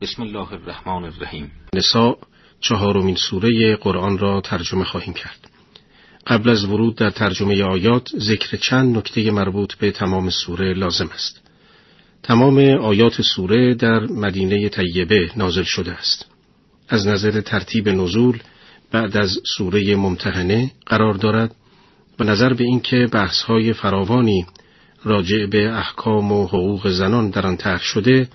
بسم 0.00 0.22
الله 0.22 0.52
الرحمن 0.52 1.04
الرحیم 1.04 1.50
نساء 1.74 2.16
چهارمین 2.60 3.14
سوره 3.14 3.76
قرآن 3.76 4.18
را 4.18 4.40
ترجمه 4.40 4.84
خواهیم 4.84 5.14
کرد. 5.14 5.50
قبل 6.26 6.50
از 6.50 6.64
ورود 6.64 6.96
در 6.96 7.10
ترجمه 7.10 7.62
آیات 7.62 8.08
ذکر 8.18 8.56
چند 8.56 8.96
نکته 8.96 9.30
مربوط 9.30 9.74
به 9.74 9.90
تمام 9.90 10.30
سوره 10.30 10.74
لازم 10.74 11.08
است. 11.14 11.42
تمام 12.22 12.58
آیات 12.58 13.22
سوره 13.22 13.74
در 13.74 14.00
مدینه 14.00 14.68
طیبه 14.68 15.30
نازل 15.36 15.62
شده 15.62 15.92
است. 15.92 16.26
از 16.88 17.06
نظر 17.06 17.40
ترتیب 17.40 17.88
نزول 17.88 18.38
بعد 18.92 19.16
از 19.16 19.38
سوره 19.56 19.96
ممتحنه 19.96 20.70
قرار 20.86 21.14
دارد 21.14 21.54
و 22.18 22.24
نظر 22.24 22.52
به 22.52 22.64
اینکه 22.64 23.08
بحث‌های 23.12 23.72
فراوانی 23.72 24.46
راجع 25.04 25.46
به 25.46 25.72
احکام 25.72 26.32
و 26.32 26.46
حقوق 26.46 26.88
زنان 26.88 27.30
در 27.30 27.46
آن 27.46 27.56
طرح 27.56 27.82
شده 27.82 28.28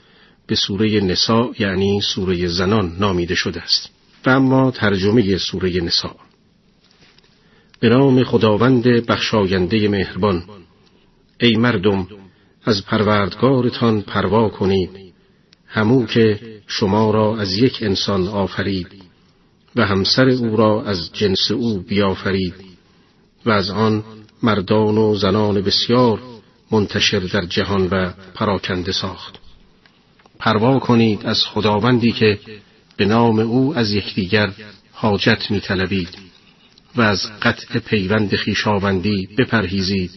به 0.52 0.57
سوره 0.57 0.99
نساء 0.99 1.52
یعنی 1.59 2.02
سوره 2.02 2.47
زنان 2.47 2.95
نامیده 3.00 3.36
شده 3.36 3.61
است. 3.61 3.89
و 4.25 4.29
اما 4.29 4.71
ترجمه 4.71 5.37
سوره 5.37 5.82
نساء. 5.82 6.15
به 7.79 7.89
نام 7.89 8.24
خداوند 8.24 8.83
بخشاینده 8.83 9.87
مهربان 9.87 10.43
ای 11.39 11.57
مردم 11.57 12.07
از 12.64 12.86
پروردگارتان 12.86 14.01
پروا 14.01 14.50
کنید. 14.50 14.89
همو 15.68 16.05
که 16.05 16.39
شما 16.68 17.11
را 17.11 17.38
از 17.38 17.57
یک 17.57 17.79
انسان 17.82 18.27
آفرید 18.27 18.88
و 19.75 19.86
همسر 19.86 20.29
او 20.29 20.55
را 20.55 20.83
از 20.83 21.13
جنس 21.13 21.52
او 21.52 21.79
بیافرید 21.79 22.55
و 23.46 23.52
از 23.52 23.69
آن 23.69 24.04
مردان 24.43 24.97
و 24.97 25.15
زنان 25.15 25.61
بسیار 25.61 26.19
منتشر 26.71 27.19
در 27.19 27.46
جهان 27.46 27.88
و 27.91 28.11
پراکنده 28.36 28.91
ساخت. 28.91 29.41
پروا 30.41 30.79
کنید 30.79 31.25
از 31.25 31.45
خداوندی 31.45 32.11
که 32.11 32.39
به 32.97 33.05
نام 33.05 33.39
او 33.39 33.77
از 33.77 33.91
یکدیگر 33.91 34.52
حاجت 34.91 35.52
می 35.52 35.61
و 36.95 37.02
از 37.02 37.39
قطع 37.41 37.79
پیوند 37.79 38.35
خیشاوندی 38.35 39.29
بپرهیزید 39.38 40.11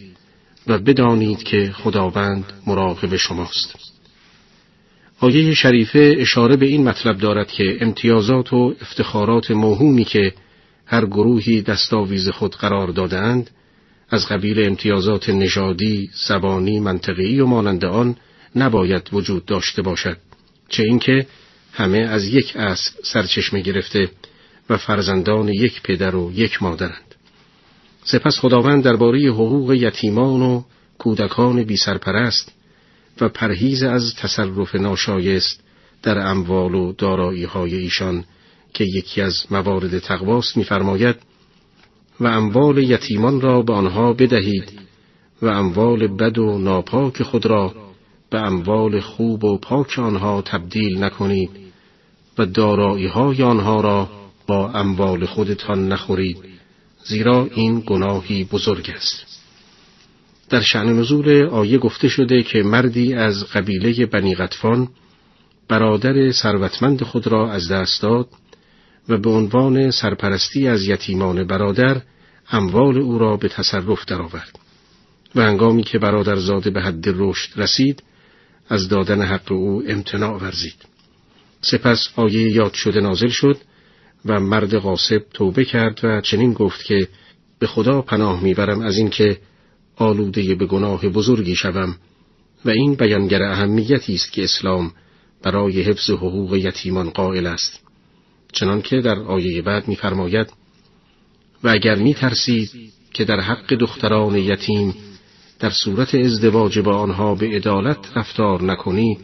و 0.66 0.78
بدانید 0.78 1.42
که 1.42 1.72
خداوند 1.72 2.52
مراقب 2.66 3.16
شماست. 3.16 3.74
آیه 5.20 5.54
شریفه 5.54 6.14
اشاره 6.18 6.56
به 6.56 6.66
این 6.66 6.88
مطلب 6.88 7.18
دارد 7.18 7.48
که 7.48 7.78
امتیازات 7.80 8.52
و 8.52 8.74
افتخارات 8.82 9.50
موهومی 9.50 10.04
که 10.04 10.32
هر 10.86 11.06
گروهی 11.06 11.62
دستاویز 11.62 12.28
خود 12.28 12.56
قرار 12.56 12.88
دادند 12.88 13.50
از 14.10 14.28
قبیل 14.28 14.66
امتیازات 14.66 15.28
نژادی، 15.28 16.10
زبانی، 16.28 16.80
منطقی 16.80 17.40
و 17.40 17.46
مانند 17.46 17.84
آن 17.84 18.16
نباید 18.56 19.08
وجود 19.12 19.44
داشته 19.44 19.82
باشد 19.82 20.16
چه 20.68 20.82
اینکه 20.82 21.26
همه 21.72 21.98
از 21.98 22.24
یک 22.24 22.56
اصل 22.56 22.90
سرچشمه 23.04 23.60
گرفته 23.60 24.10
و 24.70 24.76
فرزندان 24.76 25.48
یک 25.48 25.82
پدر 25.82 26.16
و 26.16 26.32
یک 26.34 26.62
مادرند. 26.62 27.14
سپس 28.04 28.38
خداوند 28.38 28.84
درباره 28.84 29.18
حقوق 29.18 29.72
یتیمان 29.72 30.42
و 30.42 30.62
کودکان 30.98 31.62
بی 31.62 31.76
سرپرست 31.76 32.52
و 33.20 33.28
پرهیز 33.28 33.82
از 33.82 34.14
تصرف 34.14 34.74
ناشایست 34.74 35.60
در 36.02 36.18
اموال 36.18 36.74
و 36.74 36.92
دارایی 36.92 37.44
های 37.44 37.74
ایشان 37.74 38.24
که 38.74 38.84
یکی 38.84 39.20
از 39.20 39.44
موارد 39.50 39.98
تقواست 39.98 40.56
می‌فرماید 40.56 41.16
و 42.20 42.26
اموال 42.26 42.78
یتیمان 42.78 43.40
را 43.40 43.62
به 43.62 43.72
آنها 43.72 44.12
بدهید 44.12 44.72
و 45.42 45.46
اموال 45.46 46.06
بد 46.06 46.38
و 46.38 46.58
ناپاک 46.58 47.22
خود 47.22 47.46
را 47.46 47.83
به 48.34 48.40
اموال 48.40 49.00
خوب 49.00 49.44
و 49.44 49.58
پاک 49.58 49.98
آنها 49.98 50.42
تبدیل 50.42 51.04
نکنید 51.04 51.50
و 52.38 52.46
دارایی 52.46 53.06
های 53.06 53.42
آنها 53.42 53.80
را 53.80 54.08
با 54.46 54.70
اموال 54.70 55.26
خودتان 55.26 55.88
نخورید 55.88 56.36
زیرا 57.04 57.48
این 57.54 57.82
گناهی 57.86 58.44
بزرگ 58.44 58.90
است. 58.96 59.24
در 60.50 60.60
شعن 60.60 60.98
نزول 60.98 61.46
آیه 61.46 61.78
گفته 61.78 62.08
شده 62.08 62.42
که 62.42 62.62
مردی 62.62 63.14
از 63.14 63.44
قبیله 63.44 64.06
بنی 64.06 64.34
غطفان 64.34 64.88
برادر 65.68 66.32
ثروتمند 66.32 67.02
خود 67.02 67.26
را 67.26 67.52
از 67.52 67.70
دست 67.72 68.02
داد 68.02 68.28
و 69.08 69.18
به 69.18 69.30
عنوان 69.30 69.90
سرپرستی 69.90 70.68
از 70.68 70.82
یتیمان 70.82 71.46
برادر 71.46 72.02
اموال 72.50 72.98
او 72.98 73.18
را 73.18 73.36
به 73.36 73.48
تصرف 73.48 74.04
درآورد 74.04 74.58
و 75.34 75.40
انگامی 75.40 75.82
که 75.82 75.98
برادرزاده 75.98 76.70
به 76.70 76.82
حد 76.82 77.04
رشد 77.06 77.60
رسید 77.60 78.02
از 78.68 78.88
دادن 78.88 79.22
حق 79.22 79.52
او 79.52 79.82
امتناع 79.88 80.42
ورزید. 80.42 80.94
سپس 81.60 82.08
آیه 82.16 82.50
یاد 82.50 82.72
شده 82.72 83.00
نازل 83.00 83.28
شد 83.28 83.56
و 84.24 84.40
مرد 84.40 84.78
غاصب 84.78 85.22
توبه 85.34 85.64
کرد 85.64 86.00
و 86.02 86.20
چنین 86.20 86.52
گفت 86.52 86.84
که 86.84 87.08
به 87.58 87.66
خدا 87.66 88.02
پناه 88.02 88.42
می‌برم 88.42 88.80
از 88.80 88.96
اینکه 88.96 89.38
آلوده 89.96 90.54
به 90.54 90.66
گناه 90.66 91.08
بزرگی 91.08 91.56
شوم 91.56 91.96
و 92.64 92.70
این 92.70 92.94
بیانگر 92.94 93.42
اهمیتی 93.42 94.14
است 94.14 94.32
که 94.32 94.44
اسلام 94.44 94.92
برای 95.42 95.82
حفظ 95.82 96.10
حقوق 96.10 96.54
یتیمان 96.54 97.10
قائل 97.10 97.46
است. 97.46 97.80
چنانکه 98.52 99.00
در 99.00 99.18
آیه 99.18 99.62
بعد 99.62 99.88
میفرماید 99.88 100.52
و 101.64 101.68
اگر 101.68 101.94
می 101.94 102.14
ترسید 102.14 102.70
که 103.12 103.24
در 103.24 103.40
حق 103.40 103.74
دختران 103.74 104.36
یتیم 104.36 104.94
در 105.58 105.70
صورت 105.70 106.14
ازدواج 106.14 106.78
با 106.78 106.96
آنها 106.96 107.34
به 107.34 107.46
عدالت 107.46 108.16
رفتار 108.16 108.62
نکنید 108.62 109.18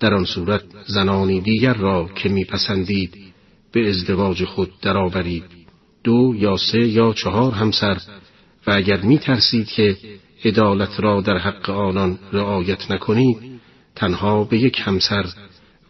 در 0.00 0.14
آن 0.14 0.24
صورت 0.24 0.62
زنانی 0.86 1.40
دیگر 1.40 1.74
را 1.74 2.10
که 2.14 2.28
میپسندید 2.28 3.14
به 3.72 3.88
ازدواج 3.88 4.44
خود 4.44 4.70
درآورید 4.82 5.44
دو 6.04 6.34
یا 6.36 6.56
سه 6.56 6.78
یا 6.78 7.12
چهار 7.12 7.52
همسر 7.52 7.98
و 8.66 8.70
اگر 8.70 9.00
می 9.00 9.18
ترسید 9.18 9.66
که 9.66 9.96
عدالت 10.44 11.00
را 11.00 11.20
در 11.20 11.38
حق 11.38 11.70
آنان 11.70 12.18
رعایت 12.32 12.90
نکنید 12.90 13.38
تنها 13.96 14.44
به 14.44 14.58
یک 14.58 14.80
همسر 14.84 15.24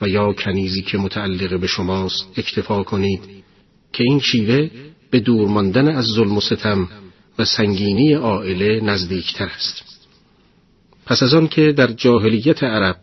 و 0.01 0.09
یا 0.09 0.33
کنیزی 0.33 0.83
که 0.83 0.99
متعلق 0.99 1.61
به 1.61 1.67
شماست 1.67 2.29
اکتفا 2.37 2.83
کنید 2.83 3.21
که 3.93 4.05
این 4.05 4.21
شیوه 4.21 4.71
به 5.11 5.21
دور 5.21 5.49
ماندن 5.49 5.89
از 5.89 6.05
ظلم 6.05 6.37
و 6.37 6.41
ستم 6.41 6.89
و 7.39 7.45
سنگینی 7.45 8.13
عائله 8.13 8.81
نزدیکتر 8.81 9.45
است. 9.57 9.85
پس 11.07 11.23
از 11.23 11.35
آن 11.35 11.49
که 11.49 11.73
در 11.73 11.87
جاهلیت 11.87 12.63
عرب 12.63 12.97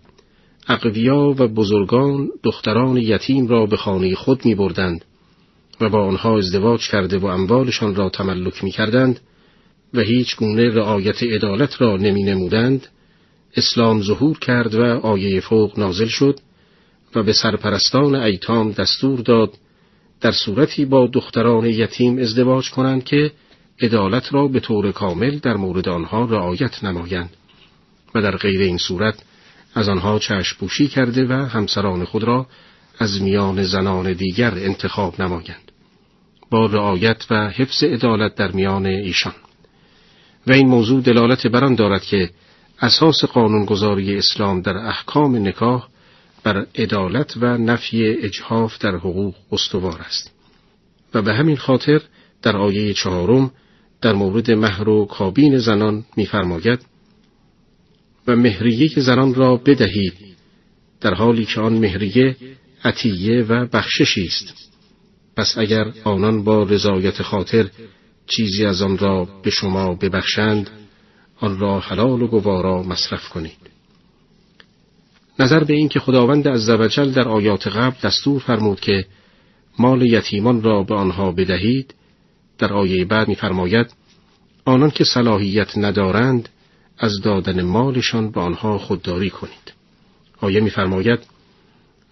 اقویا 0.68 1.36
و 1.38 1.48
بزرگان 1.48 2.30
دختران 2.44 2.98
یتیم 2.98 3.48
را 3.48 3.66
به 3.66 3.78
خانه 3.78 4.16
خود 4.16 4.46
می 4.46 4.56
بردند 4.56 5.06
و 5.82 5.90
با 5.90 6.06
آنها 6.06 6.38
ازدواج 6.38 6.88
کرده 6.88 7.18
و 7.18 7.26
اموالشان 7.26 7.96
را 7.96 8.10
تملک 8.10 8.64
می 8.64 8.72
کردند 8.72 9.20
و 9.94 10.00
هیچ 10.00 10.36
گونه 10.36 10.70
رعایت 10.70 11.24
عدالت 11.24 11.82
را 11.82 11.98
نمی 11.98 12.24
نمودند 12.24 12.88
اسلام 13.58 14.02
ظهور 14.02 14.40
کرد 14.40 14.76
و 14.76 14.84
آیه 14.84 15.40
فوق 15.40 15.80
نازل 15.80 16.08
شد 16.08 16.40
و 17.16 17.24
به 17.24 17.34
سرپرستان 17.34 18.16
ایتام 18.16 18.72
دستور 18.72 19.20
داد 19.20 19.54
در 20.22 20.32
صورتی 20.32 20.86
با 20.86 21.10
دختران 21.14 21.66
یتیم 21.66 22.18
ازدواج 22.18 22.72
کنند 22.72 23.04
که 23.04 23.32
عدالت 23.82 24.34
را 24.34 24.48
به 24.48 24.60
طور 24.60 24.92
کامل 24.92 25.40
در 25.40 25.58
مورد 25.58 25.90
آنها 25.90 26.26
رعایت 26.26 26.84
نمایند 26.84 27.30
و 28.16 28.22
در 28.22 28.38
غیر 28.38 28.62
این 28.62 28.78
صورت 28.78 29.16
از 29.76 29.90
آنها 29.90 30.20
چشم 30.20 30.58
پوشی 30.60 30.88
کرده 30.88 31.26
و 31.26 31.34
همسران 31.34 32.06
خود 32.06 32.24
را 32.24 32.48
از 33.00 33.22
میان 33.22 33.64
زنان 33.64 34.14
دیگر 34.14 34.54
انتخاب 34.54 35.22
نمایند 35.22 35.72
با 36.50 36.66
رعایت 36.66 37.26
و 37.30 37.50
حفظ 37.50 37.84
عدالت 37.84 38.36
در 38.36 38.52
میان 38.52 38.86
ایشان. 38.86 39.34
و 40.48 40.52
این 40.52 40.68
موضوع 40.68 41.02
دلالت 41.02 41.48
بر 41.48 41.64
آن 41.66 41.76
دارد 41.76 42.04
که 42.04 42.30
اساس 42.82 43.26
قانونگذاری 43.26 44.18
اسلام 44.18 44.62
در 44.62 44.78
احکام 44.78 45.48
نکاح 45.48 45.88
بر 46.44 46.66
عدالت 46.76 47.38
و 47.38 47.58
نفی 47.58 48.06
اجحاف 48.08 48.78
در 48.78 48.96
حقوق 48.96 49.36
استوار 49.52 50.02
است 50.02 50.32
و 51.14 51.22
به 51.22 51.34
همین 51.34 51.58
خاطر 51.58 52.02
در 52.42 52.58
آیه 52.58 52.94
چهارم 52.94 53.52
در 54.02 54.14
مورد 54.14 54.52
مهر 54.52 54.90
و 54.90 55.06
کابین 55.06 55.58
زنان 55.58 56.06
می‌فرماید 56.18 56.80
و 58.28 58.36
مهریه 58.36 58.90
زنان 59.00 59.34
را 59.34 59.58
بدهید 59.58 60.14
در 61.02 61.14
حالی 61.14 61.46
که 61.46 61.62
آن 61.62 61.74
مهریه 61.74 62.36
عطیه 62.84 63.44
و 63.44 63.66
بخششی 63.74 64.26
است. 64.26 64.54
پس 65.38 65.58
اگر 65.58 65.92
آنان 66.04 66.44
با 66.44 66.64
رضایت 66.64 67.22
خاطر 67.22 67.70
چیزی 68.28 68.66
از 68.66 68.82
آن 68.82 68.98
را 68.98 69.28
به 69.44 69.50
شما 69.50 69.96
ببخشند 69.96 70.70
آن 71.40 71.60
را 71.60 71.80
حلال 71.80 72.22
و 72.22 72.28
گوارا 72.28 72.84
مصرف 72.84 73.30
کنید. 73.30 73.58
نظر 75.40 75.64
به 75.64 75.74
این 75.74 75.90
که 75.90 76.00
خداوند 76.00 76.48
عزوجل 76.48 77.12
در 77.12 77.28
آیات 77.28 77.68
قبل 77.68 77.96
دستور 78.04 78.40
فرمود 78.40 78.80
که 78.80 79.06
مال 79.80 80.02
یتیمان 80.02 80.62
را 80.62 80.84
به 80.84 80.96
آنها 80.96 81.32
بدهید 81.32 81.94
در 82.58 82.74
آیه 82.74 83.06
بعد 83.06 83.28
می‌فرماید 83.28 83.94
آنان 84.66 84.90
که 84.92 85.04
صلاحیت 85.04 85.78
ندارند 85.78 86.50
از 86.98 87.22
دادن 87.22 87.62
مالشان 87.62 88.32
به 88.32 88.42
آنها 88.42 88.78
خودداری 88.78 89.30
کنید. 89.30 89.74
آیه 90.42 90.60
می‌فرماید 90.60 91.20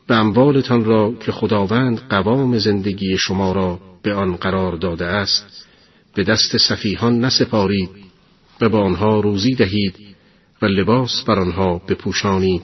و 0.10 0.14
اموالتان 0.14 0.86
را 0.86 1.14
که 1.20 1.32
خداوند 1.32 2.02
قوام 2.10 2.58
زندگی 2.58 3.18
شما 3.18 3.52
را 3.52 3.80
به 4.04 4.14
آن 4.14 4.36
قرار 4.36 4.76
داده 4.76 5.06
است 5.06 5.66
به 6.16 6.24
دست 6.24 6.58
سفیهان 6.58 7.26
نسپارید 7.26 7.90
و 8.62 8.70
به 8.70 8.78
آنها 8.78 9.20
روزی 9.20 9.56
دهید 9.56 9.96
و 10.62 10.66
لباس 10.66 11.24
بر 11.24 11.40
آنها 11.40 11.82
بپوشانید 11.88 12.62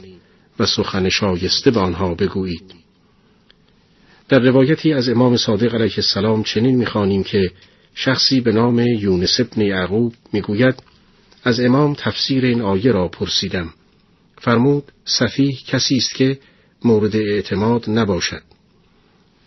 و 0.60 0.66
سخن 0.66 1.10
شایسته 1.10 1.72
به 1.72 1.80
آنها 1.80 2.14
بگویید. 2.14 2.74
در 4.30 4.40
روایتی 4.40 4.94
از 4.94 5.10
امام 5.10 5.38
صادق 5.38 5.76
علیه 5.76 5.94
السلام 5.98 6.44
چنین 6.44 6.76
می‌خوانیم 6.76 7.24
که 7.24 7.52
شخصی 7.96 8.42
به 8.42 8.52
نام 8.52 8.80
یونس 8.80 9.40
ابن 9.40 9.62
یعقوب 9.62 10.14
می‌گوید 10.34 10.76
از 11.44 11.60
امام 11.60 11.94
تفسیر 11.94 12.46
این 12.46 12.62
آیه 12.62 12.92
را 12.92 13.08
پرسیدم. 13.08 13.74
فرمود 14.38 14.84
صفیح 15.06 15.60
کسی 15.68 15.98
است 15.98 16.16
که 16.16 16.40
مورد 16.84 17.16
اعتماد 17.16 17.90
نباشد. 17.90 18.42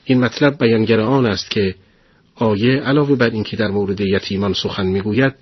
این 0.05 0.21
مطلب 0.21 0.59
بیانگر 0.59 1.01
آن 1.01 1.27
است 1.27 1.51
که 1.51 1.75
آیه 2.35 2.81
علاوه 2.81 3.17
بر 3.17 3.31
اینکه 3.31 3.57
در 3.57 3.69
مورد 3.69 4.01
یتیمان 4.01 4.53
سخن 4.53 4.87
می‌گوید 4.87 5.35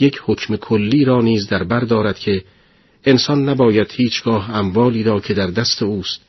یک 0.00 0.20
حکم 0.24 0.56
کلی 0.56 1.04
را 1.04 1.20
نیز 1.20 1.48
در 1.48 1.64
بر 1.64 1.80
دارد 1.80 2.18
که 2.18 2.44
انسان 3.04 3.48
نباید 3.48 3.92
هیچگاه 3.92 4.50
اموالی 4.50 5.02
را 5.02 5.20
که 5.20 5.34
در 5.34 5.46
دست 5.46 5.82
اوست 5.82 6.20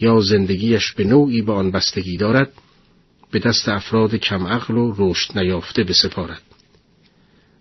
یا 0.00 0.20
زندگیش 0.20 0.92
به 0.92 1.04
نوعی 1.04 1.42
به 1.42 1.52
آن 1.52 1.70
بستگی 1.70 2.16
دارد 2.16 2.52
به 3.30 3.38
دست 3.38 3.68
افراد 3.68 4.14
کم 4.14 4.46
عقل 4.46 4.74
و 4.74 4.94
رشد 4.98 5.38
نیافته 5.38 5.84
بسپارد. 5.84 6.42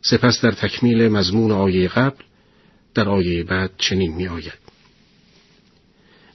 سپس 0.02 0.42
در 0.42 0.52
تکمیل 0.52 1.08
مضمون 1.08 1.52
آیه 1.52 1.88
قبل 1.88 2.24
در 2.94 3.10
آیه 3.10 3.44
بعد 3.44 3.72
چنین 3.78 4.14
می 4.14 4.28
آید. 4.28 4.64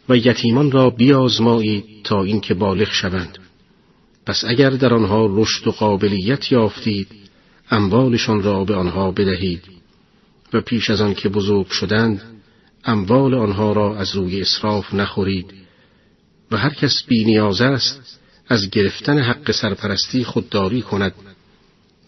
و 0.09 0.17
یتیمان 0.17 0.71
را 0.71 0.91
بیازمایید 0.91 1.85
تا 2.05 2.23
اینکه 2.23 2.55
بالغ 2.55 2.89
شوند. 2.91 3.39
پس 4.27 4.45
اگر 4.45 4.71
در 4.71 4.95
آنها 4.95 5.27
رشد 5.31 5.67
و 5.67 5.71
قابلیت 5.71 6.53
یافتید 6.53 7.09
اموالشان 7.71 8.43
را 8.43 8.65
به 8.65 8.75
آنها 8.75 9.11
بدهید. 9.11 9.63
و 10.53 10.61
پیش 10.61 10.91
از 10.91 11.01
آن 11.01 11.15
که 11.15 11.29
بزرگ 11.29 11.69
شدند 11.69 12.23
اموال 12.85 13.35
آنها 13.35 13.73
را 13.73 13.97
از 13.97 14.17
روی 14.17 14.41
اصراف 14.41 14.95
نخورید. 14.95 15.55
و 16.51 16.57
هر 16.57 16.75
کس 16.75 17.03
بی 17.07 17.25
نیاز 17.25 17.61
است 17.61 18.19
از 18.49 18.71
گرفتن 18.71 19.19
حق 19.19 19.51
سرپرستی 19.51 20.25
خودداری 20.25 20.83
کند 20.83 21.13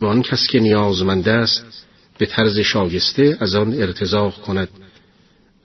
و 0.01 0.07
آن 0.07 0.23
کس 0.23 0.47
که 0.47 0.61
نیازمند 0.61 1.29
است 1.29 1.87
به 2.19 2.27
طرز 2.27 2.59
شایسته 2.59 3.37
از 3.41 3.55
آن 3.55 3.75
ارتزاق 3.75 4.43
کند. 4.43 4.69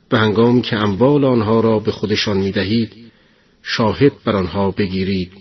به 0.10 0.20
هنگامی 0.20 0.62
که 0.62 0.76
اموال 0.76 1.26
آنها 1.26 1.60
را 1.60 1.80
به 1.80 1.92
خودشان 1.92 2.38
می 2.38 2.52
دهید 2.52 2.94
شاهد 3.64 4.12
بر 4.26 4.36
آنها 4.36 4.72
بگیرید 4.72 5.32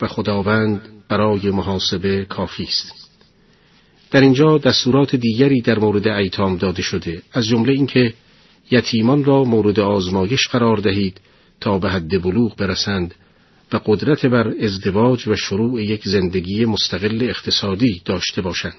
و 0.00 0.06
خداوند 0.08 0.80
برای 1.08 1.50
محاسبه 1.50 2.24
کافی 2.24 2.64
است. 2.64 2.92
در 4.10 4.20
اینجا 4.20 4.58
دستورات 4.58 5.16
دیگری 5.16 5.60
در 5.60 5.78
مورد 5.78 6.08
ایتام 6.08 6.56
داده 6.56 6.82
شده 6.82 7.22
از 7.32 7.46
جمله 7.46 7.72
اینکه 7.72 8.14
یتیمان 8.70 9.24
را 9.24 9.44
مورد 9.44 9.80
آزمایش 9.80 10.48
قرار 10.48 10.76
دهید 10.76 11.20
تا 11.60 11.78
به 11.78 11.90
حد 11.90 12.22
بلوغ 12.22 12.56
برسند 12.56 13.14
و 13.72 13.80
قدرت 13.86 14.26
بر 14.26 14.54
ازدواج 14.60 15.28
و 15.28 15.36
شروع 15.36 15.82
یک 15.82 16.08
زندگی 16.08 16.64
مستقل 16.64 17.22
اقتصادی 17.22 18.02
داشته 18.04 18.42
باشند. 18.42 18.76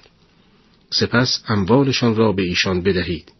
سپس 0.90 1.42
اموالشان 1.48 2.16
را 2.16 2.32
به 2.32 2.42
ایشان 2.42 2.82
بدهید 2.82 3.32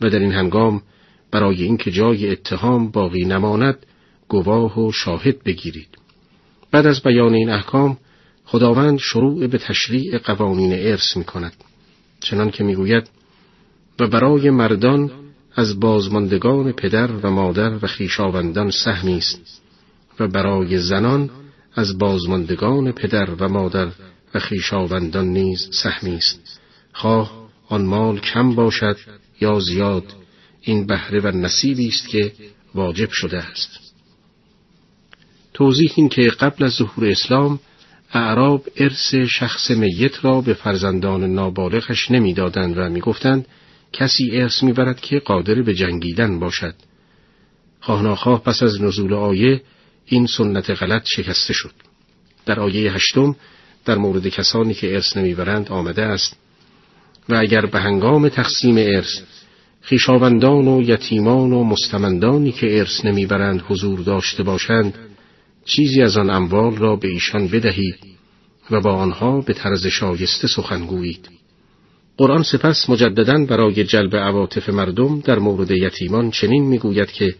و 0.00 0.10
در 0.10 0.18
این 0.18 0.32
هنگام 0.32 0.82
برای 1.30 1.62
اینکه 1.62 1.90
جای 1.90 2.30
اتهام 2.30 2.90
باقی 2.90 3.24
نماند 3.24 3.86
گواه 4.28 4.80
و 4.80 4.92
شاهد 4.92 5.42
بگیرید. 5.42 5.88
بعد 6.70 6.86
از 6.86 7.02
بیان 7.02 7.34
این 7.34 7.50
احکام 7.50 7.98
خداوند 8.44 8.98
شروع 8.98 9.46
به 9.46 9.58
تشریع 9.58 10.18
قوانین 10.18 10.72
ارث 10.72 11.16
می 11.16 11.24
کند. 11.24 11.54
چنان 12.20 12.50
که 12.50 12.64
می 12.64 12.74
گوید 12.74 13.10
و 14.00 14.06
برای 14.06 14.50
مردان 14.50 15.10
از 15.56 15.80
بازماندگان 15.80 16.72
پدر 16.72 17.12
و 17.12 17.30
مادر 17.30 17.84
و 17.84 17.86
خیشاوندان 17.86 18.70
سهمی 18.70 19.18
است 19.18 19.62
و 20.20 20.28
برای 20.28 20.78
زنان 20.78 21.30
از 21.74 21.98
بازماندگان 21.98 22.92
پدر 22.92 23.30
و 23.30 23.48
مادر 23.48 23.88
و 24.34 24.38
خیشاوندان 24.38 25.26
نیز 25.26 25.68
سهمی 25.72 26.16
است. 26.16 26.60
خواه 26.92 27.48
آن 27.68 27.84
مال 27.84 28.18
کم 28.18 28.54
باشد 28.54 28.96
یا 29.40 29.60
زیاد 29.60 30.04
این 30.60 30.86
بهره 30.86 31.20
و 31.20 31.36
نصیبی 31.36 31.88
است 31.88 32.08
که 32.08 32.32
واجب 32.74 33.10
شده 33.10 33.38
است. 33.38 33.78
توضیح 35.54 35.92
این 35.96 36.08
که 36.08 36.22
قبل 36.22 36.64
از 36.64 36.72
ظهور 36.72 37.06
اسلام 37.06 37.60
اعراب 38.14 38.64
ارث 38.76 39.14
شخص 39.14 39.70
میت 39.70 40.24
را 40.24 40.40
به 40.40 40.54
فرزندان 40.54 41.24
نابالغش 41.24 42.10
نمی‌دادند 42.10 42.78
و 42.78 42.88
می‌گفتند 42.88 43.46
کسی 43.92 44.30
ارث 44.32 44.62
می‌برد 44.62 45.00
که 45.00 45.18
قادر 45.18 45.62
به 45.62 45.74
جنگیدن 45.74 46.38
باشد. 46.38 46.74
خواه 47.80 48.42
پس 48.42 48.62
از 48.62 48.82
نزول 48.82 49.14
آیه 49.14 49.62
این 50.06 50.26
سنت 50.26 50.70
غلط 50.70 51.02
شکسته 51.06 51.52
شد. 51.52 51.72
در 52.46 52.60
آیه 52.60 52.92
هشتم 52.92 53.36
در 53.84 53.98
مورد 53.98 54.28
کسانی 54.28 54.74
که 54.74 54.94
ارث 54.94 55.16
نمی‌برند 55.16 55.68
آمده 55.68 56.02
است 56.02 56.36
و 57.28 57.34
اگر 57.34 57.66
به 57.66 57.80
هنگام 57.80 58.28
تقسیم 58.28 58.76
ارث 58.76 59.20
خیشاوندان 59.80 60.68
و 60.68 60.82
یتیمان 60.82 61.52
و 61.52 61.64
مستمندانی 61.64 62.52
که 62.52 62.78
ارث 62.78 63.04
نمی‌برند 63.04 63.64
حضور 63.68 64.00
داشته 64.00 64.42
باشند 64.42 64.98
چیزی 65.64 66.02
از 66.02 66.16
آن 66.16 66.30
اموال 66.30 66.76
را 66.76 66.96
به 66.96 67.08
ایشان 67.08 67.48
بدهید 67.48 67.98
و 68.70 68.80
با 68.80 68.94
آنها 68.94 69.40
به 69.40 69.52
طرز 69.52 69.86
شایسته 69.86 70.48
سخنگویید 70.48 71.41
قرآن 72.16 72.42
سپس 72.42 72.90
مجددا 72.90 73.44
برای 73.44 73.84
جلب 73.84 74.16
عواطف 74.16 74.68
مردم 74.68 75.20
در 75.20 75.38
مورد 75.38 75.70
یتیمان 75.70 76.30
چنین 76.30 76.64
می‌گوید 76.64 77.12
که 77.12 77.34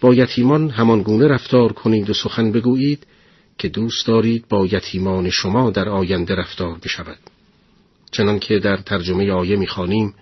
با 0.00 0.14
یتیمان 0.14 0.70
همان 0.70 1.02
گونه 1.02 1.28
رفتار 1.28 1.72
کنید 1.72 2.10
و 2.10 2.14
سخن 2.14 2.52
بگویید 2.52 3.06
که 3.58 3.68
دوست 3.68 4.06
دارید 4.06 4.44
با 4.48 4.66
یتیمان 4.66 5.30
شما 5.30 5.70
در 5.70 5.88
آینده 5.88 6.34
رفتار 6.34 6.78
بشود. 6.84 7.18
چنان 8.10 8.38
که 8.38 8.58
در 8.58 8.76
ترجمه 8.76 9.32
آیه 9.32 9.56
می‌خوانیم 9.56 10.14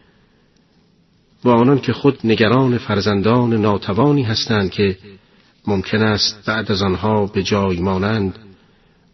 و 1.45 1.49
آنان 1.49 1.81
که 1.81 1.93
خود 1.93 2.19
نگران 2.25 2.79
فرزندان 2.79 3.55
ناتوانی 3.55 4.23
هستند 4.23 4.71
که 4.71 4.99
ممکن 5.67 6.03
است 6.03 6.43
بعد 6.47 6.73
از 6.73 6.83
آنها 6.83 7.27
به 7.27 7.43
جای 7.43 7.81
مانند 7.81 8.39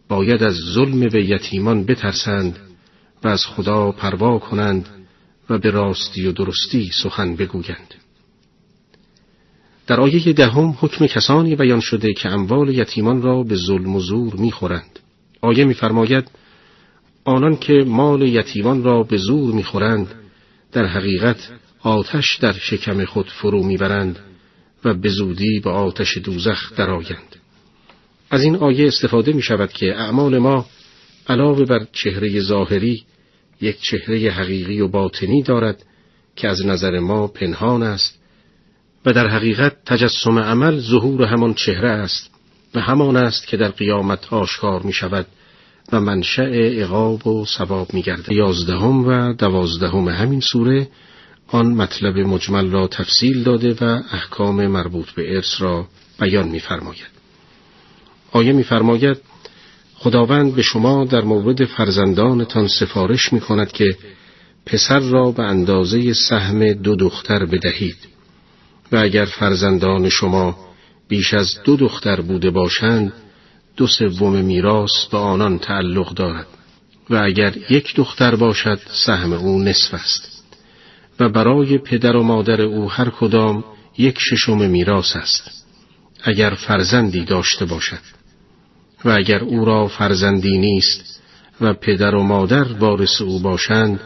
باید 0.07 0.43
از 0.43 0.55
ظلم 0.55 0.99
به 1.09 1.25
یتیمان 1.25 1.83
بترسند 1.83 2.70
و 3.23 3.27
از 3.27 3.45
خدا 3.45 3.91
پروا 3.91 4.39
کنند 4.39 4.89
و 5.49 5.57
به 5.57 5.69
راستی 5.69 6.27
و 6.27 6.31
درستی 6.31 6.89
سخن 7.03 7.35
بگویند. 7.35 7.93
در 9.87 9.99
آیه 9.99 10.33
دهم 10.33 10.77
حکم 10.79 11.07
کسانی 11.07 11.55
بیان 11.55 11.79
شده 11.79 12.13
که 12.13 12.29
اموال 12.29 12.69
یتیمان 12.69 13.21
را 13.21 13.43
به 13.43 13.55
ظلم 13.55 13.95
و 13.95 13.99
زور 13.99 14.35
می‌خورند. 14.35 14.99
آیه 15.41 15.65
میفرماید 15.65 16.31
آنان 17.23 17.57
که 17.57 17.73
مال 17.73 18.21
یتیمان 18.21 18.83
را 18.83 19.03
به 19.03 19.17
زور 19.17 19.53
می‌خورند 19.53 20.15
در 20.71 20.85
حقیقت 20.85 21.49
آتش 21.79 22.37
در 22.37 22.53
شکم 22.53 23.05
خود 23.05 23.29
فرو 23.29 23.63
می‌برند 23.63 24.19
و 24.85 24.93
به 24.93 25.09
زودی 25.09 25.59
به 25.59 25.69
آتش 25.69 26.17
دوزخ 26.17 26.75
درآیند. 26.75 27.35
از 28.29 28.43
این 28.43 28.55
آیه 28.55 28.87
استفاده 28.87 29.33
می 29.33 29.41
شود 29.41 29.71
که 29.71 29.95
اعمال 29.95 30.37
ما 30.37 30.65
علاوه 31.29 31.65
بر 31.65 31.87
چهره 31.93 32.39
ظاهری 32.39 33.03
یک 33.61 33.81
چهره 33.81 34.31
حقیقی 34.31 34.81
و 34.81 34.87
باطنی 34.87 35.43
دارد 35.43 35.85
که 36.35 36.47
از 36.47 36.65
نظر 36.65 36.99
ما 36.99 37.27
پنهان 37.27 37.83
است 37.83 38.19
و 39.05 39.13
در 39.13 39.27
حقیقت 39.27 39.85
تجسم 39.85 40.39
عمل 40.39 40.79
ظهور 40.79 41.23
همان 41.23 41.53
چهره 41.53 41.89
است 41.89 42.29
و 42.75 42.79
همان 42.79 43.15
است 43.17 43.47
که 43.47 43.57
در 43.57 43.69
قیامت 43.69 44.33
آشکار 44.33 44.81
می 44.81 44.93
شود 44.93 45.25
و 45.91 45.99
منشأ 45.99 46.51
عقاب 46.81 47.27
و 47.27 47.45
ثواب 47.45 47.93
می 47.93 48.01
گرده. 48.01 48.33
یازدهم 48.33 49.07
و 49.07 49.33
دوازدهم 49.33 50.07
همین 50.07 50.39
سوره 50.39 50.87
آن 51.47 51.65
مطلب 51.65 52.17
مجمل 52.17 52.71
را 52.71 52.87
تفصیل 52.87 53.43
داده 53.43 53.73
و 53.81 54.01
احکام 54.11 54.67
مربوط 54.67 55.11
به 55.11 55.35
ارث 55.35 55.61
را 55.61 55.87
بیان 56.19 56.47
می‌فرماید. 56.47 57.07
آیه 58.31 58.51
می‌فرماید 58.51 59.17
خداوند 60.03 60.55
به 60.55 60.61
شما 60.61 61.05
در 61.05 61.21
مورد 61.21 61.65
فرزندانتان 61.65 62.67
سفارش 62.67 63.33
می 63.33 63.39
کند 63.39 63.71
که 63.71 63.97
پسر 64.65 64.99
را 64.99 65.31
به 65.31 65.43
اندازه 65.43 66.13
سهم 66.13 66.73
دو 66.73 66.95
دختر 66.95 67.45
بدهید. 67.45 67.97
و 68.91 68.97
اگر 68.97 69.25
فرزندان 69.25 70.09
شما 70.09 70.57
بیش 71.07 71.33
از 71.33 71.59
دو 71.63 71.75
دختر 71.75 72.21
بوده 72.21 72.49
باشند 72.49 73.13
دو 73.77 73.87
سوم 73.87 74.45
میراث 74.45 75.05
به 75.11 75.17
آنان 75.17 75.59
تعلق 75.59 76.13
دارد. 76.13 76.47
و 77.09 77.15
اگر 77.15 77.53
یک 77.69 77.95
دختر 77.95 78.35
باشد 78.35 78.79
سهم 79.05 79.33
او 79.33 79.59
نصف 79.59 79.93
است. 79.93 80.43
و 81.19 81.29
برای 81.29 81.77
پدر 81.77 82.15
و 82.15 82.23
مادر 82.23 82.61
او 82.61 82.91
هر 82.91 83.09
کدام 83.09 83.63
یک 83.97 84.17
ششم 84.19 84.69
میراث 84.69 85.15
است. 85.15 85.65
اگر 86.23 86.49
فرزندی 86.49 87.25
داشته 87.25 87.65
باشد. 87.65 88.20
و 89.05 89.09
اگر 89.09 89.39
او 89.43 89.65
را 89.65 89.87
فرزندی 89.87 90.57
نیست 90.57 91.21
و 91.61 91.73
پدر 91.73 92.15
و 92.15 92.23
مادر 92.23 92.73
وارث 92.73 93.21
او 93.21 93.39
باشند 93.39 93.99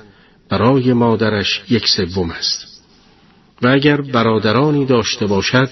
برای 0.50 0.94
مادرش 0.94 1.64
یک 1.70 1.88
سوم 1.88 2.32
است. 2.32 2.82
و 3.62 3.68
اگر 3.68 4.02
برادرانی 4.02 4.86
داشته 4.86 5.26
باشد 5.26 5.70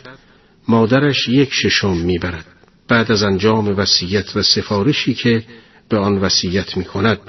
مادرش 0.68 1.28
یک 1.28 1.54
ششم 1.54 1.98
می‌برد. 1.98 2.46
بعد 2.88 3.12
از 3.12 3.24
انجام 3.24 3.68
وصیت 3.78 4.36
و 4.36 4.44
سفارشی 4.44 5.14
که 5.14 5.44
به 5.90 5.98
آن 5.98 6.18
وصیت 6.18 6.78
می 6.78 6.84
کند 6.84 7.20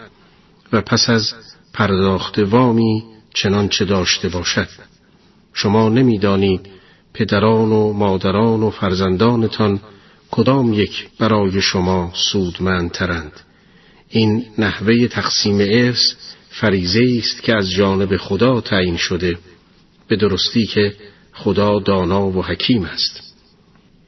و 0.72 0.80
پس 0.80 1.10
از 1.10 1.34
پرداخت 1.72 2.38
وامی 2.38 3.02
چنانچه 3.34 3.84
داشته 3.84 4.28
باشد. 4.28 4.68
شما 5.52 5.88
نمی‌دانید 5.88 6.60
پدران 7.14 7.72
و 7.72 7.92
مادران 7.92 8.62
و 8.62 8.70
فرزندانتان 8.70 9.80
کدام 10.36 10.72
یک 10.72 11.06
برای 11.18 11.60
شما 11.62 12.12
سودمندترند؟ 12.14 13.32
این 14.08 14.44
نحوه 14.58 15.06
تقسیم 15.06 15.58
ارث 15.60 16.02
فریزه 16.50 17.18
است 17.18 17.42
که 17.42 17.56
از 17.56 17.70
جانب 17.70 18.16
خدا 18.16 18.60
تعیین 18.60 18.96
شده 18.96 19.38
به 20.08 20.16
درستی 20.16 20.66
که 20.66 20.94
خدا 21.32 21.78
دانا 21.78 22.26
و 22.26 22.42
حکیم 22.42 22.84
است. 22.84 23.34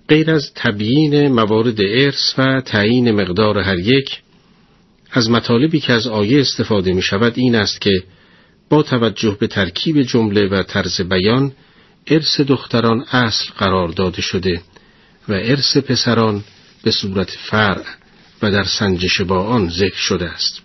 غیر 0.08 0.30
از 0.30 0.52
تبیین 0.54 1.28
موارد 1.28 1.80
ارث 1.80 2.38
و 2.38 2.60
تعیین 2.60 3.10
مقدار 3.10 3.58
هر 3.58 3.78
یک 3.78 4.20
از 5.10 5.30
مطالبی 5.30 5.80
که 5.80 5.92
از 5.92 6.06
آیه 6.06 6.40
استفاده 6.40 6.92
می 6.92 7.02
شود 7.02 7.32
این 7.36 7.54
است 7.54 7.80
که 7.80 8.02
با 8.68 8.82
توجه 8.82 9.36
به 9.40 9.46
ترکیب 9.46 10.02
جمله 10.02 10.48
و 10.48 10.62
طرز 10.62 11.00
بیان 11.00 11.52
ارث 12.06 12.40
دختران 12.40 13.00
اصل 13.00 13.52
قرار 13.58 13.88
داده 13.88 14.22
شده. 14.22 14.62
و 15.28 15.32
ارث 15.32 15.76
پسران 15.76 16.44
به 16.82 16.90
صورت 16.90 17.30
فرع 17.30 17.84
و 18.42 18.50
در 18.50 18.64
سنجش 18.64 19.20
با 19.20 19.44
آن 19.44 19.68
ذکر 19.68 19.96
شده 19.96 20.30
است. 20.30 20.62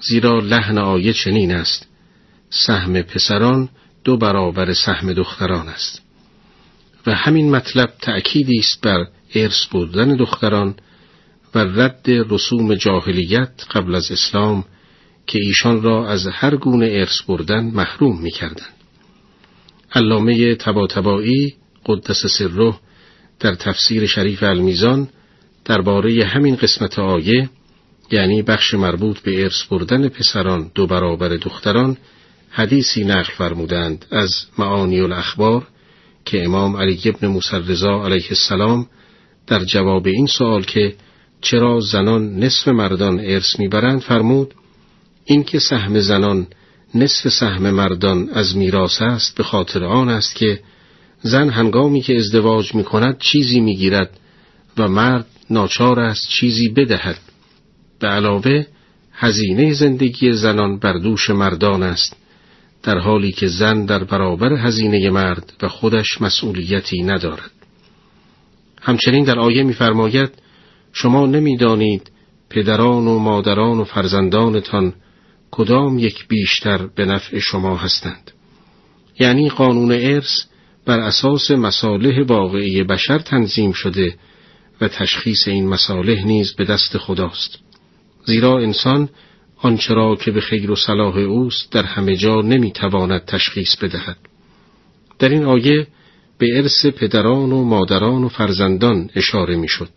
زیرا 0.00 0.40
لحن 0.40 0.78
آیه 0.78 1.12
چنین 1.12 1.52
است. 1.52 1.86
سهم 2.50 3.02
پسران 3.02 3.68
دو 4.04 4.16
برابر 4.16 4.74
سهم 4.74 5.12
دختران 5.12 5.68
است. 5.68 6.02
و 7.06 7.14
همین 7.14 7.50
مطلب 7.50 7.92
تأکیدی 8.02 8.58
است 8.58 8.80
بر 8.80 9.06
ارث 9.34 9.64
بودن 9.64 10.16
دختران 10.16 10.74
و 11.54 11.58
رد 11.58 12.04
رسوم 12.06 12.74
جاهلیت 12.74 13.64
قبل 13.70 13.94
از 13.94 14.10
اسلام 14.10 14.64
که 15.26 15.38
ایشان 15.42 15.82
را 15.82 16.08
از 16.08 16.26
هر 16.26 16.56
گونه 16.56 16.86
ارث 16.86 17.22
بردن 17.22 17.64
محروم 17.64 18.22
می 18.22 18.30
کردن. 18.30 18.66
علامه 19.94 20.54
تباتبایی 20.54 21.54
قدس 21.86 22.26
سره 22.38 22.74
در 23.40 23.54
تفسیر 23.54 24.06
شریف 24.06 24.42
المیزان 24.42 25.08
درباره 25.64 26.24
همین 26.24 26.56
قسمت 26.56 26.98
آیه 26.98 27.50
یعنی 28.10 28.42
بخش 28.42 28.74
مربوط 28.74 29.18
به 29.18 29.42
ارث 29.42 29.62
بردن 29.62 30.08
پسران 30.08 30.70
دو 30.74 30.86
برابر 30.86 31.28
دختران 31.28 31.96
حدیثی 32.50 33.04
نقل 33.04 33.32
فرمودند 33.38 34.06
از 34.10 34.46
معانی 34.58 35.00
الاخبار 35.00 35.66
که 36.24 36.44
امام 36.44 36.76
علی 36.76 37.00
ابن 37.04 37.26
موسی 37.26 37.56
رضا 37.68 38.04
علیه 38.04 38.26
السلام 38.30 38.86
در 39.46 39.64
جواب 39.64 40.06
این 40.06 40.26
سوال 40.26 40.62
که 40.62 40.94
چرا 41.40 41.80
زنان 41.80 42.36
نصف 42.36 42.68
مردان 42.68 43.20
ارث 43.20 43.58
می‌برند 43.58 44.00
فرمود 44.00 44.54
اینکه 45.24 45.58
سهم 45.58 46.00
زنان 46.00 46.46
نصف 46.94 47.28
سهم 47.28 47.70
مردان 47.70 48.28
از 48.28 48.56
میراث 48.56 49.02
است 49.02 49.36
به 49.36 49.42
خاطر 49.42 49.84
آن 49.84 50.08
است 50.08 50.34
که 50.34 50.60
زن 51.26 51.48
هنگامی 51.48 52.00
که 52.00 52.16
ازدواج 52.16 52.74
می 52.74 52.84
کند 52.84 53.18
چیزی 53.18 53.60
می 53.60 53.76
گیرد 53.76 54.20
و 54.78 54.88
مرد 54.88 55.26
ناچار 55.50 56.00
است 56.00 56.28
چیزی 56.28 56.68
بدهد. 56.68 57.18
به 58.00 58.08
علاوه 58.08 58.66
هزینه 59.12 59.72
زندگی 59.72 60.32
زنان 60.32 60.78
بر 60.78 60.92
دوش 60.92 61.30
مردان 61.30 61.82
است 61.82 62.16
در 62.82 62.98
حالی 62.98 63.32
که 63.32 63.46
زن 63.46 63.84
در 63.84 64.04
برابر 64.04 64.52
هزینه 64.52 65.10
مرد 65.10 65.52
و 65.62 65.68
خودش 65.68 66.22
مسئولیتی 66.22 67.02
ندارد. 67.02 67.50
همچنین 68.82 69.24
در 69.24 69.38
آیه 69.38 69.62
می‌فرماید 69.62 70.30
شما 70.92 71.26
نمی‌دانید 71.26 72.10
پدران 72.50 73.06
و 73.06 73.18
مادران 73.18 73.80
و 73.80 73.84
فرزندانتان 73.84 74.94
کدام 75.50 75.98
یک 75.98 76.28
بیشتر 76.28 76.86
به 76.86 77.04
نفع 77.04 77.38
شما 77.38 77.76
هستند. 77.76 78.30
یعنی 79.20 79.48
قانون 79.48 79.92
ارث 79.92 80.40
بر 80.86 81.00
اساس 81.00 81.50
مصالح 81.50 82.22
واقعی 82.22 82.82
بشر 82.82 83.18
تنظیم 83.18 83.72
شده 83.72 84.14
و 84.80 84.88
تشخیص 84.88 85.48
این 85.48 85.68
مصالح 85.68 86.26
نیز 86.26 86.52
به 86.52 86.64
دست 86.64 86.98
خداست. 86.98 87.58
زیرا 88.24 88.58
انسان 88.58 89.08
آنچه 89.56 89.94
را 89.94 90.16
که 90.16 90.30
به 90.30 90.40
خیر 90.40 90.70
و 90.70 90.76
صلاح 90.76 91.16
اوست 91.16 91.72
در 91.72 91.82
همه 91.82 92.16
جا 92.16 92.40
نمی‌تواند 92.40 93.24
تشخیص 93.24 93.76
بدهد. 93.76 94.16
در 95.18 95.28
این 95.28 95.44
آیه 95.44 95.86
به 96.38 96.46
ارث 96.56 96.86
پدران 96.86 97.52
و 97.52 97.64
مادران 97.64 98.24
و 98.24 98.28
فرزندان 98.28 99.10
اشاره 99.14 99.56
می‌شد. 99.56 99.90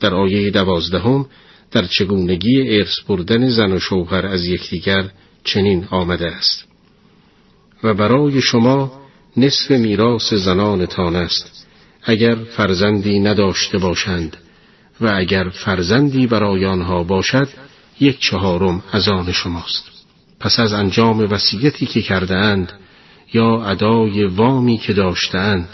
در 0.00 0.14
آیه 0.14 0.50
دوازدهم 0.50 1.26
در 1.70 1.86
چگونگی 1.86 2.78
ارث 2.78 3.00
بردن 3.08 3.48
زن 3.48 3.72
و 3.72 3.78
شوهر 3.78 4.26
از 4.26 4.46
یکدیگر 4.46 5.10
چنین 5.44 5.84
آمده 5.90 6.26
است. 6.26 6.68
و 7.84 7.94
برای 7.94 8.42
شما 8.42 8.99
نصف 9.36 9.70
میراث 9.70 10.34
زنانتان 10.34 11.16
است 11.16 11.66
اگر 12.02 12.34
فرزندی 12.34 13.18
نداشته 13.18 13.78
باشند 13.78 14.36
و 15.00 15.12
اگر 15.16 15.48
فرزندی 15.48 16.26
برای 16.26 16.64
آنها 16.64 17.02
باشد 17.02 17.48
یک 18.00 18.18
چهارم 18.20 18.82
از 18.92 19.08
آن 19.08 19.32
شماست. 19.32 19.84
پس 20.40 20.60
از 20.60 20.72
انجام 20.72 21.20
وصیتی 21.20 21.86
که 21.86 22.02
کرده 22.02 22.36
اند 22.36 22.72
یا 23.32 23.64
ادای 23.64 24.24
وامی 24.24 24.78
که 24.78 24.92
داشتند 24.92 25.68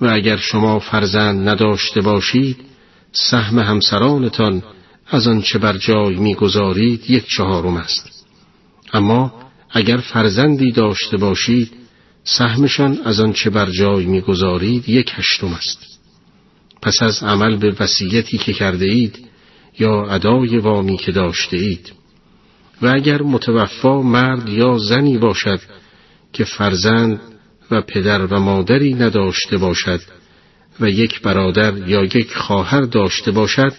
و 0.00 0.06
اگر 0.06 0.36
شما 0.36 0.78
فرزند 0.78 1.48
نداشته 1.48 2.00
باشید 2.00 2.56
سهم 3.12 3.58
همسرانتان 3.58 4.62
از 5.10 5.26
آنچه 5.26 5.58
بر 5.58 5.76
جای 5.76 6.16
می‌گذارید 6.16 7.10
یک 7.10 7.26
چهارم 7.28 7.76
است. 7.76 8.26
اما 8.92 9.34
اگر 9.70 9.96
فرزندی 9.96 10.72
داشته 10.72 11.16
باشید 11.16 11.81
سهمشان 12.24 12.98
از 13.04 13.20
آنچه 13.20 13.50
بر 13.50 13.70
جای 13.70 14.06
می‌گذارید 14.06 14.88
یک 14.88 15.12
هشتم 15.14 15.54
است. 15.54 15.78
پس 16.82 16.94
از 17.00 17.22
عمل 17.22 17.56
به 17.56 17.74
وصیتی 17.80 18.38
که 18.38 18.52
کرده 18.52 18.84
اید 18.84 19.28
یا 19.78 20.06
ادای 20.06 20.58
وامی 20.58 20.96
که 20.96 21.12
داشته 21.12 21.56
اید 21.56 21.92
و 22.82 22.86
اگر 22.86 23.22
متوفا 23.22 24.02
مرد 24.02 24.48
یا 24.48 24.78
زنی 24.78 25.18
باشد 25.18 25.60
که 26.32 26.44
فرزند 26.44 27.20
و 27.70 27.82
پدر 27.82 28.26
و 28.26 28.40
مادری 28.40 28.94
نداشته 28.94 29.56
باشد 29.56 30.00
و 30.80 30.90
یک 30.90 31.20
برادر 31.20 31.88
یا 31.88 32.04
یک 32.04 32.36
خواهر 32.36 32.80
داشته 32.80 33.30
باشد 33.30 33.72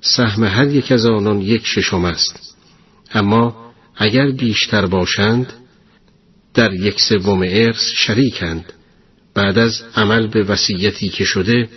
سهم 0.00 0.44
هر 0.44 0.68
یک 0.68 0.92
از 0.92 1.06
آنان 1.06 1.40
یک 1.40 1.66
ششم 1.66 2.04
است. 2.04 2.56
اما 3.14 3.72
اگر 3.96 4.30
بیشتر 4.30 4.86
باشند 4.86 5.52
در 6.54 6.72
یک 6.74 7.00
سوم 7.00 7.42
ارث 7.42 7.90
شریکند. 7.94 8.72
بعد 9.34 9.58
از 9.58 9.82
عمل 9.96 10.26
به 10.26 10.42
وصیتی 10.42 11.08
که 11.08 11.24
شده 11.24 11.68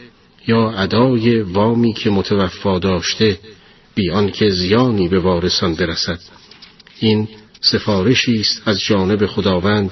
یا 0.48 0.72
ادای 0.72 1.42
وامی 1.42 1.94
که 1.94 2.10
متوفا 2.10 2.80
داشته 2.80 3.40
بی 3.96 4.12
آنکه 4.12 4.50
زیانی 4.50 5.08
به 5.08 5.20
وارثان 5.20 5.76
برسد. 5.76 6.20
این 7.00 7.28
سفارشی 7.62 8.40
است 8.40 8.62
از 8.66 8.80
جانب 8.80 9.26
خداوند 9.26 9.92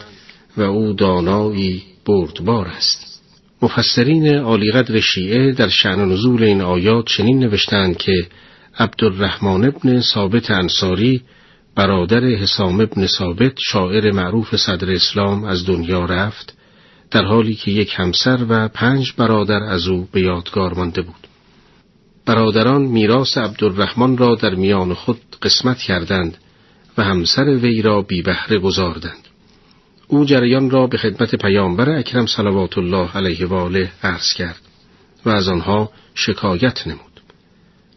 و 0.58 0.62
او 0.62 0.94
دانایی 0.94 1.84
بردبار 2.06 2.68
است. 2.68 3.22
مفسرین 3.62 4.36
عالیقدر 4.36 5.00
شیعه 5.00 5.52
در 5.52 5.70
شعن 5.70 6.12
نزول 6.12 6.44
این 6.44 6.62
آیات 6.62 7.06
چنین 7.06 7.40
نوشتند 7.40 7.98
که 7.98 8.28
عبدالرحمن 8.80 9.66
ابن 9.66 10.02
ثابت 10.02 10.52
انصاری 10.52 11.22
برادر 11.76 12.24
حسام 12.24 12.82
ابن 12.82 13.08
ثابت 13.08 13.54
شاعر 13.72 14.12
معروف 14.12 14.56
صدر 14.56 14.92
اسلام 14.92 15.44
از 15.44 15.66
دنیا 15.66 16.06
رفت 16.06 16.54
در 17.12 17.26
حالی 17.26 17.56
که 17.56 17.72
یک 17.72 17.94
همسر 17.98 18.46
و 18.50 18.68
پنج 18.68 19.14
برادر 19.18 19.64
از 19.64 19.88
او 19.88 20.08
به 20.12 20.22
یادگار 20.22 20.74
مانده 20.74 21.02
بود. 21.02 21.28
برادران 22.26 22.82
میراث 22.82 23.38
عبدالرحمن 23.38 24.18
را 24.18 24.36
در 24.36 24.56
میان 24.56 24.94
خود 24.94 25.20
قسمت 25.42 25.78
کردند 25.78 26.38
و 26.98 27.04
همسر 27.04 27.44
وی 27.44 27.82
را 27.82 28.02
بی 28.02 28.22
بهره 28.22 28.60
گذاردند 28.60 29.28
او 30.08 30.26
جریان 30.26 30.70
را 30.70 30.88
به 30.88 30.98
خدمت 30.98 31.36
پیامبر 31.36 31.90
اکرم 31.90 32.26
صلوات 32.26 32.78
الله 32.78 33.12
علیه 33.12 33.46
و 33.46 33.54
آله 33.54 33.92
عرض 34.04 34.34
کرد 34.34 34.62
و 35.26 35.30
از 35.30 35.48
آنها 35.48 35.92
شکایت 36.16 36.88
نمود. 36.88 37.22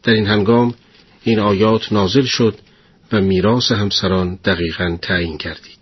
در 0.02 0.12
این 0.12 0.26
هنگام 0.26 0.75
این 1.23 1.38
آیات 1.38 1.92
نازل 1.92 2.25
شد 2.25 2.59
و 3.12 3.20
میراث 3.20 3.72
همسران 3.72 4.38
دقیقا 4.44 4.98
تعیین 5.02 5.38
کردید. 5.38 5.78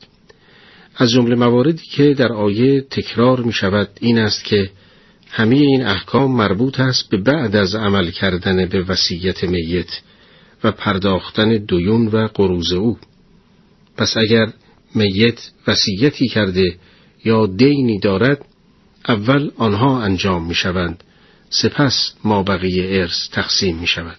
از 0.97 1.11
جمله 1.11 1.35
مواردی 1.35 1.83
که 1.93 2.15
در 2.15 2.33
آیه 2.33 2.81
تکرار 2.81 3.41
می 3.41 3.53
شود 3.53 3.89
این 4.01 4.19
است 4.19 4.45
که 4.45 4.71
همه 5.31 5.57
این 5.57 5.87
احکام 5.87 6.37
مربوط 6.37 6.81
است 6.81 7.11
به 7.11 7.17
بعد 7.17 7.57
از 7.57 7.75
عمل 7.75 8.11
کردن 8.11 8.67
به 8.67 8.83
وصیت 8.83 9.45
میت 9.45 10.01
و 10.65 10.73
پرداختن 10.73 11.57
دویون 11.57 12.07
و 12.07 12.27
قروز 12.27 12.73
او. 12.73 12.99
پس 13.97 14.17
اگر 14.17 14.53
میت 14.95 15.51
وصیتی 15.67 16.29
کرده 16.29 16.77
یا 17.25 17.47
دینی 17.47 17.99
دارد 17.99 18.45
اول 19.09 19.51
آنها 19.57 20.03
انجام 20.03 20.47
می 20.47 20.55
شوند 20.55 21.05
سپس 21.51 22.15
ما 22.25 22.43
بقیه 22.43 23.01
ارث 23.01 23.29
تقسیم 23.33 23.77
می 23.77 23.87
شود 23.87 24.17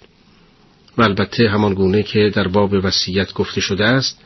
و 0.97 1.03
البته 1.03 1.49
همان 1.49 1.73
گونه 1.73 2.03
که 2.03 2.31
در 2.33 2.47
باب 2.47 2.73
وصیت 2.83 3.33
گفته 3.33 3.61
شده 3.61 3.85
است 3.85 4.21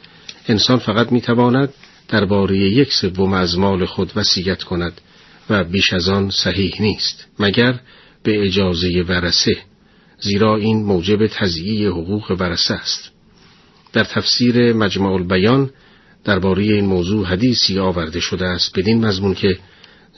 انسان 0.48 0.78
فقط 0.78 1.12
می 1.12 1.22
تواند 1.22 1.74
درباره 2.08 2.58
یک 2.58 2.94
سوم 2.94 3.34
از 3.34 3.58
مال 3.58 3.86
خود 3.86 4.12
وصیت 4.16 4.64
کند 4.64 5.02
و 5.50 5.64
بیش 5.64 5.94
از 5.94 6.10
آن 6.10 6.30
صحیح 6.30 6.82
نیست 6.82 7.28
مگر 7.40 7.80
به 8.24 8.46
اجازه 8.46 9.04
ورسه 9.08 9.58
زیرا 10.20 10.56
این 10.56 10.84
موجب 10.84 11.28
تضییع 11.28 11.90
حقوق 11.90 12.36
ورسه 12.40 12.74
است. 12.74 13.12
در 13.94 14.04
تفسیر 14.04 14.74
مجمع 14.74 15.12
البیان 15.12 15.70
درباره 16.24 16.64
این 16.64 16.86
موضوع 16.86 17.26
حدیثی 17.26 17.80
آورده 17.80 18.20
شده 18.20 18.46
است 18.46 18.80
بدین 18.80 19.06
مضمون 19.06 19.34
که 19.34 19.58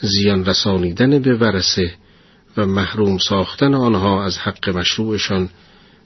زیان 0.01 0.45
رسانیدن 0.45 1.19
به 1.19 1.35
ورسه 1.35 1.93
و 2.57 2.65
محروم 2.65 3.17
ساختن 3.17 3.73
آنها 3.73 4.25
از 4.25 4.37
حق 4.37 4.69
مشروعشان 4.69 5.49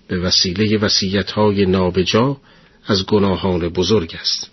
به 0.08 0.20
وسیله 0.20 0.78
وسیعتهای 0.78 1.66
نابجا 1.66 2.38
از 2.86 3.06
گناهان 3.06 3.70
بزرگ 3.70 4.16
است. 4.22 4.52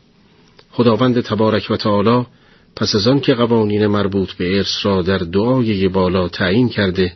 خداوند 0.71 1.21
تبارک 1.21 1.71
و 1.71 1.77
تعالی 1.77 2.27
پس 2.77 2.95
از 2.95 3.07
آن 3.07 3.21
که 3.21 3.35
قوانین 3.35 3.87
مربوط 3.87 4.33
به 4.33 4.57
ارث 4.57 4.87
را 4.87 5.03
در 5.03 5.19
دعای 5.19 5.89
بالا 5.89 6.29
تعیین 6.29 6.69
کرده 6.69 7.13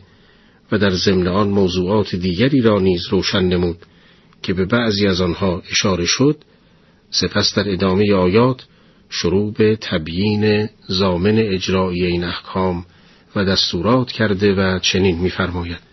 و 0.71 0.77
در 0.77 0.89
ضمن 0.89 1.27
آن 1.27 1.49
موضوعات 1.49 2.15
دیگری 2.15 2.61
را 2.61 2.79
نیز 2.79 3.07
روشن 3.09 3.43
نمود 3.43 3.77
که 4.41 4.53
به 4.53 4.65
بعضی 4.65 5.07
از 5.07 5.21
آنها 5.21 5.63
اشاره 5.71 6.05
شد 6.05 6.37
سپس 7.09 7.55
در 7.55 7.71
ادامه 7.71 8.13
آیات 8.13 8.65
شروع 9.09 9.53
به 9.53 9.75
تبیین 9.81 10.69
زامن 10.87 11.37
اجرایی 11.37 12.05
این 12.05 12.23
احکام 12.23 12.85
و 13.35 13.45
دستورات 13.45 14.11
کرده 14.11 14.53
و 14.53 14.79
چنین 14.79 15.19
می‌فرماید 15.19 15.86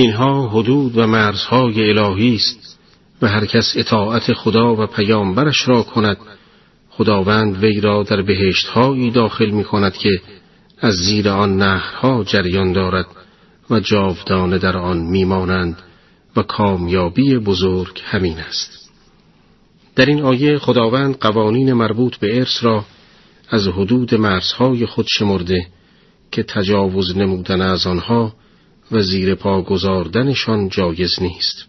اینها 0.00 0.48
حدود 0.48 0.96
و 0.98 1.06
مرزهای 1.06 1.90
الهی 1.90 2.34
است 2.34 2.78
و 3.22 3.28
هر 3.28 3.46
کس 3.46 3.72
اطاعت 3.76 4.32
خدا 4.32 4.74
و 4.74 4.86
پیامبرش 4.86 5.68
را 5.68 5.82
کند. 5.82 6.16
خداوند 6.90 7.64
وی 7.64 7.80
را 7.80 8.02
در 8.02 8.22
بهشتهایی 8.22 9.10
داخل 9.10 9.50
می 9.50 9.64
کند 9.64 9.92
که 9.92 10.10
از 10.78 10.94
زیر 10.94 11.28
آن 11.28 11.56
نهرها 11.56 12.24
جریان 12.24 12.72
دارد 12.72 13.06
و 13.70 13.80
جاودانه 13.80 14.58
در 14.58 14.76
آن 14.76 14.98
میمانند 14.98 15.78
و 16.36 16.42
کامیابی 16.42 17.38
بزرگ 17.38 18.02
همین 18.04 18.38
است. 18.38 18.90
در 19.96 20.06
این 20.06 20.22
آیه 20.22 20.58
خداوند 20.58 21.18
قوانین 21.18 21.72
مربوط 21.72 22.16
به 22.16 22.38
ارث 22.38 22.64
را 22.64 22.84
از 23.48 23.68
حدود 23.68 24.14
مرزهای 24.14 24.86
خود 24.86 25.06
شمرده 25.08 25.66
که 26.32 26.42
تجاوز 26.42 27.16
نمودن 27.16 27.60
از 27.60 27.86
آنها 27.86 28.34
و 28.92 29.02
زیر 29.02 29.34
پا 29.34 29.62
گذاردنشان 29.62 30.68
جایز 30.68 31.22
نیست. 31.22 31.64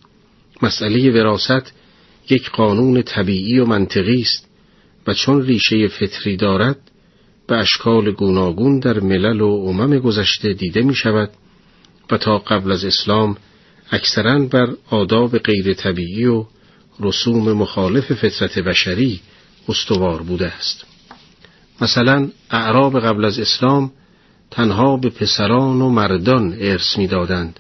مسئله 0.61 1.11
وراست 1.11 1.73
یک 2.29 2.49
قانون 2.49 3.01
طبیعی 3.01 3.59
و 3.59 3.65
منطقی 3.65 4.21
است 4.21 4.47
و 5.07 5.13
چون 5.13 5.41
ریشه 5.41 5.87
فطری 5.87 6.37
دارد 6.37 6.77
به 7.47 7.55
اشکال 7.55 8.11
گوناگون 8.11 8.79
در 8.79 8.99
ملل 8.99 9.41
و 9.41 9.47
امم 9.47 9.99
گذشته 9.99 10.53
دیده 10.53 10.81
می 10.81 10.95
شود 10.95 11.29
و 12.11 12.17
تا 12.17 12.37
قبل 12.37 12.71
از 12.71 12.85
اسلام 12.85 13.37
اکثرا 13.91 14.39
بر 14.39 14.67
آداب 14.89 15.37
غیر 15.37 15.73
طبیعی 15.73 16.25
و 16.25 16.45
رسوم 16.99 17.53
مخالف 17.53 18.13
فطرت 18.13 18.59
بشری 18.59 19.19
استوار 19.69 20.21
بوده 20.21 20.47
است. 20.47 20.85
مثلا 21.81 22.29
اعراب 22.51 22.99
قبل 22.99 23.25
از 23.25 23.39
اسلام 23.39 23.91
تنها 24.51 24.97
به 24.97 25.09
پسران 25.09 25.81
و 25.81 25.89
مردان 25.89 26.57
ارث 26.59 26.97
می‌دادند 26.97 27.59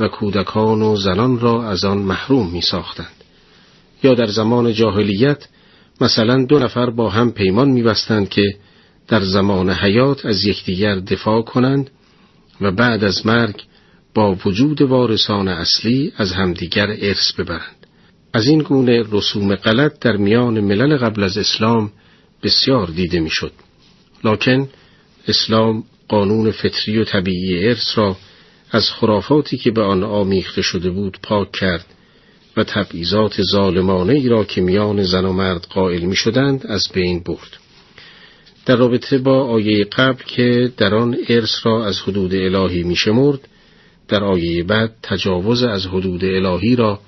و 0.00 0.08
کودکان 0.08 0.82
و 0.82 0.96
زنان 0.96 1.40
را 1.40 1.68
از 1.68 1.84
آن 1.84 1.98
محروم 1.98 2.50
می 2.50 2.60
ساختند. 2.60 3.24
یا 4.02 4.14
در 4.14 4.26
زمان 4.26 4.72
جاهلیت 4.72 5.48
مثلا 6.00 6.44
دو 6.44 6.58
نفر 6.58 6.90
با 6.90 7.10
هم 7.10 7.32
پیمان 7.32 7.68
میبستند 7.68 8.28
که 8.28 8.42
در 9.08 9.20
زمان 9.20 9.70
حیات 9.70 10.26
از 10.26 10.44
یکدیگر 10.44 10.94
دفاع 10.94 11.42
کنند 11.42 11.90
و 12.60 12.70
بعد 12.72 13.04
از 13.04 13.26
مرگ 13.26 13.62
با 14.14 14.36
وجود 14.44 14.82
وارثان 14.82 15.48
اصلی 15.48 16.12
از 16.16 16.32
همدیگر 16.32 16.86
ارث 17.00 17.32
ببرند 17.32 17.86
از 18.32 18.46
این 18.46 18.58
گونه 18.58 19.04
رسوم 19.12 19.54
غلط 19.54 19.98
در 19.98 20.16
میان 20.16 20.60
ملل 20.60 20.96
قبل 20.96 21.22
از 21.22 21.38
اسلام 21.38 21.92
بسیار 22.42 22.86
دیده 22.86 23.20
می‌شد 23.20 23.52
لکن 24.24 24.68
اسلام 25.28 25.84
قانون 26.08 26.50
فطری 26.50 26.98
و 26.98 27.04
طبیعی 27.04 27.68
ارث 27.68 27.98
را 27.98 28.16
از 28.70 28.90
خرافاتی 28.90 29.56
که 29.56 29.70
به 29.70 29.82
آن 29.82 30.02
آمیخته 30.02 30.62
شده 30.62 30.90
بود 30.90 31.18
پاک 31.22 31.52
کرد 31.52 31.86
و 32.56 32.64
تبعیضات 32.64 33.42
ظالمانه 33.42 34.12
ای 34.12 34.28
را 34.28 34.44
که 34.44 34.60
میان 34.60 35.02
زن 35.02 35.24
و 35.24 35.32
مرد 35.32 35.66
قائل 35.70 36.02
می 36.02 36.16
شدند 36.16 36.66
از 36.66 36.82
بین 36.94 37.20
برد. 37.20 37.56
در 38.66 38.76
رابطه 38.76 39.18
با 39.18 39.44
آیه 39.44 39.84
قبل 39.84 40.24
که 40.26 40.72
در 40.76 40.94
آن 40.94 41.16
ارث 41.28 41.54
را 41.62 41.86
از 41.86 42.00
حدود 42.00 42.34
الهی 42.34 42.82
می 42.82 42.96
شمرد، 42.96 43.48
در 44.08 44.24
آیه 44.24 44.64
بعد 44.64 44.92
تجاوز 45.02 45.62
از 45.62 45.86
حدود 45.86 46.24
الهی 46.24 46.76
را 46.76 47.00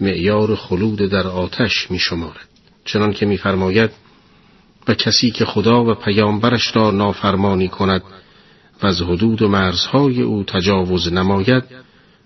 معیار 0.00 0.56
خلود 0.56 0.98
در 0.98 1.26
آتش 1.26 1.90
می 1.90 1.98
شمارد. 1.98 2.48
چنان 2.84 3.12
که 3.12 3.26
میفرماید 3.26 3.90
و 4.88 4.94
کسی 4.94 5.30
که 5.30 5.44
خدا 5.44 5.84
و 5.84 5.94
پیامبرش 5.94 6.76
را 6.76 6.90
نافرمانی 6.90 7.68
کند 7.68 8.02
و 8.82 8.86
از 8.86 9.02
حدود 9.02 9.42
و 9.42 9.48
مرزهای 9.48 10.22
او 10.22 10.44
تجاوز 10.44 11.12
نماید 11.12 11.64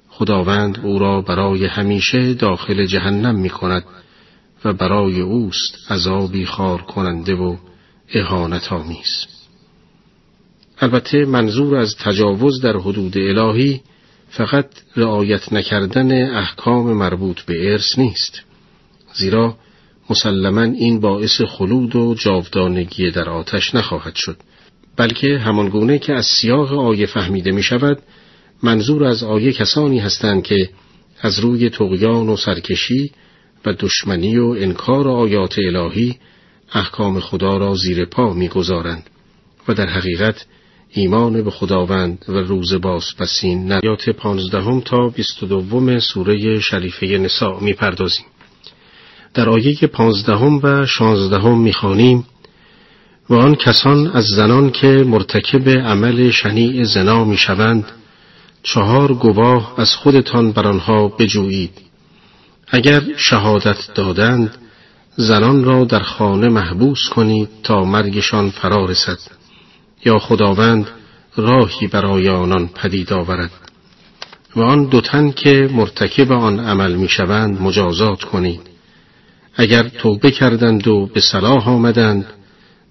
خداوند 0.09 0.81
او 0.83 0.99
را 0.99 1.21
برای 1.21 1.67
همیشه 1.67 2.35
داخل 2.35 2.87
جهنم 2.87 3.35
می 3.35 3.51
کند 3.51 3.85
و 4.65 4.73
برای 4.73 5.21
اوست 5.21 5.91
عذابی 5.91 6.47
خار 6.47 6.83
کننده 6.83 7.35
و 7.35 7.57
اهانت 8.15 8.73
آمیز. 8.73 9.27
البته 10.81 11.25
منظور 11.25 11.77
از 11.77 11.97
تجاوز 11.97 12.61
در 12.61 12.77
حدود 12.77 13.19
الهی 13.19 13.81
فقط 14.31 14.67
رعایت 14.97 15.53
نکردن 15.53 16.37
احکام 16.37 16.93
مربوط 16.93 17.41
به 17.43 17.73
ارث 17.73 17.99
نیست 17.99 18.43
زیرا 19.15 19.57
مسلما 20.11 20.63
این 20.63 21.01
باعث 21.01 21.41
خلود 21.41 21.97
و 21.97 22.15
جاودانگی 22.15 23.11
در 23.11 23.31
آتش 23.31 23.75
نخواهد 23.75 24.15
شد 24.15 24.37
بلکه 25.01 25.39
همانگونه 25.39 25.99
که 25.99 26.13
از 26.13 26.27
سیاق 26.27 26.73
آیه 26.73 27.07
فهمیده 27.07 27.51
می 27.51 27.63
شود 27.63 27.99
منظور 28.63 29.05
از 29.05 29.23
آیه 29.23 29.53
کسانی 29.53 29.99
هستند 29.99 30.43
که 30.43 30.69
از 31.21 31.39
روی 31.39 31.71
تقیان 31.71 32.29
و 32.29 32.37
سرکشی 32.37 33.11
و 33.67 33.73
دشمنی 33.73 34.39
و 34.39 34.47
انکار 34.47 35.09
آیات 35.09 35.59
الهی 35.59 36.17
احکام 36.73 37.21
خدا 37.21 37.57
را 37.57 37.75
زیر 37.75 38.05
پا 38.05 38.35
می‌گذارند 38.35 39.11
و 39.69 39.75
در 39.75 39.87
حقیقت 39.87 40.47
ایمان 40.91 41.43
به 41.43 41.51
خداوند 41.51 42.25
و 42.29 42.33
روز 42.33 42.75
باز 42.75 43.05
پسین 43.19 43.73
نیات 43.73 44.11
پانزدهم 44.11 44.81
تا 44.81 45.09
بیست 45.09 45.43
و 45.43 45.47
دوم 45.47 45.99
سوره 45.99 46.61
شریفه 46.61 47.07
نساء 47.07 47.61
می‌پردازیم. 47.61 48.27
در 49.35 49.49
آیه 49.49 49.75
پانزدهم 49.75 50.61
و 50.63 50.87
شانزدهم 50.87 51.61
می‌خوانیم 51.61 52.25
و 53.31 53.35
آن 53.35 53.55
کسان 53.55 54.07
از 54.07 54.25
زنان 54.25 54.71
که 54.71 54.87
مرتکب 54.87 55.69
عمل 55.69 56.31
شنیع 56.31 56.85
زنا 56.85 57.25
می‌شوند 57.25 57.85
چهار 58.63 59.15
گواه 59.15 59.75
از 59.77 59.95
خودتان 59.95 60.53
بر 60.53 60.67
آنها 60.67 61.09
بجویید. 61.09 61.71
اگر 62.69 63.03
شهادت 63.17 63.95
دادند 63.95 64.57
زنان 65.17 65.65
را 65.65 65.85
در 65.85 65.99
خانه 65.99 66.49
محبوس 66.49 67.09
کنید 67.09 67.49
تا 67.63 67.85
مرگشان 67.85 68.51
فرا 68.51 68.85
رسد 68.85 69.19
یا 70.05 70.19
خداوند 70.19 70.89
راهی 71.37 71.87
برای 71.87 72.29
آنان 72.29 72.69
پدید 72.69 73.13
آورد. 73.13 73.51
و 74.57 74.61
آن 74.61 74.85
دو 74.85 75.01
تن 75.01 75.31
که 75.31 75.69
مرتکب 75.73 76.33
آن 76.33 76.61
عمل 76.61 76.95
می‌شوند 76.95 77.63
مجازات 77.63 78.25
کنید. 78.25 78.61
اگر 79.57 79.89
توبه 79.89 80.31
کردند 80.31 80.89
و 80.89 81.07
به 81.07 81.21
صلاح 81.21 81.69
آمدند 81.69 82.27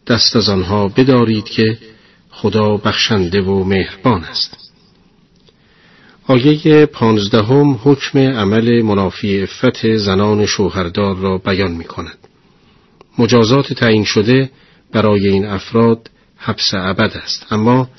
دست 0.07 0.35
از 0.35 0.49
آنها 0.49 0.87
بدارید 0.87 1.45
که 1.45 1.77
خدا 2.31 2.77
بخشنده 2.77 3.41
و 3.41 3.63
مهربان 3.63 4.23
است. 4.23 4.57
آیه 6.27 6.85
پانزدهم 6.85 7.79
حکم 7.83 8.19
عمل 8.19 8.81
منافی 8.81 9.41
افت 9.41 9.97
زنان 9.97 10.45
شوهردار 10.45 11.15
را 11.15 11.37
بیان 11.37 11.71
می 11.71 11.83
کند. 11.83 12.17
مجازات 13.17 13.73
تعیین 13.73 14.03
شده 14.03 14.49
برای 14.91 15.27
این 15.27 15.45
افراد 15.45 16.09
حبس 16.37 16.73
ابد 16.73 17.17
است. 17.23 17.45
اما 17.51 17.89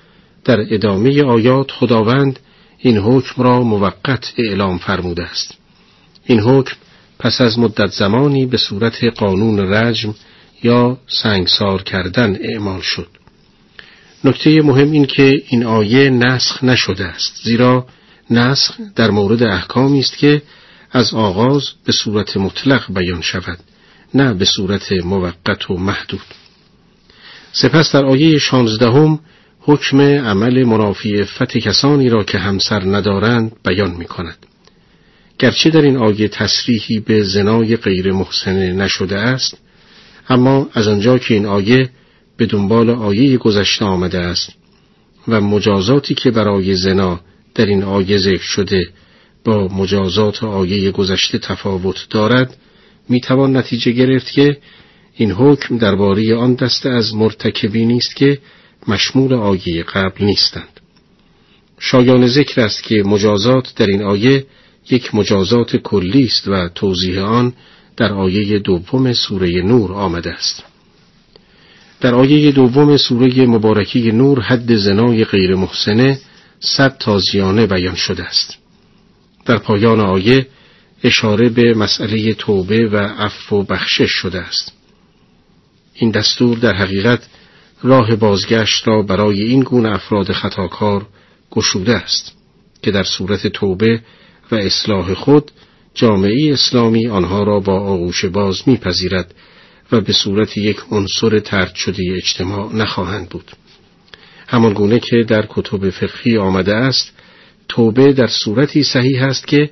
در 0.45 0.75
ادامه 0.75 1.23
آیات 1.23 1.71
خداوند 1.71 2.39
این 2.79 2.99
حکم 2.99 3.43
را 3.43 3.63
موقت 3.63 4.33
اعلام 4.37 4.79
فرموده 4.79 5.23
است. 5.23 5.55
این 6.25 6.41
حکم 6.41 6.77
پس 7.19 7.41
از 7.41 7.59
مدت 7.59 7.91
زمانی 7.91 8.47
به 8.47 8.57
صورت 8.57 9.05
قانون 9.05 9.59
رجم 9.59 10.15
یا 10.63 10.99
سنگسار 11.07 11.83
کردن 11.83 12.39
اعمال 12.41 12.81
شد 12.81 13.09
نکته 14.25 14.63
مهم 14.63 14.93
این 14.93 15.07
که 15.07 15.43
این 15.49 15.65
آیه 15.65 16.11
نسخ 16.11 16.65
نشده 16.65 17.05
است 17.05 17.41
زیرا 17.45 17.87
نسخ 18.31 18.75
در 18.97 19.11
مورد 19.11 19.43
احکامی 19.43 20.01
است 20.01 20.19
که 20.19 20.43
از 20.93 21.15
آغاز 21.15 21.71
به 21.85 21.93
صورت 21.93 22.37
مطلق 22.37 22.93
بیان 22.95 23.21
شود 23.21 23.59
نه 24.15 24.35
به 24.35 24.45
صورت 24.45 24.93
موقت 24.93 25.71
و 25.71 25.77
محدود 25.77 26.21
سپس 27.53 27.93
در 27.93 28.05
آیه 28.05 28.39
شانزدهم 28.39 29.21
حکم 29.61 30.01
عمل 30.01 30.65
منافی 30.65 31.25
فت 31.25 31.59
کسانی 31.59 32.09
را 32.09 32.25
که 32.25 32.39
همسر 32.39 32.85
ندارند 32.85 33.53
بیان 33.65 33.91
می 33.91 34.05
کند. 34.05 34.47
گرچه 35.39 35.71
در 35.71 35.83
این 35.83 35.97
آیه 35.97 36.29
تصریحی 36.29 37.01
به 37.01 37.23
زنای 37.23 37.77
غیر 37.77 38.13
محسنه 38.13 38.73
نشده 38.73 39.19
است 39.19 39.59
اما 40.31 40.69
از 40.73 40.89
آنجا 40.89 41.19
که 41.19 41.35
این 41.35 41.47
آیه 41.47 41.91
به 42.37 42.47
دنبال 42.47 42.91
آیه 42.91 43.37
گذشته 43.37 43.85
آمده 43.85 44.19
است 44.19 44.53
و 45.29 45.41
مجازاتی 45.41 46.15
که 46.15 46.31
برای 46.31 46.77
زنا 46.77 47.21
در 47.55 47.67
این 47.67 47.83
آیه 47.83 48.19
ذکر 48.19 48.43
شده 48.43 48.89
با 49.45 49.69
مجازات 49.69 50.45
آیه 50.45 50.91
گذشته 50.91 51.39
تفاوت 51.39 52.07
دارد 52.11 52.57
می 53.09 53.21
توان 53.21 53.57
نتیجه 53.57 53.93
گرفت 53.93 54.33
که 54.33 54.59
این 55.17 55.31
حکم 55.31 55.79
درباره 55.79 56.37
آن 56.37 56.55
دسته 56.55 56.89
از 56.89 57.15
مرتکبی 57.15 57.85
نیست 57.85 58.17
که 58.17 58.39
مشمول 58.89 59.33
آیه 59.33 59.83
قبل 59.83 60.25
نیستند. 60.25 60.81
شایان 61.79 62.27
ذکر 62.27 62.61
است 62.61 62.83
که 62.83 63.03
مجازات 63.03 63.75
در 63.77 63.87
این 63.87 64.03
آیه 64.03 64.47
یک 64.91 65.15
مجازات 65.15 65.77
کلی 65.77 66.25
است 66.25 66.49
و 66.49 66.69
توضیح 66.69 67.21
آن 67.21 67.53
در 68.01 68.13
آیه 68.13 68.59
دوم 68.59 69.13
سوره 69.13 69.63
نور 69.63 69.93
آمده 69.93 70.33
است. 70.33 70.65
در 72.01 72.15
آیه 72.15 72.53
دوم 72.53 72.97
سوره 72.97 73.47
مبارکی 73.47 74.13
نور 74.13 74.41
حد 74.41 74.77
زنای 74.77 75.25
غیر 75.25 75.55
محسنه 75.55 76.19
صد 76.61 76.97
تازیانه 76.99 77.67
بیان 77.67 77.95
شده 77.95 78.23
است. 78.23 78.59
در 79.45 79.59
پایان 79.59 80.01
آیه 80.01 80.47
اشاره 81.05 81.49
به 81.49 81.75
مسئله 81.75 82.35
توبه 82.35 82.89
و 82.89 82.97
عفو 82.97 83.57
و 83.57 83.63
بخشش 83.63 84.11
شده 84.11 84.39
است. 84.41 84.73
این 85.95 86.11
دستور 86.11 86.59
در 86.59 86.75
حقیقت 86.75 87.23
راه 87.83 88.17
بازگشت 88.17 88.89
را 88.89 89.03
برای 89.03 89.43
این 89.43 89.61
گونه 89.61 89.93
افراد 89.93 90.33
خطاکار 90.33 91.07
گشوده 91.51 91.97
است 91.97 92.33
که 92.83 92.91
در 92.91 93.05
صورت 93.05 93.47
توبه 93.47 94.03
و 94.53 94.55
اصلاح 94.55 95.15
خود 95.15 95.51
جامعه 95.95 96.53
اسلامی 96.53 97.09
آنها 97.09 97.43
را 97.43 97.61
با 97.61 97.81
آغوش 97.81 98.25
باز 98.25 98.63
میپذیرد 98.67 99.35
و 99.93 100.01
به 100.01 100.13
صورت 100.13 100.57
یک 100.57 100.81
عنصر 100.91 101.39
ترد 101.39 101.75
شده 101.75 102.03
اجتماع 102.17 102.75
نخواهند 102.75 103.29
بود. 103.29 103.51
همان 104.49 104.73
گونه 104.73 104.99
که 104.99 105.25
در 105.29 105.47
کتب 105.49 105.91
فقهی 105.91 106.37
آمده 106.37 106.75
است 106.75 107.13
توبه 107.69 108.13
در 108.13 108.27
صورتی 108.27 108.83
صحیح 108.83 109.23
است 109.23 109.47
که 109.47 109.71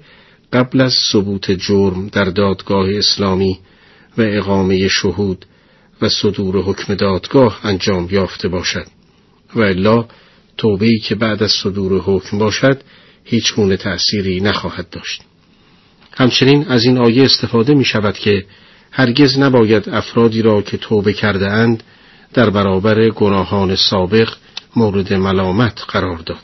قبل 0.52 0.80
از 0.80 0.94
ثبوت 1.12 1.50
جرم 1.50 2.08
در 2.08 2.24
دادگاه 2.24 2.88
اسلامی 2.90 3.58
و 4.18 4.22
اقامه 4.22 4.88
شهود 4.88 5.46
و 6.02 6.08
صدور 6.08 6.56
حکم 6.56 6.94
دادگاه 6.94 7.60
انجام 7.62 8.08
یافته 8.10 8.48
باشد. 8.48 8.86
و 9.54 9.60
الا 9.60 10.08
توبهی 10.56 10.98
که 10.98 11.14
بعد 11.14 11.42
از 11.42 11.52
صدور 11.52 12.00
حکم 12.00 12.38
باشد 12.38 12.82
هیچ 13.24 13.54
گونه 13.54 13.76
تأثیری 13.76 14.40
نخواهد 14.40 14.90
داشت. 14.90 15.22
همچنین 16.18 16.66
از 16.68 16.84
این 16.84 16.98
آیه 16.98 17.24
استفاده 17.24 17.74
می 17.74 17.84
شود 17.84 18.18
که 18.18 18.44
هرگز 18.90 19.38
نباید 19.38 19.88
افرادی 19.88 20.42
را 20.42 20.62
که 20.62 20.76
توبه 20.76 21.12
کرده 21.12 21.50
اند 21.50 21.82
در 22.34 22.50
برابر 22.50 23.08
گناهان 23.08 23.76
سابق 23.76 24.28
مورد 24.76 25.14
ملامت 25.14 25.84
قرار 25.88 26.18
داد. 26.18 26.42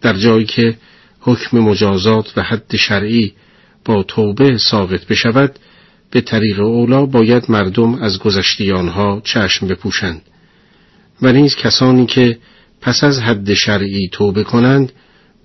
در 0.00 0.12
جایی 0.12 0.44
که 0.44 0.76
حکم 1.20 1.58
مجازات 1.58 2.32
و 2.36 2.42
حد 2.42 2.76
شرعی 2.76 3.32
با 3.84 4.02
توبه 4.02 4.58
ثابت 4.58 5.04
بشود 5.04 5.58
به 6.10 6.20
طریق 6.20 6.60
اولا 6.60 7.06
باید 7.06 7.50
مردم 7.50 7.94
از 7.94 8.18
گذشته 8.18 8.74
آنها 8.74 9.20
چشم 9.24 9.66
بپوشند. 9.66 10.22
و 11.22 11.32
نیز 11.32 11.56
کسانی 11.56 12.06
که 12.06 12.38
پس 12.80 13.04
از 13.04 13.18
حد 13.18 13.54
شرعی 13.54 14.08
توبه 14.12 14.44
کنند 14.44 14.92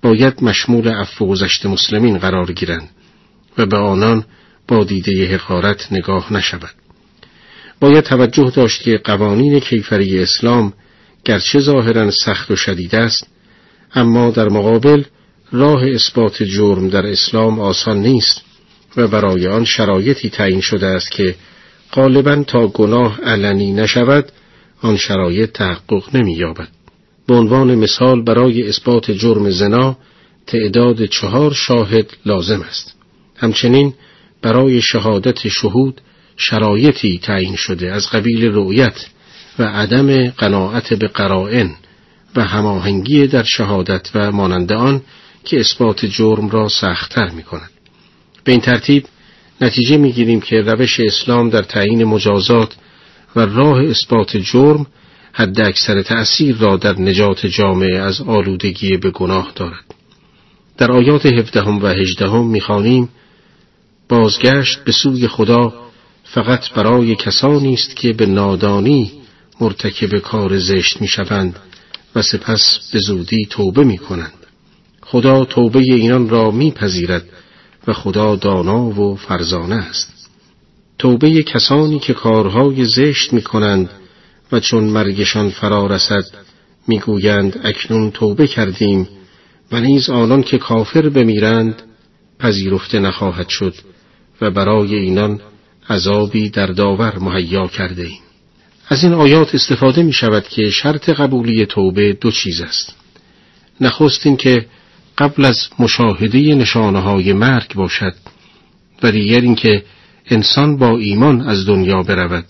باید 0.02 0.42
مشمول 0.42 0.88
عفو 0.88 1.26
گذشت 1.26 1.66
مسلمین 1.66 2.18
قرار 2.18 2.52
گیرند. 2.52 2.90
و 3.58 3.66
به 3.66 3.76
آنان 3.76 4.24
با 4.68 4.84
دیده 4.84 5.34
حقارت 5.34 5.92
نگاه 5.92 6.32
نشود. 6.32 6.74
باید 7.80 8.04
توجه 8.04 8.52
داشت 8.56 8.82
که 8.82 9.00
قوانین 9.04 9.60
کیفری 9.60 10.22
اسلام 10.22 10.72
گرچه 11.24 11.60
ظاهرا 11.60 12.10
سخت 12.10 12.50
و 12.50 12.56
شدید 12.56 12.94
است 12.94 13.26
اما 13.94 14.30
در 14.30 14.48
مقابل 14.48 15.02
راه 15.52 15.86
اثبات 15.86 16.42
جرم 16.42 16.88
در 16.88 17.06
اسلام 17.06 17.60
آسان 17.60 17.98
نیست 17.98 18.42
و 18.96 19.08
برای 19.08 19.46
آن 19.46 19.64
شرایطی 19.64 20.30
تعیین 20.30 20.60
شده 20.60 20.86
است 20.86 21.10
که 21.10 21.34
غالبا 21.92 22.44
تا 22.46 22.66
گناه 22.66 23.20
علنی 23.20 23.72
نشود 23.72 24.32
آن 24.82 24.96
شرایط 24.96 25.52
تحقق 25.52 26.16
نمییابد. 26.16 26.68
به 27.26 27.34
عنوان 27.34 27.74
مثال 27.74 28.22
برای 28.22 28.68
اثبات 28.68 29.10
جرم 29.10 29.50
زنا 29.50 29.96
تعداد 30.46 31.04
چهار 31.04 31.52
شاهد 31.52 32.06
لازم 32.26 32.62
است. 32.62 32.95
همچنین 33.38 33.94
برای 34.42 34.82
شهادت 34.82 35.48
شهود 35.48 36.00
شرایطی 36.36 37.18
تعیین 37.22 37.56
شده 37.56 37.92
از 37.92 38.10
قبیل 38.10 38.44
رؤیت 38.44 39.06
و 39.58 39.62
عدم 39.62 40.30
قناعت 40.30 40.94
به 40.94 41.08
قرائن 41.08 41.74
و 42.36 42.44
هماهنگی 42.44 43.26
در 43.26 43.42
شهادت 43.42 44.10
و 44.14 44.32
مانند 44.32 44.72
آن 44.72 45.02
که 45.44 45.60
اثبات 45.60 46.06
جرم 46.06 46.48
را 46.48 46.68
سختتر 46.68 47.30
می 47.30 47.42
کند. 47.42 47.70
به 48.44 48.52
این 48.52 48.60
ترتیب 48.60 49.04
نتیجه 49.60 49.96
می 49.96 50.12
گیریم 50.12 50.40
که 50.40 50.60
روش 50.60 51.00
اسلام 51.00 51.50
در 51.50 51.62
تعیین 51.62 52.04
مجازات 52.04 52.76
و 53.36 53.40
راه 53.40 53.82
اثبات 53.82 54.36
جرم 54.36 54.86
حد 55.32 55.60
اکثر 55.60 56.02
تأثیر 56.02 56.56
را 56.56 56.76
در 56.76 57.00
نجات 57.00 57.46
جامعه 57.46 57.98
از 57.98 58.20
آلودگی 58.20 58.96
به 58.96 59.10
گناه 59.10 59.52
دارد. 59.54 59.84
در 60.78 60.92
آیات 60.92 61.26
هفدهم 61.26 61.82
و 61.82 61.86
هجدهم 61.86 62.46
می‌خوانیم 62.46 63.08
بازگشت 64.08 64.84
به 64.84 64.92
سوی 64.92 65.28
خدا 65.28 65.72
فقط 66.24 66.70
برای 66.70 67.14
کسانی 67.14 67.74
است 67.74 67.96
که 67.96 68.12
به 68.12 68.26
نادانی 68.26 69.12
مرتکب 69.60 70.18
کار 70.18 70.58
زشت 70.58 71.00
می‌شوند 71.00 71.56
و 72.14 72.22
سپس 72.22 72.90
به 72.92 72.98
زودی 72.98 73.46
توبه 73.50 73.84
می 73.84 73.98
کنند. 73.98 74.32
خدا 75.02 75.44
توبه 75.44 75.78
اینان 75.78 76.28
را 76.28 76.50
میپذیرد 76.50 77.24
و 77.86 77.92
خدا 77.92 78.36
دانا 78.36 79.00
و 79.00 79.16
فرزانه 79.16 79.74
است. 79.74 80.30
توبه 80.98 81.42
کسانی 81.42 81.98
که 81.98 82.14
کارهای 82.14 82.84
زشت 82.84 83.32
می 83.32 83.42
کنند 83.42 83.90
و 84.52 84.60
چون 84.60 84.84
مرگشان 84.84 85.50
فرا 85.50 85.86
رسد 85.86 86.24
می‌گویند 86.88 87.60
اکنون 87.64 88.10
توبه 88.10 88.46
کردیم 88.46 89.08
و 89.72 89.80
نیز 89.80 90.10
آنان 90.10 90.42
که 90.42 90.58
کافر 90.58 91.08
بمیرند 91.08 91.82
پذیرفته 92.38 92.98
نخواهد 92.98 93.48
شد 93.48 93.74
و 94.40 94.50
برای 94.50 94.94
اینان 94.94 95.40
عذابی 95.90 96.50
در 96.50 96.66
داور 96.66 97.18
مهیا 97.18 97.66
کرده 97.66 98.02
ایم. 98.02 98.18
از 98.88 99.04
این 99.04 99.12
آیات 99.12 99.54
استفاده 99.54 100.02
می 100.02 100.12
شود 100.12 100.48
که 100.48 100.70
شرط 100.70 101.10
قبولی 101.10 101.66
توبه 101.66 102.12
دو 102.12 102.30
چیز 102.30 102.60
است. 102.60 102.96
نخست 103.80 104.26
این 104.26 104.36
که 104.36 104.66
قبل 105.18 105.44
از 105.44 105.68
مشاهده 105.78 106.38
نشانه 106.54 107.00
های 107.00 107.32
مرگ 107.32 107.74
باشد 107.74 108.14
و 109.02 109.12
دیگر 109.12 109.40
اینکه 109.40 109.84
انسان 110.26 110.76
با 110.76 110.98
ایمان 110.98 111.40
از 111.40 111.66
دنیا 111.66 112.02
برود. 112.02 112.44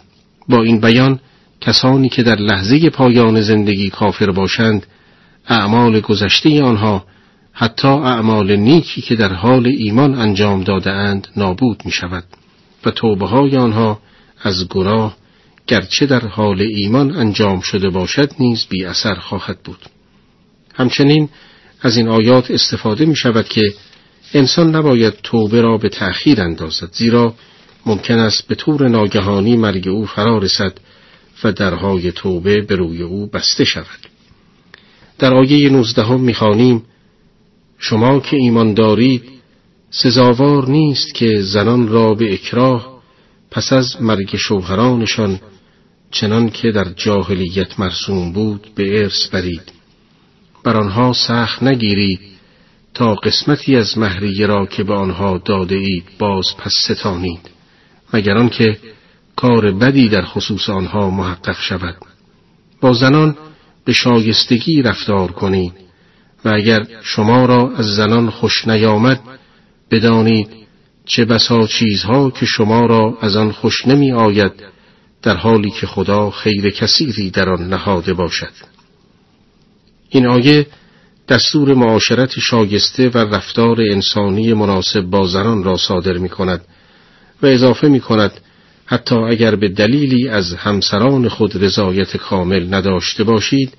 با 0.49 0.63
این 0.63 0.81
بیان 0.81 1.21
کسانی 1.61 2.09
که 2.09 2.23
در 2.23 2.37
لحظه 2.37 2.91
پایان 2.91 3.41
زندگی 3.41 3.91
کافر 3.91 4.31
باشند 4.31 4.87
اعمال 5.49 6.01
گذشته 6.01 6.63
آنها 6.63 7.05
حتی 7.59 7.89
اعمال 7.89 8.57
نیکی 8.57 9.01
که 9.01 9.17
در 9.17 9.33
حال 9.33 9.67
ایمان 9.67 10.15
انجام 10.15 10.65
داده 10.65 10.91
اند 10.91 11.29
نابود 11.37 11.83
می 11.85 11.91
شود 11.91 12.25
و 12.85 12.91
توبه 12.91 13.27
های 13.27 13.57
آنها 13.57 14.01
از 14.43 14.69
گناه 14.69 15.17
گرچه 15.67 16.07
در 16.07 16.27
حال 16.27 16.61
ایمان 16.61 17.17
انجام 17.17 17.61
شده 17.61 17.91
باشد 17.91 18.31
نیز 18.39 18.67
بی 18.67 18.85
اثر 18.85 19.15
خواهد 19.15 19.59
بود. 19.65 19.79
همچنین 20.75 21.29
از 21.81 21.97
این 21.97 22.09
آیات 22.09 22.51
استفاده 22.51 23.05
می 23.05 23.17
شود 23.17 23.49
که 23.49 23.63
انسان 24.35 24.77
نباید 24.77 25.15
توبه 25.23 25.61
را 25.61 25.79
به 25.79 25.89
تأخیر 25.89 26.41
اندازد 26.41 26.93
زیرا 26.93 27.35
ممکن 27.87 28.19
است 28.19 28.49
به 28.49 28.55
طور 28.55 28.89
ناگهانی 28.89 29.57
مرگ 29.57 29.89
او 29.89 30.07
فرا 30.07 30.39
رسد 30.39 30.73
و 31.45 31.53
درهای 31.53 32.13
توبه 32.13 32.61
به 32.61 32.77
روی 32.77 33.03
او 33.03 33.27
بسته 33.27 33.65
شود. 33.65 34.07
در 35.19 35.35
آیه 35.35 35.71
نوزدهم 35.71 36.21
می‌خوانیم 36.21 36.83
شما 37.79 38.21
که 38.21 38.37
ایمان 38.37 38.75
دارید 38.75 39.23
سزاوار 39.91 40.69
نیست 40.69 41.15
که 41.15 41.43
زنان 41.43 41.89
را 41.89 42.15
به 42.15 42.33
اکراه 42.33 43.03
پس 43.51 43.73
از 43.73 44.03
مرگ 44.03 44.37
شوهرانشان 44.37 45.41
چنان 46.11 46.51
که 46.51 46.73
در 46.73 46.85
جاهلیت 46.97 47.81
مرسوم 47.81 48.33
بود 48.33 48.67
به 48.75 49.03
ارث 49.03 49.27
برید. 49.27 49.73
بر 50.65 50.77
آنها 50.77 51.13
سخت 51.13 51.63
نگیرید 51.63 52.21
تا 52.95 53.15
قسمتی 53.15 53.77
از 53.77 53.99
مهریه 53.99 54.47
را 54.47 54.67
که 54.67 54.85
به 54.85 54.95
آنها 54.95 55.39
داده 55.45 55.75
اید 55.75 56.05
باز 56.19 56.47
پس 56.59 56.73
ستانید. 56.85 57.51
مگر 58.15 58.37
آنکه 58.37 58.79
کار 59.37 59.71
بدی 59.71 60.09
در 60.09 60.25
خصوص 60.25 60.69
آنها 60.69 61.11
محقق 61.11 61.61
شود. 61.61 61.97
با 62.81 62.93
زنان 62.93 63.37
به 63.85 63.93
شایستگی 63.93 64.83
رفتار 64.83 65.33
کنید. 65.33 65.86
و 66.47 66.49
اگر 66.55 66.87
شما 67.03 67.47
را 67.47 67.73
از 67.77 67.87
زنان 67.87 68.31
خوش 68.31 68.69
نیامد 68.69 69.21
بدانید 69.91 70.49
چه 71.07 71.25
بسا 71.25 71.67
چیزها 71.67 72.31
که 72.31 72.47
شما 72.47 72.87
را 72.87 73.19
از 73.21 73.37
آن 73.37 73.53
خوش 73.53 73.87
نمی 73.87 74.13
آید 74.13 74.53
در 75.23 75.37
حالی 75.37 75.71
که 75.71 75.87
خدا 75.87 76.31
خیر 76.31 76.71
کثیری 76.71 77.31
در 77.31 77.49
آن 77.49 77.69
نهاده 77.69 78.15
باشد. 78.15 78.53
این 80.11 80.27
آیه 80.27 80.67
دستور 81.29 81.75
معاشرت 81.75 82.39
شایسته 82.39 83.09
و 83.09 83.19
رفتار 83.19 83.81
انسانی 83.81 84.53
مناسب 84.53 85.01
با 85.01 85.27
زنان 85.27 85.65
را 85.65 85.77
صادر 85.77 86.13
می 86.13 86.29
کند 86.29 86.65
و 87.43 87.47
اضافه 87.47 87.89
می 87.89 88.01
کند 88.01 88.33
حتی 88.87 89.15
اگر 89.15 89.57
به 89.57 89.69
دلیلی 89.69 90.29
از 90.29 90.55
همسران 90.55 91.29
خود 91.29 91.65
رضایت 91.65 92.17
کامل 92.17 92.75
نداشته 92.75 93.25
باشید 93.25 93.73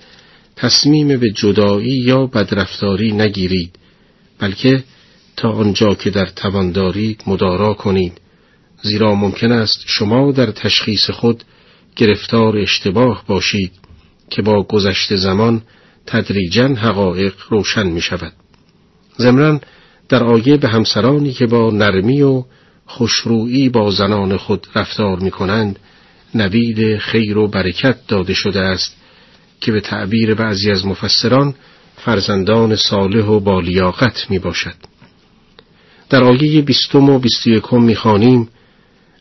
تصمیم 0.57 1.19
به 1.19 1.31
جدایی 1.31 1.97
یا 2.03 2.25
بدرفتاری 2.25 3.11
نگیرید 3.11 3.75
بلکه 4.39 4.83
تا 5.37 5.51
آنجا 5.51 5.95
که 5.95 6.09
در 6.09 6.25
توان 6.25 6.71
دارید 6.71 7.23
مدارا 7.27 7.73
کنید 7.73 8.21
زیرا 8.81 9.15
ممکن 9.15 9.51
است 9.51 9.83
شما 9.85 10.31
در 10.31 10.51
تشخیص 10.51 11.09
خود 11.09 11.43
گرفتار 11.95 12.57
اشتباه 12.57 13.23
باشید 13.27 13.71
که 14.29 14.41
با 14.41 14.63
گذشت 14.63 15.15
زمان 15.15 15.61
تدریجا 16.05 16.67
حقایق 16.67 17.33
روشن 17.49 17.87
می 17.87 18.01
شود. 18.01 18.33
زمران 19.17 19.61
در 20.09 20.23
آیه 20.23 20.57
به 20.57 20.67
همسرانی 20.67 21.33
که 21.33 21.47
با 21.47 21.71
نرمی 21.71 22.21
و 22.21 22.43
خوشرویی 22.85 23.69
با 23.69 23.91
زنان 23.91 24.37
خود 24.37 24.67
رفتار 24.75 25.19
می 25.19 25.31
کنند 25.31 25.79
نوید 26.35 26.97
خیر 26.97 27.37
و 27.37 27.47
برکت 27.47 28.07
داده 28.07 28.33
شده 28.33 28.61
است 28.61 28.95
که 29.61 29.71
به 29.71 29.81
تعبیر 29.81 30.35
بعضی 30.35 30.71
از 30.71 30.85
مفسران 30.85 31.55
فرزندان 31.95 32.75
صالح 32.75 33.25
و 33.25 33.39
بالیاقت 33.39 34.29
می 34.29 34.39
باشد. 34.39 34.75
در 36.09 36.23
آیه 36.23 36.61
بیستم 36.61 37.09
و 37.09 37.19
بیست 37.19 37.47
یکم 37.47 37.81
می 37.81 37.95
خانیم 37.95 38.49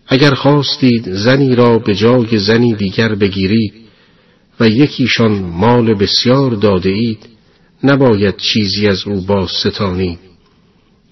اگر 0.07 0.35
خواستید 0.35 1.12
زنی 1.12 1.55
را 1.55 1.79
به 1.79 1.94
جای 1.94 2.38
زنی 2.38 2.75
دیگر 2.75 3.14
بگیرید 3.14 3.75
و 4.61 4.68
یکیشان 4.68 5.33
مال 5.42 5.94
بسیار 5.94 6.51
داده 6.51 6.90
اید 6.90 7.29
نباید 7.85 8.37
چیزی 8.37 8.88
از 8.88 9.07
او 9.07 9.20
باز 9.20 9.51
ستانید 9.51 10.18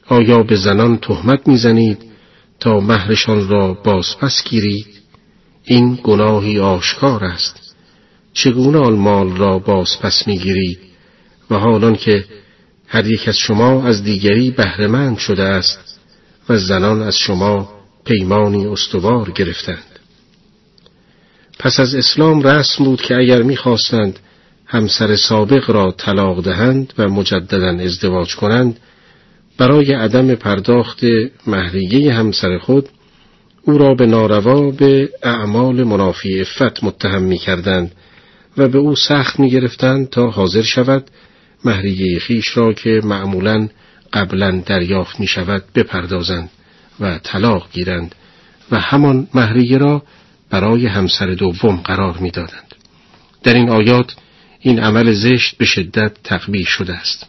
آیا 0.07 0.43
به 0.43 0.57
زنان 0.57 0.99
تهمت 0.99 1.49
می‌زنید 1.49 1.99
تا 2.61 2.81
مهرشان 2.81 3.49
را 3.49 3.75
بازپس 3.75 4.45
گیرید؟ 4.45 4.87
این 5.65 5.99
گناهی 6.03 6.59
آشکار 6.59 7.25
است. 7.25 7.64
چگونه 8.35 8.79
آن 8.79 8.95
مال 8.95 9.37
را 9.37 9.59
بازپس 9.59 10.27
می‌گیرید 10.27 10.79
و 11.51 11.55
حالان 11.55 11.97
که 11.97 12.25
هر 12.89 13.07
یک 13.07 13.29
از 13.29 13.37
شما 13.37 13.87
از 13.87 14.05
دیگری 14.05 14.51
بهرهمند 14.51 15.19
شده 15.19 15.43
است 15.43 16.01
و 16.49 16.59
زنان 16.59 17.03
از 17.03 17.17
شما 17.17 17.69
پیمانی 18.05 18.67
استوار 18.67 19.31
گرفتند. 19.31 19.99
پس 21.59 21.81
از 21.81 21.95
اسلام 21.95 22.43
رسم 22.43 22.85
بود 22.85 23.03
که 23.03 23.17
اگر 23.17 23.43
می‌خواستند 23.43 24.19
همسر 24.67 25.17
سابق 25.17 25.71
را 25.71 25.95
طلاق 25.99 26.45
دهند 26.45 26.93
و 26.99 27.09
مجددا 27.09 27.71
ازدواج 27.71 28.37
کنند 28.37 28.81
برای 29.59 29.93
عدم 29.93 30.35
پرداخت 30.35 31.01
مهریه 31.47 32.13
همسر 32.13 32.59
خود 32.59 32.89
او 33.63 33.79
را 33.79 33.95
به 33.95 34.07
ناروا 34.07 34.71
به 34.71 35.09
اعمال 35.23 35.85
منافی 35.85 36.41
افت 36.41 36.85
متهم 36.85 37.23
می 37.23 37.39
کردند 37.39 37.93
و 38.57 38.69
به 38.69 38.79
او 38.79 38.97
سخت 38.97 39.41
می 39.41 39.51
گرفتند 39.51 40.11
تا 40.11 40.31
حاضر 40.31 40.63
شود 40.63 41.11
مهریه 41.65 42.19
خیش 42.19 42.57
را 42.57 42.73
که 42.73 43.01
معمولا 43.05 43.69
قبلا 44.13 44.63
دریافت 44.67 45.21
می 45.21 45.27
شود 45.27 45.65
بپردازند 45.75 46.51
و 47.01 47.19
طلاق 47.19 47.69
گیرند 47.73 48.15
و 48.71 48.81
همان 48.81 49.29
مهریه 49.35 49.79
را 49.79 50.03
برای 50.51 50.87
همسر 50.87 51.27
دوم 51.27 51.77
قرار 51.77 52.19
می‌دادند. 52.19 52.75
در 53.43 53.55
این 53.55 53.71
آیات 53.71 54.15
این 54.61 54.81
عمل 54.81 55.13
زشت 55.13 55.57
به 55.57 55.65
شدت 55.65 56.13
تقبیح 56.25 56.67
شده 56.67 56.95
است. 56.95 57.27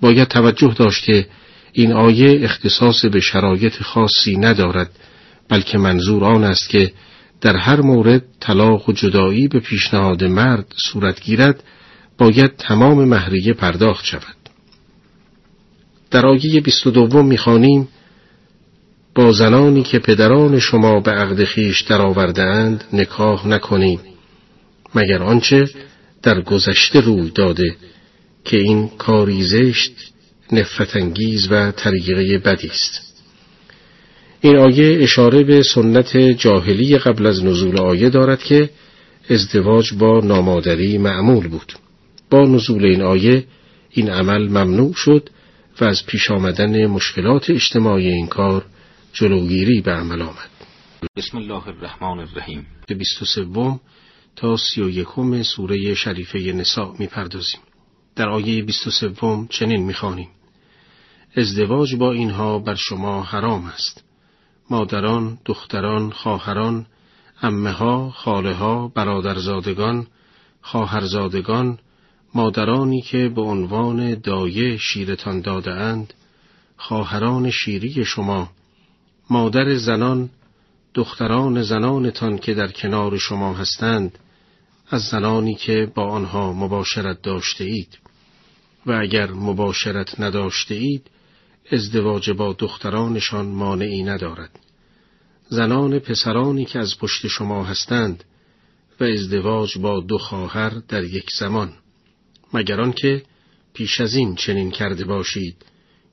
باید 0.00 0.28
توجه 0.28 0.74
داشت 0.78 1.04
که 1.04 1.26
این 1.72 1.92
آیه 1.92 2.44
اختصاص 2.44 3.04
به 3.04 3.20
شرایط 3.20 3.82
خاصی 3.82 4.36
ندارد 4.36 4.90
بلکه 5.48 5.78
منظور 5.78 6.24
آن 6.24 6.44
است 6.44 6.68
که 6.68 6.92
در 7.40 7.56
هر 7.56 7.80
مورد 7.80 8.22
طلاق 8.40 8.88
و 8.88 8.92
جدایی 8.92 9.48
به 9.48 9.60
پیشنهاد 9.60 10.24
مرد 10.24 10.74
صورت 10.92 11.20
گیرد 11.20 11.62
باید 12.18 12.56
تمام 12.56 13.04
مهریه 13.04 13.52
پرداخت 13.52 14.04
شود. 14.04 14.36
در 16.10 16.26
آیه 16.26 16.60
22 16.60 17.22
می‌خوانیم 17.22 17.88
با 19.14 19.32
زنانی 19.32 19.82
که 19.82 19.98
پدران 19.98 20.58
شما 20.58 21.00
به 21.00 21.10
عقد 21.10 21.44
خیش 21.44 21.80
درآورده 21.80 22.42
اند 22.42 22.84
نکاح 22.92 23.48
نکنید 23.48 24.00
مگر 24.94 25.22
آنچه 25.22 25.70
در 26.22 26.40
گذشته 26.40 27.00
روی 27.00 27.30
داده 27.30 27.76
که 28.44 28.56
این 28.56 28.88
کاری 28.88 29.42
زشت 29.42 29.92
نفرتانگیز 30.52 31.48
و 31.50 31.72
طریقه 31.72 32.38
بدی 32.38 32.68
است 32.68 33.05
این 34.40 34.56
آیه 34.56 35.02
اشاره 35.02 35.42
به 35.42 35.62
سنت 35.62 36.16
جاهلی 36.16 36.98
قبل 36.98 37.26
از 37.26 37.44
نزول 37.44 37.78
آیه 37.78 38.10
دارد 38.10 38.42
که 38.42 38.70
ازدواج 39.30 39.92
با 39.92 40.20
نامادری 40.20 40.98
معمول 40.98 41.48
بود. 41.48 41.72
با 42.30 42.40
نزول 42.46 42.84
این 42.84 43.02
آیه 43.02 43.44
این 43.90 44.10
عمل 44.10 44.48
ممنوع 44.48 44.94
شد 44.94 45.30
و 45.80 45.84
از 45.84 46.06
پیش 46.06 46.30
آمدن 46.30 46.86
مشکلات 46.86 47.50
اجتماعی 47.50 48.08
این 48.08 48.26
کار 48.26 48.64
جلوگیری 49.12 49.80
به 49.80 49.92
عمل 49.92 50.22
آمد. 50.22 50.50
بسم 51.16 51.38
الله 51.38 51.68
الرحمن 51.68 52.18
الرحیم. 52.18 52.66
به 52.88 52.94
23 52.94 53.46
تا 54.36 54.56
31 54.56 55.42
سوره 55.42 55.94
شریفه 55.94 56.38
نساء 56.38 56.94
می‌پردازیم. 56.98 57.60
در 58.16 58.28
آیه 58.28 58.62
23 58.62 59.46
چنین 59.50 59.82
می‌خوانیم. 59.82 60.28
ازدواج 61.36 61.94
با 61.94 62.12
اینها 62.12 62.58
بر 62.58 62.74
شما 62.74 63.22
حرام 63.22 63.64
است. 63.64 64.05
مادران، 64.70 65.38
دختران، 65.44 66.10
خواهران، 66.10 66.86
امه 67.42 67.70
ها، 67.70 68.10
خاله 68.10 68.54
ها، 68.54 68.88
برادرزادگان، 68.88 70.06
خواهرزادگان، 70.62 71.78
مادرانی 72.34 73.00
که 73.02 73.28
به 73.28 73.40
عنوان 73.42 74.14
دایه 74.14 74.76
شیرتان 74.76 75.40
داده 75.40 75.72
اند، 75.72 76.14
خواهران 76.76 77.50
شیری 77.50 78.04
شما، 78.04 78.50
مادر 79.30 79.74
زنان 79.74 80.30
دختران 80.94 81.62
زنانتان 81.62 82.38
که 82.38 82.54
در 82.54 82.68
کنار 82.68 83.18
شما 83.18 83.54
هستند 83.54 84.18
از 84.90 85.02
زنانی 85.02 85.54
که 85.54 85.92
با 85.94 86.10
آنها 86.10 86.52
مباشرت 86.52 87.22
داشته 87.22 87.64
اید 87.64 87.98
و 88.86 88.92
اگر 88.92 89.30
مباشرت 89.30 90.20
نداشته 90.20 90.74
اید 90.74 91.10
ازدواج 91.70 92.30
با 92.30 92.52
دخترانشان 92.58 93.46
مانعی 93.46 94.02
ندارد. 94.02 94.58
زنان 95.48 95.98
پسرانی 95.98 96.64
که 96.64 96.78
از 96.78 96.98
پشت 96.98 97.26
شما 97.26 97.64
هستند 97.64 98.24
و 99.00 99.04
ازدواج 99.04 99.78
با 99.78 100.00
دو 100.00 100.18
خواهر 100.18 100.70
در 100.88 101.04
یک 101.04 101.30
زمان. 101.38 101.72
مگر 102.52 102.80
آنکه 102.80 103.22
پیش 103.74 104.00
از 104.00 104.14
این 104.14 104.34
چنین 104.34 104.70
کرده 104.70 105.04
باشید 105.04 105.56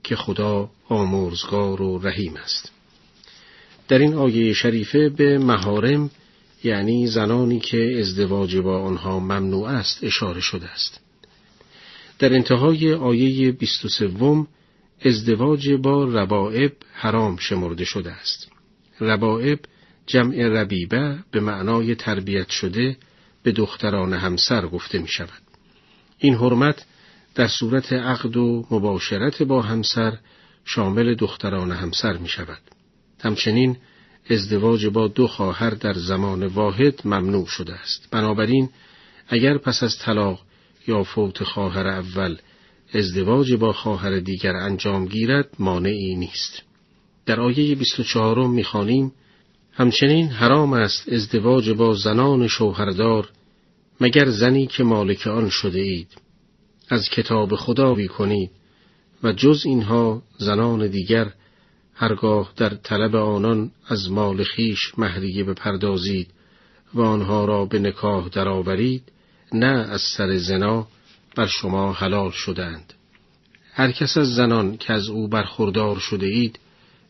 که 0.02 0.16
خدا 0.16 0.70
آمرزگار 0.88 1.82
و 1.82 1.98
رحیم 1.98 2.36
است. 2.36 2.72
در 3.88 3.98
این 3.98 4.14
آیه 4.14 4.52
شریفه 4.52 5.08
به 5.08 5.38
مهارم 5.38 6.10
یعنی 6.64 7.06
زنانی 7.06 7.60
که 7.60 7.96
ازدواج 8.00 8.56
با 8.56 8.82
آنها 8.82 9.20
ممنوع 9.20 9.68
است 9.68 10.04
اشاره 10.04 10.40
شده 10.40 10.66
است. 10.66 11.00
در 12.18 12.32
انتهای 12.34 12.94
آیه 12.94 13.52
23 13.52 14.08
ازدواج 15.04 15.70
با 15.70 16.04
ربائب 16.04 16.72
حرام 16.92 17.36
شمرده 17.36 17.84
شده 17.84 18.12
است. 18.12 18.50
ربائب 19.00 19.58
جمع 20.06 20.48
ربیبه 20.48 21.18
به 21.30 21.40
معنای 21.40 21.94
تربیت 21.94 22.48
شده 22.48 22.96
به 23.42 23.52
دختران 23.52 24.12
همسر 24.12 24.66
گفته 24.66 24.98
می 24.98 25.08
شود. 25.08 25.42
این 26.18 26.34
حرمت 26.34 26.84
در 27.34 27.48
صورت 27.48 27.92
عقد 27.92 28.36
و 28.36 28.66
مباشرت 28.70 29.42
با 29.42 29.62
همسر 29.62 30.18
شامل 30.64 31.14
دختران 31.14 31.72
همسر 31.72 32.16
می 32.16 32.28
شود. 32.28 32.60
همچنین 33.20 33.76
ازدواج 34.30 34.86
با 34.86 35.08
دو 35.08 35.26
خواهر 35.26 35.70
در 35.70 35.94
زمان 35.94 36.46
واحد 36.46 37.00
ممنوع 37.04 37.46
شده 37.46 37.74
است. 37.74 38.08
بنابراین 38.10 38.68
اگر 39.28 39.58
پس 39.58 39.82
از 39.82 39.98
طلاق 39.98 40.40
یا 40.86 41.04
فوت 41.04 41.44
خواهر 41.44 41.86
اول 41.86 42.36
ازدواج 42.94 43.52
با 43.52 43.72
خواهر 43.72 44.18
دیگر 44.18 44.56
انجام 44.56 45.06
گیرد 45.06 45.48
مانعی 45.58 46.14
نیست. 46.14 46.62
در 47.26 47.40
آیه 47.40 47.74
24 47.74 48.46
می‌خوانیم 48.46 49.12
همچنین 49.72 50.28
حرام 50.28 50.72
است 50.72 51.08
ازدواج 51.08 51.70
با 51.70 51.94
زنان 51.94 52.48
شوهردار 52.48 53.28
مگر 54.00 54.30
زنی 54.30 54.66
که 54.66 54.84
مالک 54.84 55.26
آن 55.26 55.48
شده 55.48 55.80
اید 55.80 56.08
از 56.88 57.08
کتاب 57.08 57.56
خدا 57.56 57.94
بی 57.94 58.08
کنید 58.08 58.50
و 59.22 59.32
جز 59.32 59.62
اینها 59.66 60.22
زنان 60.38 60.86
دیگر 60.86 61.32
هرگاه 61.94 62.52
در 62.56 62.68
طلب 62.68 63.16
آنان 63.16 63.70
از 63.88 64.10
مال 64.10 64.44
خیش 64.44 64.98
مهریه 64.98 65.44
بپردازید 65.44 66.28
و 66.94 67.00
آنها 67.00 67.44
را 67.44 67.64
به 67.64 67.78
نکاح 67.78 68.28
درآورید 68.28 69.02
نه 69.52 69.66
از 69.66 70.00
سر 70.16 70.36
زنا 70.36 70.86
بر 71.34 71.46
شما 71.46 71.92
حلال 71.92 72.30
شدند. 72.30 72.92
هر 73.72 73.92
کس 73.92 74.16
از 74.16 74.34
زنان 74.34 74.76
که 74.76 74.92
از 74.92 75.08
او 75.08 75.28
برخوردار 75.28 75.98
شده 75.98 76.26
اید 76.26 76.58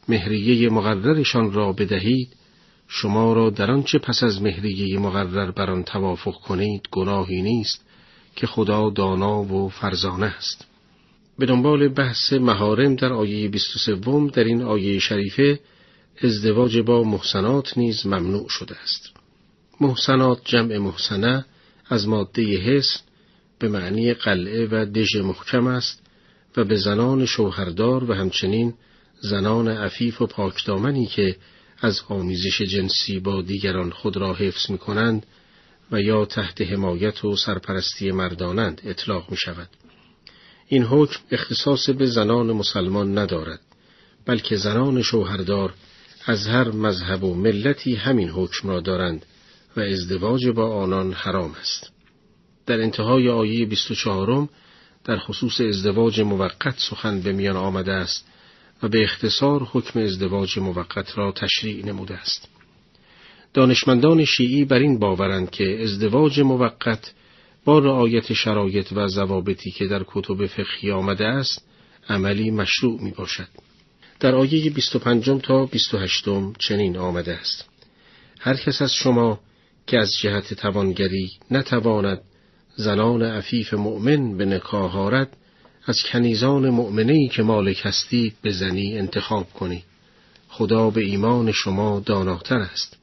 مهریه 0.09 0.71
مقررشان 0.71 1.53
را 1.53 1.73
بدهید 1.73 2.29
شما 2.89 3.33
را 3.33 3.51
در 3.51 3.71
آنچه 3.71 3.99
پس 3.99 4.23
از 4.23 4.43
مهریه 4.43 4.99
مقرر 4.99 5.51
بر 5.51 5.71
آن 5.71 5.83
توافق 5.83 6.35
کنید 6.35 6.89
گناهی 6.91 7.43
نیست 7.43 7.85
که 8.37 8.47
خدا 8.47 8.91
دانا 8.91 9.43
و 9.43 9.69
فرزانه 9.69 10.27
است. 10.27 10.67
به 11.39 11.47
دنبال 11.47 11.89
بحث 11.89 12.33
مهارم 12.33 12.97
در 12.97 13.13
آیه 13.13 13.49
23 13.49 13.95
در 14.33 14.45
این 14.45 14.63
آیه 14.63 14.99
شریفه 14.99 15.61
ازدواج 16.23 16.79
با 16.79 17.05
محسنات 17.05 17.79
نیز 17.79 18.07
ممنوع 18.07 18.49
شده 18.49 18.77
است. 18.83 19.11
محسنات 19.81 20.41
جمع 20.45 20.79
محسنه 20.79 21.45
از 21.89 22.09
ماده 22.09 22.43
حسن 22.43 23.01
به 23.64 23.70
معنی 23.70 24.14
قلعه 24.14 24.66
و 24.66 24.85
دژ 24.85 25.16
محکم 25.16 25.66
است 25.66 26.03
و 26.57 26.64
به 26.64 26.77
زنان 26.77 27.27
شوهردار 27.27 28.11
و 28.11 28.14
همچنین 28.14 28.74
زنان 29.20 29.68
عفیف 29.68 30.22
و 30.22 30.27
پاکدامنی 30.27 31.07
که 31.07 31.37
از 31.81 32.00
آمیزش 32.09 32.62
جنسی 32.62 33.20
با 33.20 33.42
دیگران 33.42 33.90
خود 33.90 34.16
را 34.16 34.35
حفظ 34.35 34.70
می 34.70 34.79
کنند 34.79 35.27
و 35.92 36.00
یا 36.00 36.24
تحت 36.24 36.61
حمایت 36.61 37.24
و 37.24 37.37
سرپرستی 37.37 38.11
مردانند 38.11 38.81
اطلاق 38.85 39.31
می 39.31 39.37
شود. 39.37 39.68
این 40.68 40.83
حکم 40.83 41.20
اختصاص 41.31 41.90
به 41.90 42.07
زنان 42.07 42.53
مسلمان 42.53 43.18
ندارد 43.18 43.61
بلکه 44.27 44.57
زنان 44.57 45.03
شوهردار 45.03 45.74
از 46.27 46.46
هر 46.46 46.70
مذهب 46.70 47.24
و 47.24 47.35
ملتی 47.35 47.94
همین 47.94 48.29
حکم 48.29 48.68
را 48.68 48.81
دارند 48.81 49.27
و 49.77 49.81
ازدواج 49.81 50.48
با 50.48 50.74
آنان 50.74 51.12
حرام 51.12 51.55
است. 51.61 51.93
در 52.66 52.81
انتهای 52.81 53.29
آیه 53.29 53.66
24 53.66 54.48
در 55.05 55.18
خصوص 55.18 55.61
ازدواج 55.61 56.20
موقت 56.20 56.74
سخن 56.79 57.20
به 57.20 57.33
میان 57.33 57.57
آمده 57.57 57.92
است 57.92 58.27
و 58.83 58.88
به 58.88 59.03
اختصار 59.03 59.62
حکم 59.62 60.00
ازدواج 60.00 60.59
موقت 60.59 61.18
را 61.18 61.33
تشریع 61.33 61.87
نموده 61.87 62.14
است. 62.14 62.48
دانشمندان 63.55 64.24
شیعی 64.24 64.64
بر 64.64 64.79
این 64.79 64.98
باورند 64.98 65.50
که 65.50 65.83
ازدواج 65.83 66.40
موقت 66.40 67.12
با 67.64 67.79
رعایت 67.79 68.33
شرایط 68.33 68.92
و 68.92 69.09
ضوابطی 69.09 69.70
که 69.70 69.87
در 69.87 70.05
کتب 70.07 70.46
فقهی 70.46 70.90
آمده 70.90 71.27
است 71.27 71.64
عملی 72.09 72.50
مشروع 72.50 73.03
می 73.03 73.11
باشد. 73.11 73.48
در 74.20 74.35
آیه 74.35 74.70
25 74.70 75.31
تا 75.42 75.66
28 75.66 76.24
چنین 76.59 76.96
آمده 76.96 77.35
است. 77.35 77.68
هر 78.40 78.55
کس 78.57 78.83
از 78.83 78.94
شما 78.94 79.40
که 79.87 79.98
از 79.98 80.12
جهت 80.22 80.55
توانگری 80.55 81.31
نتواند 81.50 82.20
زنان 82.77 83.23
عفیف 83.23 83.75
مؤمن 83.75 84.37
به 84.37 84.45
نکاح 84.45 84.97
آرد 84.97 85.37
از 85.87 86.03
کنیزان 86.03 86.71
مؤمنی 86.71 87.29
که 87.29 87.43
مالک 87.43 87.81
هستید 87.85 88.35
به 88.43 88.53
زنی 88.53 88.99
انتخاب 88.99 89.53
کنید 89.53 89.85
خدا 90.49 90.91
به 90.91 91.01
ایمان 91.01 91.53
شما 91.53 92.03
داناتر 92.07 92.59
است. 92.59 92.97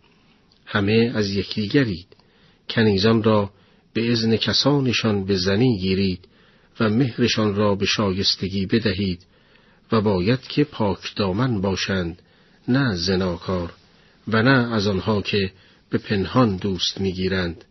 همه 0.65 1.11
از 1.15 1.29
یکدیگرید. 1.29 2.07
کنیزان 2.69 3.23
را 3.23 3.49
به 3.93 4.11
ازن 4.11 4.37
کسانشان 4.37 5.25
به 5.25 5.37
زنی 5.37 5.77
گیرید 5.77 6.27
و 6.79 6.89
مهرشان 6.89 7.55
را 7.55 7.75
به 7.75 7.85
شایستگی 7.85 8.65
بدهید 8.65 9.25
و 9.91 10.01
باید 10.01 10.41
که 10.41 10.63
پاک 10.63 11.15
دامن 11.15 11.61
باشند 11.61 12.21
نه 12.67 12.95
زناکار 12.95 13.73
و 14.27 14.43
نه 14.43 14.73
از 14.73 14.87
آنها 14.87 15.21
که 15.21 15.51
به 15.89 15.97
پنهان 15.97 16.55
دوست 16.55 17.01
می‌گیرند. 17.01 17.65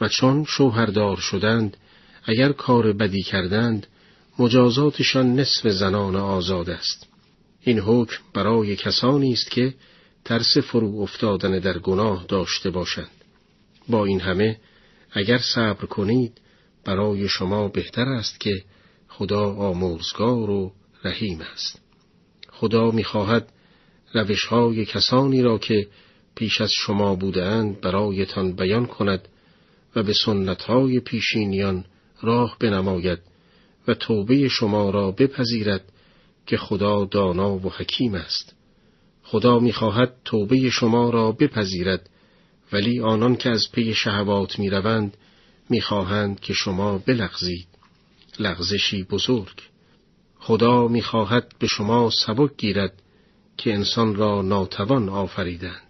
و 0.00 0.08
چون 0.08 0.44
شوهردار 0.44 1.16
شدند 1.16 1.76
اگر 2.24 2.52
کار 2.52 2.92
بدی 2.92 3.22
کردند 3.22 3.86
مجازاتشان 4.38 5.40
نصف 5.40 5.68
زنان 5.68 6.16
آزاد 6.16 6.70
است. 6.70 7.06
این 7.60 7.78
حکم 7.78 8.18
برای 8.34 8.76
کسانی 8.76 9.32
است 9.32 9.50
که 9.50 9.74
ترس 10.24 10.58
فرو 10.58 11.00
افتادن 11.00 11.58
در 11.58 11.78
گناه 11.78 12.24
داشته 12.28 12.70
باشند. 12.70 13.10
با 13.88 14.04
این 14.04 14.20
همه 14.20 14.56
اگر 15.12 15.38
صبر 15.38 15.86
کنید 15.86 16.40
برای 16.84 17.28
شما 17.28 17.68
بهتر 17.68 18.08
است 18.08 18.40
که 18.40 18.64
خدا 19.08 19.54
آمرزگار 19.54 20.50
و 20.50 20.72
رحیم 21.04 21.40
است. 21.52 21.80
خدا 22.50 22.90
می‌خواهد 22.90 23.52
روشهای 24.14 24.84
کسانی 24.84 25.42
را 25.42 25.58
که 25.58 25.88
پیش 26.34 26.60
از 26.60 26.72
شما 26.72 27.14
بودند 27.14 27.80
برایتان 27.80 28.52
بیان 28.52 28.86
کند 28.86 29.28
و 29.96 30.02
به 30.02 30.12
سنتهای 30.24 31.00
پیشینیان 31.00 31.84
راه 32.22 32.56
بنماید 32.60 33.18
و 33.88 33.94
توبه 33.94 34.48
شما 34.48 34.90
را 34.90 35.10
بپذیرد 35.10 35.92
که 36.46 36.56
خدا 36.56 37.04
دانا 37.04 37.56
و 37.56 37.72
حکیم 37.72 38.14
است. 38.14 38.54
خدا 39.22 39.58
می‌خواهد 39.58 40.14
توبه 40.24 40.70
شما 40.70 41.10
را 41.10 41.32
بپذیرد 41.32 42.10
ولی 42.72 43.00
آنان 43.00 43.36
که 43.36 43.50
از 43.50 43.64
پی 43.72 43.94
شهوات 43.94 44.58
می‌روند 44.58 45.16
می‌خواهند 45.68 46.40
که 46.40 46.52
شما 46.52 46.98
بلغزید. 46.98 47.66
لغزشی 48.38 49.02
بزرگ. 49.02 49.62
خدا 50.38 50.88
می‌خواهد 50.88 51.52
به 51.58 51.66
شما 51.66 52.10
سبک 52.26 52.50
گیرد 52.56 53.02
که 53.56 53.74
انسان 53.74 54.14
را 54.14 54.42
ناتوان 54.42 55.08
آفریدند. 55.08 55.89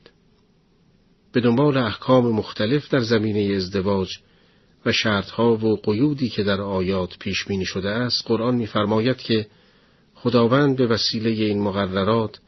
به 1.32 1.40
دنبال 1.40 1.76
احکام 1.76 2.26
مختلف 2.26 2.88
در 2.88 3.00
زمینه 3.00 3.54
ازدواج 3.54 4.18
و 4.86 4.92
شرطها 4.92 5.56
و 5.56 5.76
قیودی 5.76 6.28
که 6.28 6.42
در 6.42 6.60
آیات 6.60 7.18
پیش 7.18 7.44
بینی 7.44 7.64
شده 7.64 7.88
است 7.88 8.22
قرآن 8.26 8.54
می‌فرماید 8.54 9.16
که 9.16 9.46
خداوند 10.14 10.76
به 10.76 10.86
وسیله 10.86 11.30
این 11.30 11.62
مقررات 11.62 12.38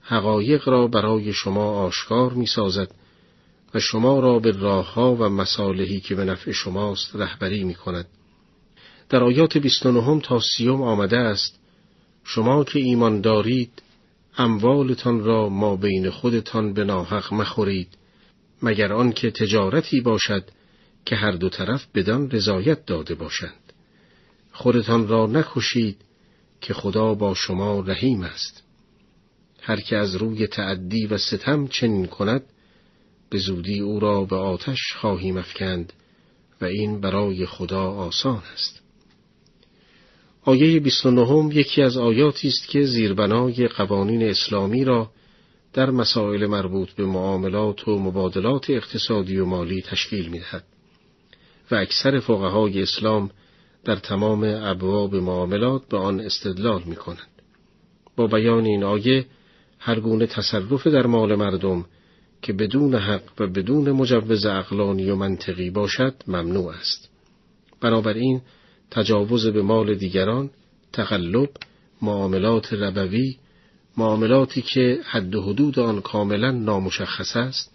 حقایق 0.00 0.68
را 0.68 0.86
برای 0.86 1.32
شما 1.32 1.70
آشکار 1.70 2.32
می‌سازد 2.32 2.90
و 3.74 3.80
شما 3.80 4.20
را 4.20 4.38
به 4.38 4.50
راهها 4.50 5.14
و 5.14 5.28
مصالحی 5.28 6.00
که 6.00 6.14
به 6.14 6.24
نفع 6.24 6.52
شماست 6.52 7.16
رهبری 7.16 7.64
می 7.64 7.74
کند. 7.74 8.06
در 9.08 9.24
آیات 9.24 9.58
29 9.58 10.20
تا 10.20 10.40
سیوم 10.56 10.82
آمده 10.82 11.16
است 11.16 11.60
شما 12.24 12.64
که 12.64 12.78
ایمان 12.78 13.20
دارید 13.20 13.82
اموالتان 14.38 15.24
را 15.24 15.48
ما 15.48 15.76
بین 15.76 16.10
خودتان 16.10 16.72
به 16.72 16.84
ناحق 16.84 17.34
مخورید 17.34 17.99
مگر 18.62 18.92
آنکه 18.92 19.30
تجارتی 19.30 20.00
باشد 20.00 20.50
که 21.04 21.16
هر 21.16 21.32
دو 21.32 21.48
طرف 21.48 21.86
بدان 21.94 22.30
رضایت 22.30 22.86
داده 22.86 23.14
باشند. 23.14 23.72
خودتان 24.52 25.08
را 25.08 25.26
نکشید 25.26 25.96
که 26.60 26.74
خدا 26.74 27.14
با 27.14 27.34
شما 27.34 27.80
رحیم 27.80 28.22
است. 28.22 28.62
هر 29.62 29.80
که 29.80 29.96
از 29.96 30.14
روی 30.14 30.46
تعدی 30.46 31.06
و 31.06 31.18
ستم 31.18 31.66
چنین 31.66 32.06
کند 32.06 32.42
به 33.30 33.38
زودی 33.38 33.80
او 33.80 34.00
را 34.00 34.24
به 34.24 34.36
آتش 34.36 34.92
خواهیم 34.96 35.36
افکند 35.36 35.92
و 36.60 36.64
این 36.64 37.00
برای 37.00 37.46
خدا 37.46 37.90
آسان 37.90 38.42
است. 38.52 38.82
آیه 40.42 40.80
29 40.80 41.54
یکی 41.54 41.82
از 41.82 41.96
آیاتی 41.96 42.48
است 42.48 42.68
که 42.68 42.82
زیربنای 42.82 43.68
قوانین 43.68 44.22
اسلامی 44.22 44.84
را 44.84 45.10
در 45.72 45.90
مسائل 45.90 46.46
مربوط 46.46 46.90
به 46.90 47.06
معاملات 47.06 47.88
و 47.88 47.98
مبادلات 47.98 48.70
اقتصادی 48.70 49.38
و 49.38 49.44
مالی 49.44 49.82
تشکیل 49.82 50.28
می‌دهد 50.28 50.64
و 51.70 51.74
اکثر 51.74 52.20
فقهای 52.20 52.82
اسلام 52.82 53.30
در 53.84 53.96
تمام 53.96 54.44
ابواب 54.44 55.14
معاملات 55.14 55.88
به 55.88 55.96
آن 55.96 56.20
استدلال 56.20 56.82
می 56.86 56.96
کنند. 56.96 57.28
با 58.16 58.26
بیان 58.26 58.64
این 58.64 58.84
آیه 58.84 59.26
هر 59.78 60.00
گونه 60.00 60.26
تصرف 60.26 60.86
در 60.86 61.06
مال 61.06 61.34
مردم 61.34 61.84
که 62.42 62.52
بدون 62.52 62.94
حق 62.94 63.22
و 63.38 63.46
بدون 63.46 63.92
مجوز 63.92 64.46
اقلانی 64.46 65.10
و 65.10 65.16
منطقی 65.16 65.70
باشد 65.70 66.14
ممنوع 66.26 66.68
است. 66.68 67.10
بنابراین 67.80 68.40
تجاوز 68.90 69.46
به 69.46 69.62
مال 69.62 69.94
دیگران 69.94 70.50
تقلب 70.92 71.50
معاملات 72.02 72.72
ربوی 72.72 73.36
معاملاتی 74.00 74.62
که 74.62 75.00
حد 75.04 75.34
و 75.34 75.42
حدود 75.42 75.78
آن 75.78 76.00
کاملا 76.00 76.50
نامشخص 76.50 77.36
است 77.36 77.72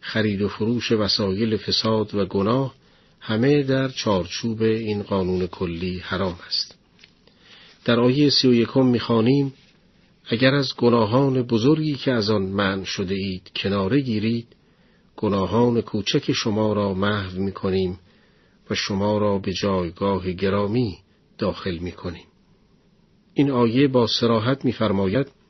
خرید 0.00 0.42
و 0.42 0.48
فروش 0.48 0.92
وسایل 0.92 1.56
فساد 1.56 2.14
و 2.14 2.26
گناه 2.26 2.74
همه 3.20 3.62
در 3.62 3.88
چارچوب 3.88 4.62
این 4.62 5.02
قانون 5.02 5.46
کلی 5.46 5.98
حرام 5.98 6.38
است 6.46 6.78
در 7.84 8.00
آیه 8.00 8.30
سی 8.30 8.48
و 8.48 8.54
یکم 8.54 8.86
می‌خوانیم 8.86 9.54
اگر 10.26 10.54
از 10.54 10.72
گناهان 10.76 11.42
بزرگی 11.42 11.94
که 11.94 12.12
از 12.12 12.30
آن 12.30 12.42
منع 12.42 12.84
شده 12.84 13.14
اید 13.14 13.50
کناره 13.56 14.00
گیرید 14.00 14.46
گناهان 15.16 15.80
کوچک 15.80 16.32
شما 16.32 16.72
را 16.72 16.94
محو 16.94 17.40
می 17.40 17.52
کنیم 17.52 17.98
و 18.70 18.74
شما 18.74 19.18
را 19.18 19.38
به 19.38 19.52
جایگاه 19.52 20.32
گرامی 20.32 20.98
داخل 21.38 21.78
می 21.78 21.92
کنیم. 21.92 22.26
این 23.34 23.50
آیه 23.50 23.88
با 23.88 24.06
سراحت 24.06 24.64
میفرماید 24.64 25.41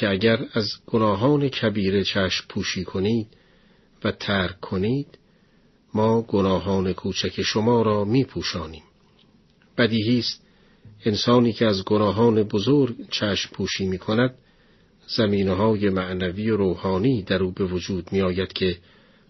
که 0.00 0.08
اگر 0.08 0.46
از 0.52 0.66
گناهان 0.86 1.48
کبیره 1.48 2.04
چشم 2.04 2.44
پوشی 2.48 2.84
کنید 2.84 3.26
و 4.04 4.12
ترک 4.12 4.60
کنید 4.60 5.18
ما 5.94 6.22
گناهان 6.22 6.92
کوچک 6.92 7.42
شما 7.42 7.82
را 7.82 8.04
می 8.04 8.24
پوشانیم. 8.24 8.82
بدیهی 9.78 10.18
است 10.18 10.42
انسانی 11.04 11.52
که 11.52 11.66
از 11.66 11.84
گناهان 11.84 12.42
بزرگ 12.42 12.96
چشم 13.10 13.50
پوشی 13.52 13.86
می 13.86 13.98
کند 13.98 14.34
زمینه 15.16 15.52
های 15.52 15.90
معنوی 15.90 16.50
و 16.50 16.56
روحانی 16.56 17.22
در 17.22 17.42
او 17.42 17.52
به 17.52 17.64
وجود 17.64 18.12
می 18.12 18.20
آید 18.20 18.52
که 18.52 18.78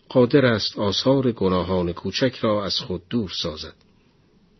قادر 0.08 0.46
است 0.46 0.78
آثار 0.78 1.32
گناهان 1.32 1.92
کوچک 1.92 2.36
را 2.40 2.64
از 2.64 2.78
خود 2.78 3.02
دور 3.10 3.30
سازد. 3.42 3.74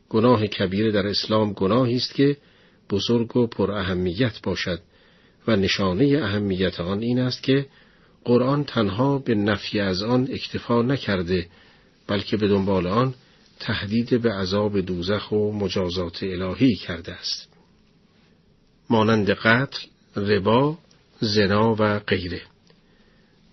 گناه 0.08 0.46
کبیر 0.46 0.90
در 0.90 1.06
اسلام 1.06 1.52
گناهی 1.52 1.96
است 1.96 2.14
که 2.14 2.36
بزرگ 2.90 3.36
و 3.36 3.46
پر 3.46 3.70
اهمیت 3.70 4.42
باشد 4.42 4.80
و 5.46 5.56
نشانه 5.56 6.20
اهمیت 6.22 6.80
آن 6.80 7.00
این 7.00 7.18
است 7.18 7.42
که 7.42 7.66
قرآن 8.24 8.64
تنها 8.64 9.18
به 9.18 9.34
نفی 9.34 9.80
از 9.80 10.02
آن 10.02 10.28
اکتفا 10.32 10.82
نکرده 10.82 11.46
بلکه 12.06 12.36
به 12.36 12.48
دنبال 12.48 12.86
آن 12.86 13.14
تهدید 13.60 14.22
به 14.22 14.32
عذاب 14.32 14.80
دوزخ 14.80 15.32
و 15.32 15.52
مجازات 15.52 16.22
الهی 16.22 16.74
کرده 16.74 17.12
است. 17.12 17.48
مانند 18.90 19.30
قتل، 19.30 19.78
ربا، 20.16 20.78
زنا 21.20 21.76
و 21.78 21.98
غیره. 21.98 22.42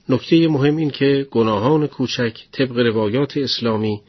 نکته 0.09 0.47
مهم 0.47 0.77
این 0.77 0.89
که 0.89 1.27
گناهان 1.31 1.88
کوچک 1.88 2.39
طبق 2.51 2.77
روایات 2.77 3.38
اسلامی 3.38 4.01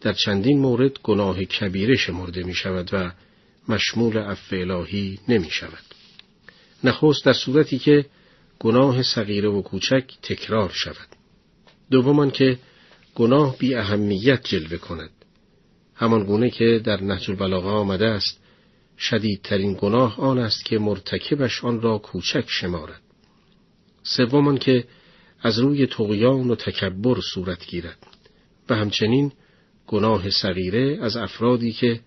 در 0.00 0.12
چندین 0.12 0.58
مورد 0.58 0.98
گناه 1.02 1.44
کبیره 1.44 1.96
شمرده 1.96 2.42
می 2.42 2.54
شود 2.54 2.90
و 2.92 3.12
مشمول 3.68 4.18
عفو 4.18 4.56
الهی 4.56 5.18
نمی 5.28 5.50
شود. 5.50 5.93
نخست 6.84 7.24
در 7.24 7.32
صورتی 7.32 7.78
که 7.78 8.06
گناه 8.60 9.02
صغیره 9.02 9.48
و 9.48 9.62
کوچک 9.62 10.04
تکرار 10.22 10.70
شود. 10.74 11.08
دومان 11.90 12.30
که 12.30 12.58
گناه 13.14 13.58
بی 13.58 13.74
اهمیت 13.74 14.44
جلوه 14.44 14.76
کند. 14.76 15.10
همان 15.94 16.24
گونه 16.24 16.50
که 16.50 16.80
در 16.84 17.02
نهج 17.02 17.30
البلاغه 17.30 17.68
آمده 17.68 18.06
است 18.06 18.40
شدیدترین 18.98 19.76
گناه 19.80 20.20
آن 20.20 20.38
است 20.38 20.64
که 20.64 20.78
مرتکبش 20.78 21.64
آن 21.64 21.80
را 21.80 21.98
کوچک 21.98 22.44
شمارد. 22.46 23.00
سومان 24.02 24.58
که 24.58 24.84
از 25.42 25.58
روی 25.58 25.86
تقیان 25.86 26.50
و 26.50 26.54
تکبر 26.54 27.20
صورت 27.34 27.66
گیرد 27.66 27.98
و 28.70 28.74
همچنین 28.74 29.32
گناه 29.86 30.30
صغیره 30.30 30.98
از 31.02 31.16
افرادی 31.16 31.72
که 31.72 32.00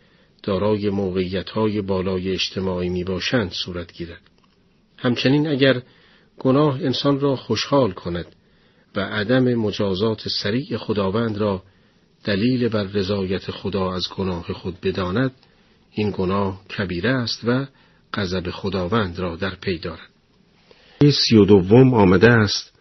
دارای 0.43 0.89
موقعیت‌های 0.89 1.81
بالای 1.81 2.31
اجتماعی 2.31 2.89
می 2.89 3.03
باشند 3.03 3.51
صورت 3.51 3.93
گیرد. 3.93 4.21
همچنین 4.97 5.47
اگر 5.47 5.81
گناه 6.39 6.75
انسان 6.81 7.19
را 7.19 7.35
خوشحال 7.35 7.91
کند 7.91 8.25
و 8.95 8.99
عدم 8.99 9.43
مجازات 9.55 10.27
سریع 10.41 10.77
خداوند 10.77 11.37
را 11.37 11.63
دلیل 12.23 12.69
بر 12.69 12.83
رضایت 12.83 13.51
خدا 13.51 13.93
از 13.93 14.07
گناه 14.17 14.53
خود 14.53 14.81
بداند 14.81 15.31
این 15.91 16.13
گناه 16.17 16.61
کبیره 16.77 17.09
است 17.09 17.41
و 17.43 17.65
غضب 18.13 18.49
خداوند 18.49 19.19
را 19.19 19.35
در 19.35 19.55
پی 19.55 19.77
دارد. 19.77 20.09
سی 21.01 21.35
و 21.35 21.45
دوم 21.45 21.93
آمده 21.93 22.31
است 22.31 22.73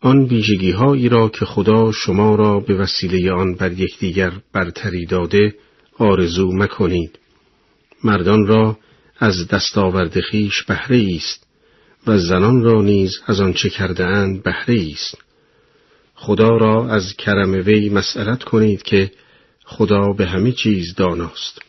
آن 0.00 0.24
ویژگی 0.24 0.70
هایی 0.70 1.08
را 1.08 1.28
که 1.28 1.44
خدا 1.44 1.92
شما 1.92 2.34
را 2.34 2.60
به 2.60 2.74
وسیله 2.74 3.32
آن 3.32 3.54
بر 3.54 3.72
یکدیگر 3.72 4.32
برتری 4.52 5.06
داده 5.06 5.54
آرزو 5.98 6.52
مکنید 6.52 7.18
مردان 8.04 8.46
را 8.46 8.78
از 9.18 9.48
دستاورد 9.48 10.20
خیش 10.20 10.62
بهره 10.62 11.08
است 11.16 11.46
و 12.06 12.18
زنان 12.18 12.62
را 12.62 12.82
نیز 12.82 13.20
از 13.26 13.40
آنچه 13.40 13.70
کرده 13.70 14.06
اند 14.06 14.42
بهره 14.42 14.86
است 14.92 15.18
خدا 16.14 16.48
را 16.48 16.88
از 16.88 17.14
کرم 17.18 17.52
وی 17.52 17.88
مسئلت 17.88 18.42
کنید 18.42 18.82
که 18.82 19.10
خدا 19.64 20.12
به 20.12 20.26
همه 20.26 20.52
چیز 20.52 20.94
داناست. 20.94 21.62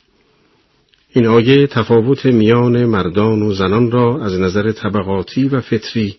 این 1.14 1.28
آیه 1.28 1.68
تفاوت 1.68 2.26
میان 2.26 2.86
مردان 2.86 3.41
و 3.41 3.54
زنان 3.54 3.91
را 3.91 4.26
از 4.26 4.39
نظر 4.39 4.72
طبقاتی 4.72 5.47
و 5.47 5.62
فطری 5.62 6.16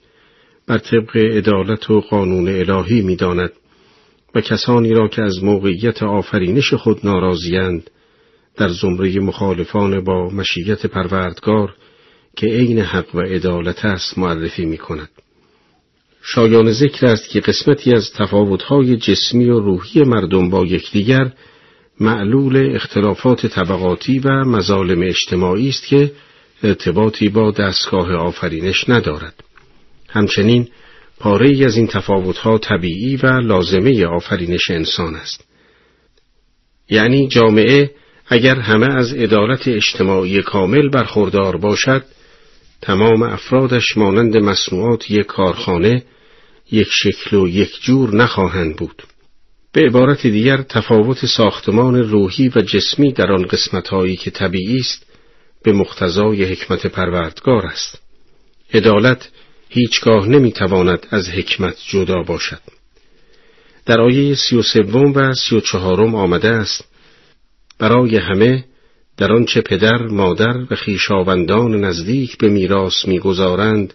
بر 0.67 0.79
طبق 0.79 1.17
عدالت 1.17 1.91
و 1.91 2.01
قانون 2.01 2.49
الهی 2.49 3.01
می‌داند 3.01 3.53
و 4.35 4.41
کسانی 4.41 4.93
را 4.93 5.09
که 5.09 5.23
از 5.23 5.45
موقعیت 5.45 6.03
آفرینش 6.03 6.75
خود 6.75 7.01
ناراضیند 7.05 7.91
در 8.61 8.69
زمره 8.69 9.21
مخالفان 9.21 10.05
با 10.05 10.31
مشیت 10.31 10.87
پروردگار 10.87 11.75
که 12.37 12.47
عین 12.47 12.79
حق 12.79 13.15
و 13.15 13.21
عدالت 13.21 13.85
است 13.85 14.19
معرفی 14.19 14.65
می 14.65 14.79
کند. 14.79 15.09
شایان 16.23 16.73
ذکر 16.73 17.07
است 17.07 17.29
که 17.29 17.41
قسمتی 17.41 17.95
از 17.95 18.13
تفاوتهای 18.13 18.97
جسمی 18.97 19.51
و 19.51 19.61
روحی 19.61 20.03
مردم 20.03 20.51
با 20.51 20.67
یکدیگر 20.67 21.33
معلول 22.01 22.75
اختلافات 22.75 23.47
طبقاتی 23.47 24.19
و 24.19 24.45
مظالم 24.45 25.03
اجتماعی 25.03 25.69
است 25.69 25.87
که 25.87 26.13
ارتباطی 26.63 27.29
با 27.29 27.51
دستگاه 27.51 28.13
آفرینش 28.15 28.89
ندارد. 28.89 29.35
همچنین 30.09 30.69
پاره 31.19 31.67
از 31.67 31.77
این 31.77 31.87
تفاوتها 31.87 32.59
طبیعی 32.59 33.17
و 33.17 33.27
لازمه 33.27 34.07
آفرینش 34.07 34.71
انسان 34.71 35.15
است. 35.17 35.45
یعنی 36.91 37.29
جامعه 37.29 37.91
اگر 38.33 38.61
همه 38.61 38.95
از 38.95 39.13
عدالت 39.13 39.69
اجتماعی 39.69 40.43
کامل 40.43 40.89
برخوردار 40.89 41.57
باشد 41.57 42.05
تمام 42.83 43.23
افرادش 43.23 43.97
مانند 43.97 44.37
مصنوعات 44.37 45.11
یک 45.11 45.27
کارخانه 45.27 46.03
یک 46.73 46.89
شکل 46.91 47.37
و 47.37 47.49
یک 47.49 47.83
جور 47.83 48.17
نخواهند 48.17 48.77
بود. 48.77 49.03
به 49.73 49.81
عبارت 49.81 50.27
دیگر 50.27 50.63
تفاوت 50.63 51.27
ساختمان 51.27 51.95
روحی 51.95 52.49
و 52.49 52.61
جسمی 52.61 53.13
در 53.13 53.33
آن 53.33 53.43
قسمتهایی 53.43 54.17
که 54.17 54.31
طبیعی 54.31 54.79
است 54.79 55.07
به 55.63 55.73
مقتضای 55.73 56.45
حکمت 56.45 56.87
پروردگار 56.87 57.67
است. 57.67 58.03
عدالت 58.75 59.29
هیچگاه 59.69 60.29
نمی‌تواند 60.29 61.07
از 61.11 61.29
حکمت 61.29 61.77
جدا 61.89 62.23
باشد. 62.23 62.61
در 63.87 64.01
آیه 64.01 64.35
سی 64.35 64.57
و 64.57 64.63
سوم 64.63 65.13
و 65.13 65.35
سی 65.35 65.57
و 65.57 65.61
چهارم 65.61 66.15
آمده 66.15 66.49
است 66.49 66.90
برای 67.81 68.17
همه 68.17 68.65
در 69.17 69.33
آنچه 69.33 69.61
پدر، 69.61 70.03
مادر 70.03 70.57
و 70.71 70.75
خیشاوندان 70.77 71.85
نزدیک 71.85 72.39
به 72.39 72.49
میراث 72.49 73.09
می‌گذارند 73.09 73.95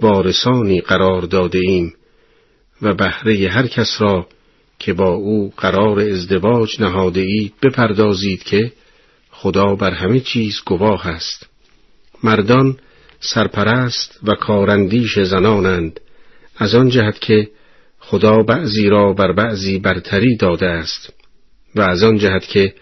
وارثانی 0.00 0.80
قرار 0.80 1.22
داده 1.22 1.58
ایم 1.58 1.94
و 2.82 2.94
بهره 2.94 3.48
هر 3.48 3.66
کس 3.66 3.96
را 3.98 4.26
که 4.78 4.92
با 4.92 5.08
او 5.08 5.52
قرار 5.56 6.00
ازدواج 6.00 6.80
نهاده 6.80 7.20
اید 7.20 7.52
بپردازید 7.62 8.42
که 8.42 8.72
خدا 9.30 9.74
بر 9.74 9.90
همه 9.90 10.20
چیز 10.20 10.60
گواه 10.66 11.06
است. 11.06 11.46
مردان 12.22 12.76
سرپرست 13.20 14.20
و 14.22 14.34
کارندیش 14.34 15.18
زنانند 15.18 16.00
از 16.56 16.74
آن 16.74 16.88
جهت 16.88 17.20
که 17.20 17.48
خدا 17.98 18.36
بعضی 18.36 18.88
را 18.88 19.12
بر 19.12 19.32
بعضی 19.32 19.78
برتری 19.78 20.36
داده 20.36 20.66
است 20.66 21.12
و 21.74 21.80
از 21.80 22.02
آن 22.02 22.18
جهت 22.18 22.46
که 22.46 22.74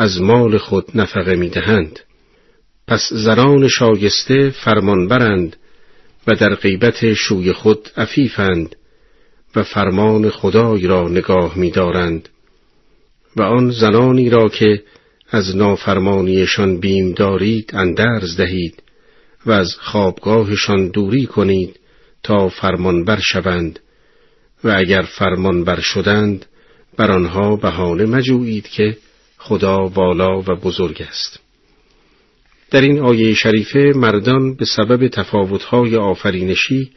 از 0.00 0.20
مال 0.20 0.58
خود 0.58 0.84
نفقه 0.94 1.36
می 1.36 1.48
دهند. 1.48 2.00
پس 2.86 3.12
زنان 3.12 3.68
شاگسته 3.68 4.50
فرمانبرند 4.50 5.56
و 6.26 6.34
در 6.34 6.54
غیبت 6.54 7.14
شوی 7.14 7.52
خود 7.52 7.88
عفیفند 7.96 8.76
و 9.56 9.62
فرمان 9.62 10.30
خدای 10.30 10.86
را 10.86 11.08
نگاه 11.08 11.58
می 11.58 11.70
دارند 11.70 12.28
و 13.36 13.42
آن 13.42 13.70
زنانی 13.70 14.30
را 14.30 14.48
که 14.48 14.82
از 15.30 15.56
نافرمانیشان 15.56 16.80
بیم 16.80 17.12
دارید 17.12 17.70
اندرز 17.74 18.36
دهید 18.36 18.82
و 19.46 19.52
از 19.52 19.74
خوابگاهشان 19.78 20.88
دوری 20.88 21.26
کنید 21.26 21.80
تا 22.22 22.48
فرمانبر 22.48 23.20
شوند 23.20 23.80
و 24.64 24.74
اگر 24.76 25.02
فرمانبر 25.02 25.80
شدند 25.80 26.46
بر 26.96 27.10
آنها 27.10 27.56
بهانه 27.56 28.06
مجویید 28.06 28.68
که 28.68 28.96
خدا 29.38 29.88
والا 29.88 30.38
و 30.38 30.42
بزرگ 30.42 31.02
است 31.02 31.40
در 32.70 32.80
این 32.80 32.98
آیه 32.98 33.34
شریفه 33.34 33.92
مردان 33.96 34.54
به 34.54 34.64
سبب 34.64 35.08
تفاوتهای 35.08 35.96
آفرینشی 35.96 36.90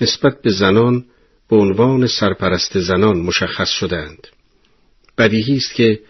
نسبت 0.00 0.42
به 0.42 0.50
زنان 0.50 1.04
به 1.50 1.56
عنوان 1.56 2.06
سرپرست 2.06 2.78
زنان 2.78 3.18
مشخص 3.18 3.70
شدند. 3.70 4.26
بدیهی 5.18 5.56
است 5.56 5.74
که 5.74 6.00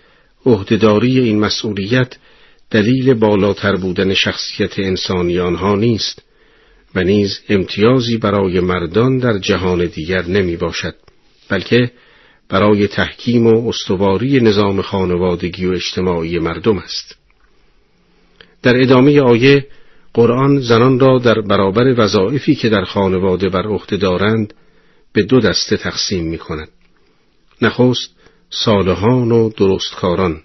عهدهداری 0.47 1.19
این 1.19 1.39
مسئولیت 1.39 2.17
دلیل 2.71 3.15
بالاتر 3.15 3.77
بودن 3.77 4.15
شخصیت 4.15 4.79
انسانی 4.79 5.39
آنها 5.39 5.77
نیست 5.77 6.23
و 6.95 7.05
نیز 7.05 7.41
امتیازی 7.49 8.17
برای 8.17 8.61
مردان 8.61 9.19
در 9.19 9.39
جهان 9.39 9.85
دیگر 9.85 10.27
نمی 10.27 10.57
باشد 10.57 10.95
بلکه 11.49 11.91
برای 12.51 12.89
تحکیم 12.89 13.47
و 13.47 13.69
استواری 13.69 14.41
نظام 14.41 14.83
خانوادگی 14.83 15.67
و 15.67 15.73
اجتماعی 15.73 16.39
مردم 16.39 16.79
است. 16.79 17.17
در 18.63 18.81
ادامه 18.81 19.21
آیه 19.21 19.67
قرآن 20.15 20.61
زنان 20.61 21.01
را 21.01 21.19
در 21.19 21.41
برابر 21.41 22.01
وظایفی 22.01 22.55
که 22.55 22.69
در 22.69 22.85
خانواده 22.85 23.49
بر 23.49 23.67
عهده 23.67 23.97
دارند 23.97 24.55
به 25.13 25.23
دو 25.23 25.41
دسته 25.41 25.77
تقسیم 25.77 26.25
می 26.25 26.39
کند. 26.39 26.69
نخست 27.63 28.11
صالحان 28.51 29.33
و 29.33 29.51
درستکاران 29.57 30.43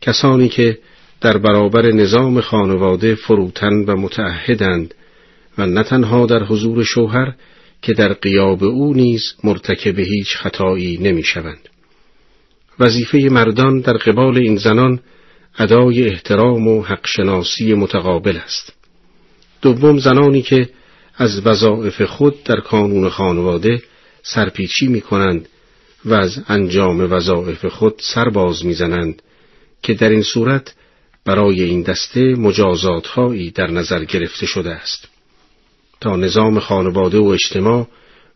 کسانی 0.00 0.48
که 0.48 0.78
در 1.20 1.38
برابر 1.38 1.92
نظام 1.92 2.40
خانواده 2.40 3.14
فروتن 3.14 3.84
و 3.84 3.96
متعهدند 3.96 4.94
و 5.58 5.66
نه 5.66 5.82
تنها 5.82 6.26
در 6.26 6.42
حضور 6.44 6.84
شوهر 6.84 7.34
که 7.82 7.92
در 7.92 8.12
قیاب 8.12 8.64
او 8.64 8.94
نیز 8.94 9.34
مرتکب 9.44 9.98
هیچ 9.98 10.36
خطایی 10.36 10.98
نمی 10.98 11.22
شوند. 11.22 11.68
وظیفه 12.78 13.18
مردان 13.18 13.80
در 13.80 13.92
قبال 13.92 14.38
این 14.38 14.56
زنان 14.56 15.00
ادای 15.58 16.08
احترام 16.08 16.68
و 16.68 16.82
حقشناسی 16.82 17.74
متقابل 17.74 18.36
است. 18.36 18.72
دوم 19.62 19.98
زنانی 19.98 20.42
که 20.42 20.68
از 21.16 21.46
وظایف 21.46 22.02
خود 22.02 22.44
در 22.44 22.60
کانون 22.60 23.08
خانواده 23.08 23.82
سرپیچی 24.22 24.86
می 24.86 25.00
کنند 25.00 25.48
و 26.04 26.14
از 26.14 26.42
انجام 26.48 27.12
وظایف 27.12 27.64
خود 27.64 27.94
سرباز 27.98 28.66
می‌زنند 28.66 29.22
که 29.82 29.94
در 29.94 30.08
این 30.08 30.22
صورت 30.22 30.74
برای 31.24 31.62
این 31.62 31.82
دسته 31.82 32.20
مجازات 32.20 33.06
هایی 33.06 33.50
در 33.50 33.70
نظر 33.70 34.04
گرفته 34.04 34.46
شده 34.46 34.70
است 34.70 35.11
تا 36.02 36.16
نظام 36.16 36.58
خانواده 36.58 37.18
و 37.18 37.24
اجتماع 37.24 37.86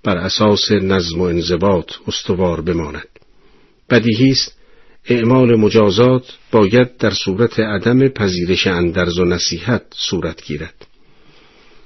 بر 0.04 0.16
اساس 0.16 0.72
نظم 0.72 1.20
و 1.20 1.22
انضباط 1.22 1.92
استوار 2.08 2.60
بماند. 2.60 3.08
بدیهی 3.90 4.30
است 4.30 4.56
اعمال 5.04 5.56
مجازات 5.56 6.22
باید 6.52 6.96
در 6.96 7.10
صورت 7.10 7.60
عدم 7.60 8.08
پذیرش 8.08 8.66
اندرز 8.66 9.18
و 9.18 9.24
نصیحت 9.24 9.82
صورت 9.94 10.44
گیرد. 10.44 10.86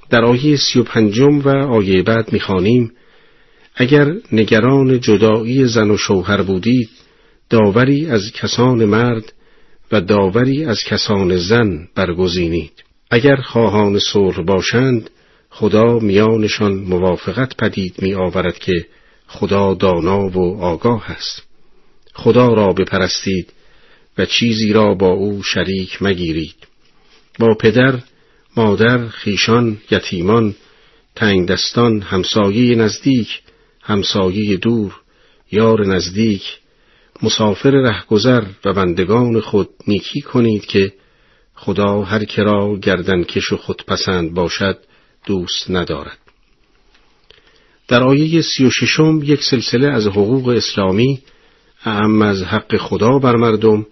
در 0.09 0.25
آیه 0.25 0.57
سی 0.57 0.79
و 0.79 0.83
پنجم 0.83 1.39
و 1.39 1.49
آیه 1.49 2.03
بعد 2.03 2.33
می‌خوانیم 2.33 2.91
اگر 3.75 4.15
نگران 4.31 4.99
جدایی 4.99 5.65
زن 5.65 5.91
و 5.91 5.97
شوهر 5.97 6.41
بودید 6.41 6.89
داوری 7.49 8.07
از 8.07 8.31
کسان 8.31 8.85
مرد 8.85 9.33
و 9.91 10.01
داوری 10.01 10.65
از 10.65 10.79
کسان 10.83 11.37
زن 11.37 11.87
برگزینید. 11.95 12.71
اگر 13.11 13.35
خواهان 13.35 13.99
صلح 13.99 14.41
باشند 14.41 15.09
خدا 15.53 15.99
میانشان 15.99 16.73
موافقت 16.73 17.57
پدید 17.57 18.01
می 18.01 18.13
آورد 18.13 18.59
که 18.59 18.85
خدا 19.27 19.73
دانا 19.73 20.29
و 20.29 20.61
آگاه 20.61 21.11
است. 21.11 21.43
خدا 22.13 22.47
را 22.47 22.67
بپرستید 22.67 23.53
و 24.17 24.25
چیزی 24.25 24.73
را 24.73 24.93
با 24.93 25.07
او 25.07 25.43
شریک 25.43 26.01
مگیرید. 26.01 26.55
با 27.39 27.53
پدر 27.59 27.99
مادر 28.57 29.07
خیشان 29.07 29.77
یتیمان 29.91 30.55
تنگ 31.15 31.47
دستان 31.47 32.01
همسایه 32.01 32.75
نزدیک 32.75 33.41
همسایه 33.81 34.57
دور 34.57 34.95
یار 35.51 35.85
نزدیک 35.85 36.59
مسافر 37.23 37.71
رهگذر 37.71 38.43
و 38.65 38.73
بندگان 38.73 39.39
خود 39.39 39.69
نیکی 39.87 40.21
کنید 40.21 40.65
که 40.65 40.93
خدا 41.55 42.01
هر 42.01 42.25
کرا 42.25 42.77
گردن 42.77 43.23
کش 43.23 43.51
و 43.53 43.57
خودپسند 43.57 44.33
باشد 44.33 44.77
دوست 45.25 45.71
ندارد 45.71 46.17
در 47.87 48.03
آیه 48.03 48.41
سی 48.41 48.65
و 48.65 48.69
ششم 48.69 49.19
یک 49.23 49.43
سلسله 49.43 49.87
از 49.87 50.07
حقوق 50.07 50.47
اسلامی 50.47 51.21
اعم 51.85 52.21
از 52.21 52.43
حق 52.43 52.77
خدا 52.77 53.19
بر 53.19 53.35
مردم 53.35 53.85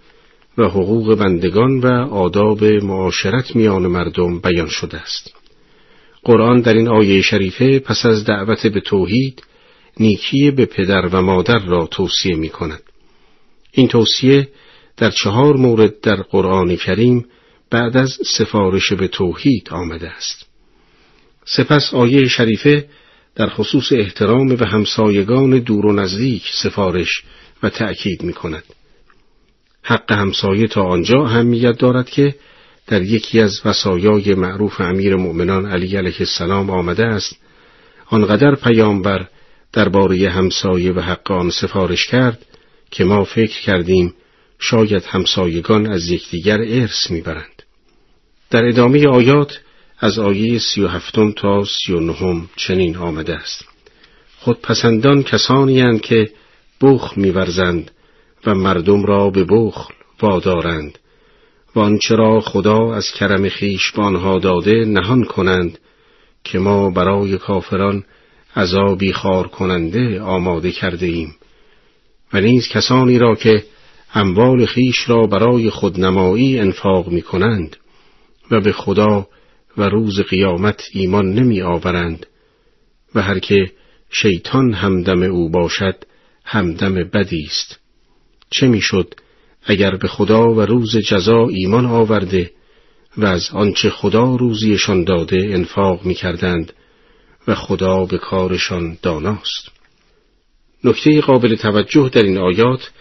و 0.58 0.64
حقوق 0.64 1.16
بندگان 1.16 1.80
و 1.80 1.88
آداب 2.14 2.64
معاشرت 2.64 3.56
میان 3.56 3.88
مردم 3.88 4.40
بیان 4.40 4.68
شده 4.68 4.98
است. 4.98 5.34
قرآن 6.24 6.62
در 6.62 6.74
این 6.74 6.88
آیه 6.88 7.22
شریفه 7.22 7.80
پس 7.80 8.06
از 8.06 8.26
دعوت 8.26 8.68
به 8.68 8.80
توحید 8.80 9.44
نیکی 10.00 10.52
به 10.52 10.66
پدر 10.66 11.06
و 11.12 11.22
مادر 11.22 11.60
را 11.60 11.88
توصیه 11.88 12.36
می 12.36 12.50
کند. 12.50 12.82
این 13.72 13.88
توصیه 13.88 14.48
در 14.98 15.12
چهار 15.12 15.58
مورد 15.58 16.02
در 16.02 16.16
قرآن 16.16 16.76
کریم 16.76 17.26
بعد 17.70 17.98
از 17.98 18.18
سفارش 18.38 18.94
به 18.94 19.08
توحید 19.08 19.70
آمده 19.72 20.10
است. 20.10 20.49
سپس 21.46 21.94
آیه 21.94 22.28
شریفه 22.28 22.86
در 23.36 23.50
خصوص 23.50 23.92
احترام 23.92 24.56
به 24.56 24.68
همسایگان 24.68 25.60
دور 25.60 25.86
و 25.86 25.94
نزدیک 25.94 26.44
سفارش 26.64 27.24
و 27.64 27.70
تأکید 27.70 28.24
می 28.24 28.34
کند. 28.34 28.64
حق 29.84 30.12
همسایه 30.12 30.68
تا 30.68 30.84
آنجا 30.84 31.24
اهمیت 31.26 31.78
دارد 31.78 32.10
که 32.10 32.36
در 32.88 33.02
یکی 33.02 33.40
از 33.40 33.62
وسایای 33.66 34.34
معروف 34.34 34.82
امیر 34.82 35.16
مؤمنان 35.16 35.66
علی 35.66 35.96
علیه 35.96 36.16
السلام 36.20 36.70
آمده 36.70 37.06
است 37.06 37.36
آنقدر 38.06 38.56
پیامبر 38.56 39.28
درباره 39.74 40.30
همسایه 40.30 40.92
و 40.92 41.00
حق 41.00 41.32
آن 41.32 41.50
سفارش 41.50 42.08
کرد 42.08 42.46
که 42.92 43.04
ما 43.04 43.24
فکر 43.24 43.62
کردیم 43.62 44.14
شاید 44.60 45.04
همسایگان 45.04 45.88
از 45.92 46.10
یکدیگر 46.10 46.62
ارث 46.62 47.12
می‌برند. 47.12 47.64
در 48.50 48.66
ادامه 48.66 49.08
آیات 49.08 49.60
از 50.00 50.20
آیه 50.20 50.60
سی 50.60 50.82
و 50.82 50.88
هفتم 50.88 51.32
تا 51.32 51.64
سی 51.64 51.94
و 51.94 52.00
نهم 52.00 52.50
چنین 52.56 52.98
آمده 52.98 53.36
است. 53.36 53.66
خودپسندان 54.40 55.24
کسانی 55.24 56.00
که 56.00 56.30
بخل 56.82 57.22
میورزند 57.22 57.92
و 58.46 58.56
مردم 58.56 59.06
را 59.06 59.30
به 59.30 59.44
بخل 59.44 59.94
وادارند 60.22 61.00
و 61.76 61.80
آنچه 61.80 62.16
را 62.16 62.42
خدا 62.42 62.94
از 62.94 63.12
کرم 63.12 63.50
خیش 63.50 63.92
به 63.92 64.40
داده 64.40 64.86
نهان 64.86 65.24
کنند 65.24 65.80
که 66.44 66.60
ما 66.60 66.90
برای 66.90 67.38
کافران 67.38 68.04
عذابی 68.56 69.14
خار 69.14 69.48
کننده 69.48 70.22
آماده 70.22 70.72
کرده 70.72 71.06
ایم 71.06 71.36
و 72.34 72.42
نیز 72.42 72.68
کسانی 72.68 73.20
را 73.20 73.36
که 73.36 73.64
اموال 74.14 74.66
خیش 74.66 75.10
را 75.10 75.28
برای 75.28 75.70
خودنمایی 75.70 76.60
انفاق 76.60 77.08
می 77.08 77.22
کنند 77.22 77.78
و 78.52 78.62
به 78.62 78.72
خدا 78.72 79.28
و 79.78 79.84
روز 79.84 80.20
قیامت 80.20 80.84
ایمان 80.92 81.34
نمی 81.34 81.62
آورند 81.62 82.26
و 83.16 83.22
هر 83.22 83.40
که 83.40 83.72
شیطان 84.10 84.74
همدم 84.74 85.24
او 85.24 85.50
باشد 85.50 85.96
همدم 86.46 86.94
بدی 86.94 87.44
است 87.44 87.80
چه 88.50 88.68
می‌شد 88.68 89.14
اگر 89.64 89.96
به 89.96 90.08
خدا 90.08 90.54
و 90.54 90.62
روز 90.62 90.98
جزا 90.98 91.48
ایمان 91.48 91.86
آورده 91.86 92.52
و 93.18 93.26
از 93.26 93.50
آنچه 93.54 93.90
خدا 93.90 94.36
روزیشان 94.36 95.04
داده 95.04 95.38
انفاق 95.52 96.06
می 96.06 96.14
کردند 96.14 96.74
و 97.48 97.56
خدا 97.56 98.06
به 98.06 98.18
کارشان 98.18 98.98
داناست. 99.02 99.70
نکته 100.84 101.22
قابل 101.22 101.56
توجه 101.56 102.10
در 102.14 102.24
این 102.24 102.38
آیات 102.38 102.92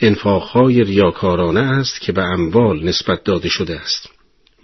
انفاقهای 0.00 0.84
ریاکارانه 0.84 1.60
است 1.60 2.00
که 2.00 2.12
به 2.12 2.22
اموال 2.22 2.84
نسبت 2.84 3.24
داده 3.24 3.48
شده 3.48 3.80
است 3.80 4.10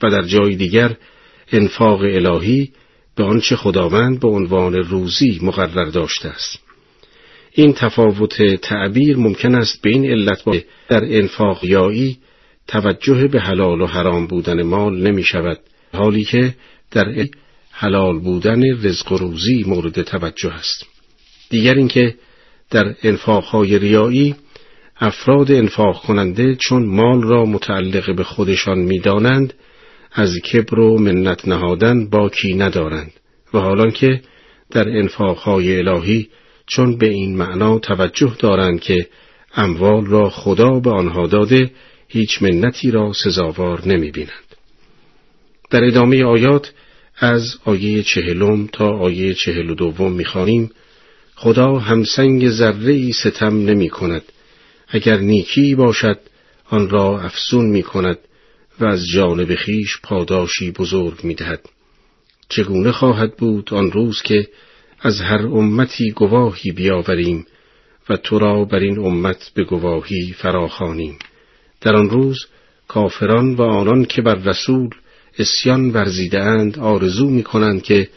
و 0.02 0.10
در 0.10 0.22
جای 0.22 0.56
دیگر 0.56 0.96
انفاق 1.52 2.00
الهی 2.00 2.70
به 3.16 3.24
آنچه 3.24 3.56
خداوند 3.56 4.20
به 4.20 4.28
عنوان 4.28 4.74
روزی 4.74 5.38
مقرر 5.42 5.84
داشته 5.84 6.28
است. 6.28 6.58
این 7.52 7.72
تفاوت 7.72 8.54
تعبیر 8.54 9.16
ممکن 9.16 9.54
است 9.54 9.82
به 9.82 9.90
این 9.90 10.04
علت 10.04 10.44
با 10.44 10.56
در 10.88 11.04
انفاق 11.04 11.64
یایی 11.64 12.18
توجه 12.68 13.28
به 13.28 13.40
حلال 13.40 13.80
و 13.80 13.86
حرام 13.86 14.26
بودن 14.26 14.62
مال 14.62 15.10
نمی 15.10 15.24
شود 15.24 15.58
حالی 15.92 16.24
که 16.24 16.54
در 16.90 17.26
حلال 17.70 18.18
بودن 18.18 18.62
رزق 18.82 19.12
و 19.12 19.16
روزی 19.16 19.64
مورد 19.66 20.02
توجه 20.02 20.52
است. 20.52 20.86
دیگر 21.50 21.74
اینکه 21.74 22.14
در 22.70 22.94
انفاقهای 23.02 23.78
ریایی 23.78 24.34
افراد 25.00 25.52
انفاق 25.52 26.02
کننده 26.02 26.54
چون 26.54 26.86
مال 26.86 27.22
را 27.22 27.44
متعلق 27.44 28.16
به 28.16 28.24
خودشان 28.24 28.78
می‌دانند 28.78 29.54
از 30.14 30.38
کبر 30.38 30.78
و 30.78 30.98
منت 30.98 31.48
نهادن 31.48 32.08
باکی 32.08 32.54
ندارند 32.54 33.12
و 33.54 33.58
حالان 33.58 33.90
که 33.90 34.20
در 34.70 34.88
انفاقهای 34.88 35.78
الهی 35.78 36.28
چون 36.66 36.98
به 36.98 37.08
این 37.08 37.36
معنا 37.36 37.78
توجه 37.78 38.36
دارند 38.38 38.80
که 38.80 39.06
اموال 39.54 40.06
را 40.06 40.30
خدا 40.30 40.80
به 40.80 40.90
آنها 40.90 41.26
داده 41.26 41.70
هیچ 42.08 42.42
منتی 42.42 42.90
را 42.90 43.12
سزاوار 43.12 43.88
نمی 43.88 44.10
بینند. 44.10 44.56
در 45.70 45.84
ادامه 45.84 46.24
آیات 46.24 46.72
از 47.18 47.56
آیه 47.64 48.02
چهلم 48.02 48.66
تا 48.66 48.98
آیه 48.98 49.34
چهل 49.34 49.70
و 49.70 49.74
دوم 49.74 50.12
می‌خوانیم 50.12 50.70
خدا 51.34 51.78
همسنگ 51.78 52.50
ذره 52.50 52.92
ای 52.92 53.12
ستم 53.12 53.64
نمی 53.64 53.88
کند 53.88 54.22
اگر 54.88 55.16
نیکی 55.16 55.74
باشد 55.74 56.18
آن 56.70 56.88
را 56.88 57.20
افزون 57.20 57.66
می 57.66 57.82
کند 57.82 58.18
و 58.82 58.84
از 58.84 59.06
جانب 59.06 59.54
خیش 59.54 59.98
پاداشی 60.02 60.70
بزرگ 60.70 61.24
می 61.24 61.34
دهد. 61.34 61.68
چگونه 62.48 62.92
خواهد 62.92 63.36
بود 63.36 63.74
آن 63.74 63.92
روز 63.92 64.22
که 64.22 64.48
از 65.00 65.20
هر 65.20 65.46
امتی 65.46 66.10
گواهی 66.10 66.72
بیاوریم 66.72 67.46
و 68.08 68.16
تو 68.16 68.38
را 68.38 68.64
بر 68.64 68.78
این 68.78 68.98
امت 68.98 69.50
به 69.54 69.64
گواهی 69.64 70.32
فراخوانیم 70.32 71.18
در 71.80 71.96
آن 71.96 72.10
روز 72.10 72.46
کافران 72.88 73.54
و 73.54 73.62
آنان 73.62 74.04
که 74.04 74.22
بر 74.22 74.34
رسول 74.34 74.90
اسیان 75.38 75.90
ورزیده 75.90 76.42
اند 76.42 76.78
آرزو 76.78 77.30
می 77.30 77.42
کنند 77.42 77.82
که 77.82 78.08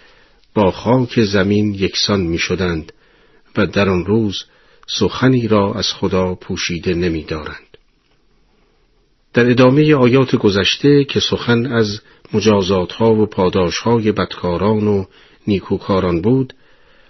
با 0.53 0.71
خاک 0.71 1.23
زمین 1.23 1.73
یکسان 1.73 2.21
می 2.21 2.37
شدند 2.37 2.93
و 3.57 3.67
در 3.67 3.89
آن 3.89 4.05
روز 4.05 4.43
سخنی 4.87 5.47
را 5.47 5.73
از 5.73 5.87
خدا 5.93 6.35
پوشیده 6.35 6.93
نمی 6.93 7.23
دارند. 7.23 7.74
در 9.35 9.49
ادامه 9.49 9.95
آیات 9.95 10.35
گذشته 10.35 11.03
که 11.03 11.19
سخن 11.19 11.65
از 11.65 12.01
مجازات 12.33 12.91
ها 12.91 13.15
و 13.15 13.25
پاداش 13.25 13.77
های 13.77 14.11
بدکاران 14.11 14.87
و 14.87 15.05
نیکوکاران 15.47 16.21
بود، 16.21 16.53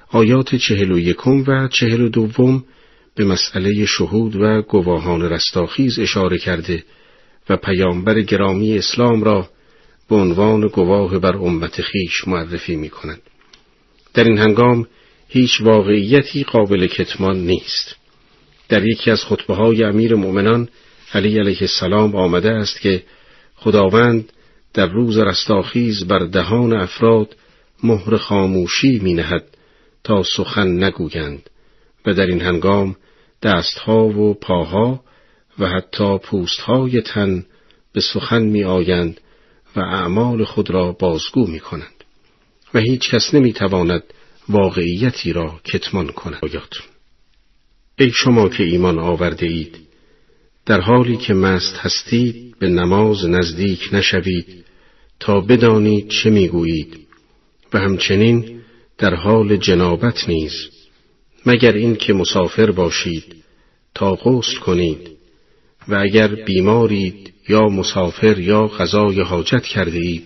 آیات 0.09 0.55
چهل 0.55 0.91
و 0.91 0.99
یکم 0.99 1.43
و 1.47 1.67
چهل 1.67 2.01
و 2.01 2.09
دوم 2.09 2.63
به 3.15 3.25
مسئله 3.25 3.85
شهود 3.85 4.35
و 4.35 4.61
گواهان 4.61 5.21
رستاخیز 5.21 5.99
اشاره 5.99 6.37
کرده 6.37 6.83
و 7.49 7.57
پیامبر 7.57 8.21
گرامی 8.21 8.77
اسلام 8.77 9.23
را 9.23 9.49
به 10.09 10.15
عنوان 10.15 10.67
گواه 10.67 11.19
بر 11.19 11.35
امت 11.35 11.81
خیش 11.81 12.27
معرفی 12.27 12.75
می 12.75 12.89
کند. 12.89 13.21
در 14.13 14.23
این 14.23 14.37
هنگام 14.37 14.87
هیچ 15.27 15.61
واقعیتی 15.61 16.43
قابل 16.43 16.87
کتمان 16.87 17.37
نیست. 17.37 17.95
در 18.69 18.87
یکی 18.87 19.11
از 19.11 19.23
خطبه 19.23 19.55
های 19.55 19.83
امیر 19.83 20.15
مؤمنان 20.15 20.69
علی 21.15 21.39
علیه 21.39 21.57
السلام 21.61 22.15
آمده 22.15 22.51
است 22.51 22.81
که 22.81 23.03
خداوند 23.55 24.31
در 24.73 24.87
روز 24.87 25.17
رستاخیز 25.17 26.07
بر 26.07 26.19
دهان 26.19 26.73
افراد 26.73 27.35
مهر 27.83 28.17
خاموشی 28.17 28.99
می 28.99 29.13
نهد 29.13 29.43
تا 30.03 30.23
سخن 30.35 30.83
نگویند 30.83 31.49
و 32.05 32.13
در 32.13 32.25
این 32.25 32.41
هنگام 32.41 32.95
دستها 33.43 34.07
و 34.07 34.33
پاها 34.33 35.03
و 35.59 35.67
حتی 35.67 36.17
پوستهای 36.17 37.01
تن 37.01 37.45
به 37.93 38.01
سخن 38.01 38.41
می 38.41 38.63
آیند 38.63 39.21
و 39.75 39.79
اعمال 39.79 40.43
خود 40.43 40.69
را 40.69 40.91
بازگو 40.91 41.47
می 41.47 41.59
کنند 41.59 42.03
و 42.73 42.79
هیچ 42.79 43.09
کس 43.09 43.33
نمی 43.33 43.53
تواند 43.53 44.03
واقعیتی 44.49 45.33
را 45.33 45.59
کتمان 45.63 46.07
کند. 46.07 46.39
ای 47.99 48.11
شما 48.11 48.49
که 48.49 48.63
ایمان 48.63 48.99
آورده 48.99 49.45
اید 49.45 49.84
در 50.65 50.81
حالی 50.81 51.17
که 51.17 51.33
مست 51.33 51.75
هستید 51.77 52.59
به 52.59 52.69
نماز 52.69 53.25
نزدیک 53.25 53.89
نشوید 53.91 54.65
تا 55.19 55.41
بدانید 55.41 56.07
چه 56.07 56.29
می‌گویید. 56.29 56.99
و 57.73 57.79
همچنین 57.79 58.61
در 58.97 59.15
حال 59.15 59.57
جنابت 59.57 60.29
نیز 60.29 60.53
مگر 61.45 61.71
این 61.71 61.95
که 61.95 62.13
مسافر 62.13 62.71
باشید 62.71 63.35
تا 63.93 64.15
غسل 64.15 64.59
کنید. 64.59 65.09
و 65.87 65.95
اگر 65.95 66.27
بیمارید 66.27 67.33
یا 67.49 67.61
مسافر 67.61 68.39
یا 68.39 68.67
غذای 68.67 69.21
حاجت 69.21 69.63
کرده 69.63 69.99
اید 69.99 70.23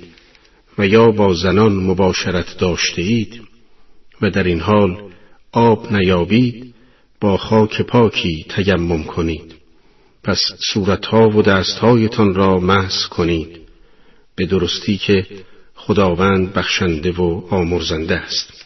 و 0.78 0.88
یا 0.88 1.12
با 1.12 1.34
زنان 1.34 1.74
مباشرت 1.74 2.58
داشته 2.58 3.02
اید 3.02 3.42
و 4.22 4.30
در 4.30 4.44
این 4.44 4.60
حال 4.60 4.98
آب 5.52 5.94
نیابید 5.94 6.74
با 7.22 7.38
خاک 7.38 7.82
پاکی 7.82 8.46
تیمم 8.50 9.04
کنید. 9.04 9.59
پس 10.24 10.40
صورتها 10.74 11.30
و 11.30 11.42
دستهایتان 11.42 12.36
را 12.36 12.60
محض 12.60 13.06
کنید. 13.06 13.60
به 14.36 14.46
درستی 14.46 14.98
که 14.98 15.26
خداوند 15.76 16.54
بخشنده 16.54 17.12
و 17.12 17.42
آمرزنده 17.50 18.16
است. 18.16 18.66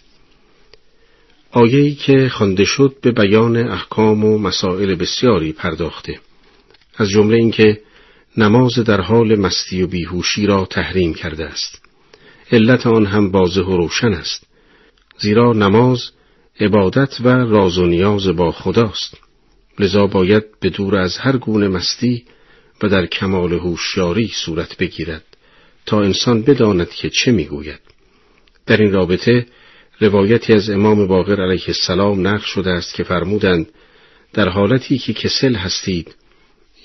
آیه‌ای 1.51 1.95
که 1.95 2.29
خوانده 2.29 2.63
شد 2.63 2.95
به 3.01 3.11
بیان 3.11 3.57
احکام 3.57 4.25
و 4.25 4.37
مسائل 4.37 4.95
بسیاری 4.95 5.51
پرداخته. 5.51 6.19
از 6.95 7.09
جمله 7.09 7.37
اینکه 7.37 7.81
نماز 8.37 8.73
در 8.73 9.01
حال 9.01 9.35
مستی 9.35 9.83
و 9.83 9.87
بیهوشی 9.87 10.45
را 10.45 10.65
تحریم 10.65 11.13
کرده 11.13 11.45
است. 11.45 11.81
علت 12.51 12.87
آن 12.87 13.05
هم 13.05 13.31
واضح 13.31 13.61
و 13.61 13.77
روشن 13.77 14.13
است. 14.13 14.47
زیرا 15.17 15.53
نماز 15.53 16.11
عبادت 16.59 17.21
و 17.21 17.27
راز 17.27 17.77
و 17.77 17.85
نیاز 17.85 18.27
با 18.27 18.51
خداست. 18.51 19.17
لذا 19.79 20.07
باید 20.07 20.43
به 20.59 20.69
دور 20.69 20.95
از 20.95 21.17
هر 21.17 21.37
گونه 21.37 21.67
مستی 21.67 22.25
و 22.83 22.87
در 22.87 23.05
کمال 23.05 23.53
هوشیاری 23.53 24.31
صورت 24.45 24.77
بگیرد 24.77 25.23
تا 25.85 26.01
انسان 26.01 26.41
بداند 26.41 26.89
که 26.89 27.09
چه 27.09 27.31
می‌گوید. 27.31 27.79
در 28.65 28.77
این 28.77 28.91
رابطه 28.91 29.45
روایتی 29.99 30.53
از 30.53 30.69
امام 30.69 31.07
باقر 31.07 31.41
علیه 31.41 31.63
السلام 31.67 32.27
نقل 32.27 32.45
شده 32.45 32.69
است 32.69 32.93
که 32.93 33.03
فرمودند 33.03 33.69
در 34.33 34.49
حالتی 34.49 34.97
که 34.97 35.13
کسل 35.13 35.55
هستید 35.55 36.15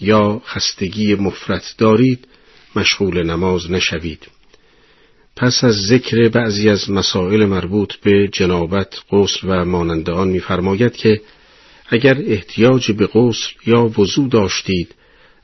یا 0.00 0.42
خستگی 0.46 1.14
مفرت 1.14 1.74
دارید 1.78 2.28
مشغول 2.76 3.22
نماز 3.22 3.70
نشوید. 3.70 4.28
پس 5.36 5.64
از 5.64 5.74
ذکر 5.74 6.28
بعضی 6.28 6.68
از 6.68 6.90
مسائل 6.90 7.44
مربوط 7.44 7.94
به 7.96 8.28
جنابت، 8.32 9.00
غسل 9.10 9.48
و 9.48 9.64
مانند 9.64 10.10
آن 10.10 10.28
می‌فرماید 10.28 10.96
که 10.96 11.20
اگر 11.88 12.18
احتیاج 12.26 12.92
به 12.92 13.06
غسل 13.06 13.52
یا 13.66 13.84
وضوع 13.98 14.28
داشتید 14.28 14.94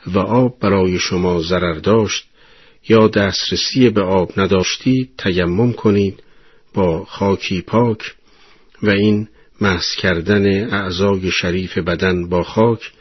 و 0.06 0.18
آب 0.18 0.58
برای 0.60 0.98
شما 0.98 1.42
ضرر 1.42 1.78
داشت 1.78 2.24
یا 2.88 3.08
دسترسی 3.08 3.90
به 3.90 4.02
آب 4.02 4.40
نداشتید 4.40 5.10
تیمم 5.18 5.72
کنید 5.72 6.22
با 6.74 7.04
خاکی 7.04 7.60
پاک 7.60 8.14
و 8.82 8.90
این 8.90 9.28
محض 9.60 9.94
کردن 9.96 10.74
اعضای 10.74 11.30
شریف 11.30 11.78
بدن 11.78 12.28
با 12.28 12.42
خاک 12.42 12.92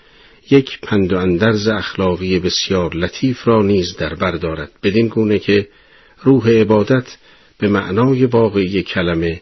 یک 0.52 0.80
پند 0.82 1.14
و 1.14 1.18
اندرز 1.18 1.68
اخلاقی 1.68 2.40
بسیار 2.40 2.96
لطیف 2.96 3.48
را 3.48 3.62
نیز 3.62 3.98
در 3.98 4.16
بر 4.16 4.32
دارد. 4.32 4.72
بدین 4.84 5.08
گونه 5.08 5.40
که 5.40 5.68
روح 6.24 6.50
عبادت 6.50 7.18
به 7.58 7.68
معنای 7.68 8.26
واقعی 8.26 8.84
کلمه 8.84 9.42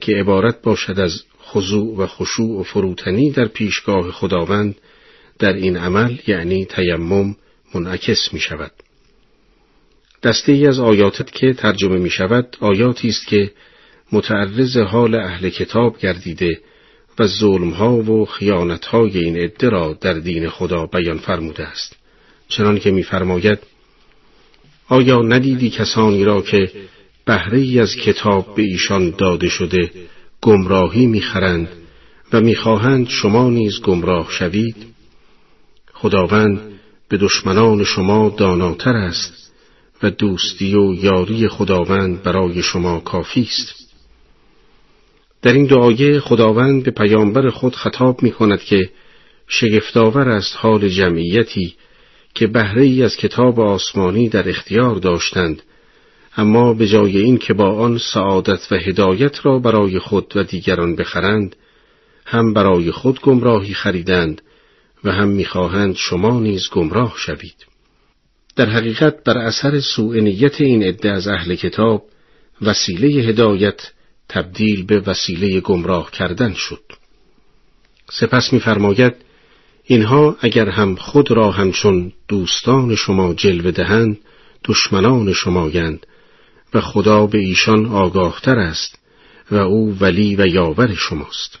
که 0.00 0.16
عبارت 0.16 0.62
باشد 0.62 1.00
از 1.00 1.22
خضوع 1.52 1.96
و 1.96 2.06
خشوع 2.06 2.60
و 2.60 2.62
فروتنی 2.62 3.30
در 3.30 3.46
پیشگاه 3.46 4.10
خداوند 4.10 4.74
در 5.38 5.52
این 5.52 5.76
عمل 5.76 6.16
یعنی 6.26 6.64
تیمم 6.64 7.36
منعکس 7.74 8.32
می 8.32 8.40
شود. 8.40 8.72
دسته 10.22 10.52
ای 10.52 10.66
از 10.66 10.78
آیاتت 10.78 11.32
که 11.32 11.52
ترجمه 11.52 11.98
می 11.98 12.10
شود 12.10 12.56
آیاتی 12.60 13.08
است 13.08 13.26
که 13.26 13.50
متعرض 14.12 14.76
حال 14.76 15.14
اهل 15.14 15.48
کتاب 15.48 15.98
گردیده 15.98 16.60
و 17.18 17.26
ظلمها 17.26 17.96
و 17.96 18.24
خیانتهای 18.24 19.18
این 19.18 19.36
عده 19.36 19.68
را 19.68 19.98
در 20.00 20.12
دین 20.12 20.48
خدا 20.48 20.86
بیان 20.86 21.18
فرموده 21.18 21.66
است 21.66 21.96
چنان 22.48 22.78
که 22.78 22.90
میفرماید 22.90 23.58
آیا 24.88 25.22
ندیدی 25.22 25.70
کسانی 25.70 26.24
را 26.24 26.42
که 26.42 26.70
بهره 27.24 27.58
ای 27.58 27.80
از 27.80 27.96
کتاب 27.96 28.54
به 28.54 28.62
ایشان 28.62 29.10
داده 29.10 29.48
شده 29.48 29.90
گمراهی 30.42 31.06
می‌خرند 31.06 31.68
و 32.32 32.40
می‌خواهند 32.40 33.08
شما 33.08 33.50
نیز 33.50 33.80
گمراه 33.80 34.28
شوید. 34.30 34.76
خداوند 35.92 36.60
به 37.08 37.16
دشمنان 37.16 37.84
شما 37.84 38.34
داناتر 38.38 38.96
است 38.96 39.52
و 40.02 40.10
دوستی 40.10 40.74
و 40.74 40.94
یاری 40.94 41.48
خداوند 41.48 42.22
برای 42.22 42.62
شما 42.62 43.00
کافی 43.00 43.42
است. 43.42 43.74
در 45.42 45.52
این 45.52 45.66
دعایه 45.66 46.20
خداوند 46.20 46.82
به 46.82 46.90
پیامبر 46.90 47.50
خود 47.50 47.76
خطاب 47.76 48.22
می 48.22 48.30
کند 48.30 48.62
که 48.62 48.90
شگفتآور 49.48 50.28
است 50.28 50.56
حال 50.56 50.88
جمعیتی 50.88 51.74
که 52.34 52.46
بهره 52.46 52.82
ای 52.82 53.02
از 53.02 53.16
کتاب 53.16 53.60
آسمانی 53.60 54.28
در 54.28 54.48
اختیار 54.48 54.96
داشتند 54.96 55.62
اما 56.36 56.74
به 56.74 56.88
جای 56.88 57.18
این 57.18 57.38
که 57.38 57.54
با 57.54 57.74
آن 57.74 57.98
سعادت 57.98 58.72
و 58.72 58.74
هدایت 58.74 59.46
را 59.46 59.58
برای 59.58 59.98
خود 59.98 60.32
و 60.36 60.42
دیگران 60.42 60.96
بخرند 60.96 61.56
هم 62.26 62.52
برای 62.52 62.90
خود 62.90 63.20
گمراهی 63.20 63.74
خریدند 63.74 64.42
و 65.04 65.12
هم 65.12 65.28
می‌خواهند 65.28 65.96
شما 65.96 66.40
نیز 66.40 66.62
گمراه 66.72 67.14
شوید. 67.16 67.66
در 68.56 68.68
حقیقت 68.68 69.24
بر 69.24 69.38
اثر 69.38 69.80
سوء 69.80 70.20
نیت 70.20 70.60
این 70.60 70.82
عده 70.82 71.10
از 71.10 71.28
اهل 71.28 71.54
کتاب 71.54 72.04
وسیله 72.62 73.08
هدایت 73.08 73.92
تبدیل 74.28 74.86
به 74.86 75.00
وسیله 75.06 75.60
گمراه 75.60 76.10
کردن 76.10 76.52
شد. 76.52 76.82
سپس 78.10 78.52
می‌فرماید 78.52 79.14
اینها 79.84 80.36
اگر 80.40 80.68
هم 80.68 80.94
خود 80.94 81.30
را 81.30 81.50
همچون 81.50 82.12
دوستان 82.28 82.94
شما 82.94 83.34
جلوه 83.34 83.70
دهند 83.70 84.18
دشمنان 84.64 85.32
شمایند 85.32 86.06
و 86.74 86.80
خدا 86.80 87.26
به 87.26 87.38
ایشان 87.38 87.86
آگاهتر 87.86 88.58
است 88.58 88.98
و 89.50 89.56
او 89.56 89.96
ولی 90.00 90.36
و 90.36 90.46
یاور 90.46 90.94
شماست. 90.94 91.58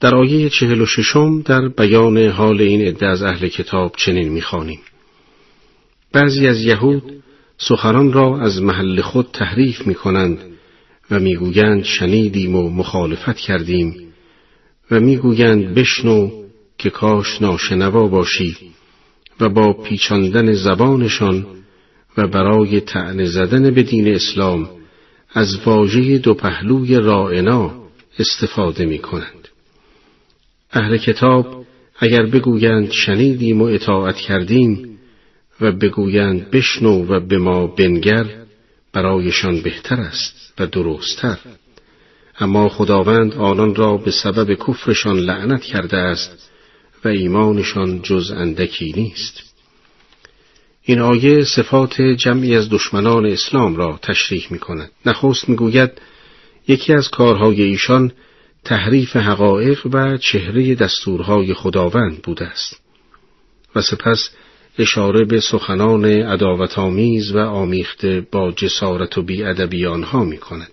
در 0.00 0.14
آیه 0.14 0.50
چهل 0.50 0.80
و 0.80 0.86
ششم 0.86 1.42
در 1.42 1.68
بیان 1.68 2.18
حال 2.18 2.60
این 2.60 2.80
عده 2.80 3.06
از 3.06 3.22
اهل 3.22 3.48
کتاب 3.48 3.94
چنین 3.96 4.28
می‌خوانیم. 4.28 4.80
بعضی 6.12 6.46
از 6.46 6.60
یهود 6.60 7.22
سخنان 7.58 8.12
را 8.12 8.40
از 8.40 8.62
محل 8.62 9.00
خود 9.00 9.28
تحریف 9.32 9.86
می 9.86 9.94
کنند 9.94 10.38
و 11.10 11.18
می‌گویند 11.18 11.84
شنیدیم 11.84 12.56
و 12.56 12.70
مخالفت 12.70 13.36
کردیم 13.36 14.12
و 14.90 15.00
می‌گویند 15.00 15.74
بشنو 15.74 16.30
که 16.78 16.90
کاش 16.90 17.42
ناشنوا 17.42 18.08
باشی 18.08 18.56
و 19.40 19.48
با 19.48 19.72
پیچاندن 19.72 20.52
زبانشان 20.52 21.46
و 22.18 22.28
برای 22.28 22.80
تعنه 22.80 23.24
زدن 23.24 23.70
به 23.74 23.82
دین 23.82 24.14
اسلام 24.14 24.70
از 25.32 25.58
واژه 25.66 26.18
دو 26.18 26.34
پهلوی 26.34 26.94
رائنا 26.94 27.74
استفاده 28.18 28.86
می 28.86 28.98
کنند. 28.98 29.48
اهل 30.72 30.96
کتاب 30.96 31.64
اگر 31.98 32.26
بگویند 32.26 32.90
شنیدیم 32.90 33.62
و 33.62 33.64
اطاعت 33.64 34.16
کردیم 34.16 34.98
و 35.60 35.72
بگویند 35.72 36.50
بشنو 36.50 37.04
و 37.06 37.20
به 37.20 37.38
ما 37.38 37.66
بنگر 37.66 38.26
برایشان 38.92 39.60
بهتر 39.62 40.00
است 40.00 40.52
و 40.58 40.66
درستتر 40.66 41.38
اما 42.40 42.68
خداوند 42.68 43.34
آنان 43.34 43.74
را 43.74 43.96
به 43.96 44.10
سبب 44.10 44.54
کفرشان 44.54 45.18
لعنت 45.18 45.62
کرده 45.62 45.96
است 45.96 46.50
و 47.04 47.08
ایمانشان 47.08 48.02
جز 48.02 48.30
اندکی 48.30 48.92
نیست 48.96 49.47
این 50.88 51.00
آیه 51.00 51.44
صفات 51.44 52.02
جمعی 52.02 52.56
از 52.56 52.70
دشمنان 52.70 53.26
اسلام 53.26 53.76
را 53.76 53.98
تشریح 54.02 54.46
می 54.50 54.58
کند. 54.58 54.90
نخست 55.06 55.48
می 55.48 55.56
گوید 55.56 55.90
یکی 56.68 56.92
از 56.92 57.08
کارهای 57.08 57.62
ایشان 57.62 58.12
تحریف 58.64 59.16
حقایق 59.16 59.86
و 59.86 60.16
چهره 60.16 60.74
دستورهای 60.74 61.54
خداوند 61.54 62.22
بوده 62.22 62.44
است 62.44 62.80
و 63.74 63.82
سپس 63.82 64.30
اشاره 64.78 65.24
به 65.24 65.40
سخنان 65.40 66.04
عداوتآمیز 66.04 67.32
و 67.34 67.38
آمیخته 67.38 68.26
با 68.32 68.52
جسارت 68.52 69.18
و 69.18 69.22
بیادبی 69.22 69.86
آنها 69.86 70.24
می 70.24 70.38
کند. 70.38 70.72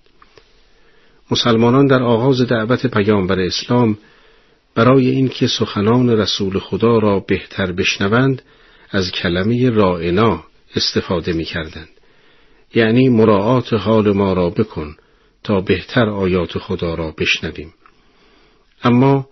مسلمانان 1.31 1.87
در 1.87 2.03
آغاز 2.03 2.41
دعوت 2.41 2.87
پیامبر 2.87 3.39
اسلام 3.39 3.97
برای 4.75 5.09
اینکه 5.09 5.47
سخنان 5.47 6.09
رسول 6.09 6.59
خدا 6.59 6.99
را 6.99 7.19
بهتر 7.19 7.71
بشنوند 7.71 8.41
از 8.95 9.11
کلمه 9.11 9.69
رائنا 9.69 10.43
استفاده 10.75 11.33
می 11.33 11.45
کردند. 11.45 11.89
یعنی 12.75 13.09
مراعات 13.09 13.73
حال 13.73 14.11
ما 14.11 14.33
را 14.33 14.49
بکن 14.49 14.95
تا 15.43 15.61
بهتر 15.61 16.09
آیات 16.09 16.57
خدا 16.57 16.95
را 16.95 17.13
بشنویم. 17.17 17.73
اما 18.83 19.27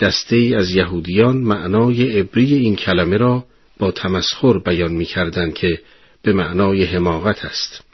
دسته 0.00 0.36
ای 0.36 0.54
از 0.54 0.70
یهودیان 0.70 1.36
معنای 1.36 2.18
عبری 2.18 2.54
این 2.54 2.76
کلمه 2.76 3.16
را 3.16 3.44
با 3.78 3.90
تمسخر 3.90 4.58
بیان 4.58 4.92
می 4.92 5.04
کردند 5.04 5.54
که 5.54 5.80
به 6.22 6.32
معنای 6.32 6.84
حماقت 6.84 7.44
است. 7.44 7.84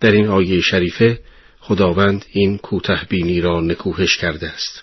در 0.00 0.12
این 0.12 0.26
آیه 0.26 0.60
شریفه 0.60 1.18
خداوند 1.60 2.24
این 2.32 2.58
کوتهبینی 2.58 3.40
را 3.40 3.60
نکوهش 3.60 4.16
کرده 4.16 4.48
است. 4.48 4.82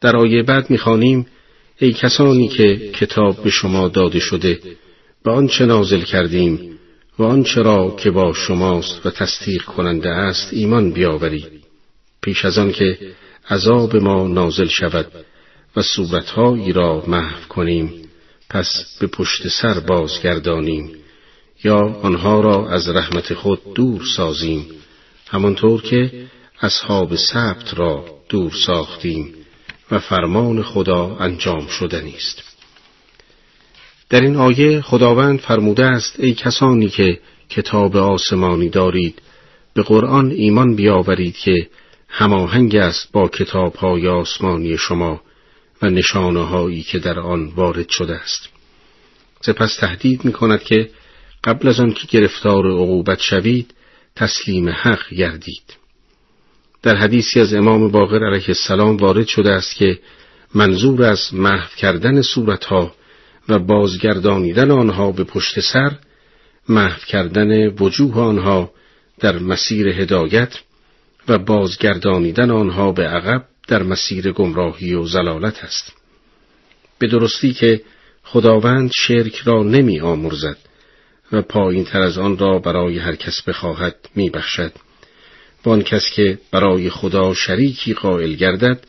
در 0.00 0.16
آیه 0.16 0.42
بعد 0.42 0.70
می‌خوانیم 0.70 1.26
ای 1.78 1.92
کسانی 1.92 2.48
که 2.48 2.76
کتاب 2.76 3.42
به 3.42 3.50
شما 3.50 3.88
داده 3.88 4.18
شده 4.18 4.60
به 5.24 5.30
آنچه 5.30 5.66
نازل 5.66 6.00
کردیم 6.00 6.78
و 7.18 7.22
آنچه 7.22 7.62
را 7.62 7.96
که 7.98 8.10
با 8.10 8.32
شماست 8.32 9.06
و 9.06 9.10
تصدیق 9.10 9.64
کننده 9.64 10.08
است 10.08 10.48
ایمان 10.52 10.90
بیاورید 10.92 11.46
پیش 12.22 12.44
از 12.44 12.58
آن 12.58 12.72
که 12.72 12.98
عذاب 13.50 13.96
ما 13.96 14.28
نازل 14.28 14.68
شود 14.68 15.06
و 15.76 15.82
صورتهایی 15.82 16.72
را 16.72 17.04
محو 17.06 17.48
کنیم 17.48 18.08
پس 18.50 18.96
به 19.00 19.06
پشت 19.06 19.48
سر 19.48 19.80
بازگردانیم 19.80 20.90
یا 21.64 21.78
آنها 22.02 22.40
را 22.40 22.70
از 22.70 22.88
رحمت 22.88 23.34
خود 23.34 23.74
دور 23.74 24.02
سازیم 24.16 24.66
همانطور 25.28 25.82
که 25.82 26.10
اصحاب 26.60 27.16
سبت 27.16 27.74
را 27.78 28.04
دور 28.28 28.52
ساختیم. 28.66 29.34
فرمان 29.98 30.62
خدا 30.62 31.16
انجام 31.20 31.66
شدنی 31.66 32.14
است 32.16 32.42
در 34.10 34.20
این 34.20 34.36
آیه 34.36 34.80
خداوند 34.80 35.38
فرموده 35.40 35.84
است 35.84 36.20
ای 36.20 36.34
کسانی 36.34 36.88
که 36.88 37.20
کتاب 37.48 37.96
آسمانی 37.96 38.68
دارید 38.68 39.22
به 39.74 39.82
قرآن 39.82 40.30
ایمان 40.30 40.74
بیاورید 40.74 41.36
که 41.36 41.68
هماهنگ 42.08 42.76
است 42.76 43.12
با 43.12 43.28
کتابهای 43.28 44.08
آسمانی 44.08 44.78
شما 44.78 45.20
و 45.82 45.90
نشانه 45.90 46.46
هایی 46.46 46.82
که 46.82 46.98
در 46.98 47.20
آن 47.20 47.46
وارد 47.46 47.88
شده 47.88 48.14
است. 48.14 48.48
سپس 49.40 49.76
تهدید 49.76 50.24
می 50.24 50.32
کند 50.32 50.62
که 50.62 50.90
قبل 51.44 51.68
از 51.68 51.80
آن 51.80 51.92
که 51.92 52.06
گرفتار 52.06 52.66
عقوبت 52.66 53.20
شوید 53.20 53.74
تسلیم 54.16 54.68
حق 54.68 55.14
گردید. 55.14 55.83
در 56.84 56.96
حدیثی 56.96 57.40
از 57.40 57.54
امام 57.54 57.90
باقر 57.90 58.24
علیه 58.24 58.48
السلام 58.48 58.96
وارد 58.96 59.26
شده 59.26 59.50
است 59.52 59.74
که 59.74 59.98
منظور 60.54 61.02
از 61.02 61.34
محو 61.34 61.68
کردن 61.76 62.22
صورتها 62.22 62.94
و 63.48 63.58
بازگردانیدن 63.58 64.70
آنها 64.70 65.12
به 65.12 65.24
پشت 65.24 65.60
سر 65.60 65.92
محو 66.68 67.00
کردن 67.06 67.66
وجوه 67.68 68.14
آنها 68.14 68.70
در 69.20 69.38
مسیر 69.38 69.88
هدایت 69.88 70.58
و 71.28 71.38
بازگردانیدن 71.38 72.50
آنها 72.50 72.92
به 72.92 73.06
عقب 73.06 73.44
در 73.68 73.82
مسیر 73.82 74.32
گمراهی 74.32 74.94
و 74.94 75.04
زلالت 75.04 75.64
است. 75.64 75.92
به 76.98 77.06
درستی 77.06 77.52
که 77.52 77.80
خداوند 78.24 78.90
شرک 78.94 79.36
را 79.36 79.62
نمی 79.62 80.00
آمرزد 80.00 80.56
و 81.32 81.42
پایین 81.42 81.84
تر 81.84 82.00
از 82.00 82.18
آن 82.18 82.38
را 82.38 82.58
برای 82.58 82.98
هر 82.98 83.14
کس 83.14 83.42
بخواهد 83.42 83.96
می 84.14 84.30
بخشد 84.30 84.72
و 85.66 85.70
آن 85.70 85.82
کس 85.82 86.10
که 86.10 86.38
برای 86.50 86.90
خدا 86.90 87.34
شریکی 87.34 87.94
قائل 87.94 88.34
گردد 88.34 88.80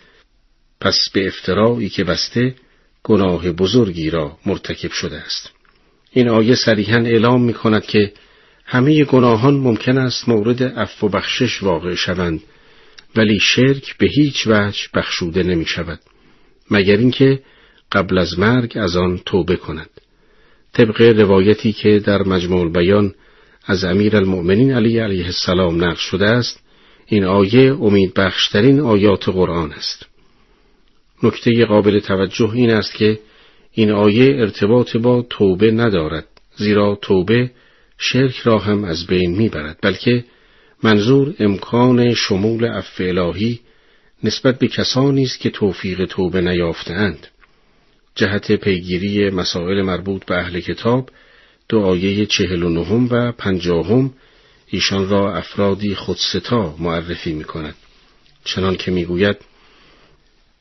پس 0.82 0.98
به 1.14 1.28
افترایی 1.28 1.90
که 1.90 2.04
بسته 2.04 2.56
گناه 3.04 3.52
بزرگی 3.52 4.10
را 4.10 4.38
مرتکب 4.46 4.92
شده 4.92 5.18
است. 5.18 5.52
این 6.12 6.30
آیه 6.30 6.56
صریحا 6.56 6.98
اعلام 6.98 7.44
می 7.44 7.54
کند 7.54 7.86
که 7.86 8.14
همه 8.66 9.04
گناهان 9.04 9.54
ممکن 9.54 9.98
است 9.98 10.30
مورد 10.30 10.64
عفو 10.64 11.08
و 11.08 11.10
بخشش 11.10 11.64
واقع 11.64 11.96
شوند 11.96 12.44
ولی 13.16 13.40
شرک 13.40 13.98
به 13.98 14.08
هیچ 14.08 14.48
وجه 14.48 14.82
بخشوده 14.94 15.44
نمی 15.44 15.66
شود 15.66 16.00
مگر 16.72 16.98
اینکه 16.98 17.40
قبل 17.92 18.18
از 18.18 18.40
مرگ 18.40 18.78
از 18.78 18.96
آن 18.96 19.20
توبه 19.26 19.56
کند. 19.56 19.90
طبق 20.74 21.02
روایتی 21.02 21.74
که 21.74 22.00
در 22.00 22.24
مجموع 22.24 22.72
بیان 22.72 23.14
از 23.66 23.84
امیر 23.84 24.16
المؤمنین 24.16 24.72
علی 24.72 25.00
علیه 25.00 25.26
السلام 25.26 25.84
نقل 25.84 25.96
شده 25.96 26.26
است 26.26 26.65
این 27.06 27.24
آیه 27.24 27.78
امید 27.82 28.14
بخشترین 28.14 28.80
آیات 28.80 29.30
قرآن 29.30 29.72
است. 29.72 30.06
نکته 31.24 31.66
قابل 31.66 32.00
توجه 32.00 32.52
این 32.54 32.70
است 32.70 32.94
که 32.94 33.20
این 33.72 33.92
آیه 33.92 34.26
ارتباط 34.26 34.98
با 34.98 35.26
توبه 35.30 35.72
ندارد 35.72 36.28
زیرا 36.56 37.00
توبه 37.02 37.52
شرک 37.98 38.36
را 38.36 38.60
هم 38.60 38.84
از 38.84 39.08
بین 39.08 39.36
می‌برد 39.38 39.80
بلکه 39.82 40.24
منظور 40.84 41.36
امکان 41.40 42.14
شمول 42.14 42.66
عفو 42.66 43.04
الهی 43.04 43.60
نسبت 44.24 44.60
به 44.60 44.68
کسانی 44.68 45.24
است 45.24 45.40
که 45.40 45.50
توفیق 45.50 46.06
توبه 46.06 46.42
نیافتهاند. 46.42 47.28
جهت 48.16 48.52
پیگیری 48.52 49.30
مسائل 49.30 49.82
مربوط 49.82 50.26
به 50.26 50.38
اهل 50.38 50.60
کتاب 50.60 51.10
دو 51.70 51.80
آیه 51.80 52.26
چهل 52.26 52.64
و 52.64 52.70
نهم 52.70 53.08
و 53.12 53.32
پنجاهم 53.32 54.14
ایشان 54.76 55.10
را 55.10 55.36
افرادی 55.38 55.96
خودستا 55.96 56.76
معرفی 56.80 57.34
می 57.34 57.44
کند. 57.44 57.76
چنان 58.44 58.76
که 58.76 58.92
می 58.92 59.06
گوید 59.06 59.38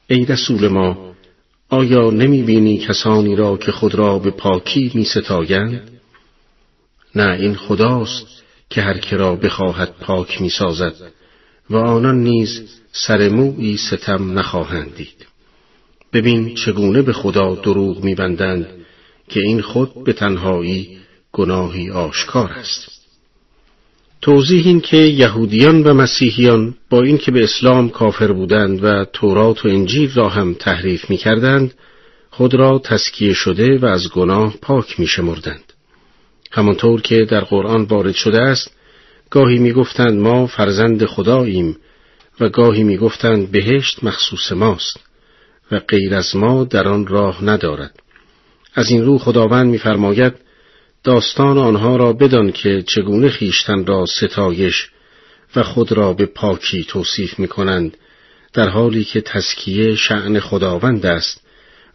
ای 0.06 0.24
رسول 0.24 0.68
ما 0.68 1.14
آیا 1.68 2.10
نمی 2.10 2.42
بینی 2.42 2.78
کسانی 2.78 3.36
را 3.36 3.56
که 3.56 3.72
خود 3.72 3.94
را 3.94 4.18
به 4.18 4.30
پاکی 4.30 4.90
می 4.94 5.04
ستایند؟ 5.04 5.90
نه 7.14 7.32
این 7.40 7.54
خداست 7.54 8.26
که 8.70 8.82
هر 8.82 8.98
که 8.98 9.16
را 9.16 9.36
بخواهد 9.36 9.94
پاک 10.00 10.40
می 10.40 10.50
سازد 10.50 10.94
و 11.70 11.76
آنان 11.76 12.22
نیز 12.22 12.62
سر 12.92 13.28
موی 13.28 13.76
ستم 13.76 14.38
نخواهند 14.38 14.94
دید. 14.94 15.26
ببین 16.12 16.54
چگونه 16.54 17.02
به 17.02 17.12
خدا 17.12 17.54
دروغ 17.54 18.04
میبندند 18.04 18.66
که 19.28 19.40
این 19.40 19.60
خود 19.60 20.04
به 20.04 20.12
تنهایی 20.12 20.98
گناهی 21.32 21.90
آشکار 21.90 22.52
است. 22.52 22.93
توضیح 24.25 24.66
این 24.66 24.81
که 24.81 24.97
یهودیان 24.97 25.83
و 25.83 25.95
مسیحیان 25.95 26.75
با 26.91 27.03
اینکه 27.03 27.31
به 27.31 27.45
اسلام 27.45 27.89
کافر 27.89 28.33
بودند 28.33 28.85
و 28.85 29.05
تورات 29.05 29.66
و 29.66 29.68
انجیل 29.68 30.11
را 30.14 30.29
هم 30.29 30.55
تحریف 30.55 31.11
می 31.11 31.16
کردند 31.16 31.75
خود 32.31 32.55
را 32.55 32.79
تسکیه 32.79 33.33
شده 33.33 33.79
و 33.79 33.87
از 33.87 34.11
گناه 34.11 34.55
پاک 34.62 35.01
می 35.01 35.07
شمردند. 35.07 35.72
همانطور 36.53 37.01
که 37.01 37.25
در 37.25 37.41
قرآن 37.41 37.83
وارد 37.83 38.14
شده 38.14 38.41
است 38.41 38.70
گاهی 39.31 39.59
می 39.59 39.72
گفتند 39.72 40.20
ما 40.20 40.47
فرزند 40.47 41.05
خداییم 41.05 41.77
و 42.41 42.49
گاهی 42.49 42.83
می 42.83 42.97
گفتند 42.97 43.51
بهشت 43.51 44.05
مخصوص 44.05 44.53
ماست 44.53 45.01
و 45.70 45.79
غیر 45.79 46.14
از 46.14 46.37
ما 46.37 46.64
در 46.64 46.89
آن 46.89 47.07
راه 47.07 47.45
ندارد. 47.45 48.01
از 48.75 48.91
این 48.91 49.05
رو 49.05 49.18
خداوند 49.18 49.66
میفرماید 49.70 50.43
داستان 51.05 51.59
آنها 51.59 51.96
را 51.96 52.12
بدان 52.12 52.52
که 52.52 52.82
چگونه 52.82 53.28
خیشتن 53.28 53.86
را 53.86 54.07
ستایش 54.07 54.90
و 55.57 55.62
خود 55.62 55.92
را 55.92 56.12
به 56.12 56.26
پاکی 56.26 56.84
توصیف 56.84 57.38
می 57.38 57.48
کنند 57.48 57.96
در 58.52 58.68
حالی 58.68 59.05
که 59.05 59.20
تسکیه 59.20 59.94
شعن 59.94 60.40
خداوند 60.40 61.07
است 61.07 61.46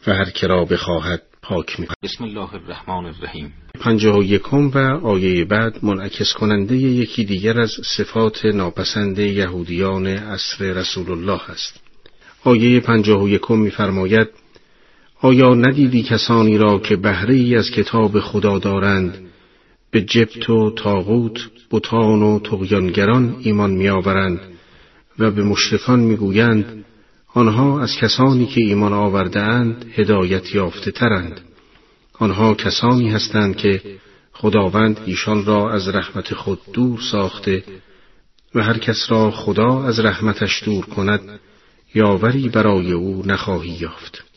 و 0.08 0.14
هر 0.14 0.30
که 0.30 0.48
را 0.48 0.66
بخواهد 0.66 1.22
پاک 1.42 1.80
می 1.80 1.88
بسم 2.04 2.24
الله 2.24 2.54
الرحمن 2.54 3.06
الرحیم. 3.06 3.54
پنجه 3.80 4.12
و 4.12 4.24
یکم 4.24 4.70
و 4.70 4.78
آیه 5.08 5.46
بعد 5.46 5.86
منعکس 5.86 6.34
کننده 6.34 6.76
یکی 6.76 7.26
دیگر 7.26 7.62
از 7.62 7.72
صفات 7.98 8.46
ناپسند 8.46 9.20
یهودیان 9.20 10.08
عصر 10.08 10.74
رسول 10.74 11.12
الله 11.12 11.50
است. 11.50 11.80
آیه 12.44 12.80
پنجاه 12.80 13.24
و 13.24 13.30
یکم 13.30 13.58
میفرماید 13.58 14.28
آیا 15.22 15.54
ندیدی 15.54 16.04
کسانی 16.04 16.58
را 16.58 16.80
که 16.80 16.96
بهره 16.96 17.34
ای 17.34 17.56
از 17.56 17.72
کتاب 17.72 18.20
خدا 18.20 18.60
دارند؟ 18.60 19.18
به 19.92 20.02
جبت 20.02 20.50
و 20.50 20.72
تاغوت 20.72 21.40
بوتان 21.70 22.22
و 22.24 22.40
تغیانگران 22.40 23.36
ایمان 23.40 23.72
میآورند 23.72 24.40
و 25.20 25.32
به 25.32 25.44
مشرکان 25.44 26.00
می‌گویند 26.00 26.86
آنها 27.34 27.82
از 27.82 27.96
کسانی 27.96 28.46
که 28.46 28.62
ایمان 28.62 28.94
آورده 28.94 29.42
اند 29.42 29.86
هدایت 29.96 30.56
یافته 30.56 30.92
ترند 30.92 31.42
آنها 32.20 32.54
کسانی 32.54 33.10
هستند 33.10 33.56
که 33.56 33.82
خداوند 34.34 35.00
ایشان 35.06 35.46
را 35.46 35.72
از 35.72 35.88
رحمت 35.88 36.34
خود 36.34 36.60
دور 36.74 37.00
ساخته 37.12 37.64
و 38.56 38.64
هر 38.64 38.78
کس 38.78 39.06
را 39.10 39.32
خدا 39.32 39.84
از 39.84 40.00
رحمتش 40.00 40.64
دور 40.64 40.86
کند 40.86 41.40
یاوری 41.96 42.50
برای 42.50 42.92
او 42.92 43.24
نخواهی 43.26 43.70
یافت. 43.70 44.29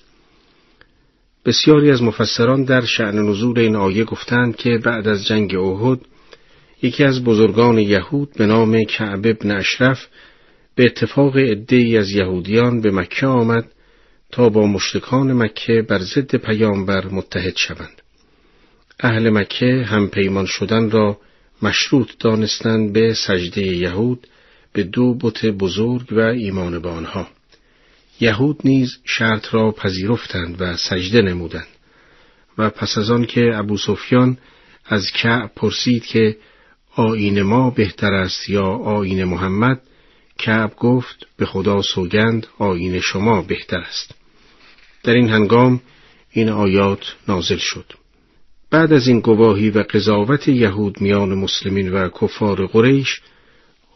بسیاری 1.45 1.91
از 1.91 2.03
مفسران 2.03 2.65
در 2.65 2.85
شعن 2.85 3.19
نزول 3.19 3.59
این 3.59 3.77
آیه 3.77 4.05
گفتند 4.05 4.57
که 4.57 4.79
بعد 4.85 5.09
از 5.09 5.27
جنگ 5.27 5.55
احد 5.55 6.01
یکی 6.83 7.05
از 7.05 7.25
بزرگان 7.25 7.79
یهود 7.79 8.33
به 8.37 8.47
نام 8.47 8.85
کعب 8.85 9.27
ابن 9.27 9.51
اشرف 9.51 10.07
به 10.75 10.85
اتفاق 10.85 11.37
عدهای 11.37 11.99
از 11.99 12.11
یهودیان 12.11 12.81
به 12.81 12.91
مکه 12.91 13.27
آمد 13.27 13.65
تا 14.33 14.49
با 14.49 14.67
مشتکان 14.67 15.33
مکه 15.33 15.83
بر 15.89 15.99
ضد 15.99 16.37
پیامبر 16.37 17.07
متحد 17.07 17.57
شوند. 17.57 18.03
اهل 19.01 19.31
مکه 19.31 19.85
هم 19.87 20.09
پیمان 20.09 20.47
شدن 20.47 20.91
را 20.91 21.19
مشروط 21.63 22.09
دانستند 22.19 22.93
به 22.93 23.15
سجده 23.15 23.63
یهود 23.63 24.27
به 24.73 24.83
دو 24.83 25.15
بت 25.15 25.47
بزرگ 25.47 26.13
و 26.13 26.21
ایمان 26.21 26.79
به 26.79 26.89
آنها. 26.89 27.29
یهود 28.23 28.61
نیز 28.65 28.99
شرط 29.05 29.55
را 29.55 29.73
پذیرفتند 29.73 30.57
و 30.61 30.77
سجده 30.77 31.23
نمودند. 31.23 31.67
و 32.59 32.71
پس 32.71 32.99
از 32.99 33.11
آن 33.11 33.25
که 33.25 33.51
ابو 33.55 33.77
سفیان 33.77 34.39
از 34.87 35.11
کعب 35.11 35.51
پرسید 35.57 36.05
که 36.05 36.37
آین 36.97 37.43
ما 37.43 37.71
بهتر 37.71 38.15
است 38.15 38.49
یا 38.49 38.67
آین 38.67 39.25
محمد 39.25 39.81
کعب 40.39 40.77
گفت 40.77 41.27
به 41.37 41.47
خدا 41.47 41.83
سوگند 41.83 42.47
آین 42.59 43.01
شما 43.01 43.43
بهتر 43.43 43.79
است. 43.79 44.15
در 45.03 45.13
این 45.13 45.29
هنگام 45.29 45.81
این 46.31 46.49
آیات 46.49 47.17
نازل 47.29 47.59
شد. 47.59 47.93
بعد 48.71 48.93
از 48.93 49.09
این 49.09 49.21
گواهی 49.21 49.71
و 49.71 49.83
قضاوت 49.83 50.49
یهود 50.49 51.01
میان 51.01 51.35
مسلمین 51.35 51.93
و 51.93 52.09
کفار 52.09 52.67
قریش 52.67 53.21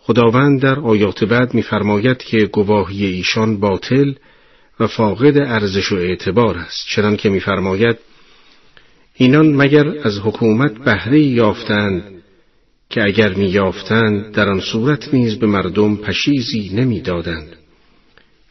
خداوند 0.06 0.60
در 0.60 0.80
آیات 0.80 1.24
بعد 1.24 1.54
می‌فرماید 1.54 2.18
که 2.18 2.46
گواهی 2.46 3.06
ایشان 3.06 3.60
باطل 3.60 4.12
و 4.80 4.86
فاقد 4.86 5.38
ارزش 5.38 5.92
و 5.92 5.96
اعتبار 5.96 6.58
است. 6.58 6.86
چنان 6.88 7.16
که 7.16 7.28
می‌فرماید 7.28 7.96
اینان 9.14 9.54
مگر 9.54 9.88
از 9.88 10.18
حکومت 10.18 10.72
بهره 10.78 11.20
یافتند 11.20 12.02
که 12.90 13.02
اگر 13.04 13.34
می‌یافتند 13.34 14.32
در 14.32 14.48
آن 14.48 14.60
صورت 14.60 15.14
نیز 15.14 15.38
به 15.38 15.46
مردم 15.46 15.96
پشیزی 15.96 16.70
نمی‌دادند؟ 16.74 17.56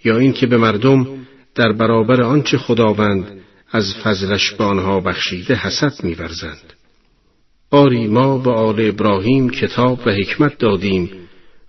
یا 0.04 0.18
اینکه 0.18 0.48
به 0.48 0.58
مردم 0.58 1.08
در 1.56 1.72
برابر 1.72 2.22
آنچه 2.22 2.58
خداوند 2.58 3.40
از 3.72 3.96
فضلش 4.04 4.52
به 4.52 4.64
آنها 4.64 5.00
بخشیده 5.00 5.56
حسد 5.56 6.04
می‌ورزند؟ 6.04 6.74
آری 7.72 8.08
ما 8.08 8.38
به 8.38 8.52
آل 8.52 8.90
ابراهیم 8.90 9.50
کتاب 9.50 10.00
و 10.06 10.10
حکمت 10.10 10.58
دادیم 10.58 11.10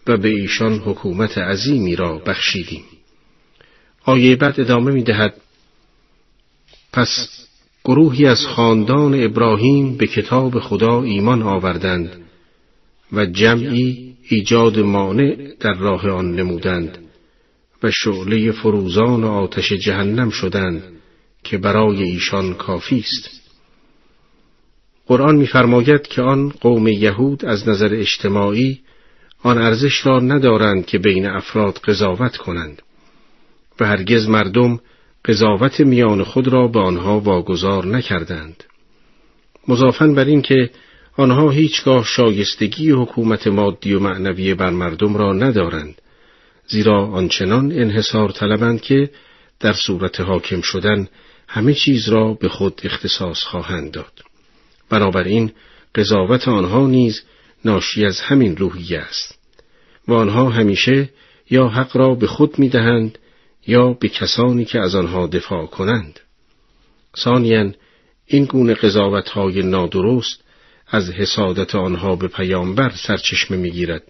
و 0.07 0.16
به 0.16 0.28
ایشان 0.28 0.78
حکومت 0.78 1.38
عظیمی 1.38 1.96
را 1.96 2.18
بخشیدیم. 2.18 2.84
آیه 4.04 4.36
بعد 4.36 4.61
ادامه 4.61 4.92
می 4.92 5.02
دهد 5.02 5.34
پس 6.92 7.28
گروهی 7.84 8.26
از 8.26 8.46
خاندان 8.46 9.24
ابراهیم 9.24 9.96
به 9.96 10.07
کتاب 10.07 10.59
خدا 10.59 11.02
ایمان 11.02 11.42
آوردند 11.42 12.26
و 13.12 13.26
جمعی 13.26 14.14
ایجاد 14.28 14.78
مانع 14.78 15.54
در 15.61 15.74
راه 15.74 16.11
آن 16.11 16.34
نمودند 16.34 16.98
و 17.82 17.90
شعله 17.90 18.52
فروزان 18.52 19.24
و 19.24 19.28
آتش 19.28 19.72
جهنم 19.72 20.30
شدند 20.30 20.82
که 21.44 21.59
برای 21.59 22.02
ایشان 22.02 22.54
کافی 22.54 22.98
است. 22.98 23.40
قرآن 25.07 25.36
می‌فرماید 25.36 26.02
که 26.02 26.22
آن 26.22 26.48
قوم 26.48 26.88
یهود 26.88 27.44
از 27.44 27.68
نظر 27.68 27.94
اجتماعی 27.94 28.80
آن 29.43 29.59
ارزش 29.59 30.07
را 30.07 30.20
ندارند 30.20 30.87
که 30.87 30.99
بین 30.99 31.26
افراد 31.26 31.78
قضاوت 31.78 32.37
کنند 32.37 32.82
و 33.80 33.87
هرگز 33.87 34.28
مردم 34.28 34.80
قضاوت 35.24 35.80
میان 35.80 36.24
خود 36.24 36.49
را 36.49 36.68
به 36.68 36.80
آنها 36.80 37.20
واگذار 37.20 37.87
نکردند. 37.87 38.64
مضافن 39.68 40.14
بر 40.14 40.24
این 40.24 40.43
که 40.43 40.70
آنها 41.16 41.51
هیچگاه 41.51 42.05
شایستگی 42.05 42.91
حکومت 42.91 43.47
مادی 43.47 43.95
و 43.95 44.01
معنوی 44.01 44.55
بر 44.55 44.70
مردم 44.70 45.16
را 45.16 45.32
ندارند 45.32 46.03
زیرا 46.66 47.07
آنچنان 47.07 47.72
انحصار 47.72 48.30
طلبند 48.30 48.80
که 48.80 49.11
در 49.61 49.72
صورت 49.72 50.20
حاکم 50.20 50.61
شدن 50.61 51.09
همه 51.49 51.74
چیز 51.74 52.09
را 52.09 52.34
به 52.34 52.49
خود 52.49 52.80
اختصاص 52.84 53.43
خواهند 53.43 53.91
داد. 53.91 54.12
بنابراین 54.91 55.53
قضاوت 55.95 56.49
آنها 56.49 56.87
نیز 56.87 57.22
ناشی 57.66 58.04
از 58.04 58.20
همین 58.20 58.56
روحیه 58.56 58.98
است 58.98 59.38
و 60.08 60.12
آنها 60.12 60.50
همیشه 60.50 61.10
یا 61.50 61.68
حق 61.68 61.96
را 61.96 62.14
به 62.14 62.26
خود 62.26 62.58
می 62.58 62.68
دهند 62.68 63.18
یا 63.66 63.92
به 63.92 64.08
کسانی 64.08 64.64
که 64.64 64.80
از 64.80 64.94
آنها 64.94 65.26
دفاع 65.26 65.66
کنند. 65.66 66.20
ثانیا 67.16 67.72
این 68.26 68.44
گونه 68.44 68.74
قضاوت 68.74 69.28
های 69.28 69.62
نادرست 69.62 70.40
از 70.88 71.10
حسادت 71.10 71.74
آنها 71.74 72.16
به 72.16 72.28
پیامبر 72.28 72.92
سرچشمه 73.06 73.56
می‌گیرد 73.56 74.02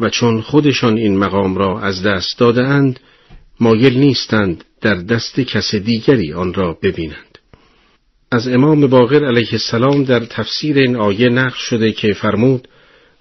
و 0.00 0.10
چون 0.10 0.40
خودشان 0.40 0.96
این 0.96 1.18
مقام 1.18 1.56
را 1.56 1.80
از 1.80 2.02
دست 2.02 2.38
داده 2.38 2.62
اند 2.62 3.00
مایل 3.60 3.98
نیستند 3.98 4.64
در 4.80 4.94
دست 4.94 5.40
کس 5.40 5.74
دیگری 5.74 6.32
آن 6.32 6.54
را 6.54 6.78
ببینند. 6.82 7.38
از 8.30 8.48
امام 8.48 8.86
باقر 8.86 9.24
علیه 9.24 9.52
السلام 9.52 10.04
در 10.04 10.20
تفسیر 10.20 10.78
این 10.78 10.96
آیه 10.96 11.28
نقل 11.28 11.56
شده 11.56 11.92
که 11.92 12.12
فرمود 12.12 12.68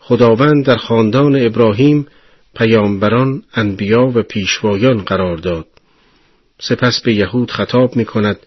خداوند 0.07 0.65
در 0.65 0.77
خاندان 0.77 1.45
ابراهیم 1.45 2.07
پیامبران 2.55 3.43
انبیا 3.53 4.11
و 4.15 4.21
پیشوایان 4.21 4.97
قرار 4.97 5.37
داد. 5.37 5.67
سپس 6.61 7.01
به 7.01 7.13
یهود 7.13 7.51
خطاب 7.51 7.95
می 7.95 8.05
کند 8.05 8.37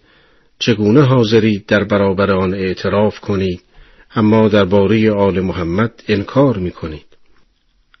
چگونه 0.59 1.01
حاضرید 1.01 1.65
در 1.65 1.83
برابر 1.83 2.31
آن 2.31 2.53
اعتراف 2.53 3.19
کنید 3.19 3.61
اما 4.15 4.47
درباره 4.47 5.11
آل 5.11 5.39
محمد 5.39 6.03
انکار 6.07 6.57
می 6.57 6.71
کنید 6.71 7.05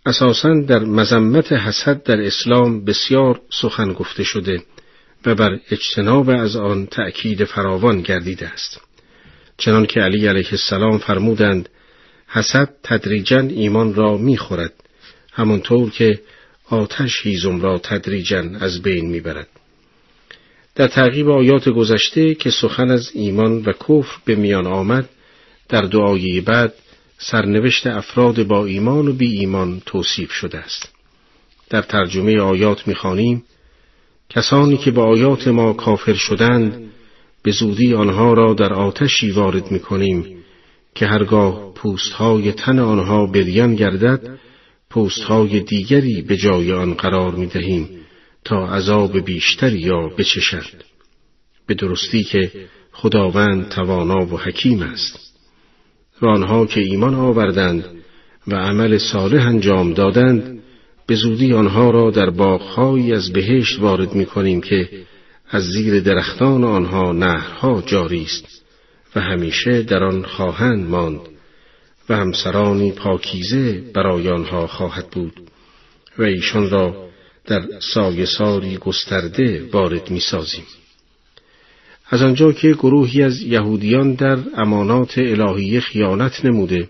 اساسا 0.05 0.53
در 0.67 0.79
مذمت 0.79 1.51
حسد 1.51 2.03
در 2.03 2.21
اسلام 2.21 2.85
بسیار 2.85 3.41
سخن 3.61 3.93
گفته 3.93 4.23
شده 4.23 4.63
و 5.25 5.35
بر 5.35 5.59
اجتناب 5.71 6.29
از 6.29 6.55
آن 6.55 6.85
تأکید 6.85 7.43
فراوان 7.43 8.01
گردیده 8.01 8.47
است. 8.47 8.81
چنان 9.57 9.85
که 9.85 9.99
علی 9.99 10.27
علیه 10.27 10.49
السلام 10.51 10.97
فرمودند 10.97 11.69
حسد 12.29 12.69
تدریجا 12.83 13.39
ایمان 13.39 13.93
را 13.93 14.17
می‌خورد 14.17 14.73
همانطور 15.31 15.89
که 15.89 16.19
آتش 16.69 17.21
هیزم 17.23 17.61
را 17.61 17.77
تدریجا 17.77 18.43
از 18.59 18.81
بین 18.81 19.09
می‌برد 19.09 19.47
در 20.75 20.87
تعقیب 20.87 21.29
آیات 21.29 21.69
گذشته 21.69 22.35
که 22.35 22.49
سخن 22.49 22.91
از 22.91 23.11
ایمان 23.13 23.61
و 23.61 23.71
کفر 23.71 24.17
به 24.25 24.35
میان 24.35 24.67
آمد 24.67 25.09
در 25.69 25.81
دعای 25.81 26.41
بعد 26.41 26.73
سرنوشت 27.17 27.87
افراد 27.87 28.43
با 28.43 28.65
ایمان 28.65 29.07
و 29.07 29.13
بی 29.13 29.39
ایمان 29.39 29.81
توصیف 29.85 30.31
شده 30.31 30.57
است. 30.57 30.89
در 31.69 31.81
ترجمه 31.81 32.39
آیات 32.39 32.87
می‌خوانیم 32.87 33.43
کسانی 34.29 34.77
که 34.77 34.91
با 34.91 35.03
آیات 35.03 35.47
ما 35.47 35.73
کافر 35.73 36.13
شدند 36.13 36.91
به 37.43 37.51
زودی 37.51 37.93
آنها 37.93 38.33
را 38.33 38.53
در 38.53 38.73
آتشی 38.73 39.31
وارد 39.31 39.71
می‌کنیم 39.71 40.38
که 40.99 41.07
هرگاه 41.07 41.73
پوستهای 41.73 42.51
تن 42.51 42.79
آنها 42.79 43.25
بریان 43.25 43.75
گردد 43.75 44.39
پوستهای 44.89 45.59
دیگری 45.59 46.21
به 46.21 46.37
جای 46.37 46.71
آن 46.73 46.93
قرار 46.93 47.35
می 47.35 47.45
دهیم 47.45 47.89
تا 48.45 48.67
عذاب 48.67 49.19
بیشتری 49.19 49.79
یا 49.79 50.07
بچشد. 50.17 50.83
به 51.67 51.73
درستی 51.73 52.23
که 52.23 52.51
خداوند 52.91 53.69
توانا 53.69 54.25
و 54.25 54.37
حکیم 54.37 54.81
است. 54.81 55.19
و 56.21 56.25
آنها 56.25 56.65
که 56.65 56.81
ایمان 56.81 57.15
آوردند 57.15 57.85
و 58.47 58.55
عمل 58.55 58.97
صالح 58.97 59.47
انجام 59.47 59.93
دادند 59.93 60.59
به 61.07 61.15
زودی 61.15 61.53
آنها 61.53 61.91
را 61.91 62.11
در 62.11 62.29
باغهایی 62.29 63.13
از 63.13 63.33
بهشت 63.33 63.79
وارد 63.79 64.13
می 64.13 64.25
کنیم 64.25 64.61
که 64.61 64.89
از 65.49 65.63
زیر 65.63 65.99
درختان 65.99 66.63
آنها 66.63 67.11
نهرها 67.11 67.83
جاری 67.85 68.23
است. 68.23 68.58
و 69.15 69.19
همیشه 69.19 69.81
در 69.81 70.03
آن 70.03 70.23
خواهند 70.23 70.89
ماند 70.89 71.19
و 72.09 72.15
همسرانی 72.15 72.91
پاکیزه 72.91 73.83
برای 73.93 74.29
آنها 74.29 74.67
خواهد 74.67 75.09
بود 75.09 75.41
و 76.17 76.23
ایشان 76.23 76.69
را 76.69 77.09
در 77.45 77.61
سایساری 77.93 78.77
گسترده 78.77 79.69
وارد 79.71 80.11
می 80.11 80.19
سازیم. 80.19 80.63
از 82.09 82.21
آنجا 82.21 82.51
که 82.51 82.71
گروهی 82.71 83.23
از 83.23 83.41
یهودیان 83.41 84.13
در 84.13 84.37
امانات 84.55 85.17
الهی 85.17 85.79
خیانت 85.79 86.45
نموده 86.45 86.89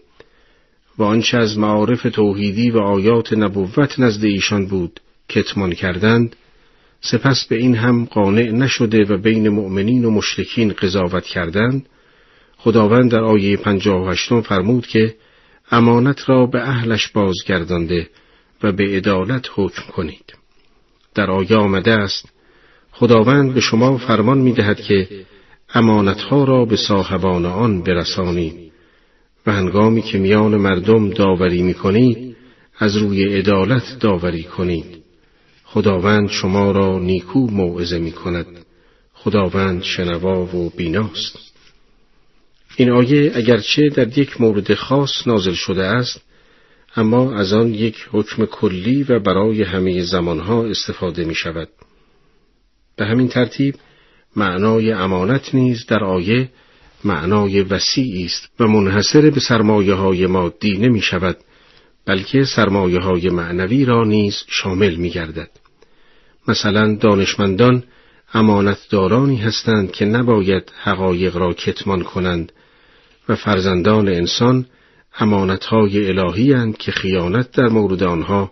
و 0.97 1.03
آنچه 1.03 1.37
از 1.37 1.57
معارف 1.57 2.01
توحیدی 2.01 2.71
و 2.71 2.77
آیات 2.77 3.33
نبوت 3.33 3.99
نزد 3.99 4.23
ایشان 4.23 4.67
بود 4.67 4.99
کتمان 5.29 5.73
کردند 5.73 6.35
سپس 7.01 7.45
به 7.49 7.55
این 7.55 7.75
هم 7.75 8.05
قانع 8.05 8.51
نشده 8.51 9.03
و 9.03 9.17
بین 9.17 9.49
مؤمنین 9.49 10.05
و 10.05 10.11
مشرکین 10.11 10.73
قضاوت 10.73 11.23
کردند 11.23 11.85
خداوند 12.61 13.11
در 13.11 13.23
آیه 13.23 13.57
پنجاه 13.57 14.05
و 14.05 14.11
هشتم 14.11 14.41
فرمود 14.41 14.87
که 14.87 15.15
امانت 15.71 16.29
را 16.29 16.45
به 16.45 16.67
اهلش 16.67 17.07
بازگردانده 17.07 18.09
و 18.63 18.71
به 18.71 18.83
عدالت 18.83 19.49
حکم 19.55 19.83
کنید. 19.91 20.33
در 21.15 21.31
آیه 21.31 21.55
آمده 21.55 21.91
است 21.91 22.29
خداوند 22.91 23.53
به 23.53 23.61
شما 23.61 23.97
فرمان 23.97 24.37
می 24.37 24.53
دهد 24.53 24.81
که 24.81 25.07
امانتها 25.73 26.43
را 26.43 26.65
به 26.65 26.75
صاحبان 26.75 27.45
آن 27.45 27.81
برسانید 27.81 28.71
و 29.45 29.51
هنگامی 29.51 30.01
که 30.01 30.17
میان 30.17 30.55
مردم 30.55 31.09
داوری 31.09 31.61
می 31.61 31.73
کنید 31.73 32.35
از 32.79 32.97
روی 32.97 33.23
عدالت 33.23 33.99
داوری 33.99 34.43
کنید. 34.43 35.03
خداوند 35.65 36.29
شما 36.29 36.71
را 36.71 36.99
نیکو 36.99 37.39
موعظه 37.39 37.99
می 37.99 38.11
کند. 38.11 38.65
خداوند 39.13 39.83
شنوا 39.83 40.55
و 40.55 40.69
بیناست. 40.69 41.48
این 42.79 42.91
آیه 42.91 43.31
اگرچه 43.35 43.89
در 43.89 44.17
یک 44.17 44.41
مورد 44.41 44.73
خاص 44.73 45.27
نازل 45.27 45.53
شده 45.53 45.83
است 45.83 46.21
اما 46.95 47.33
از 47.33 47.53
آن 47.53 47.73
یک 47.73 48.07
حکم 48.11 48.45
کلی 48.45 49.03
و 49.03 49.19
برای 49.19 49.63
همه 49.63 50.03
زمانها 50.03 50.65
استفاده 50.65 51.25
می 51.25 51.35
شود. 51.35 51.69
به 52.95 53.05
همین 53.05 53.27
ترتیب 53.27 53.75
معنای 54.35 54.91
امانت 54.91 55.55
نیز 55.55 55.85
در 55.85 56.03
آیه 56.03 56.49
معنای 57.03 57.61
وسیعی 57.61 58.25
است 58.25 58.49
و 58.59 58.67
منحصر 58.67 59.29
به 59.29 59.39
سرمایه 59.39 59.93
های 59.93 60.27
مادی 60.27 60.77
نمی 60.77 61.01
شود 61.01 61.37
بلکه 62.05 62.43
سرمایه 62.43 62.99
های 62.99 63.29
معنوی 63.29 63.85
را 63.85 64.03
نیز 64.03 64.43
شامل 64.47 64.95
می 64.95 65.09
گردد. 65.09 65.49
مثلا 66.47 66.95
دانشمندان 66.95 67.83
امانتدارانی 68.33 69.37
هستند 69.37 69.91
که 69.91 70.05
نباید 70.05 70.71
حقایق 70.83 71.37
را 71.37 71.53
کتمان 71.53 72.03
کنند 72.03 72.51
و 73.29 73.35
فرزندان 73.35 74.07
انسان 74.07 74.65
امانتهای 75.19 76.07
الهی 76.07 76.53
هند 76.53 76.77
که 76.77 76.91
خیانت 76.91 77.51
در 77.51 77.67
مورد 77.67 78.03
آنها 78.03 78.51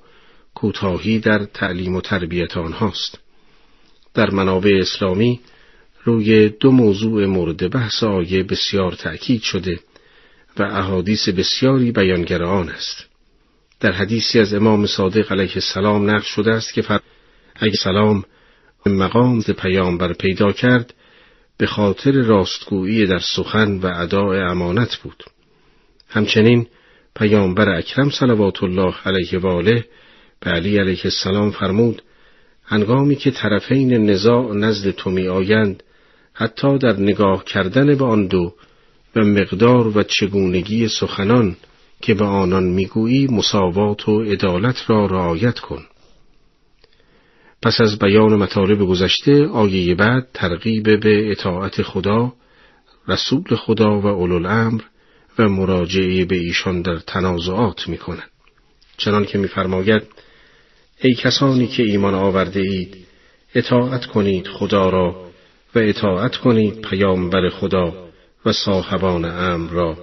کوتاهی 0.54 1.20
در 1.20 1.46
تعلیم 1.46 1.96
و 1.96 2.02
تربیت 2.02 2.58
آنهاست. 2.58 3.20
در 4.14 4.30
منابع 4.30 4.78
اسلامی 4.82 5.40
روی 6.04 6.50
دو 6.50 6.72
موضوع 6.72 7.26
مورد 7.26 7.72
بحث 7.72 8.04
آیه 8.04 8.44
بسیار 8.44 8.92
تأکید 8.92 9.42
شده 9.42 9.80
و 10.58 10.64
احادیث 10.64 11.30
بسیاری 11.30 11.92
بیانگر 11.92 12.44
آن 12.44 12.70
است. 12.70 13.06
در 13.80 13.92
حدیثی 13.92 14.40
از 14.40 14.54
امام 14.54 14.86
صادق 14.86 15.32
علیه 15.32 15.52
السلام 15.56 16.10
نقل 16.10 16.26
شده 16.26 16.52
است 16.52 16.74
که 16.74 16.82
فر... 16.82 17.00
اگه 17.56 17.76
سلام 17.84 18.24
مقام 18.86 19.42
پیامبر 19.42 20.14
پیدا 20.14 20.52
کرد 20.52 20.94
به 21.58 21.68
خاطر 21.68 22.12
راستگویی 22.12 23.06
در 23.06 23.20
سخن 23.36 23.78
و 23.78 23.92
اداء 23.96 24.52
امانت 24.52 24.96
بود. 24.96 25.24
همچنین 26.10 26.68
پیامبر 27.16 27.70
اکرم 27.70 28.10
صلوات 28.10 28.64
الله 28.64 28.94
علیه 29.06 29.40
و 29.40 29.48
آله 29.48 29.86
به 30.40 30.52
علی 30.52 30.78
علیه 30.78 31.02
السلام 31.04 31.52
فرمود 31.52 32.02
هنگامی 32.64 33.16
که 33.16 33.32
طرفین 33.32 34.10
نزاع 34.10 34.54
نزد 34.54 34.92
تو 34.92 35.10
می 35.10 35.28
آیند 35.28 35.84
حتی 36.34 36.78
در 36.78 37.00
نگاه 37.00 37.44
کردن 37.44 37.96
به 37.96 38.06
آن 38.06 38.28
دو 38.28 38.54
و 39.16 39.20
مقدار 39.20 39.98
و 39.98 40.04
چگونگی 40.04 40.88
سخنان 40.88 41.56
که 42.02 42.14
به 42.14 42.26
آنان 42.26 42.64
می‌گویی 42.64 43.28
مساوات 43.28 44.10
و 44.10 44.22
عدالت 44.22 44.90
را 44.90 45.06
رعایت 45.06 45.60
کن 45.60 45.86
پس 47.62 47.82
از 47.82 48.00
بیان 48.00 48.36
مطالب 48.36 48.80
گذشته 48.80 49.48
آیه 49.48 49.96
بعد 49.96 50.28
ترغیب 50.34 51.00
به 51.00 51.32
اطاعت 51.32 51.82
خدا 51.82 52.34
رسول 53.08 53.56
خدا 53.56 54.00
و 54.00 54.06
اولوالامر 54.06 54.82
و 55.40 55.50
مراجعه 55.50 56.26
به 56.26 56.36
ایشان 56.36 56.82
در 56.82 57.00
تنازعات 57.00 57.90
می 57.90 57.98
کند. 57.98 58.30
چنان 58.98 59.26
که 59.26 59.38
میفرماید 59.38 60.04
ای 61.02 61.16
کسانی 61.16 61.68
که 61.68 61.84
ایمان 61.84 62.14
آورده 62.14 62.60
اید 62.60 62.98
اطاعت 63.56 64.06
کنید 64.06 64.48
خدا 64.48 64.90
را 64.90 65.30
و 65.76 65.80
اطاعت 65.80 66.36
کنید 66.36 66.82
پیامبر 66.82 67.50
خدا 67.50 68.10
و 68.46 68.52
صاحبان 68.52 69.26
امر 69.26 69.72
را 69.72 69.98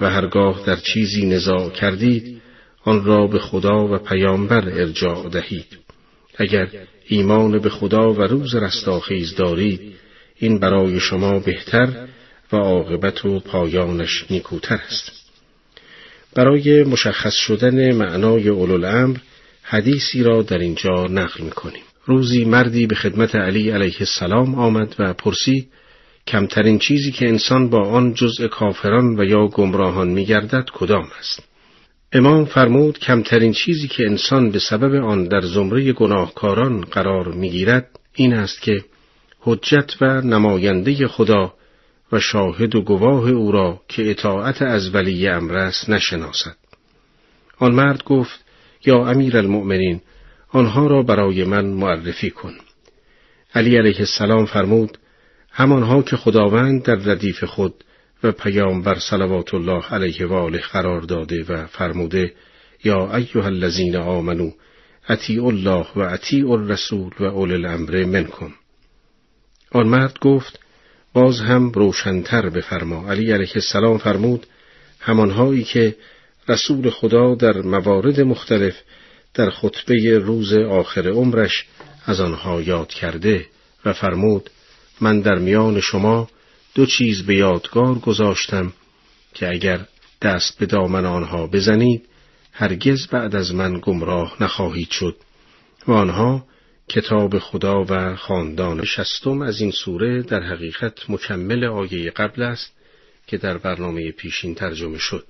و 0.00 0.10
هرگاه 0.10 0.62
در 0.66 0.76
چیزی 0.76 1.26
نزاع 1.26 1.70
کردید 1.70 2.42
آن 2.84 3.04
را 3.04 3.26
به 3.26 3.38
خدا 3.38 3.88
و 3.88 3.98
پیامبر 3.98 4.68
ارجاع 4.68 5.28
دهید 5.28 5.85
اگر 6.36 6.68
ایمان 7.06 7.58
به 7.58 7.70
خدا 7.70 8.12
و 8.12 8.22
روز 8.22 8.54
رستاخیز 8.54 9.34
دارید 9.34 9.80
این 10.38 10.58
برای 10.58 11.00
شما 11.00 11.38
بهتر 11.38 12.06
و 12.52 12.56
عاقبت 12.56 13.24
و 13.24 13.40
پایانش 13.40 14.24
نیکوتر 14.30 14.80
است. 14.88 15.12
برای 16.34 16.84
مشخص 16.84 17.34
شدن 17.34 17.92
معنای 17.94 18.48
اولوالامر 18.48 19.16
حدیثی 19.62 20.22
را 20.22 20.42
در 20.42 20.58
اینجا 20.58 21.06
نقل 21.10 21.44
می‌کنیم. 21.44 21.82
روزی 22.04 22.44
مردی 22.44 22.86
به 22.86 22.94
خدمت 22.94 23.34
علی 23.34 23.70
علیه 23.70 23.96
السلام 24.00 24.54
آمد 24.54 24.94
و 24.98 25.12
پرسید 25.12 25.68
کمترین 26.26 26.78
چیزی 26.78 27.12
که 27.12 27.28
انسان 27.28 27.70
با 27.70 27.88
آن 27.88 28.14
جزء 28.14 28.48
کافران 28.48 29.20
و 29.20 29.24
یا 29.24 29.46
گمراهان 29.46 30.08
میگردد 30.08 30.64
کدام 30.72 31.08
است؟ 31.18 31.42
امام 32.16 32.44
فرمود 32.44 32.98
کمترین 32.98 33.52
چیزی 33.52 33.88
که 33.88 34.06
انسان 34.06 34.50
به 34.50 34.58
سبب 34.58 34.94
آن 35.04 35.24
در 35.24 35.40
زمره 35.40 35.92
گناهکاران 35.92 36.80
قرار 36.80 37.28
می‌گیرد 37.28 37.88
این 38.12 38.34
است 38.34 38.62
که 38.62 38.84
حجت 39.40 39.96
و 40.00 40.20
نماینده 40.20 41.08
خدا 41.08 41.54
و 42.12 42.20
شاهد 42.20 42.74
و 42.74 42.82
گواه 42.82 43.30
او 43.30 43.52
را 43.52 43.80
که 43.88 44.10
اطاعت 44.10 44.62
از 44.62 44.94
ولی 44.94 45.28
امر 45.28 45.56
است 45.56 45.90
نشناسد. 45.90 46.56
آن 47.58 47.74
مرد 47.74 48.04
گفت 48.04 48.44
یا 48.86 49.08
امیر 49.08 49.36
المؤمنین 49.36 50.00
آنها 50.48 50.86
را 50.86 51.02
برای 51.02 51.44
من 51.44 51.64
معرفی 51.64 52.30
کن. 52.30 52.54
علی 53.54 53.76
علیه 53.76 53.98
السلام 53.98 54.46
فرمود 54.46 54.98
همانها 55.50 56.02
که 56.02 56.16
خداوند 56.16 56.82
در 56.82 56.94
ردیف 56.94 57.44
خود 57.44 57.74
و 58.22 58.32
پیامبر 58.32 58.98
صلوات 58.98 59.54
الله 59.54 59.84
علیه 59.86 60.26
و 60.26 60.32
آله 60.32 60.58
قرار 60.58 61.00
داده 61.00 61.44
و 61.48 61.66
فرموده 61.66 62.32
یا 62.84 63.16
ایها 63.16 63.44
الذین 63.44 63.96
آمنو 63.96 64.50
اطیعوا 65.08 65.48
الله 65.48 65.86
و 65.96 66.00
اطیعوا 66.00 66.54
الرسول 66.54 67.10
و 67.20 67.24
اول 67.24 67.52
الامر 67.52 68.04
منکم. 68.04 68.54
آن 69.72 69.88
مرد 69.88 70.18
گفت 70.20 70.60
باز 71.12 71.40
هم 71.40 71.70
روشنتر 71.70 72.48
بفرما. 72.48 73.10
علی 73.10 73.32
علیه 73.32 73.52
السلام 73.54 73.98
فرمود 73.98 74.46
همانهایی 75.00 75.64
که 75.64 75.96
رسول 76.48 76.90
خدا 76.90 77.34
در 77.34 77.62
موارد 77.62 78.20
مختلف 78.20 78.74
در 79.34 79.50
خطبه 79.50 80.18
روز 80.18 80.52
آخر 80.54 81.08
عمرش 81.08 81.66
از 82.06 82.20
آنها 82.20 82.62
یاد 82.62 82.88
کرده 82.88 83.46
و 83.84 83.92
فرمود 83.92 84.50
من 85.00 85.20
در 85.20 85.34
میان 85.34 85.80
شما 85.80 86.28
دو 86.76 86.86
چیز 86.86 87.26
به 87.26 87.34
یادگار 87.34 87.98
گذاشتم 87.98 88.72
که 89.34 89.48
اگر 89.48 89.80
دست 90.22 90.58
به 90.58 90.66
دامن 90.66 91.04
آنها 91.04 91.46
بزنید 91.46 92.08
هرگز 92.52 93.06
بعد 93.06 93.36
از 93.36 93.54
من 93.54 93.80
گمراه 93.82 94.36
نخواهید 94.40 94.90
شد. 94.90 95.16
و 95.88 95.92
آنها 95.92 96.44
کتاب 96.88 97.38
خدا 97.38 97.84
و 97.88 98.16
خاندان 98.16 98.84
شستم 98.84 99.42
از 99.42 99.60
این 99.60 99.70
سوره 99.70 100.22
در 100.22 100.42
حقیقت 100.42 101.10
مکمل 101.10 101.64
آیه 101.64 102.10
قبل 102.10 102.42
است 102.42 102.72
که 103.26 103.36
در 103.36 103.58
برنامه 103.58 104.10
پیشین 104.10 104.54
ترجمه 104.54 104.98
شد. 104.98 105.26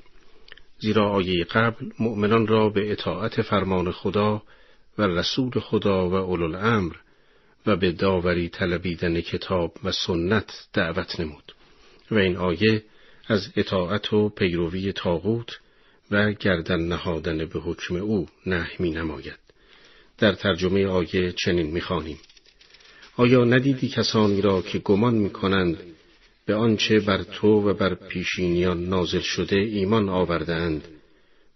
زیرا 0.79 1.11
آیه 1.11 1.45
قبل 1.45 1.91
مؤمنان 1.99 2.47
را 2.47 2.69
به 2.69 2.93
اطاعت 2.93 3.43
فرمان 3.43 3.91
خدا 3.93 4.43
و 4.99 5.03
رسول 5.03 5.61
خدا 5.61 6.11
و 6.11 6.15
اولوالامر 6.15 6.93
و 7.67 7.77
به 7.77 7.93
داوری 7.93 8.49
طلبیدن 8.49 9.21
کتاب 9.21 9.77
و 9.85 9.93
سنت 9.93 10.67
دعوت 10.73 11.21
نمود 11.21 11.55
و 12.11 12.19
این 12.19 12.37
آیه 12.37 12.83
از 13.29 13.49
اطاعت 13.57 14.13
و 14.13 14.29
پیروی 14.29 14.93
تاغوت 14.93 15.61
و 16.11 16.33
گردن 16.33 16.81
نهادن 16.81 17.45
به 17.45 17.61
حکم 17.61 17.97
او 17.97 18.29
نه 18.47 18.71
می 18.79 18.91
نماید. 18.91 19.39
در 20.19 20.33
ترجمه 20.33 20.87
آیه 20.87 21.33
چنین 21.33 21.67
می‌خوانیم 21.67 22.19
آیا 23.17 23.45
ندیدی 23.45 23.89
کسانی 23.89 24.41
را 24.41 24.63
که 24.63 24.79
گمان 24.79 25.15
می‌کنند 25.15 25.79
به 26.47 26.55
آنچه 26.55 27.01
بر 27.01 27.23
تو 27.23 27.49
و 27.49 27.75
بر 27.75 27.95
پیشینیان 27.95 28.85
نازل 28.89 29.21
شده 29.21 29.57
ایمان 29.57 30.09
آوردهاند 30.09 30.89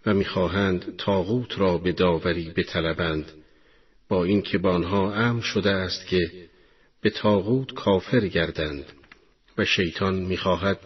و 0.07 0.15
می‌خواهند 0.15 0.97
تاغوت 0.97 1.59
را 1.59 1.79
به 1.79 1.93
داوری 1.93 2.53
بطلبند 2.57 3.33
با 4.11 4.25
اینکه 4.25 4.59
با 4.59 4.71
آنها 4.71 5.15
امر 5.15 5.43
شده 5.43 5.71
است 5.71 6.07
که 6.07 6.31
به 7.01 7.11
تاغوت 7.11 7.73
کافر 7.73 8.29
گردند 8.29 8.85
و 9.59 9.65
شیطان 9.65 10.15
می‌خواهد 10.15 10.79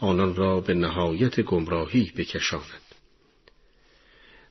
آنان 0.00 0.36
را 0.36 0.60
به 0.60 0.74
نهایت 0.74 1.40
گمراهی 1.40 2.12
بکشاند 2.16 2.82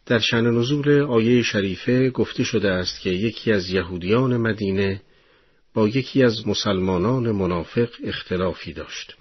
در 0.05 0.19
شن 0.19 0.45
نزول 0.45 1.01
آیه 1.01 1.43
شریفه 1.43 2.09
گفته 2.09 2.43
شده 2.43 2.71
است 2.71 3.01
که 3.01 3.09
یکی 3.09 3.51
از 3.51 3.69
یهودیان 3.69 4.38
مدینه 4.38 5.01
با 5.73 5.88
یکی 5.88 6.23
از 6.23 6.47
مسلمانان 6.47 7.32
منافق 7.32 7.89
اختلافی 8.03 8.73
داشت. 8.73 9.15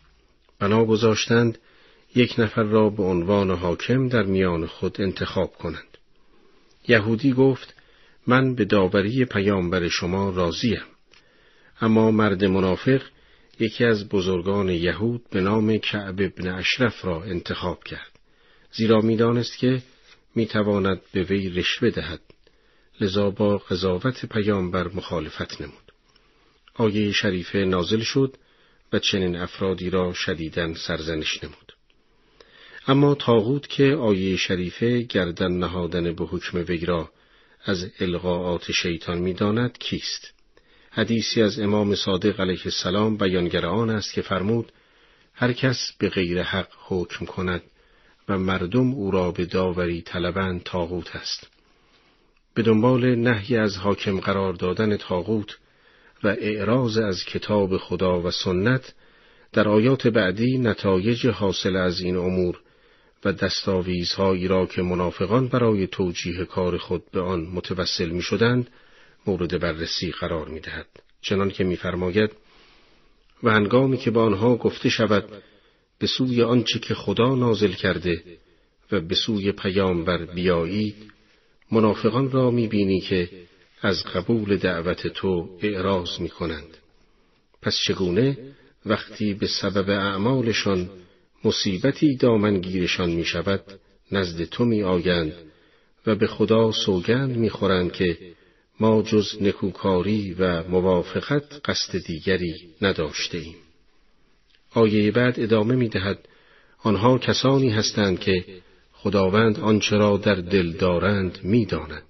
بنا 0.59 0.85
گذاشتند 0.85 1.59
یک 2.15 2.35
نفر 2.39 2.63
را 2.63 2.91
به 2.91 3.03
عنوان 3.03 3.51
حاکم 3.51 4.09
در 4.09 4.23
میان 4.23 4.67
خود 4.67 5.01
انتخاب 5.01 5.53
کنند. 5.53 5.99
یهودی 6.89 7.33
گفت 7.33 7.74
من 8.27 8.55
به 8.55 8.65
داوری 8.65 9.25
پیامبر 9.25 9.89
شما 9.89 10.31
راضیم. 10.31 10.83
اما 11.81 12.11
مرد 12.11 12.45
منافق 12.45 13.03
یکی 13.61 13.85
از 13.85 14.09
بزرگان 14.09 14.69
یهود 14.69 15.25
به 15.31 15.41
نام 15.41 15.79
کعب 15.79 16.21
ابن 16.21 16.49
اشرف 16.49 17.05
را 17.05 17.23
انتخاب 17.23 17.85
کرد. 17.85 18.19
زیرا 18.73 19.01
می‌دانست 19.01 19.59
که 19.59 19.83
می‌تواند 20.35 21.01
به 21.13 21.23
وی 21.23 21.51
رشوه 21.51 21.91
دهد. 21.91 22.21
لذا 23.01 23.31
با 23.31 23.59
قضاوت 23.59 24.27
پیامبر 24.27 24.89
مخالفت 24.89 25.61
نمود. 25.61 25.93
آیه 26.75 27.13
شریفه 27.13 27.59
نازل 27.59 28.01
شد 28.01 28.37
و 28.93 28.99
چنین 28.99 29.37
افرادی 29.37 29.91
را 29.91 30.13
شدیدن 30.13 30.75
سرزنش 30.75 31.45
نمود. 31.45 31.73
اما 32.87 33.15
تاغوت 33.15 33.69
که 33.69 33.85
آیه 33.85 34.37
شریفه 34.37 35.03
گردن 35.03 35.53
نهادن 35.53 36.13
به 36.13 36.25
حکم 36.25 36.65
وی 36.69 36.87
را 36.87 37.11
از 37.65 37.91
القاعات 38.01 38.73
شیطان 38.73 39.19
می‌داند 39.19 39.79
کیست؟ 39.79 40.33
حدیثی 40.91 41.43
از 41.43 41.61
امام 41.61 41.95
صادق 41.95 42.41
علیه 42.41 42.63
السلام 42.65 43.17
بیانگر 43.17 43.67
آن 43.67 43.91
است 43.91 44.13
که 44.13 44.23
فرمود 44.23 44.73
هر 45.35 45.53
کس 45.53 45.93
به 45.99 46.09
غیر 46.09 46.43
حق 46.43 46.69
حکم 46.87 47.25
کند 47.25 47.63
و 48.29 48.39
مردم 48.39 48.93
او 48.93 49.11
را 49.11 49.31
به 49.31 49.45
داوری 49.45 50.03
طلبند 50.03 50.63
تاغوت 50.63 51.17
است. 51.17 51.47
به 52.55 52.63
دنبال 52.63 53.15
نهی 53.15 53.57
از 53.57 53.77
حاکم 53.77 54.21
قرار 54.21 54.53
دادن 54.53 54.97
تاغوت 54.97 55.59
و 56.25 56.29
اعراض 56.29 56.99
از 56.99 57.25
کتاب 57.25 57.77
خدا 57.77 58.21
و 58.21 58.31
سنت 58.31 58.95
در 59.53 59.69
آیات 59.69 60.07
بعدی 60.07 60.59
نتایج 60.59 61.27
حاصل 61.27 61.77
از 61.77 62.01
این 62.01 62.17
امور 62.17 62.61
و 63.25 63.33
دستاویزهایی 63.33 64.49
را 64.49 64.67
که 64.67 64.83
منافقان 64.83 65.49
برای 65.49 65.87
توجیه 65.87 66.45
کار 66.45 66.79
خود 66.79 67.03
به 67.13 67.21
آن 67.21 67.41
متوسل 67.41 68.11
می 68.11 68.23
شدند 68.23 68.71
مورد 69.27 69.61
بررسی 69.61 70.11
قرار 70.11 70.49
می 70.49 70.61
دهد. 70.61 70.87
چنان 71.21 71.51
که 71.51 71.65
میفرماید 71.65 72.31
و 73.43 73.51
هنگامی 73.51 73.97
که 73.97 74.11
به 74.11 74.21
آنها 74.21 74.57
گفته 74.57 74.89
شود 74.89 75.25
به 75.99 76.07
سوی 76.07 76.43
آنچه 76.43 76.79
که 76.79 76.95
خدا 76.95 77.35
نازل 77.35 77.73
کرده 77.73 78.23
و 78.93 79.01
به 79.01 79.15
سوی 79.15 79.53
پیامبر 79.53 80.25
بیایید 80.25 80.95
منافقان 81.73 82.31
را 82.31 82.51
می‌بینی 82.51 83.01
که 83.01 83.31
از 83.83 84.05
قبول 84.05 84.57
دعوت 84.57 85.07
تو 85.07 85.59
اعراض 85.63 86.21
می 86.21 86.29
کنند. 86.29 86.77
پس 87.63 87.77
چگونه 87.87 88.39
وقتی 88.87 89.35
به 89.35 89.47
سبب 89.47 89.91
اعمالشان 89.91 90.91
مصیبتی 91.45 92.17
دامنگیرشان 92.17 93.11
می 93.11 93.25
شود 93.25 93.81
نزد 94.13 94.45
تو 94.45 94.65
می 94.65 94.83
آیند 94.83 95.33
و 96.07 96.15
به 96.15 96.27
خدا 96.27 96.73
سوگند 96.73 97.37
می 97.37 97.51
خورند 97.51 97.93
که 97.93 98.19
ما 98.81 99.03
جز 99.03 99.43
نکوکاری 99.43 100.35
و 100.39 100.69
موافقت 100.69 101.61
قصد 101.65 101.99
دیگری 101.99 102.55
نداشته 102.83 103.39
ایم. 103.39 103.55
آیه 104.71 105.11
بعد 105.11 105.41
ادامه 105.41 105.75
می 105.75 105.89
دهد 105.89 106.19
آنها 106.83 107.19
کسانی 107.19 107.71
هستند 107.71 108.21
که 108.21 108.45
خداوند 108.93 109.61
آنچه 109.61 109.97
را 109.97 110.17
در 110.17 110.35
دل 110.35 110.73
دارند 110.73 111.39
می 111.43 111.67
داند. 111.67 112.03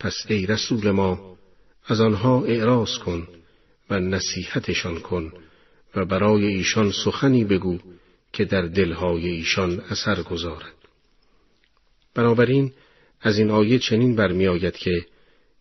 پس 0.00 0.14
ای 0.28 0.46
رسول 0.46 0.90
ما 0.90 1.36
از 1.86 2.00
آنها 2.00 2.44
اعراض 2.44 2.98
کن 2.98 3.28
و 3.90 4.00
نصیحتشان 4.00 5.00
کن 5.00 5.32
و 5.94 6.04
برای 6.04 6.46
ایشان 6.46 6.92
سخنی 7.04 7.44
بگو 7.44 7.78
که 8.34 8.44
در 8.44 8.62
دلهای 8.62 9.28
ایشان 9.28 9.80
اثر 9.80 10.22
گذارد. 10.22 10.74
بنابراین 12.14 12.72
از 13.20 13.38
این 13.38 13.50
آیه 13.50 13.78
چنین 13.78 14.16
برمیآید 14.16 14.76
که 14.76 15.06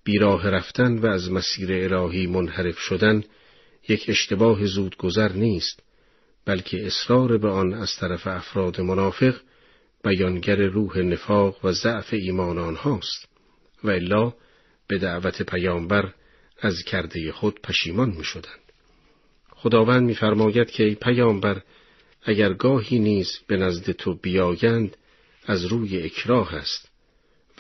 بیراه 0.04 0.50
رفتن 0.50 0.98
و 0.98 1.06
از 1.06 1.32
مسیر 1.32 1.94
الهی 1.94 2.28
منحرف 2.28 2.80
شدن 2.80 3.24
یک 3.90 4.06
اشتباه 4.08 4.66
زود 4.66 4.98
گذر 4.98 5.32
نیست 5.32 5.80
بلکه 6.46 6.86
اصرار 6.86 7.38
به 7.38 7.50
آن 7.50 7.74
از 7.74 7.96
طرف 8.00 8.28
افراد 8.28 8.82
منافق 8.82 9.36
بیانگر 10.04 10.56
روح 10.56 10.98
نفاق 10.98 11.66
و 11.66 11.72
ضعف 11.72 12.14
ایمان 12.14 12.58
آنهاست 12.58 13.28
و 13.84 13.90
الا 13.90 14.34
به 14.88 14.98
دعوت 14.98 15.42
پیامبر 15.42 16.14
از 16.60 16.84
کرده 16.84 17.32
خود 17.32 17.62
پشیمان 17.62 18.10
می 18.10 18.24
شدند. 18.24 18.64
خداوند 19.50 20.04
میفرماید 20.04 20.72
که 20.72 20.84
ای 20.84 20.96
پیامبر 20.96 21.62
اگر 22.24 22.54
گاهی 22.54 23.00
نیز 23.00 23.40
به 23.48 23.58
نزد 23.58 23.92
تو 23.92 24.14
بیایند 24.14 24.98
از 25.46 25.66
روی 25.66 26.02
اکراه 26.02 26.54
است 26.56 26.90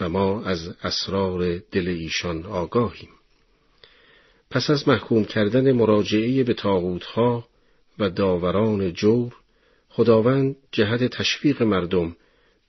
و 0.02 0.10
ما 0.10 0.44
از 0.44 0.76
اسرار 0.84 1.58
دل 1.58 1.88
ایشان 1.88 2.46
آگاهیم. 2.46 3.10
پس 4.50 4.70
از 4.70 4.88
محکوم 4.88 5.26
کردن 5.26 5.72
مراجعه 5.72 6.44
به 6.44 6.54
تاغوتها 6.54 7.48
و 8.00 8.10
داوران 8.10 8.94
جور 8.94 9.36
خداوند 9.90 10.56
جهت 10.72 11.04
تشویق 11.04 11.64
مردم 11.64 12.16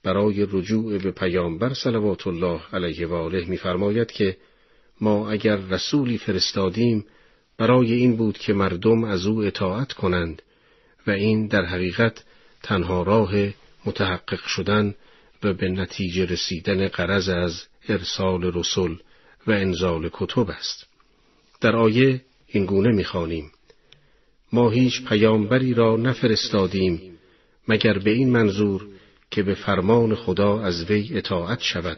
برای 0.03 0.47
رجوع 0.51 0.97
به 0.97 1.11
پیامبر 1.11 1.73
صلوات 1.73 2.27
الله 2.27 2.61
علیه 2.73 3.07
و 3.07 3.13
آله 3.13 3.45
می‌فرماید 3.45 4.11
که 4.11 4.37
ما 5.01 5.31
اگر 5.31 5.55
رسولی 5.55 6.17
فرستادیم 6.17 7.05
برای 7.57 7.93
این 7.93 8.15
بود 8.15 8.37
که 8.37 8.53
مردم 8.53 9.03
از 9.03 9.25
او 9.25 9.43
اطاعت 9.43 9.93
کنند 9.93 10.41
و 11.07 11.11
این 11.11 11.47
در 11.47 11.65
حقیقت 11.65 12.23
تنها 12.63 13.03
راه 13.03 13.33
متحقق 13.85 14.45
شدن 14.45 14.95
و 15.43 15.53
به 15.53 15.69
نتیجه 15.69 16.25
رسیدن 16.25 16.87
قرض 16.87 17.29
از 17.29 17.63
ارسال 17.89 18.43
رسول 18.43 18.99
و 19.47 19.51
انزال 19.51 20.09
کتب 20.13 20.49
است. 20.49 20.85
در 21.61 21.75
آیه 21.75 22.21
این 22.47 22.65
گونه 22.65 22.91
می‌خوانیم 22.91 23.51
ما 24.53 24.69
هیچ 24.69 25.03
پیامبری 25.07 25.73
را 25.73 25.95
نفرستادیم 25.95 27.17
مگر 27.67 27.97
به 27.97 28.11
این 28.11 28.29
منظور 28.29 28.87
که 29.31 29.43
به 29.43 29.53
فرمان 29.53 30.15
خدا 30.15 30.61
از 30.61 30.91
وی 30.91 31.17
اطاعت 31.17 31.61
شود 31.61 31.97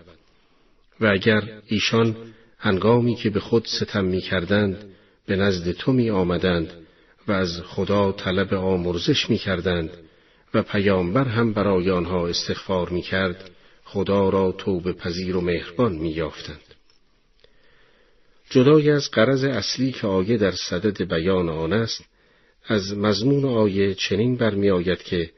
و 0.99 1.05
اگر 1.05 1.43
ایشان 1.67 2.15
هنگامی 2.57 3.15
که 3.15 3.29
به 3.29 3.39
خود 3.39 3.65
ستم 3.65 4.05
می 4.05 4.21
کردند 4.21 4.85
به 5.25 5.35
نزد 5.35 5.71
تو 5.71 5.91
می 5.91 6.09
آمدند 6.09 6.86
و 7.27 7.31
از 7.31 7.61
خدا 7.61 8.11
طلب 8.11 8.53
آمرزش 8.53 9.29
می 9.29 9.37
کردند 9.37 9.89
و 10.53 10.63
پیامبر 10.63 11.23
هم 11.23 11.53
برای 11.53 11.91
آنها 11.91 12.27
استغفار 12.27 12.89
می 12.89 13.01
کرد 13.01 13.49
خدا 13.83 14.29
را 14.29 14.51
توبه 14.51 14.93
پذیر 14.93 15.37
و 15.37 15.41
مهربان 15.41 15.93
می 15.95 16.09
یافتند. 16.09 16.67
جدای 18.49 18.91
از 18.91 19.11
قرض 19.11 19.43
اصلی 19.43 19.91
که 19.91 20.07
آیه 20.07 20.37
در 20.37 20.51
صدد 20.51 21.01
بیان 21.01 21.49
آن 21.49 21.73
است 21.73 22.05
از 22.65 22.97
مضمون 22.97 23.45
آیه 23.45 23.93
چنین 23.93 24.37
برمی 24.37 24.69
آید 24.69 25.03
که 25.03 25.31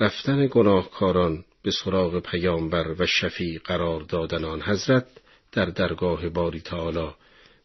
رفتن 0.00 0.48
گناهکاران 0.50 1.44
به 1.62 1.70
سراغ 1.70 2.20
پیامبر 2.20 2.94
و 2.98 3.06
شفی 3.06 3.58
قرار 3.64 4.00
دادن 4.00 4.44
آن 4.44 4.62
حضرت 4.62 5.06
در 5.52 5.66
درگاه 5.66 6.28
باری 6.28 6.60
تعالی 6.60 7.08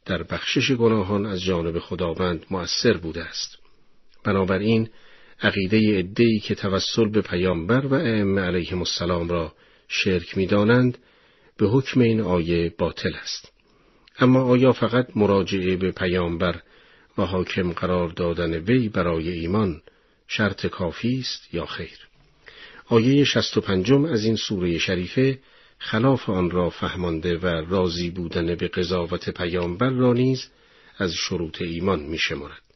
در 0.06 0.24
بخشش 0.24 0.72
گناهان 0.72 1.26
از 1.26 1.42
جانب 1.42 1.80
خداوند 1.80 2.46
مؤثر 2.52 2.98
بوده 2.98 3.24
است 3.24 3.59
بنابراین 4.24 4.90
عقیده 5.42 5.82
ادهی 5.94 6.40
که 6.40 6.56
توسل 6.56 7.10
به 7.10 7.22
پیامبر 7.22 7.86
و 7.86 7.94
ائمه 7.94 8.42
علیهم 8.42 8.78
السلام 8.78 9.30
را 9.30 9.54
شرک 9.88 10.38
می‌دانند 10.38 10.98
به 11.58 11.68
حکم 11.68 12.02
این 12.02 12.22
آیه 12.22 12.74
باطل 12.78 13.14
است 13.22 13.52
اما 14.20 14.44
آیا 14.44 14.74
فقط 14.74 15.08
مراجعه 15.16 15.76
به 15.76 15.92
پیامبر 15.92 16.62
و 17.18 17.22
حاکم 17.22 17.72
قرار 17.72 18.10
دادن 18.10 18.54
وی 18.54 18.90
برای 18.90 19.30
ایمان 19.30 19.82
شرط 20.28 20.66
کافی 20.66 21.20
است 21.20 21.54
یا 21.54 21.66
خیر 21.66 21.98
آیه 22.86 23.24
65 23.24 23.92
از 23.92 24.24
این 24.24 24.36
سوره 24.36 24.78
شریفه 24.78 25.40
خلاف 25.80 26.30
آن 26.30 26.52
را 26.52 26.70
فهمانده 26.70 27.38
و 27.38 27.46
راضی 27.46 28.10
بودن 28.10 28.56
به 28.56 28.68
قضاوت 28.68 29.30
پیامبر 29.30 29.90
را 29.90 30.14
نیز 30.14 30.48
از 30.98 31.14
شروط 31.14 31.62
ایمان 31.62 32.00
می 32.00 32.18
شمارد. 32.18 32.69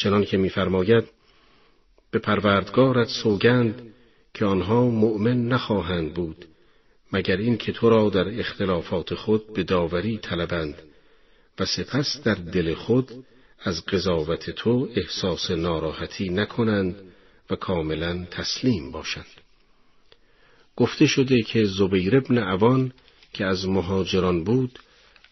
چنان 0.00 0.24
که 0.24 0.36
میفرماید 0.36 1.04
به 2.10 2.18
پروردگارت 2.18 3.08
سوگند 3.08 3.82
که 4.34 4.44
آنها 4.44 4.84
مؤمن 4.84 5.48
نخواهند 5.48 6.14
بود 6.14 6.44
مگر 7.12 7.36
این 7.36 7.56
که 7.56 7.72
تو 7.72 7.90
را 7.90 8.10
در 8.10 8.40
اختلافات 8.40 9.14
خود 9.14 9.52
به 9.52 9.62
داوری 9.62 10.18
طلبند 10.18 10.74
و 11.58 11.64
سپس 11.64 12.20
در 12.24 12.34
دل 12.34 12.74
خود 12.74 13.24
از 13.62 13.86
قضاوت 13.86 14.50
تو 14.50 14.88
احساس 14.94 15.50
ناراحتی 15.50 16.28
نکنند 16.28 16.96
و 17.50 17.56
کاملا 17.56 18.24
تسلیم 18.30 18.90
باشند. 18.92 19.40
گفته 20.76 21.06
شده 21.06 21.42
که 21.42 21.64
زبیر 21.64 22.16
ابن 22.16 22.38
عوان 22.38 22.92
که 23.32 23.44
از 23.44 23.68
مهاجران 23.68 24.44
بود 24.44 24.78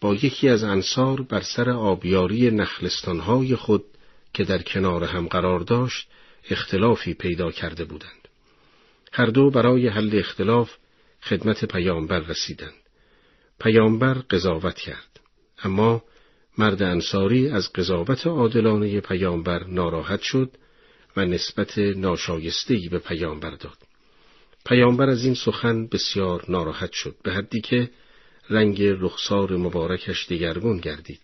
با 0.01 0.15
یکی 0.15 0.49
از 0.49 0.63
انصار 0.63 1.21
بر 1.21 1.41
سر 1.41 1.69
آبیاری 1.69 2.51
نخلستانهای 2.51 3.55
خود 3.55 3.85
که 4.33 4.43
در 4.43 4.61
کنار 4.61 5.03
هم 5.03 5.27
قرار 5.27 5.59
داشت 5.59 6.07
اختلافی 6.49 7.13
پیدا 7.13 7.51
کرده 7.51 7.85
بودند. 7.85 8.27
هر 9.13 9.25
دو 9.25 9.49
برای 9.49 9.87
حل 9.87 10.09
اختلاف 10.13 10.71
خدمت 11.21 11.65
پیامبر 11.65 12.19
رسیدند. 12.19 12.73
پیامبر 13.59 14.13
قضاوت 14.13 14.75
کرد. 14.75 15.19
اما 15.63 16.03
مرد 16.57 16.83
انصاری 16.83 17.49
از 17.49 17.73
قضاوت 17.73 18.27
عادلانه 18.27 19.01
پیامبر 19.01 19.63
ناراحت 19.63 20.21
شد 20.21 20.51
و 21.17 21.25
نسبت 21.25 21.77
ناشایستهی 21.77 22.89
به 22.89 22.99
پیامبر 22.99 23.49
داد. 23.51 23.77
پیامبر 24.65 25.09
از 25.09 25.25
این 25.25 25.35
سخن 25.35 25.87
بسیار 25.87 26.45
ناراحت 26.49 26.91
شد 26.91 27.15
به 27.23 27.31
حدی 27.31 27.61
که 27.61 27.89
رنگ 28.49 28.83
رخسار 28.83 29.57
مبارکش 29.57 30.27
دگرگون 30.29 30.77
گردید. 30.77 31.19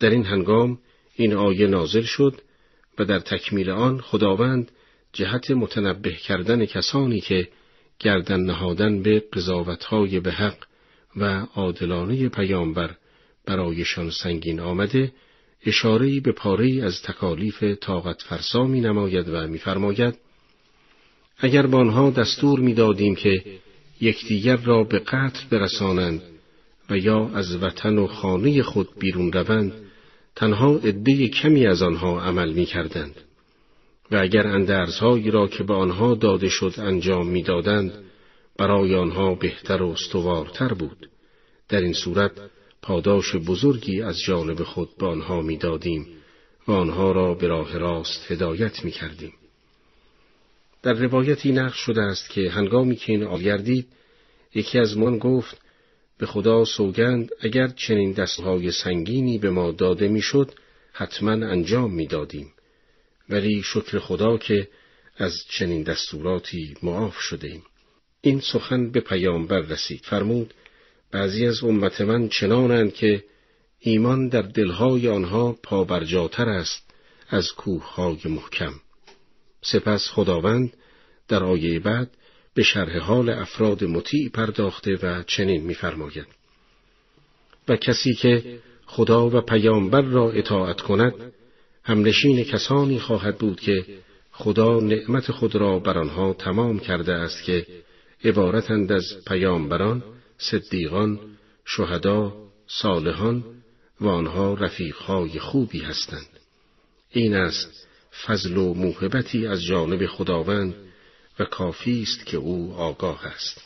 در 0.00 0.10
این 0.10 0.24
هنگام 0.24 0.78
این 1.16 1.34
آیه 1.34 1.66
نازل 1.66 2.02
شد 2.02 2.40
و 2.98 3.04
در 3.04 3.18
تکمیل 3.18 3.70
آن 3.70 4.00
خداوند 4.00 4.70
جهت 5.12 5.50
متنبه 5.50 6.12
کردن 6.12 6.64
کسانی 6.66 7.20
که 7.20 7.48
گردن 7.98 8.40
نهادن 8.40 9.02
به 9.02 9.24
قضاوتهای 9.32 10.20
به 10.20 10.32
حق 10.32 10.56
و 11.16 11.46
عادلانه 11.54 12.28
پیامبر 12.28 12.96
برایشان 13.46 14.10
سنگین 14.10 14.60
آمده 14.60 15.12
اشارهی 15.66 16.20
به 16.20 16.32
پاره 16.32 16.82
از 16.84 17.02
تکالیف 17.02 17.62
طاقت 17.62 18.22
فرسا 18.22 18.64
می 18.64 18.80
نماید 18.80 19.28
و 19.28 19.46
میفرماید 19.46 20.14
اگر 21.38 21.66
با 21.66 21.78
آنها 21.78 22.10
دستور 22.10 22.60
می‌دادیم 22.60 23.14
که 23.14 23.44
یکدیگر 24.00 24.56
را 24.56 24.84
به 24.84 24.98
قتل 24.98 25.44
برسانند 25.50 26.22
و 26.90 26.98
یا 26.98 27.30
از 27.34 27.62
وطن 27.62 27.98
و 27.98 28.06
خانه 28.06 28.62
خود 28.62 28.88
بیرون 28.98 29.32
روند 29.32 29.72
تنها 30.36 30.76
عده 30.76 31.28
کمی 31.28 31.66
از 31.66 31.82
آنها 31.82 32.20
عمل 32.20 32.52
می 32.52 32.66
کردند. 32.66 33.14
و 34.10 34.16
اگر 34.16 34.46
اندرزهایی 34.46 35.30
را 35.30 35.48
که 35.48 35.64
به 35.64 35.74
آنها 35.74 36.14
داده 36.14 36.48
شد 36.48 36.74
انجام 36.78 37.28
می‌دادند 37.28 37.92
برای 38.58 38.94
آنها 38.94 39.34
بهتر 39.34 39.82
و 39.82 39.88
استوارتر 39.88 40.74
بود 40.74 41.08
در 41.68 41.80
این 41.80 41.92
صورت 41.92 42.32
پاداش 42.82 43.36
بزرگی 43.36 44.02
از 44.02 44.20
جانب 44.20 44.62
خود 44.62 44.88
به 44.98 45.06
آنها 45.06 45.42
می‌دادیم 45.42 46.06
و 46.68 46.72
آنها 46.72 47.12
را 47.12 47.34
به 47.34 47.46
راه 47.46 47.78
راست 47.78 48.32
هدایت 48.32 48.84
می 48.84 48.90
کردیم. 48.90 49.32
در 50.82 50.92
روایتی 50.92 51.52
نقل 51.52 51.74
شده 51.74 52.02
است 52.02 52.30
که 52.30 52.50
هنگامی 52.50 52.96
که 52.96 53.12
این 53.12 53.24
آگردید 53.24 53.86
یکی 54.54 54.78
از 54.78 54.96
من 54.96 55.18
گفت 55.18 55.61
به 56.22 56.28
خدا 56.28 56.64
سوگند 56.64 57.30
اگر 57.40 57.68
چنین 57.68 58.12
دستهای 58.12 58.72
سنگینی 58.72 59.38
به 59.38 59.50
ما 59.50 59.72
داده 59.72 60.08
می‌شد 60.08 60.54
حتما 60.92 61.32
انجام 61.32 61.94
می‌دادیم. 61.94 62.52
ولی 63.28 63.62
شکر 63.62 63.98
خدا 63.98 64.38
که 64.38 64.68
از 65.16 65.44
چنین 65.48 65.82
دستوراتی 65.82 66.74
معاف 66.82 67.18
شده 67.18 67.48
ایم. 67.48 67.62
این 68.20 68.40
سخن 68.40 68.90
به 68.90 69.00
پیامبر 69.00 69.60
رسید. 69.60 70.00
فرمود 70.04 70.54
بعضی 71.10 71.46
از 71.46 71.64
امت 71.64 72.00
من 72.00 72.28
چنانند 72.28 72.94
که 72.94 73.24
ایمان 73.78 74.28
در 74.28 74.42
دلهای 74.42 75.08
آنها 75.08 75.52
پابرجاتر 75.62 76.48
است 76.48 76.90
از 77.28 77.52
کوههای 77.52 78.20
محکم. 78.24 78.72
سپس 79.62 80.08
خداوند 80.08 80.72
در 81.28 81.44
آیه 81.44 81.80
بعد 81.80 82.10
به 82.54 82.62
شرح 82.62 82.98
حال 82.98 83.30
افراد 83.30 83.84
مطیع 83.84 84.28
پرداخته 84.28 84.98
و 85.02 85.22
چنین 85.22 85.62
می‌فرماید 85.62 86.26
و 87.68 87.76
کسی 87.76 88.14
که 88.14 88.58
خدا 88.86 89.28
و 89.28 89.40
پیامبر 89.40 90.00
را 90.00 90.32
اطاعت 90.32 90.80
کند 90.80 91.14
همنشین 91.84 92.44
کسانی 92.44 92.98
خواهد 92.98 93.38
بود 93.38 93.60
که 93.60 93.84
خدا 94.32 94.80
نعمت 94.80 95.32
خود 95.32 95.54
را 95.54 95.78
بر 95.78 95.98
آنها 95.98 96.32
تمام 96.32 96.78
کرده 96.78 97.12
است 97.12 97.44
که 97.44 97.66
عبارتند 98.24 98.92
از 98.92 99.24
پیامبران، 99.26 100.04
صدیقان، 100.38 101.20
شهدا، 101.64 102.34
صالحان 102.66 103.44
و 104.00 104.08
آنها 104.08 104.54
رفیقهای 104.54 105.38
خوبی 105.38 105.78
هستند. 105.78 106.26
این 107.10 107.34
است 107.34 107.88
فضل 108.26 108.56
و 108.56 108.74
موهبتی 108.74 109.46
از 109.46 109.64
جانب 109.64 110.06
خداوند 110.06 110.74
کافی 111.44 112.02
است 112.02 112.26
که 112.26 112.36
او 112.36 112.74
آگاه 112.74 113.26
است. 113.26 113.60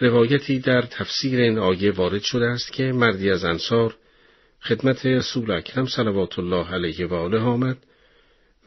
روایتی 0.00 0.58
در 0.58 0.82
تفسیر 0.82 1.40
این 1.40 1.58
آیه 1.58 1.90
وارد 1.90 2.22
شده 2.22 2.46
است 2.46 2.72
که 2.72 2.82
مردی 2.82 3.30
از 3.30 3.44
انصار 3.44 3.96
خدمت 4.62 5.06
رسول 5.06 5.50
اکرم 5.50 5.86
صلوات 5.86 6.38
الله 6.38 6.74
علیه 6.74 7.06
و 7.06 7.14
آله 7.14 7.38
آمد 7.38 7.76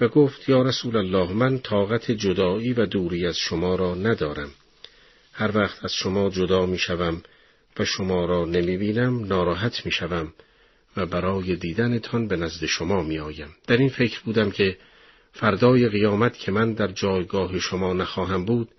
و 0.01 0.07
گفت 0.07 0.49
یا 0.49 0.61
رسول 0.61 0.95
الله 0.97 1.33
من 1.33 1.59
طاقت 1.59 2.11
جدایی 2.11 2.73
و 2.73 2.85
دوری 2.85 3.25
از 3.25 3.37
شما 3.37 3.75
را 3.75 3.95
ندارم. 3.95 4.49
هر 5.33 5.57
وقت 5.57 5.85
از 5.85 5.93
شما 5.93 6.29
جدا 6.29 6.65
می 6.65 6.77
شوم 6.77 7.21
و 7.79 7.85
شما 7.85 8.25
را 8.25 8.45
نمی 8.45 8.77
بینم 8.77 9.25
ناراحت 9.25 9.85
می 9.85 9.91
شوم 9.91 10.33
و 10.97 11.05
برای 11.05 11.55
دیدنتان 11.55 12.27
به 12.27 12.35
نزد 12.35 12.65
شما 12.65 13.03
می 13.03 13.19
آیم. 13.19 13.55
در 13.67 13.77
این 13.77 13.89
فکر 13.89 14.19
بودم 14.25 14.51
که 14.51 14.77
فردای 15.31 15.89
قیامت 15.89 16.37
که 16.37 16.51
من 16.51 16.73
در 16.73 16.87
جایگاه 16.87 17.59
شما 17.59 17.93
نخواهم 17.93 18.45
بود 18.45 18.69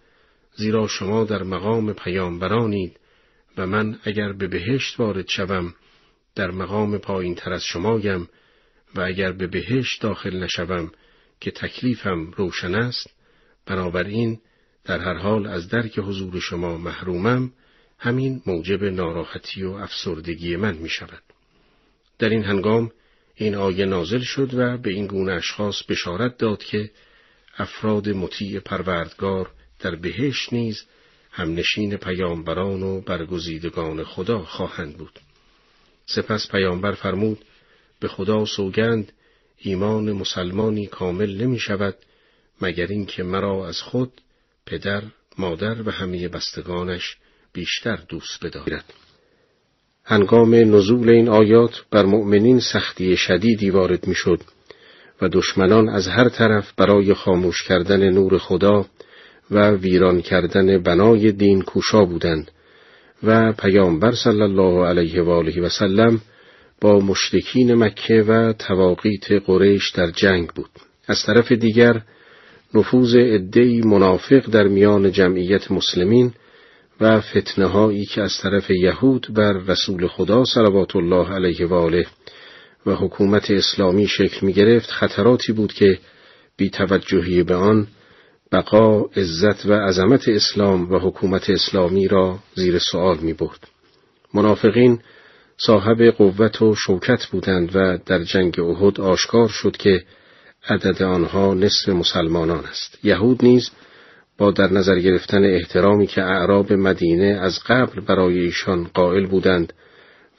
زیرا 0.56 0.86
شما 0.86 1.24
در 1.24 1.42
مقام 1.42 1.92
پیامبرانید 1.92 3.00
و 3.56 3.66
من 3.66 3.98
اگر 4.04 4.32
به 4.32 4.46
بهشت 4.46 5.00
وارد 5.00 5.28
شوم 5.28 5.74
در 6.34 6.50
مقام 6.50 6.98
پایین 6.98 7.34
تر 7.34 7.52
از 7.52 7.64
شمایم 7.64 8.28
و 8.94 9.00
اگر 9.00 9.32
به 9.32 9.46
بهشت 9.46 10.02
داخل 10.02 10.42
نشوم 10.42 10.92
که 11.40 11.50
تکلیفم 11.50 12.30
روشن 12.30 12.74
است 12.74 13.10
بنابراین 13.66 14.40
در 14.84 14.98
هر 14.98 15.14
حال 15.14 15.46
از 15.46 15.68
درک 15.68 15.98
حضور 15.98 16.40
شما 16.40 16.76
محرومم 16.76 17.52
همین 17.98 18.42
موجب 18.46 18.84
ناراحتی 18.84 19.62
و 19.62 19.70
افسردگی 19.70 20.56
من 20.56 20.76
می 20.76 20.88
شود. 20.88 21.22
در 22.18 22.28
این 22.28 22.44
هنگام 22.44 22.90
این 23.40 23.54
آیه 23.54 23.84
نازل 23.84 24.20
شد 24.20 24.54
و 24.54 24.78
به 24.78 24.90
این 24.90 25.06
گونه 25.06 25.32
اشخاص 25.32 25.82
بشارت 25.82 26.38
داد 26.38 26.64
که 26.64 26.90
افراد 27.58 28.08
مطیع 28.08 28.60
پروردگار 28.60 29.50
در 29.78 29.94
بهشت 29.94 30.52
نیز 30.52 30.84
همنشین 31.30 31.96
پیامبران 31.96 32.82
و 32.82 33.00
برگزیدگان 33.00 34.04
خدا 34.04 34.38
خواهند 34.38 34.96
بود. 34.96 35.18
سپس 36.06 36.50
پیامبر 36.50 36.92
فرمود 36.92 37.44
به 38.00 38.08
خدا 38.08 38.44
سوگند 38.44 39.12
ایمان 39.58 40.12
مسلمانی 40.12 40.86
کامل 40.86 41.42
نمی 41.42 41.58
شود 41.58 41.96
مگر 42.60 42.86
اینکه 42.86 43.22
مرا 43.22 43.68
از 43.68 43.80
خود 43.82 44.20
پدر، 44.66 45.02
مادر 45.38 45.82
و 45.82 45.90
همه 45.90 46.28
بستگانش 46.28 47.16
بیشتر 47.52 47.96
دوست 47.96 48.44
بدارد. 48.44 48.84
هنگام 50.10 50.54
نزول 50.54 51.10
این 51.10 51.28
آیات 51.28 51.84
بر 51.90 52.04
مؤمنین 52.04 52.60
سختی 52.60 53.16
شدیدی 53.16 53.70
وارد 53.70 54.06
می‌شد 54.06 54.40
و 55.22 55.28
دشمنان 55.28 55.88
از 55.88 56.08
هر 56.08 56.28
طرف 56.28 56.72
برای 56.76 57.14
خاموش 57.14 57.62
کردن 57.62 58.10
نور 58.10 58.38
خدا 58.38 58.86
و 59.50 59.70
ویران 59.70 60.20
کردن 60.20 60.82
بنای 60.82 61.32
دین 61.32 61.62
کوشا 61.62 62.04
بودند 62.04 62.50
و 63.22 63.52
پیامبر 63.52 64.12
صلی 64.12 64.42
الله 64.42 64.86
علیه 64.86 65.22
و 65.22 65.30
آله 65.30 65.60
و 65.60 65.68
سلم 65.68 66.20
با 66.80 67.00
مشرکین 67.00 67.74
مکه 67.74 68.22
و 68.22 68.52
تواقیت 68.52 69.32
قریش 69.32 69.90
در 69.90 70.10
جنگ 70.10 70.48
بود. 70.48 70.70
از 71.06 71.22
طرف 71.26 71.52
دیگر 71.52 72.02
نفوذ 72.74 73.16
عدهای 73.16 73.80
منافق 73.80 74.50
در 74.50 74.68
میان 74.68 75.12
جمعیت 75.12 75.70
مسلمین 75.70 76.32
و 77.00 77.20
فتنه 77.20 77.66
هایی 77.66 78.06
که 78.06 78.22
از 78.22 78.38
طرف 78.42 78.70
یهود 78.70 79.26
بر 79.34 79.52
رسول 79.52 80.08
خدا 80.08 80.44
صلوات 80.44 80.96
الله 80.96 81.34
علیه 81.34 81.66
و 81.66 81.74
آله 81.74 82.06
و 82.86 82.94
حکومت 82.94 83.50
اسلامی 83.50 84.06
شکل 84.06 84.46
می 84.46 84.52
گرفت 84.52 84.90
خطراتی 84.90 85.52
بود 85.52 85.72
که 85.72 85.98
بی 86.56 86.70
توجهی 86.70 87.42
به 87.42 87.54
آن 87.54 87.86
بقا 88.52 89.00
عزت 89.00 89.66
و 89.66 89.72
عظمت 89.72 90.28
اسلام 90.28 90.92
و 90.92 90.98
حکومت 90.98 91.50
اسلامی 91.50 92.08
را 92.08 92.38
زیر 92.54 92.78
سوال 92.78 93.18
می 93.18 93.32
برد. 93.32 93.68
منافقین 94.34 95.00
صاحب 95.56 96.02
قوت 96.02 96.62
و 96.62 96.74
شوکت 96.74 97.26
بودند 97.26 97.76
و 97.76 97.98
در 98.06 98.24
جنگ 98.24 98.60
احد 98.60 99.00
آشکار 99.00 99.48
شد 99.48 99.76
که 99.76 100.04
عدد 100.68 101.02
آنها 101.02 101.54
نصف 101.54 101.88
مسلمانان 101.88 102.64
است. 102.64 102.98
یهود 103.02 103.44
نیز 103.44 103.70
با 104.40 104.50
در 104.50 104.72
نظر 104.72 104.98
گرفتن 104.98 105.44
احترامی 105.44 106.06
که 106.06 106.22
اعراب 106.22 106.72
مدینه 106.72 107.26
از 107.42 107.58
قبل 107.66 108.00
برای 108.00 108.38
ایشان 108.38 108.90
قائل 108.94 109.26
بودند 109.26 109.72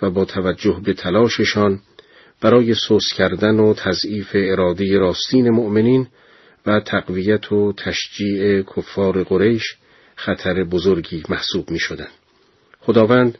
و 0.01 0.09
با 0.09 0.25
توجه 0.25 0.81
به 0.85 0.93
تلاششان 0.93 1.79
برای 2.41 2.73
سوس 2.73 3.13
کردن 3.13 3.59
و 3.59 3.73
تضعیف 3.73 4.27
اراده 4.33 4.97
راستین 4.97 5.49
مؤمنین 5.49 6.07
و 6.65 6.79
تقویت 6.79 7.51
و 7.51 7.73
تشجیع 7.73 8.61
کفار 8.61 9.23
قریش 9.23 9.75
خطر 10.15 10.63
بزرگی 10.63 11.23
محسوب 11.29 11.71
می 11.71 11.79
شدن. 11.79 12.09
خداوند 12.79 13.37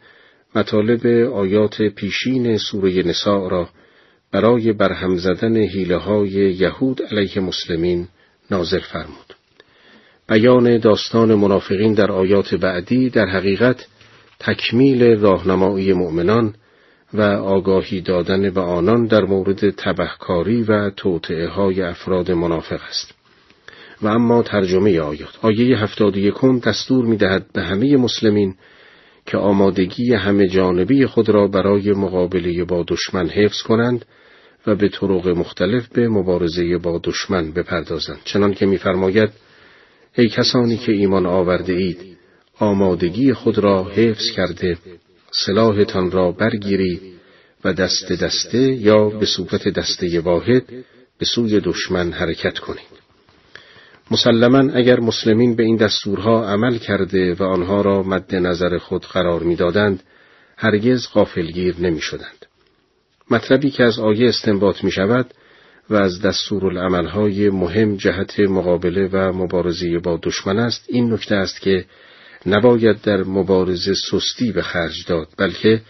مطالب 0.55 1.05
آیات 1.33 1.81
پیشین 1.81 2.57
سوره 2.57 3.03
نساء 3.03 3.49
را 3.49 3.69
برای 4.31 4.73
برهم 4.73 5.17
زدن 5.17 5.57
حیله 5.57 5.97
های 5.97 6.29
یهود 6.29 7.01
علیه 7.01 7.39
مسلمین 7.39 8.07
نازل 8.51 8.79
فرمود. 8.79 9.40
بیان 10.31 10.77
داستان 10.77 11.35
منافقین 11.35 11.93
در 11.93 12.11
آیات 12.11 12.55
بعدی 12.55 13.09
در 13.09 13.25
حقیقت 13.25 13.87
تکمیل 14.39 15.19
راهنمایی 15.19 15.93
مؤمنان 15.93 16.53
و 17.13 17.21
آگاهی 17.21 18.01
دادن 18.01 18.49
به 18.49 18.61
آنان 18.61 19.05
در 19.05 19.21
مورد 19.21 19.69
تبهکاری 19.69 20.63
و 20.63 20.89
توطعه 20.89 21.47
های 21.47 21.81
افراد 21.81 22.31
منافق 22.31 22.79
است. 22.89 23.13
و 24.01 24.07
اما 24.07 24.43
ترجمه 24.43 24.99
آیات 24.99 25.39
آیه 25.41 25.77
هفتاد 25.77 26.17
یکم 26.17 26.59
دستور 26.59 27.05
می 27.05 27.17
دهد 27.17 27.45
به 27.53 27.61
همه 27.61 27.97
مسلمین 27.97 28.55
که 29.25 29.37
آمادگی 29.37 30.13
همه 30.13 30.47
جانبی 30.47 31.05
خود 31.05 31.29
را 31.29 31.47
برای 31.47 31.91
مقابله 31.91 32.63
با 32.63 32.85
دشمن 32.87 33.29
حفظ 33.29 33.61
کنند 33.61 34.05
و 34.67 34.75
به 34.75 34.89
طرق 34.89 35.27
مختلف 35.27 35.87
به 35.87 36.09
مبارزه 36.09 36.77
با 36.77 37.01
دشمن 37.03 37.51
بپردازند 37.51 38.19
چنان 38.25 38.53
که 38.53 38.65
می‌فرماید 38.65 39.29
ای 40.17 40.29
کسانی 40.29 40.77
که 40.77 40.91
ایمان 40.91 41.25
آورده 41.25 41.73
اید 41.73 42.17
آمادگی 42.59 43.33
خود 43.33 43.57
را 43.57 43.83
حفظ 43.83 44.31
کرده 44.31 44.77
سلاحتان 45.31 46.11
را 46.11 46.31
برگیرید 46.31 47.01
و 47.63 47.73
دست 47.73 48.11
دسته 48.11 48.61
یا 48.61 49.09
به 49.09 49.25
صورت 49.25 49.67
دسته 49.67 50.19
واحد 50.19 50.63
به 51.17 51.25
سوی 51.25 51.59
دشمن 51.59 52.11
حرکت 52.11 52.59
کنید. 52.59 53.01
مسلما 54.11 54.73
اگر 54.73 54.99
مسلمین 54.99 55.55
به 55.55 55.63
این 55.63 55.75
دستورها 55.75 56.45
عمل 56.45 56.77
کرده 56.77 57.33
و 57.33 57.43
آنها 57.43 57.81
را 57.81 58.03
مد 58.03 58.35
نظر 58.35 58.77
خود 58.77 59.05
قرار 59.05 59.43
می‌دادند 59.43 60.03
هرگز 60.57 61.07
غافلگیر 61.13 61.75
نمی 61.79 62.01
شدند. 62.01 62.45
مطلبی 63.31 63.69
که 63.69 63.83
از 63.83 63.99
آیه 63.99 64.29
استنباط 64.29 64.83
می 64.83 64.91
شود 64.91 65.33
و 65.91 65.95
از 65.95 66.22
دستورالعملهای 66.22 67.49
مهم 67.49 67.95
جهت 67.95 68.39
مقابله 68.39 69.07
و 69.07 69.18
مبارزه 69.18 69.99
با 69.99 70.19
دشمن 70.23 70.59
است 70.59 70.85
این 70.88 71.13
نکته 71.13 71.35
است 71.35 71.61
که 71.61 71.85
نباید 72.45 73.01
در 73.01 73.23
مبارزه 73.23 73.93
سستی 73.93 74.51
به 74.51 74.61
خرج 74.61 75.05
داد 75.07 75.27
بلکه 75.38 75.81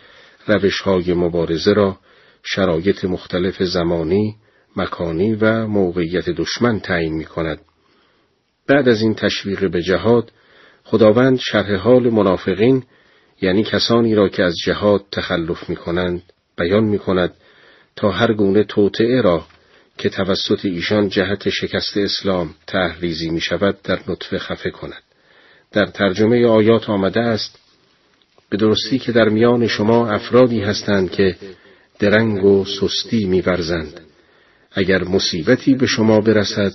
روش 0.47 0.81
های 0.81 1.13
مبارزه 1.13 1.73
را 1.73 1.97
شرایط 2.43 3.05
مختلف 3.05 3.63
زمانی، 3.63 4.35
مکانی 4.75 5.35
و 5.35 5.67
موقعیت 5.67 6.29
دشمن 6.29 6.79
تعیین 6.79 7.13
می 7.13 7.25
کند. 7.25 7.59
بعد 8.67 8.89
از 8.89 9.01
این 9.01 9.15
تشویق 9.15 9.71
به 9.71 9.81
جهاد 9.81 10.31
خداوند 10.83 11.39
شرح 11.39 11.75
حال 11.75 12.09
منافقین 12.09 12.83
یعنی 13.41 13.63
کسانی 13.63 14.15
را 14.15 14.29
که 14.29 14.43
از 14.43 14.55
جهاد 14.65 15.05
تخلف 15.11 15.69
می 15.69 15.75
کنند 15.75 16.23
بیان 16.57 16.83
می 16.83 16.99
کند 16.99 17.33
تا 17.95 18.11
هر 18.11 18.33
گونه 18.33 18.63
توطعه 18.63 19.21
را 19.21 19.45
که 20.01 20.09
توسط 20.09 20.65
ایشان 20.65 21.09
جهت 21.09 21.49
شکست 21.49 21.97
اسلام 21.97 22.55
تحریزی 22.67 23.29
می 23.29 23.41
شود 23.41 23.81
در 23.83 23.99
نطفه 24.07 24.39
خفه 24.39 24.69
کند. 24.69 25.03
در 25.71 25.85
ترجمه 25.85 26.45
آیات 26.45 26.89
آمده 26.89 27.19
است 27.19 27.59
به 28.49 28.57
درستی 28.57 28.99
که 28.99 29.11
در 29.11 29.29
میان 29.29 29.67
شما 29.67 30.09
افرادی 30.09 30.61
هستند 30.61 31.11
که 31.11 31.35
درنگ 31.99 32.45
و 32.45 32.65
سستی 32.65 33.25
میورزند 33.25 33.99
اگر 34.71 35.03
مصیبتی 35.03 35.75
به 35.75 35.85
شما 35.85 36.21
برسد 36.21 36.73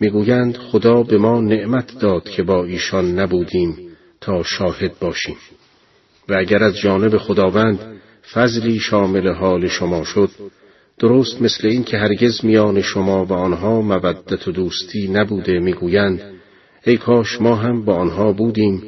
می‌گویند 0.00 0.56
خدا 0.56 1.02
به 1.02 1.18
ما 1.18 1.40
نعمت 1.40 1.98
داد 1.98 2.28
که 2.28 2.42
با 2.42 2.64
ایشان 2.64 3.18
نبودیم 3.18 3.76
تا 4.20 4.42
شاهد 4.42 4.98
باشیم 4.98 5.36
و 6.28 6.34
اگر 6.34 6.64
از 6.64 6.76
جانب 6.76 7.16
خداوند 7.16 8.00
فضلی 8.32 8.78
شامل 8.78 9.28
حال 9.28 9.68
شما 9.68 10.04
شد 10.04 10.30
درست 10.98 11.42
مثل 11.42 11.68
این 11.68 11.84
که 11.84 11.98
هرگز 11.98 12.44
میان 12.44 12.82
شما 12.82 13.24
و 13.24 13.32
آنها 13.32 13.80
مودت 13.80 14.48
و 14.48 14.52
دوستی 14.52 15.08
نبوده 15.08 15.60
می‌گویند 15.60 16.20
ای 16.84 16.96
کاش 16.96 17.40
ما 17.40 17.56
هم 17.56 17.84
با 17.84 17.94
آنها 17.94 18.32
بودیم 18.32 18.82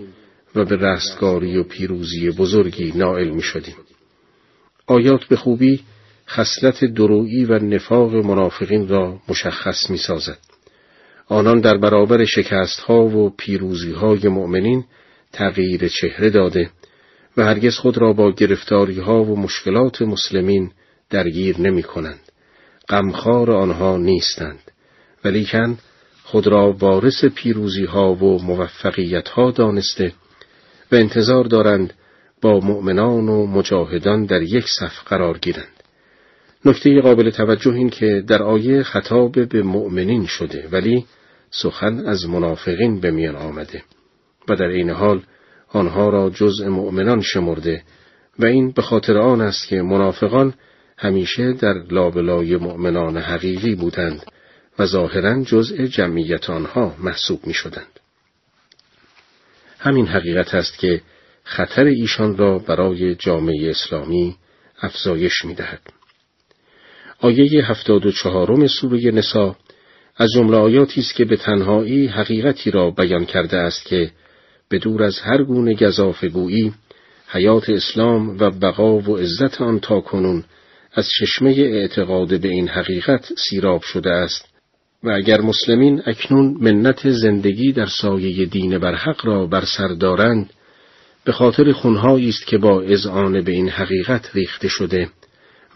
و 0.54 0.64
به 0.64 0.76
رستگاری 0.76 1.56
و 1.56 1.62
پیروزی 1.62 2.30
بزرگی 2.30 2.92
نائل 2.96 3.28
می 3.28 3.42
شدیم. 3.42 3.74
آیات 4.86 5.24
به 5.24 5.36
خوبی 5.36 5.80
خصلت 6.28 6.84
درویی 6.84 7.44
و 7.44 7.58
نفاق 7.58 8.14
منافقین 8.14 8.88
را 8.88 9.20
مشخص 9.28 9.90
می 9.90 9.98
سازد. 9.98 10.38
آنان 11.26 11.60
در 11.60 11.76
برابر 11.76 12.24
شکست 12.24 12.80
ها 12.80 13.02
و 13.04 13.30
پیروزی 13.30 13.92
های 13.92 14.28
مؤمنین 14.28 14.84
تغییر 15.32 15.88
چهره 15.88 16.30
داده 16.30 16.70
و 17.36 17.44
هرگز 17.44 17.76
خود 17.76 17.98
را 17.98 18.12
با 18.12 18.32
گرفتاری 18.32 19.00
ها 19.00 19.24
و 19.24 19.40
مشکلات 19.40 20.02
مسلمین 20.02 20.70
درگیر 21.10 21.60
نمی 21.60 21.82
کنند. 21.82 22.20
غمخوار 22.88 23.50
آنها 23.50 23.96
نیستند. 23.96 24.70
ولیکن 25.24 25.78
خود 26.24 26.46
را 26.46 26.72
وارث 26.72 27.24
پیروزی 27.24 27.84
ها 27.84 28.14
و 28.14 28.42
موفقیت 28.42 29.28
ها 29.28 29.50
دانسته 29.50 30.12
و 30.92 30.94
انتظار 30.94 31.44
دارند 31.44 31.92
با 32.42 32.60
مؤمنان 32.60 33.28
و 33.28 33.46
مجاهدان 33.46 34.24
در 34.24 34.42
یک 34.42 34.64
صف 34.78 35.04
قرار 35.06 35.38
گیرند. 35.38 35.78
نکته 36.64 37.00
قابل 37.00 37.30
توجه 37.30 37.72
این 37.72 37.90
که 37.90 38.24
در 38.26 38.42
آیه 38.42 38.82
خطاب 38.82 39.48
به 39.48 39.62
مؤمنین 39.62 40.26
شده 40.26 40.68
ولی 40.72 41.06
سخن 41.50 42.06
از 42.06 42.26
منافقین 42.26 43.00
به 43.00 43.10
میان 43.10 43.36
آمده 43.36 43.82
و 44.48 44.56
در 44.56 44.68
این 44.68 44.90
حال 44.90 45.22
آنها 45.68 46.08
را 46.08 46.30
جزء 46.30 46.68
مؤمنان 46.68 47.20
شمرده 47.20 47.82
و 48.38 48.44
این 48.44 48.70
به 48.70 48.82
خاطر 48.82 49.18
آن 49.18 49.40
است 49.40 49.68
که 49.68 49.82
منافقان 49.82 50.54
همیشه 50.98 51.52
در 51.52 51.74
لابلای 51.90 52.56
مؤمنان 52.56 53.16
حقیقی 53.16 53.74
بودند 53.74 54.26
و 54.78 54.86
ظاهرا 54.86 55.42
جزء 55.42 55.86
جمعیت 55.86 56.50
آنها 56.50 56.94
محسوب 56.98 57.46
می 57.46 57.54
شدند. 57.54 58.00
همین 59.78 60.06
حقیقت 60.06 60.54
است 60.54 60.78
که 60.78 61.02
خطر 61.44 61.84
ایشان 61.84 62.36
را 62.36 62.58
برای 62.58 63.14
جامعه 63.14 63.70
اسلامی 63.70 64.36
افزایش 64.82 65.44
می 65.44 65.54
دهد. 65.54 65.80
آیه 67.20 67.66
هفتاد 67.66 68.06
و 68.06 68.12
چهارم 68.12 68.66
سوره 68.66 69.10
نسا 69.10 69.56
از 70.16 70.28
جمله 70.34 70.56
آیاتی 70.56 71.00
است 71.00 71.14
که 71.14 71.24
به 71.24 71.36
تنهایی 71.36 72.06
حقیقتی 72.06 72.70
را 72.70 72.90
بیان 72.90 73.24
کرده 73.24 73.56
است 73.56 73.84
که 73.84 74.10
به 74.68 74.78
دور 74.78 75.02
از 75.02 75.20
هر 75.20 75.42
گونه 75.42 75.74
گذافگویی 75.74 76.74
حیات 77.28 77.70
اسلام 77.70 78.38
و 78.38 78.50
بقا 78.50 78.98
و 78.98 79.16
عزت 79.16 79.60
آن 79.60 79.80
تا 79.80 80.00
کنون 80.00 80.44
از 80.94 81.08
چشمه 81.18 81.50
اعتقاد 81.50 82.40
به 82.40 82.48
این 82.48 82.68
حقیقت 82.68 83.32
سیراب 83.48 83.82
شده 83.82 84.10
است. 84.10 84.44
و 85.04 85.10
اگر 85.10 85.40
مسلمین 85.40 86.02
اکنون 86.06 86.56
منت 86.60 87.10
زندگی 87.10 87.72
در 87.72 87.86
سایه 87.86 88.46
دین 88.46 88.78
برحق 88.78 89.26
را 89.26 89.46
بر 89.46 89.64
سر 89.64 89.88
دارند 89.88 90.50
به 91.24 91.32
خاطر 91.32 91.72
خونهایی 91.72 92.28
است 92.28 92.46
که 92.46 92.58
با 92.58 92.82
اذعان 92.82 93.40
به 93.40 93.52
این 93.52 93.68
حقیقت 93.68 94.30
ریخته 94.34 94.68
شده 94.68 95.08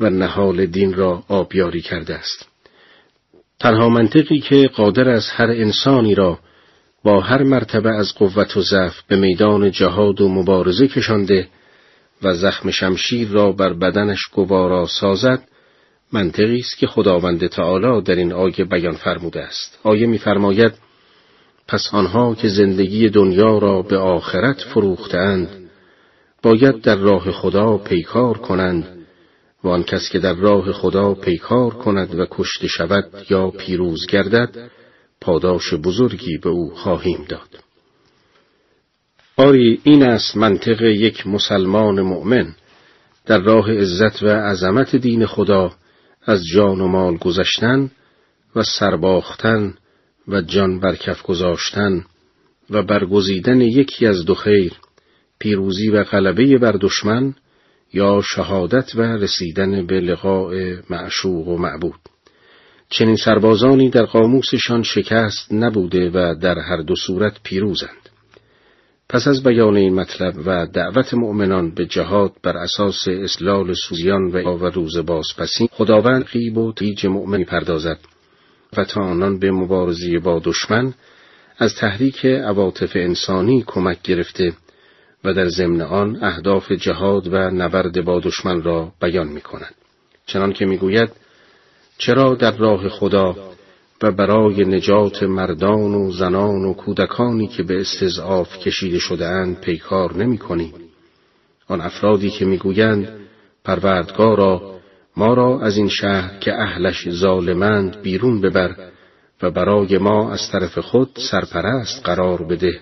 و 0.00 0.10
نهال 0.10 0.66
دین 0.66 0.94
را 0.94 1.22
آبیاری 1.28 1.80
کرده 1.80 2.14
است. 2.14 2.48
تنها 3.60 3.88
منطقی 3.88 4.40
که 4.40 4.70
قادر 4.74 5.08
از 5.08 5.28
هر 5.30 5.50
انسانی 5.50 6.14
را 6.14 6.38
با 7.04 7.20
هر 7.20 7.42
مرتبه 7.42 7.90
از 7.90 8.14
قوت 8.14 8.56
و 8.56 8.60
ضعف 8.60 9.02
به 9.08 9.16
میدان 9.16 9.70
جهاد 9.70 10.20
و 10.20 10.28
مبارزه 10.28 10.88
کشانده 10.88 11.48
و 12.22 12.34
زخم 12.34 12.70
شمشیر 12.70 13.28
را 13.28 13.52
بر 13.52 13.72
بدنش 13.72 14.26
گوارا 14.26 14.86
سازد 14.86 15.42
منطقی 16.12 16.58
است 16.58 16.78
که 16.78 16.86
خداوند 16.86 17.46
تعالی 17.46 18.02
در 18.02 18.14
این 18.14 18.32
آیه 18.32 18.64
بیان 18.64 18.94
فرموده 18.94 19.40
است. 19.40 19.78
آیه 19.82 20.06
می‌فرماید 20.06 20.72
پس 21.68 21.88
آنها 21.92 22.34
که 22.34 22.48
زندگی 22.48 23.08
دنیا 23.08 23.58
را 23.58 23.82
به 23.82 23.98
آخرت 23.98 24.60
فروختند 24.60 25.48
باید 26.42 26.80
در 26.80 26.96
راه 26.96 27.30
خدا 27.30 27.78
پیکار 27.78 28.38
کنند 28.38 29.06
و 29.64 29.68
آن 29.68 29.82
کس 29.82 30.08
که 30.12 30.18
در 30.18 30.34
راه 30.34 30.72
خدا 30.72 31.14
پیکار 31.14 31.74
کند 31.74 32.14
و 32.14 32.26
کشته 32.30 32.68
شود 32.68 33.26
یا 33.30 33.50
پیروز 33.50 34.06
گردد 34.06 34.70
پاداش 35.20 35.74
بزرگی 35.74 36.38
به 36.38 36.50
او 36.50 36.70
خواهیم 36.74 37.24
داد. 37.28 37.61
آری 39.36 39.80
این 39.84 40.02
است 40.02 40.36
منطق 40.36 40.82
یک 40.82 41.26
مسلمان 41.26 42.00
مؤمن 42.00 42.54
در 43.26 43.38
راه 43.38 43.72
عزت 43.72 44.22
و 44.22 44.28
عظمت 44.28 44.96
دین 44.96 45.26
خدا 45.26 45.72
از 46.24 46.40
جان 46.54 46.80
و 46.80 46.88
مال 46.88 47.16
گذشتن 47.16 47.90
و 48.56 48.62
سرباختن 48.62 49.74
و 50.28 50.40
جان 50.40 50.80
برکف 50.80 51.22
گذاشتن 51.22 52.04
و 52.70 52.82
برگزیدن 52.82 53.60
یکی 53.60 54.06
از 54.06 54.24
دو 54.24 54.34
خیر 54.34 54.72
پیروزی 55.38 55.88
و 55.88 56.04
غلبه 56.04 56.58
بر 56.58 56.76
دشمن 56.80 57.34
یا 57.92 58.22
شهادت 58.24 58.94
و 58.94 59.00
رسیدن 59.00 59.86
به 59.86 60.00
لقاء 60.00 60.76
معشوق 60.90 61.48
و 61.48 61.58
معبود. 61.58 62.00
چنین 62.88 63.16
سربازانی 63.16 63.90
در 63.90 64.04
قاموسشان 64.04 64.82
شکست 64.82 65.52
نبوده 65.52 66.10
و 66.10 66.34
در 66.40 66.58
هر 66.58 66.82
دو 66.82 66.96
صورت 66.96 67.42
پیروزند. 67.42 68.01
پس 69.12 69.28
از 69.28 69.42
بیان 69.42 69.76
این 69.76 69.94
مطلب 69.94 70.34
و 70.46 70.66
دعوت 70.66 71.14
مؤمنان 71.14 71.70
به 71.70 71.86
جهاد 71.86 72.32
بر 72.42 72.56
اساس 72.56 73.08
اسلال 73.08 73.74
سوزیان 73.88 74.22
و, 74.26 74.38
و 74.38 74.66
روز 74.66 74.98
بازپسی 74.98 75.68
خداوند 75.72 76.24
قیب 76.24 76.58
و 76.58 76.72
تیج 76.72 77.06
مؤمن 77.06 77.44
پردازد 77.44 77.98
و 78.76 78.84
تا 78.84 79.00
آنان 79.00 79.38
به 79.38 79.50
مبارزی 79.50 80.18
با 80.18 80.40
دشمن 80.44 80.94
از 81.58 81.74
تحریک 81.74 82.26
عواطف 82.26 82.90
انسانی 82.94 83.64
کمک 83.66 84.02
گرفته 84.02 84.52
و 85.24 85.34
در 85.34 85.48
ضمن 85.48 85.80
آن 85.80 86.24
اهداف 86.24 86.72
جهاد 86.72 87.26
و 87.26 87.36
نبرد 87.36 88.04
با 88.04 88.20
دشمن 88.20 88.62
را 88.62 88.92
بیان 89.02 89.28
می 89.28 89.40
کند. 89.40 89.74
چنان 90.26 90.52
که 90.52 90.66
می 90.66 90.76
گوید 90.76 91.10
چرا 91.98 92.34
در 92.34 92.56
راه 92.56 92.88
خدا 92.88 93.51
و 94.02 94.10
برای 94.10 94.64
نجات 94.64 95.22
مردان 95.22 95.94
و 95.94 96.12
زنان 96.12 96.64
و 96.64 96.74
کودکانی 96.74 97.46
که 97.46 97.62
به 97.62 97.80
استضعاف 97.80 98.58
کشیده 98.58 98.98
شده 98.98 99.26
اند 99.26 99.60
پیکار 99.60 100.16
نمی 100.16 100.38
کنی؟ 100.38 100.74
آن 101.68 101.80
افرادی 101.80 102.30
که 102.30 102.44
می‌گویند 102.44 103.08
پروردگارا 103.64 104.72
ما 105.16 105.34
را 105.34 105.60
از 105.60 105.76
این 105.76 105.88
شهر 105.88 106.38
که 106.38 106.54
اهلش 106.54 107.10
ظالمند 107.10 108.02
بیرون 108.02 108.40
ببر 108.40 108.76
و 109.42 109.50
برای 109.50 109.98
ما 109.98 110.32
از 110.32 110.40
طرف 110.52 110.78
خود 110.78 111.10
سرپرست 111.30 112.00
قرار 112.04 112.42
بده 112.42 112.80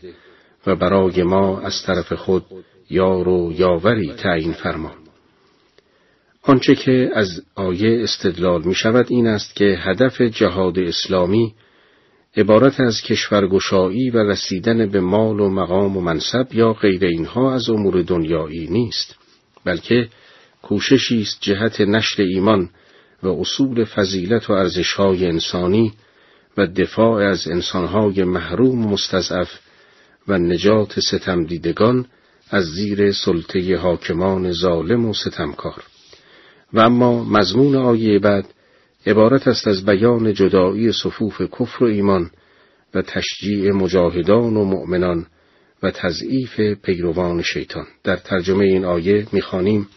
و 0.66 0.76
برای 0.76 1.22
ما 1.22 1.60
از 1.60 1.82
طرف 1.86 2.12
خود 2.12 2.44
یار 2.90 3.28
و 3.28 3.52
یاوری 3.52 4.12
تعیین 4.12 4.52
فرما 4.52 4.99
آنچه 6.42 6.74
که 6.74 7.10
از 7.14 7.42
آیه 7.54 8.02
استدلال 8.02 8.62
می 8.62 8.74
شود 8.74 9.06
این 9.08 9.26
است 9.26 9.56
که 9.56 9.64
هدف 9.64 10.20
جهاد 10.20 10.78
اسلامی 10.78 11.54
عبارت 12.36 12.80
از 12.80 13.02
کشورگشایی 13.02 14.10
و 14.10 14.18
رسیدن 14.18 14.88
به 14.88 15.00
مال 15.00 15.40
و 15.40 15.48
مقام 15.48 15.96
و 15.96 16.00
منصب 16.00 16.46
یا 16.52 16.72
غیر 16.72 17.04
اینها 17.04 17.54
از 17.54 17.70
امور 17.70 18.02
دنیایی 18.02 18.66
نیست 18.66 19.16
بلکه 19.64 20.08
کوششی 20.62 21.22
است 21.22 21.38
جهت 21.40 21.80
نشر 21.80 22.22
ایمان 22.22 22.70
و 23.22 23.28
اصول 23.28 23.84
فضیلت 23.84 24.50
و 24.50 24.52
ارزشهای 24.52 25.26
انسانی 25.26 25.92
و 26.56 26.66
دفاع 26.66 27.30
از 27.30 27.48
انسانهای 27.48 28.24
محروم 28.24 28.86
و 28.86 28.88
مستضعف 28.88 29.50
و 30.28 30.38
نجات 30.38 31.00
ستم 31.00 31.44
دیدگان 31.44 32.06
از 32.50 32.64
زیر 32.64 33.12
سلطه 33.12 33.76
حاکمان 33.76 34.52
ظالم 34.52 35.06
و 35.06 35.14
ستمکار. 35.14 35.82
و 36.72 36.80
اما 36.80 37.24
مضمون 37.24 37.76
آیه 37.76 38.18
بعد 38.18 38.44
عبارت 39.06 39.48
است 39.48 39.68
از 39.68 39.84
بیان 39.84 40.34
جدایی 40.34 40.92
صفوف 40.92 41.42
کفر 41.42 41.84
و 41.84 41.86
ایمان 41.86 42.30
و 42.94 43.02
تشجیع 43.02 43.72
مجاهدان 43.72 44.56
و 44.56 44.64
مؤمنان 44.64 45.26
و 45.82 45.90
تضعیف 45.90 46.60
پیروان 46.60 47.42
شیطان 47.42 47.86
در 48.04 48.16
ترجمه 48.16 48.64
این 48.64 48.84
آیه 48.84 49.26
می‌خوانیم 49.32 49.88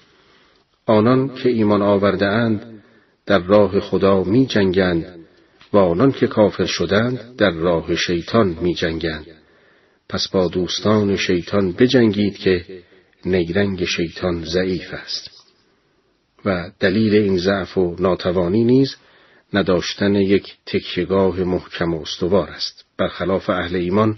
آنان 0.86 1.36
که 1.36 1.50
ایمان 1.50 1.82
آورده 1.82 2.26
اند 2.26 2.84
در 3.26 3.40
راه 3.40 3.80
خدا 3.80 4.24
می 4.24 4.46
جنگند 4.46 5.06
و 5.74 5.78
آنان 5.78 6.12
که 6.12 6.28
کافر 6.28 6.66
شدند 6.66 7.36
در 7.38 7.52
راه 7.52 7.96
شیطان 7.96 8.58
می 8.62 8.74
جنگند. 8.74 9.26
پس 10.10 10.28
با 10.28 10.48
دوستان 10.48 11.16
شیطان 11.16 11.72
بجنگید 11.72 12.38
که 12.38 12.66
نیرنگ 13.26 13.86
شیطان 13.86 14.44
ضعیف 14.46 14.94
است 14.94 15.33
و 16.46 16.72
دلیل 16.80 17.16
این 17.16 17.38
ضعف 17.38 17.78
و 17.78 17.96
ناتوانی 18.00 18.64
نیز 18.64 18.96
نداشتن 19.54 20.16
یک 20.16 20.54
تکیگاه 20.66 21.40
محکم 21.40 21.94
و 21.94 22.02
استوار 22.02 22.50
است 22.50 22.86
برخلاف 22.98 23.50
اهل 23.50 23.76
ایمان 23.76 24.18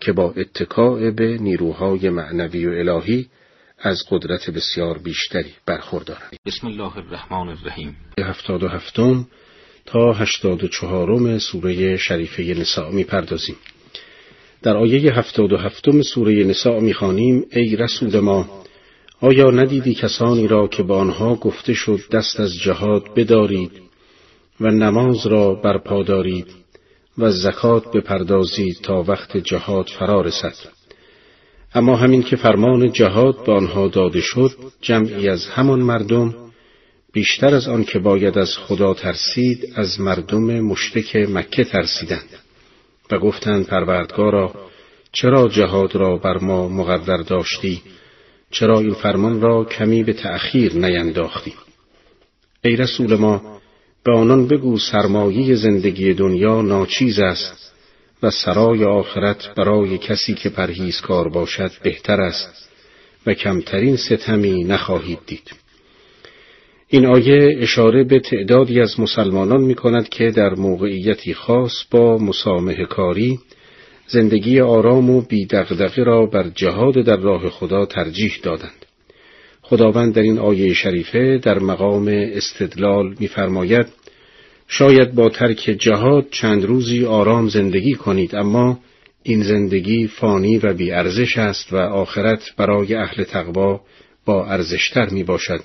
که 0.00 0.12
با 0.12 0.34
اتکاع 0.36 1.10
به 1.10 1.38
نیروهای 1.38 2.10
معنوی 2.10 2.66
و 2.66 2.70
الهی 2.70 3.28
از 3.78 4.02
قدرت 4.10 4.50
بسیار 4.50 4.98
بیشتری 4.98 5.52
برخوردارند. 5.66 6.36
بسم 6.46 6.66
الله 6.66 6.96
الرحمن 6.96 7.48
الرحیم. 7.48 7.96
هفتاد 8.18 8.62
و 8.62 8.68
هفتم 8.68 9.26
تا 9.86 10.12
هشتاد 10.12 10.64
و 10.64 10.68
چهارم 10.68 11.38
سوره 11.38 11.96
شریفه 11.96 12.42
نساء 12.42 12.90
می‌پردازیم. 12.90 13.56
در 14.62 14.76
آیه 14.76 15.12
هفتاد 15.12 15.52
و 15.52 15.56
هفتم 15.56 16.02
سوره 16.02 16.44
نساء 16.44 16.80
می‌خوانیم 16.80 17.44
ای 17.52 17.76
رسول 17.76 18.20
ما 18.20 18.64
آیا 19.24 19.50
ندیدی 19.50 19.94
کسانی 19.94 20.46
را 20.46 20.68
که 20.68 20.82
با 20.82 20.98
آنها 20.98 21.34
گفته 21.34 21.74
شد 21.74 22.00
دست 22.12 22.40
از 22.40 22.54
جهاد 22.54 23.14
بدارید 23.16 23.70
و 24.60 24.70
نماز 24.70 25.26
را 25.26 25.54
برپا 25.54 26.02
دارید 26.02 26.46
و 27.18 27.30
زکات 27.30 27.92
بپردازید 27.92 28.76
تا 28.82 29.02
وقت 29.02 29.36
جهاد 29.36 29.86
فرا 29.98 30.20
رسد؟ 30.20 30.54
اما 31.74 31.96
همین 31.96 32.22
که 32.22 32.36
فرمان 32.36 32.92
جهاد 32.92 33.44
به 33.44 33.52
آنها 33.52 33.88
داده 33.88 34.20
شد 34.20 34.50
جمعی 34.80 35.28
از 35.28 35.46
همان 35.46 35.80
مردم 35.80 36.34
بیشتر 37.12 37.54
از 37.54 37.68
آن 37.68 37.84
که 37.84 37.98
باید 37.98 38.38
از 38.38 38.58
خدا 38.58 38.94
ترسید 38.94 39.72
از 39.76 40.00
مردم 40.00 40.60
مشتک 40.60 41.16
مکه 41.16 41.64
ترسیدند 41.64 42.28
و 43.10 43.18
گفتند 43.18 43.66
پروردگارا 43.66 44.54
چرا 45.12 45.48
جهاد 45.48 45.96
را 45.96 46.16
بر 46.16 46.38
ما 46.38 46.68
مقدر 46.68 47.16
داشتی؟ 47.16 47.82
چرا 48.52 48.80
این 48.80 48.94
فرمان 48.94 49.40
را 49.40 49.64
کمی 49.64 50.02
به 50.02 50.12
تأخیر 50.12 50.74
نینداختی 50.74 51.54
ای 52.64 52.76
رسول 52.76 53.14
ما 53.14 53.60
به 54.04 54.12
آنان 54.12 54.46
بگو 54.46 54.78
سرمایه 54.78 55.54
زندگی 55.54 56.14
دنیا 56.14 56.62
ناچیز 56.62 57.18
است 57.18 57.72
و 58.22 58.30
سرای 58.30 58.84
آخرت 58.84 59.54
برای 59.54 59.98
کسی 59.98 60.34
که 60.34 60.48
پرهیزکار 60.48 61.28
باشد 61.28 61.70
بهتر 61.82 62.20
است 62.20 62.68
و 63.26 63.34
کمترین 63.34 63.96
ستمی 63.96 64.64
نخواهید 64.64 65.18
دید. 65.26 65.52
این 66.88 67.06
آیه 67.06 67.56
اشاره 67.58 68.04
به 68.04 68.20
تعدادی 68.20 68.80
از 68.80 69.00
مسلمانان 69.00 69.60
می 69.60 69.74
کند 69.74 70.08
که 70.08 70.30
در 70.30 70.54
موقعیتی 70.54 71.34
خاص 71.34 71.72
با 71.90 72.18
مسامه 72.18 72.84
کاری 72.84 73.38
زندگی 74.06 74.60
آرام 74.60 75.10
و 75.10 75.20
بیدغدغه 75.20 76.04
را 76.04 76.26
بر 76.26 76.48
جهاد 76.54 76.94
در 77.04 77.16
راه 77.16 77.50
خدا 77.50 77.86
ترجیح 77.86 78.32
دادند. 78.42 78.86
خداوند 79.62 80.14
در 80.14 80.22
این 80.22 80.38
آیه 80.38 80.74
شریفه 80.74 81.38
در 81.42 81.58
مقام 81.58 82.08
استدلال 82.08 83.14
می‌فرماید 83.18 83.86
شاید 84.68 85.14
با 85.14 85.28
ترک 85.28 85.76
جهاد 85.78 86.26
چند 86.30 86.64
روزی 86.64 87.04
آرام 87.04 87.48
زندگی 87.48 87.94
کنید 87.94 88.34
اما 88.34 88.78
این 89.22 89.42
زندگی 89.42 90.06
فانی 90.06 90.58
و 90.58 90.74
بی 90.74 90.90
ارزش 90.90 91.38
است 91.38 91.72
و 91.72 91.76
آخرت 91.76 92.56
برای 92.56 92.94
اهل 92.94 93.24
تقوا 93.24 93.80
با 94.24 94.46
ارزشتر 94.46 95.08
می 95.08 95.24
باشد 95.24 95.60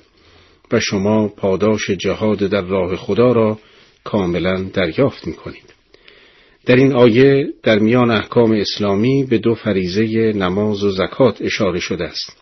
و 0.72 0.80
شما 0.80 1.28
پاداش 1.28 1.90
جهاد 1.90 2.38
در 2.38 2.62
راه 2.62 2.96
خدا 2.96 3.32
را 3.32 3.58
کاملا 4.04 4.62
دریافت 4.62 5.26
می 5.26 5.32
کنید. 5.32 5.77
در 6.68 6.76
این 6.76 6.92
آیه 6.92 7.48
در 7.62 7.78
میان 7.78 8.10
احکام 8.10 8.52
اسلامی 8.52 9.24
به 9.24 9.38
دو 9.38 9.54
فریزه 9.54 10.32
نماز 10.32 10.84
و 10.84 10.90
زکات 10.90 11.42
اشاره 11.42 11.80
شده 11.80 12.04
است 12.04 12.36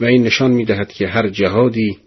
و 0.00 0.04
این 0.04 0.22
نشان 0.22 0.50
می 0.50 0.64
دهد 0.64 0.92
که 0.92 1.08
هر 1.08 1.28
جهادی 1.28 1.98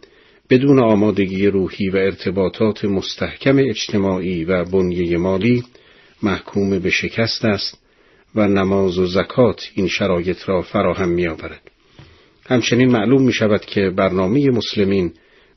بدون 0.50 0.80
آمادگی 0.80 1.48
روحی 1.48 1.90
و 1.90 1.98
ارتباطات 1.98 2.86
مستحکم 2.86 3.58
اجتماعی 3.70 4.46
و 4.46 4.66
بنیه 4.66 5.18
مالی 5.18 5.64
محکوم 6.24 6.80
به 6.80 6.90
شکست 6.90 7.46
است 7.46 7.78
و 8.36 8.48
نماز 8.48 8.98
و 8.98 9.06
زکات 9.06 9.70
این 9.76 9.88
شرایط 9.88 10.50
را 10.50 10.62
فراهم 10.62 11.10
می 11.10 11.28
آورد. 11.28 11.62
همچنین 12.46 12.92
معلوم 12.92 13.22
می 13.22 13.34
شود 13.34 13.66
که 13.66 13.90
برنامه 13.90 14.50
مسلمین 14.50 15.14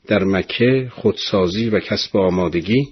در 0.07 0.23
مکه 0.23 0.87
خودسازی 0.91 1.69
و 1.69 1.79
کسب 1.79 2.17
آمادگی 2.17 2.87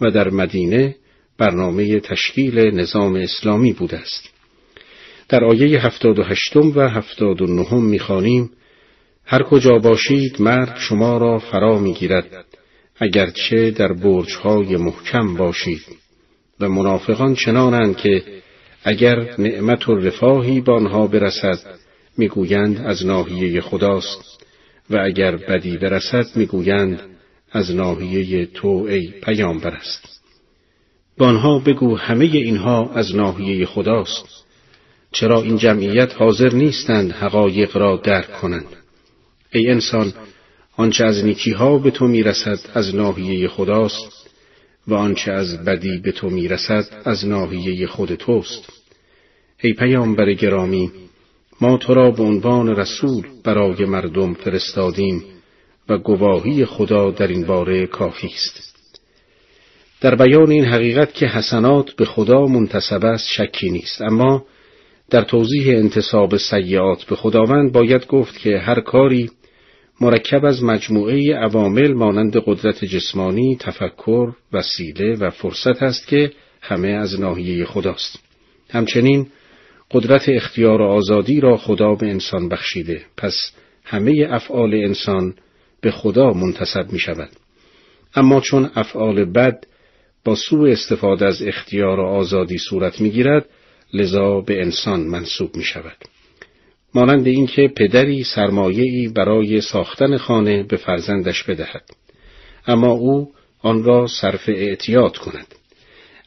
و 0.00 0.10
در 0.10 0.30
مدینه 0.30 0.96
برنامه 1.38 2.00
تشکیل 2.00 2.58
نظام 2.58 3.14
اسلامی 3.14 3.72
بوده 3.72 3.98
است. 3.98 4.30
در 5.28 5.44
آیه 5.44 5.86
هفتاد 5.86 6.18
و 6.18 6.22
هشتم 6.22 6.72
و 6.74 6.80
هفتاد 6.88 7.42
هر 9.26 9.42
کجا 9.42 9.78
باشید 9.78 10.42
مرد 10.42 10.76
شما 10.78 11.18
را 11.18 11.38
فرا 11.38 11.78
می‌گیرد 11.78 12.44
اگرچه 12.96 13.70
در 13.70 13.92
برجهای 13.92 14.76
محکم 14.76 15.36
باشید. 15.36 15.82
و 16.60 16.68
منافقان 16.68 17.34
چنانند 17.34 17.96
که 17.96 18.22
اگر 18.84 19.34
نعمت 19.38 19.88
و 19.88 19.94
رفاهی 19.94 20.60
به 20.60 20.72
آنها 20.72 21.06
برسد 21.06 21.58
می‌گویند 22.18 22.80
از 22.86 23.06
ناحیه 23.06 23.60
خداست. 23.60 24.44
و 24.90 24.96
اگر 25.04 25.36
بدی 25.36 25.76
برسد 25.76 26.26
می‌گویند 26.36 27.00
از 27.52 27.74
ناحیه 27.74 28.46
تو 28.46 28.68
ای 28.68 29.12
پیامبر 29.22 29.70
است. 29.70 30.13
به 31.18 31.24
آنها 31.24 31.58
بگو 31.58 31.96
همه 31.96 32.24
اینها 32.24 32.90
از 32.94 33.16
ناحیه 33.16 33.66
خداست. 33.66 34.44
چرا 35.12 35.42
این 35.42 35.56
جمعیت 35.56 36.14
حاضر 36.14 36.54
نیستند 36.54 37.12
حقایق 37.12 37.76
را 37.76 37.96
درک 37.96 38.32
کنند؟ 38.32 38.76
ای 39.52 39.70
انسان 39.70 40.12
آنچه 40.76 41.04
از 41.04 41.24
نیکیها 41.24 41.78
به 41.78 41.90
تو 41.90 42.06
می‌رسد 42.06 42.58
از 42.74 42.94
ناحیه 42.94 43.48
خداست 43.48 44.30
و 44.88 44.94
آنچه 44.94 45.32
از 45.32 45.64
بدی 45.64 45.98
به 45.98 46.12
تو 46.12 46.30
می‌رسد 46.30 46.86
از 47.04 47.26
ناحیه 47.26 47.86
خود 47.86 48.14
توست. 48.14 48.68
ای 49.62 49.72
پیامبر 49.72 50.32
گرامی 50.32 50.92
ما 51.60 51.76
تو 51.76 51.94
را 51.94 52.10
به 52.10 52.22
عنوان 52.22 52.68
رسول 52.68 53.26
برای 53.44 53.84
مردم 53.84 54.34
فرستادیم 54.34 55.24
و 55.88 55.98
گواهی 55.98 56.64
خدا 56.64 57.10
در 57.10 57.26
این 57.26 57.46
باره 57.46 57.86
کافی 57.86 58.26
است. 58.26 58.73
در 60.04 60.14
بیان 60.14 60.50
این 60.50 60.64
حقیقت 60.64 61.14
که 61.14 61.26
حسنات 61.26 61.92
به 61.92 62.04
خدا 62.04 62.46
منتصب 62.46 63.04
است 63.04 63.28
شکی 63.28 63.70
نیست 63.70 64.02
اما 64.02 64.44
در 65.10 65.22
توضیح 65.22 65.76
انتصاب 65.76 66.36
سیعات 66.36 67.04
به 67.04 67.16
خداوند 67.16 67.72
باید 67.72 68.06
گفت 68.06 68.38
که 68.38 68.58
هر 68.58 68.80
کاری 68.80 69.30
مرکب 70.00 70.44
از 70.44 70.62
مجموعه 70.62 71.34
عوامل 71.36 71.92
مانند 71.92 72.36
قدرت 72.46 72.84
جسمانی، 72.84 73.56
تفکر، 73.60 74.32
وسیله 74.52 75.16
و 75.16 75.30
فرصت 75.30 75.82
است 75.82 76.06
که 76.06 76.32
همه 76.60 76.88
از 76.88 77.20
ناحیه 77.20 77.64
خداست. 77.64 78.18
همچنین 78.70 79.26
قدرت 79.90 80.28
اختیار 80.28 80.80
و 80.80 80.84
آزادی 80.84 81.40
را 81.40 81.56
خدا 81.56 81.94
به 81.94 82.06
انسان 82.06 82.48
بخشیده 82.48 83.02
پس 83.16 83.52
همه 83.84 84.28
افعال 84.30 84.74
انسان 84.74 85.34
به 85.80 85.90
خدا 85.90 86.32
منتصب 86.32 86.92
می 86.92 86.98
شود. 86.98 87.30
اما 88.16 88.40
چون 88.40 88.70
افعال 88.74 89.24
بد 89.24 89.64
با 90.24 90.34
سوء 90.34 90.70
استفاده 90.70 91.26
از 91.26 91.42
اختیار 91.42 92.00
و 92.00 92.06
آزادی 92.06 92.58
صورت 92.58 93.00
می 93.00 93.10
گیرد 93.10 93.46
لذا 93.92 94.40
به 94.40 94.62
انسان 94.62 95.00
منصوب 95.00 95.56
می 95.56 95.64
شود. 95.64 95.96
مانند 96.94 97.26
اینکه 97.26 97.68
پدری 97.76 98.24
سرمایه‌ای 98.24 99.08
برای 99.08 99.60
ساختن 99.60 100.16
خانه 100.16 100.62
به 100.62 100.76
فرزندش 100.76 101.42
بدهد. 101.42 101.84
اما 102.66 102.92
او 102.92 103.32
آن 103.62 103.84
را 103.84 104.06
صرف 104.06 104.48
اعتیاد 104.48 105.16
کند. 105.16 105.46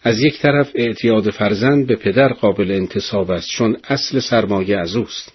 از 0.03 0.19
یک 0.19 0.40
طرف 0.40 0.72
اعتیاد 0.76 1.30
فرزند 1.30 1.88
به 1.88 1.95
پدر 1.95 2.34
قابل 2.34 2.72
انتصاب 2.72 3.32
است 3.32 3.49
چون 3.49 3.78
اصل 3.84 4.19
سرمایه 4.19 4.78
از 4.78 4.95
اوست. 4.95 5.34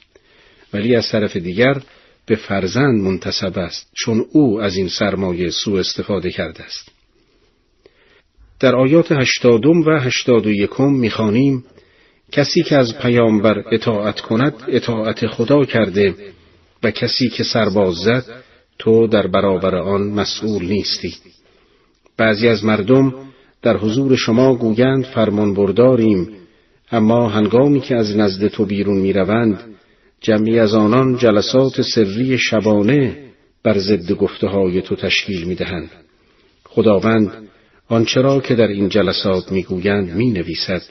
ولی 0.72 0.96
از 0.96 1.08
طرف 1.08 1.36
دیگر 1.36 1.82
به 2.26 2.36
فرزند 2.36 3.00
منتصب 3.00 3.58
است 3.58 3.90
چون 3.94 4.26
او 4.32 4.60
از 4.60 4.76
این 4.76 4.88
سرمایه 4.88 5.50
سوء 5.50 5.80
استفاده 5.80 6.30
کرده 6.30 6.64
است. 6.64 6.91
در 8.62 8.76
آیات 8.76 9.12
هشتادم 9.12 9.80
و 9.80 9.90
هشتاد 9.90 10.46
و 10.46 10.50
یکم 10.50 10.92
می‌خوانیم 10.92 11.64
کسی 12.32 12.62
که 12.62 12.76
از 12.76 12.98
پیامبر 12.98 13.64
اطاعت 13.72 14.20
کند 14.20 14.54
اطاعت 14.68 15.26
خدا 15.26 15.64
کرده 15.64 16.14
و 16.82 16.90
کسی 16.90 17.28
که 17.28 17.44
سرباز 17.44 17.94
زد 17.94 18.24
تو 18.78 19.06
در 19.06 19.26
برابر 19.26 19.74
آن 19.74 20.02
مسئول 20.02 20.64
نیستی. 20.64 21.14
بعضی 22.16 22.48
از 22.48 22.64
مردم 22.64 23.14
در 23.62 23.76
حضور 23.76 24.16
شما 24.16 24.54
گویند 24.54 25.04
فرمان 25.04 25.54
برداریم 25.54 26.28
اما 26.92 27.28
هنگامی 27.28 27.80
که 27.80 27.96
از 27.96 28.16
نزد 28.16 28.48
تو 28.48 28.64
بیرون 28.64 28.96
می‌روند 28.96 29.60
جمعی 30.20 30.58
از 30.58 30.74
آنان 30.74 31.16
جلسات 31.16 31.82
سری 31.82 32.38
شبانه 32.38 33.16
بر 33.62 33.78
ضد 33.78 34.12
گفته 34.12 34.46
های 34.46 34.82
تو 34.82 34.96
تشکیل 34.96 35.44
می‌دهند. 35.44 35.90
خداوند 36.64 37.48
آنچه 37.92 38.20
را 38.20 38.40
که 38.40 38.54
در 38.54 38.66
این 38.66 38.88
جلسات 38.88 39.52
می‌گویند 39.52 40.10
می 40.10 40.30
نویسد 40.30 40.82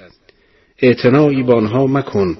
اعتنایی 0.82 1.44
با 1.44 1.56
آنها 1.56 1.88
مکن 1.88 2.38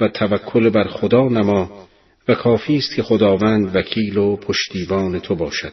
و 0.00 0.08
توکل 0.08 0.70
بر 0.70 0.84
خدا 0.84 1.28
نما 1.28 1.88
و 2.28 2.34
کافی 2.34 2.76
است 2.76 2.94
که 2.94 3.02
خداوند 3.02 3.76
وکیل 3.76 4.18
و 4.18 4.36
پشتیبان 4.36 5.18
تو 5.18 5.34
باشد 5.34 5.72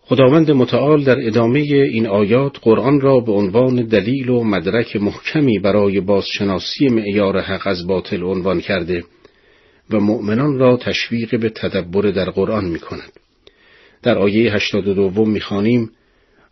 خداوند 0.00 0.50
متعال 0.50 1.04
در 1.04 1.26
ادامه 1.26 1.58
این 1.58 2.06
آیات 2.06 2.56
قرآن 2.62 3.00
را 3.00 3.20
به 3.20 3.32
عنوان 3.32 3.76
دلیل 3.76 4.28
و 4.28 4.44
مدرک 4.44 4.96
محکمی 4.96 5.58
برای 5.58 6.00
بازشناسی 6.00 6.88
معیار 6.88 7.40
حق 7.40 7.66
از 7.66 7.86
باطل 7.86 8.22
عنوان 8.22 8.60
کرده 8.60 9.04
و 9.90 10.00
مؤمنان 10.00 10.58
را 10.58 10.76
تشویق 10.76 11.40
به 11.40 11.50
تدبر 11.50 12.10
در 12.10 12.30
قرآن 12.30 12.64
می 12.64 12.78
کند. 12.78 13.12
در 14.02 14.18
آیه 14.18 14.54
82 14.54 15.24
می‌خوانیم 15.24 15.90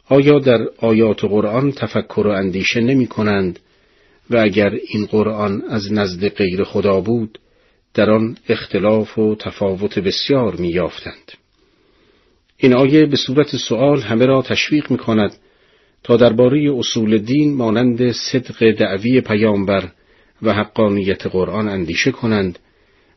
آیا 0.09 0.39
در 0.39 0.69
آیات 0.79 1.25
قرآن 1.25 1.73
تفکر 1.73 2.27
و 2.27 2.31
اندیشه 2.31 2.81
نمی 2.81 3.07
کنند 3.07 3.59
و 4.31 4.37
اگر 4.37 4.79
این 4.89 5.07
قرآن 5.07 5.63
از 5.69 5.93
نزد 5.93 6.29
غیر 6.29 6.65
خدا 6.65 7.01
بود 7.01 7.39
در 7.95 8.11
آن 8.11 8.37
اختلاف 8.49 9.19
و 9.19 9.35
تفاوت 9.35 9.99
بسیار 9.99 10.57
می 10.57 10.69
یافتند. 10.69 11.33
این 12.57 12.75
آیه 12.75 13.07
به 13.07 13.17
صورت 13.17 13.57
سؤال 13.57 14.01
همه 14.01 14.27
را 14.27 14.43
تشویق 14.43 14.91
می 14.91 14.99
کند 14.99 15.37
تا 16.03 16.17
درباره 16.17 16.73
اصول 16.79 17.19
دین 17.19 17.55
مانند 17.55 18.13
صدق 18.13 18.71
دعوی 18.71 19.21
پیامبر 19.21 19.89
و 20.43 20.53
حقانیت 20.53 21.27
قرآن 21.27 21.69
اندیشه 21.69 22.11
کنند 22.11 22.59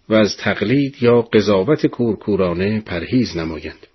و 0.10 0.14
از 0.14 0.38
تقلید 0.38 1.04
یا 1.04 1.22
قضاوت 1.22 1.88
کورکورانه 1.88 2.82
پرهیز 2.82 3.38
نمایند. 3.38 3.88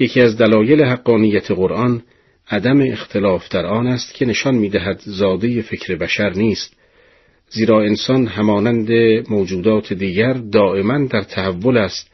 یکی 0.00 0.20
از 0.20 0.36
دلایل 0.36 0.84
حقانیت 0.84 1.50
قرآن 1.50 2.02
عدم 2.50 2.80
اختلاف 2.80 3.48
در 3.48 3.66
آن 3.66 3.86
است 3.86 4.14
که 4.14 4.26
نشان 4.26 4.54
می 4.54 4.68
دهد 4.68 5.00
زاده 5.04 5.62
فکر 5.62 5.96
بشر 5.96 6.30
نیست 6.30 6.76
زیرا 7.50 7.82
انسان 7.82 8.26
همانند 8.26 8.90
موجودات 9.30 9.92
دیگر 9.92 10.32
دائما 10.32 11.06
در 11.06 11.22
تحول 11.22 11.76
است 11.76 12.10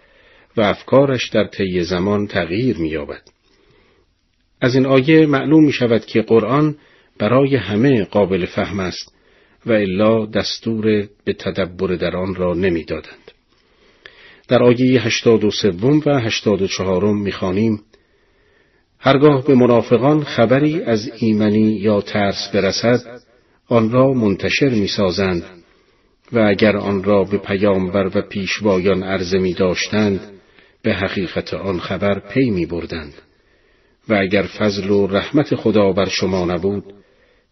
و 0.56 0.60
افکارش 0.60 1.28
در 1.28 1.46
طی 1.46 1.82
زمان 1.82 2.26
تغییر 2.26 2.78
می‌یابد. 2.78 3.22
از 4.60 4.74
این 4.74 4.86
آیه 4.86 5.26
معلوم 5.26 5.64
می 5.64 5.72
شود 5.72 6.06
که 6.06 6.22
قرآن 6.22 6.76
برای 7.18 7.56
همه 7.56 8.04
قابل 8.04 8.46
فهم 8.46 8.80
است 8.80 9.14
و 9.66 9.72
الا 9.72 10.26
دستور 10.26 11.08
به 11.24 11.32
تدبر 11.32 11.94
در 11.94 12.16
آن 12.16 12.34
را 12.34 12.54
نمی‌دادند. 12.54 13.25
در 14.48 14.62
آیه 14.62 15.02
83 15.02 15.70
و 16.06 16.18
84 16.18 17.14
می‌خوانیم 17.14 17.82
هرگاه 18.98 19.44
به 19.44 19.54
منافقان 19.54 20.24
خبری 20.24 20.82
از 20.82 21.10
ایمنی 21.18 21.72
یا 21.72 22.00
ترس 22.00 22.50
برسد 22.54 23.20
آن 23.68 23.90
را 23.90 24.12
منتشر 24.12 24.68
می‌سازند 24.68 25.42
و 26.32 26.38
اگر 26.38 26.76
آن 26.76 27.04
را 27.04 27.24
به 27.24 27.38
پیامبر 27.38 28.18
و 28.18 28.22
پیشوایان 28.22 29.02
عرضه 29.02 29.38
می 29.38 29.54
داشتند 29.54 30.20
به 30.82 30.94
حقیقت 30.94 31.54
آن 31.54 31.80
خبر 31.80 32.18
پی 32.18 32.50
می 32.50 32.66
بردند 32.66 33.14
و 34.08 34.14
اگر 34.14 34.42
فضل 34.42 34.90
و 34.90 35.06
رحمت 35.06 35.54
خدا 35.54 35.92
بر 35.92 36.08
شما 36.08 36.44
نبود 36.44 36.84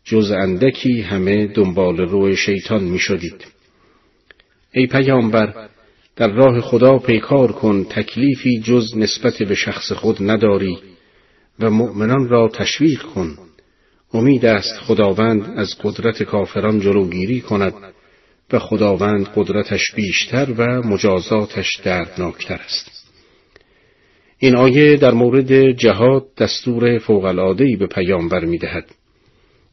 جز 0.04 0.30
اندکی 0.30 1.00
همه 1.00 1.46
دنبال 1.46 1.96
روی 1.96 2.36
شیطان 2.36 2.84
می 2.84 2.98
شدید. 2.98 3.46
ای 4.72 4.86
پیامبر 4.86 5.68
در 6.16 6.28
راه 6.28 6.60
خدا 6.60 6.98
پیکار 6.98 7.52
کن 7.52 7.84
تکلیفی 7.84 8.60
جز 8.60 8.96
نسبت 8.96 9.42
به 9.42 9.54
شخص 9.54 9.92
خود 9.92 10.16
نداری 10.20 10.78
و 11.60 11.70
مؤمنان 11.70 12.28
را 12.28 12.48
تشویق 12.48 13.02
کن 13.02 13.36
امید 14.14 14.46
است 14.46 14.78
خداوند 14.78 15.54
از 15.56 15.74
قدرت 15.82 16.22
کافران 16.22 16.80
جلوگیری 16.80 17.40
کند 17.40 17.74
و 18.52 18.58
خداوند 18.58 19.28
قدرتش 19.36 19.92
بیشتر 19.96 20.54
و 20.58 20.82
مجازاتش 20.82 21.80
دردناکتر 21.84 22.60
است 22.64 23.10
این 24.38 24.56
آیه 24.56 24.96
در 24.96 25.14
مورد 25.14 25.70
جهاد 25.70 26.34
دستور 26.38 26.98
فوق‌العاده‌ای 26.98 27.76
به 27.76 27.86
پیامبر 27.86 28.44
می‌دهد. 28.44 28.86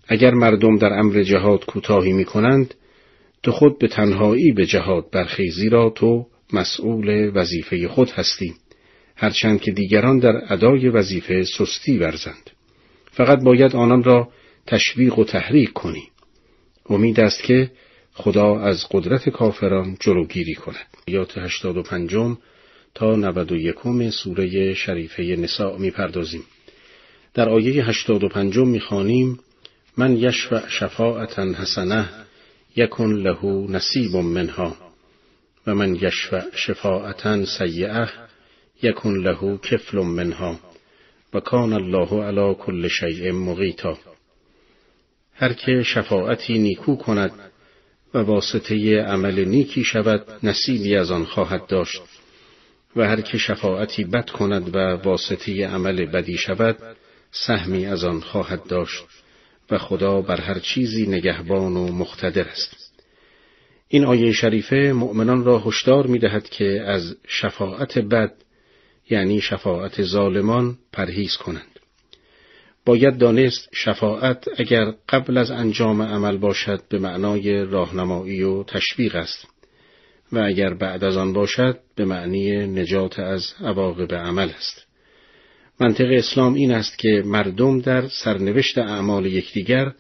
اگر 0.08 0.32
مردم 0.32 0.78
در 0.78 0.94
امر 0.94 1.24
جهاد 1.24 1.66
کوتاهی 1.66 2.14
می 2.14 2.26
کنند 2.26 2.74
تو 3.44 3.52
خود 3.52 3.80
به 3.80 3.88
تنهایی 3.88 4.52
به 4.52 4.66
جهاد 4.66 5.06
برخیزی 5.12 5.70
را 5.70 5.90
تو 5.90 6.26
مسئول 6.54 7.32
وظیفه 7.36 7.88
خود 7.88 8.12
هستی 8.12 8.54
هرچند 9.16 9.62
که 9.62 9.72
دیگران 9.72 10.20
در 10.20 10.54
ادای 10.54 10.90
وظیفه 10.90 11.44
سستی 11.44 11.98
ورزند. 11.98 12.50
فقط 13.12 13.44
باید 13.44 13.76
آنان 13.76 14.04
را 14.04 14.30
تشویق 14.68 15.20
و 15.20 15.24
تحریک 15.24 15.74
کنی 15.74 16.04
امید 16.90 17.20
است 17.20 17.44
که 17.44 17.72
خدا 18.14 18.60
از 18.60 18.86
قدرت 18.92 19.30
کافران 19.30 19.98
جلوگیری 20.00 20.56
کند. 20.56 20.88
آیات 21.08 21.38
85 21.38 22.36
تا 22.94 23.16
91 23.16 24.10
سوره 24.10 24.74
شریفه 24.74 25.24
نساء 25.24 25.78
می‌پردازیم. 25.78 26.44
در 27.34 27.50
آیه 27.50 27.86
85 27.86 28.58
می‌خوانیم 28.58 29.40
من 29.98 30.18
یشفع 30.18 30.70
شفاعتا 30.70 31.54
حسنه 31.54 32.10
یکن 32.76 33.14
له 33.14 33.46
نصیب 33.70 34.16
منها. 34.16 34.91
و 35.68 35.76
من 35.76 35.96
یشفع 35.96 36.42
شفاعتا 36.56 37.46
سیئه 37.46 38.10
یکن 38.84 39.14
له 39.14 39.58
کفل 39.58 39.98
منها 39.98 40.60
و 41.34 41.40
کان 41.40 41.74
الله 41.74 42.24
علی 42.24 42.56
کل 42.56 42.88
شیء 42.88 43.32
مقیتا 43.32 43.98
هر 45.36 45.54
که 45.54 45.84
شفاعتی 45.84 46.60
نیکو 46.60 46.96
کند 46.96 47.32
و 48.14 48.18
واسطه 48.18 49.02
عمل 49.02 49.46
نیکی 49.46 49.84
شود 49.84 50.26
نصیبی 50.44 50.96
از 50.96 51.12
آن 51.12 51.26
خواهد 51.26 51.68
داشت. 51.68 52.02
و 52.96 53.08
هر 53.08 53.22
که 53.22 53.38
شفاعتی 53.38 54.04
بد 54.04 54.30
کند 54.30 54.76
و 54.76 54.80
واسطه 54.80 55.68
عمل 55.68 56.06
بدی 56.06 56.38
شود 56.38 56.78
سهمی 57.32 57.86
از 57.86 58.04
آن 58.04 58.20
خواهد 58.20 58.64
داشت. 58.64 59.04
و 59.72 59.78
خدا 59.78 60.22
بر 60.22 60.42
هر 60.42 60.60
چیزی 60.60 61.08
نگهبان 61.08 61.78
و 61.78 61.92
مقتدر 61.92 62.48
است. 62.48 62.81
این 63.94 64.06
آیه 64.06 64.32
شریفه 64.32 64.94
مؤمنان 64.96 65.44
را 65.44 65.60
هشدار 65.60 66.08
می 66.08 66.20
دهد 66.20 66.50
که 66.50 66.82
از 66.86 67.16
شفاعت 67.28 67.98
بد 67.98 68.34
یعنی 69.10 69.42
شفاعت 69.42 70.04
ظالمان 70.04 70.78
پرهیز 70.94 71.36
کنند. 71.36 71.80
باید 72.86 73.18
دانست 73.18 73.70
شفاعت 73.74 74.48
اگر 74.58 74.94
قبل 75.10 75.38
از 75.38 75.52
انجام 75.52 76.02
عمل 76.02 76.38
باشد 76.38 76.82
به 76.90 77.00
معنای 77.00 77.66
راهنمایی 77.66 78.44
و 78.44 78.64
تشویق 78.64 79.16
است 79.16 79.48
و 80.32 80.40
اگر 80.40 80.74
بعد 80.74 81.04
از 81.04 81.18
آن 81.18 81.34
باشد 81.34 81.80
به 81.96 82.06
معنی 82.06 82.68
نجات 82.68 83.20
از 83.20 83.54
عواقب 83.60 84.16
عمل 84.16 84.50
است. 84.50 84.88
منطق 85.80 86.08
اسلام 86.12 86.54
این 86.54 86.72
است 86.72 86.98
که 86.98 87.24
مردم 87.26 87.82
در 87.82 88.08
سرنوشت 88.08 88.78
اعمال 88.78 89.26
یکدیگر 89.26 89.92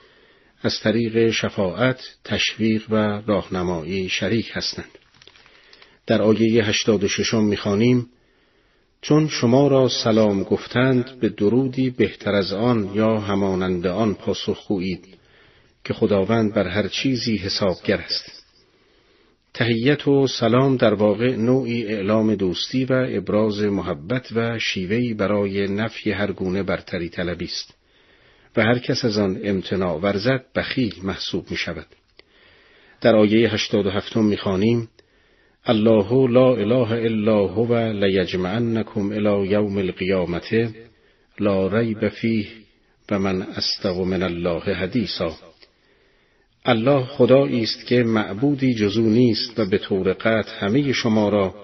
از 0.63 0.79
طریق 0.79 1.31
شفاعت، 1.31 2.15
تشویق 2.23 2.83
و 2.89 2.95
راهنمایی 3.25 4.09
شریک 4.09 4.51
هستند. 4.53 4.97
در 6.07 6.21
آیه 6.21 6.65
86 6.65 7.33
می‌خوانیم 7.33 8.09
چون 9.01 9.27
شما 9.27 9.67
را 9.67 9.89
سلام 10.03 10.43
گفتند 10.43 11.19
به 11.19 11.29
درودی 11.29 11.89
بهتر 11.89 12.35
از 12.35 12.53
آن 12.53 12.91
یا 12.93 13.19
همانند 13.19 13.87
آن 13.87 14.13
پاسخ 14.13 14.67
گویید 14.67 15.05
که 15.83 15.93
خداوند 15.93 16.53
بر 16.53 16.67
هر 16.67 16.87
چیزی 16.87 17.37
حسابگر 17.37 17.97
است. 17.97 18.41
تهیت 19.53 20.07
و 20.07 20.27
سلام 20.27 20.77
در 20.77 20.93
واقع 20.93 21.35
نوعی 21.35 21.85
اعلام 21.85 22.35
دوستی 22.35 22.85
و 22.85 23.05
ابراز 23.09 23.59
محبت 23.59 24.27
و 24.35 24.59
شیوهی 24.59 25.13
برای 25.13 25.67
نفی 25.67 26.11
هر 26.11 26.31
گونه 26.31 26.63
برتری 26.63 27.09
طلبی 27.09 27.45
است. 27.45 27.80
و 28.57 28.61
هر 28.61 28.79
کس 28.79 29.05
از 29.05 29.17
آن 29.17 29.39
امتناع 29.43 29.99
ورزد 29.99 30.45
بخیل 30.55 30.95
محسوب 31.03 31.51
می 31.51 31.57
شود. 31.57 31.85
در 33.01 33.15
آیه 33.15 33.53
87 33.53 34.17
می‌خوانیم 34.17 34.89
الله 35.65 36.27
لا 36.29 36.55
اله 36.55 36.91
الا 36.91 37.47
هو 37.47 37.75
لیجمعنکم 37.75 39.11
الی 39.11 39.47
یوم 39.47 39.77
القیامت 39.77 40.73
لا 41.39 41.67
ریب 41.67 42.09
فیه 42.09 42.47
و 43.11 43.19
من 43.19 43.41
استق 43.41 43.97
من 43.97 44.23
الله 44.23 44.59
حدیثا 44.59 45.35
الله 46.65 47.05
خدایی 47.05 47.63
است 47.63 47.85
که 47.87 48.03
معبودی 48.03 48.73
جزو 48.73 49.09
نیست 49.09 49.59
و 49.59 49.65
به 49.65 49.77
طور 49.77 50.13
قطع 50.13 50.59
همه 50.59 50.91
شما 50.91 51.29
را 51.29 51.55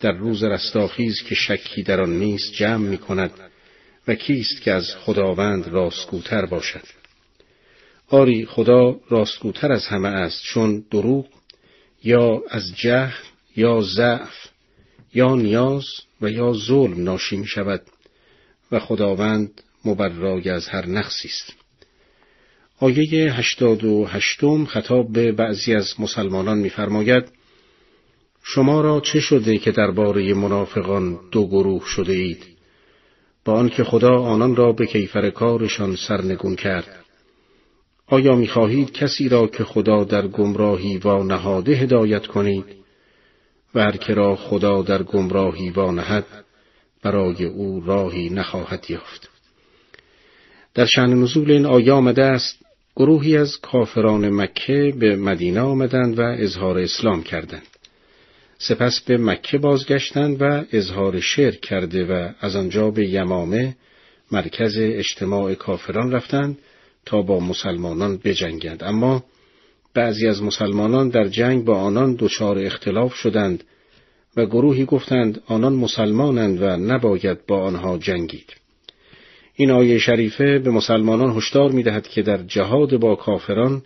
در 0.00 0.12
روز 0.12 0.44
رستاخیز 0.44 1.22
که 1.22 1.34
شکی 1.34 1.82
در 1.82 2.00
آن 2.00 2.18
نیست 2.18 2.52
جمع 2.52 2.88
می 2.88 2.98
کند 2.98 3.30
و 4.08 4.14
کیست 4.14 4.62
که 4.62 4.72
از 4.72 4.96
خداوند 4.96 5.68
راستگوتر 5.68 6.46
باشد. 6.46 6.84
آری 8.08 8.46
خدا 8.46 9.00
راستگوتر 9.08 9.72
از 9.72 9.86
همه 9.86 10.08
است 10.08 10.42
چون 10.42 10.84
دروغ 10.90 11.26
یا 12.04 12.42
از 12.50 12.76
جهل 12.76 13.24
یا 13.56 13.80
ضعف 13.80 14.34
یا 15.14 15.34
نیاز 15.34 15.84
و 16.20 16.30
یا 16.30 16.52
ظلم 16.52 17.02
ناشی 17.02 17.36
می 17.36 17.46
شود 17.46 17.82
و 18.72 18.78
خداوند 18.78 19.62
مبرای 19.84 20.50
از 20.50 20.68
هر 20.68 20.86
نقصی 20.86 21.28
است. 21.28 21.52
آیه 22.78 23.32
هشتاد 23.32 23.84
و 23.84 24.06
هشتم 24.06 24.64
خطاب 24.64 25.12
به 25.12 25.32
بعضی 25.32 25.74
از 25.74 25.94
مسلمانان 25.98 26.58
می‌فرماید 26.58 27.24
شما 28.42 28.80
را 28.80 29.00
چه 29.00 29.20
شده 29.20 29.58
که 29.58 29.70
درباره 29.70 30.34
منافقان 30.34 31.18
دو 31.32 31.46
گروه 31.46 31.86
شده 31.86 32.12
اید؟ 32.12 32.49
با 33.44 33.52
آنکه 33.52 33.84
خدا 33.84 34.18
آنان 34.18 34.56
را 34.56 34.72
به 34.72 34.86
کیفر 34.86 35.30
کارشان 35.30 35.96
سرنگون 35.96 36.56
کرد. 36.56 37.04
آیا 38.06 38.34
می‌خواهید 38.34 38.92
کسی 38.92 39.28
را 39.28 39.46
که 39.46 39.64
خدا 39.64 40.04
در 40.04 40.26
گمراهی 40.26 40.98
و 40.98 41.22
نهاده 41.22 41.72
هدایت 41.72 42.26
کنید 42.26 42.64
و 43.74 43.80
هر 43.80 43.96
که 43.96 44.14
را 44.14 44.36
خدا 44.36 44.82
در 44.82 45.02
گمراهی 45.02 45.70
و 45.70 45.92
نهد 45.92 46.26
برای 47.02 47.44
او 47.44 47.82
راهی 47.86 48.30
نخواهد 48.30 48.86
یافت؟ 48.88 49.30
در 50.74 50.86
شأن 50.86 51.22
نزول 51.22 51.50
این 51.50 51.66
آیه 51.66 51.92
آمده 51.92 52.24
است 52.24 52.58
گروهی 52.96 53.36
از 53.36 53.56
کافران 53.60 54.30
مکه 54.30 54.92
به 54.98 55.16
مدینه 55.16 55.60
آمدند 55.60 56.18
و 56.18 56.22
اظهار 56.22 56.78
اسلام 56.78 57.22
کردند. 57.22 57.69
سپس 58.62 59.00
به 59.00 59.18
مکه 59.18 59.58
بازگشتند 59.58 60.42
و 60.42 60.64
اظهار 60.72 61.20
شرک 61.20 61.60
کرده 61.60 62.04
و 62.04 62.32
از 62.40 62.56
آنجا 62.56 62.90
به 62.90 63.08
یمامه 63.08 63.76
مرکز 64.32 64.78
اجتماع 64.78 65.54
کافران 65.54 66.12
رفتند 66.12 66.58
تا 67.06 67.22
با 67.22 67.40
مسلمانان 67.40 68.20
بجنگند. 68.24 68.84
اما 68.84 69.24
بعضی 69.94 70.26
از 70.26 70.42
مسلمانان 70.42 71.08
در 71.08 71.28
جنگ 71.28 71.64
با 71.64 71.80
آنان 71.80 72.16
دچار 72.18 72.58
اختلاف 72.58 73.14
شدند 73.14 73.64
و 74.36 74.46
گروهی 74.46 74.84
گفتند 74.84 75.42
آنان 75.46 75.72
مسلمانند 75.72 76.62
و 76.62 76.76
نباید 76.76 77.46
با 77.46 77.62
آنها 77.62 77.98
جنگید. 77.98 78.56
این 79.54 79.70
آیه 79.70 79.98
شریفه 79.98 80.58
به 80.58 80.70
مسلمانان 80.70 81.36
هشدار 81.36 81.70
می‌دهد 81.70 82.08
که 82.08 82.22
در 82.22 82.42
جهاد 82.42 82.96
با 82.96 83.16
کافران 83.16 83.82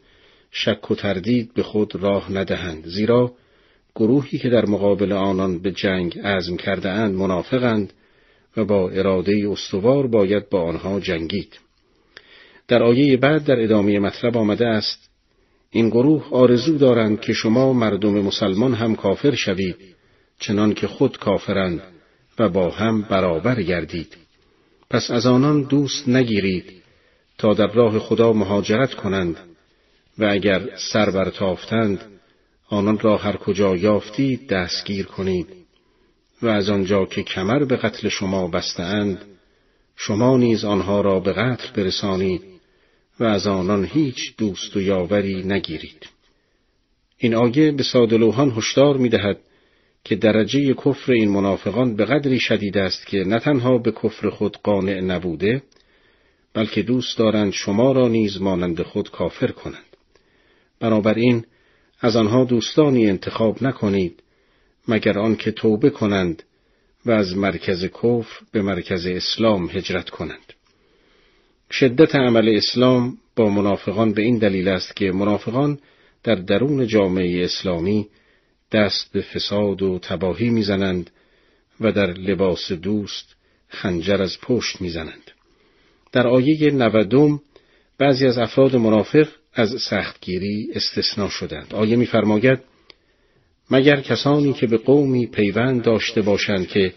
شک 0.50 0.90
و 0.90 0.94
تردید 0.94 1.54
به 1.54 1.62
خود 1.62 1.96
راه 1.96 2.32
ندهند 2.32 2.86
زیرا 2.86 3.32
گروهی 3.94 4.38
که 4.38 4.48
در 4.48 4.66
مقابل 4.66 5.12
آنان 5.12 5.58
به 5.58 5.72
جنگ 5.72 6.18
عزم 6.18 6.56
کرده 6.56 6.90
اند 6.90 7.14
منافقند 7.14 7.92
و 8.56 8.64
با 8.64 8.90
اراده 8.90 9.48
استوار 9.50 10.06
باید 10.06 10.48
با 10.48 10.62
آنها 10.62 11.00
جنگید. 11.00 11.58
در 12.68 12.82
آیه 12.82 13.16
بعد 13.16 13.44
در 13.44 13.60
ادامه 13.62 13.98
مطلب 13.98 14.36
آمده 14.36 14.66
است 14.66 15.10
این 15.70 15.88
گروه 15.88 16.28
آرزو 16.30 16.78
دارند 16.78 17.20
که 17.20 17.32
شما 17.32 17.72
مردم 17.72 18.20
مسلمان 18.20 18.74
هم 18.74 18.96
کافر 18.96 19.34
شوید 19.34 19.76
چنان 20.40 20.74
که 20.74 20.86
خود 20.86 21.18
کافرند 21.18 21.82
و 22.38 22.48
با 22.48 22.70
هم 22.70 23.02
برابر 23.02 23.62
گردید 23.62 24.16
پس 24.90 25.10
از 25.10 25.26
آنان 25.26 25.62
دوست 25.62 26.08
نگیرید 26.08 26.72
تا 27.38 27.54
در 27.54 27.66
راه 27.66 27.98
خدا 27.98 28.32
مهاجرت 28.32 28.94
کنند 28.94 29.36
و 30.18 30.24
اگر 30.24 30.68
سر 30.92 31.10
برتافتند 31.10 32.13
آنان 32.68 32.98
را 32.98 33.16
هر 33.16 33.36
کجا 33.36 33.76
یافتید 33.76 34.48
دستگیر 34.48 35.06
کنید. 35.06 35.46
و 36.42 36.48
از 36.48 36.68
آنجا 36.68 37.04
که 37.04 37.22
کمر 37.22 37.64
به 37.64 37.76
قتل 37.76 38.08
شما 38.08 38.48
بستند 38.48 39.22
شما 39.96 40.36
نیز 40.36 40.64
آنها 40.64 41.00
را 41.00 41.20
به 41.20 41.32
قتل 41.32 41.72
برسانید 41.76 42.42
و 43.20 43.24
از 43.24 43.46
آنان 43.46 43.84
هیچ 43.84 44.36
دوست 44.38 44.76
و 44.76 44.80
یاوری 44.80 45.42
نگیرید. 45.42 46.08
این 47.18 47.34
آیه 47.34 47.72
به 47.72 47.82
سادلوهان 47.82 48.50
هشدار 48.50 48.96
می 48.96 49.08
دهد 49.08 49.38
که 50.04 50.16
درجه 50.16 50.74
کفر 50.74 51.12
این 51.12 51.30
منافقان 51.30 51.96
به 51.96 52.04
قدری 52.04 52.40
شدید 52.40 52.78
است 52.78 53.06
که 53.06 53.24
نه 53.24 53.38
تنها 53.38 53.78
به 53.78 53.92
کفر 53.92 54.30
خود 54.30 54.56
قانع 54.62 55.00
نبوده 55.00 55.62
بلکه 56.54 56.82
دوست 56.82 57.18
دارند 57.18 57.52
شما 57.52 57.92
را 57.92 58.08
نیز 58.08 58.40
مانند 58.40 58.82
خود 58.82 59.10
کافر 59.10 59.46
کنند. 59.50 59.96
بنابراین 60.80 61.44
از 62.04 62.16
آنها 62.16 62.44
دوستانی 62.44 63.10
انتخاب 63.10 63.62
نکنید 63.62 64.22
مگر 64.88 65.18
آنکه 65.18 65.50
توبه 65.50 65.90
کنند 65.90 66.42
و 67.06 67.10
از 67.10 67.36
مرکز 67.36 67.84
کفر 67.84 68.40
به 68.52 68.62
مرکز 68.62 69.06
اسلام 69.06 69.70
هجرت 69.72 70.10
کنند 70.10 70.52
شدت 71.70 72.14
عمل 72.14 72.48
اسلام 72.48 73.18
با 73.36 73.48
منافقان 73.48 74.12
به 74.12 74.22
این 74.22 74.38
دلیل 74.38 74.68
است 74.68 74.96
که 74.96 75.12
منافقان 75.12 75.78
در 76.24 76.34
درون 76.34 76.86
جامعه 76.86 77.44
اسلامی 77.44 78.08
دست 78.72 79.12
به 79.12 79.20
فساد 79.20 79.82
و 79.82 79.98
تباهی 79.98 80.50
می‌زنند 80.50 81.10
و 81.80 81.92
در 81.92 82.12
لباس 82.12 82.72
دوست 82.72 83.36
خنجر 83.68 84.22
از 84.22 84.38
پشت 84.42 84.80
می‌زنند. 84.80 85.30
در 86.12 86.26
آیه 86.26 86.70
نودم 86.70 87.40
بعضی 87.98 88.26
از 88.26 88.38
افراد 88.38 88.76
منافق 88.76 89.28
از 89.54 89.70
سختگیری 89.90 90.68
استثنا 90.74 91.28
شدند. 91.28 91.74
آیه 91.74 91.96
میفرماید 91.96 92.58
مگر 93.70 94.00
کسانی 94.00 94.52
که 94.52 94.66
به 94.66 94.76
قومی 94.76 95.26
پیوند 95.26 95.82
داشته 95.82 96.22
باشند 96.22 96.66
که 96.66 96.94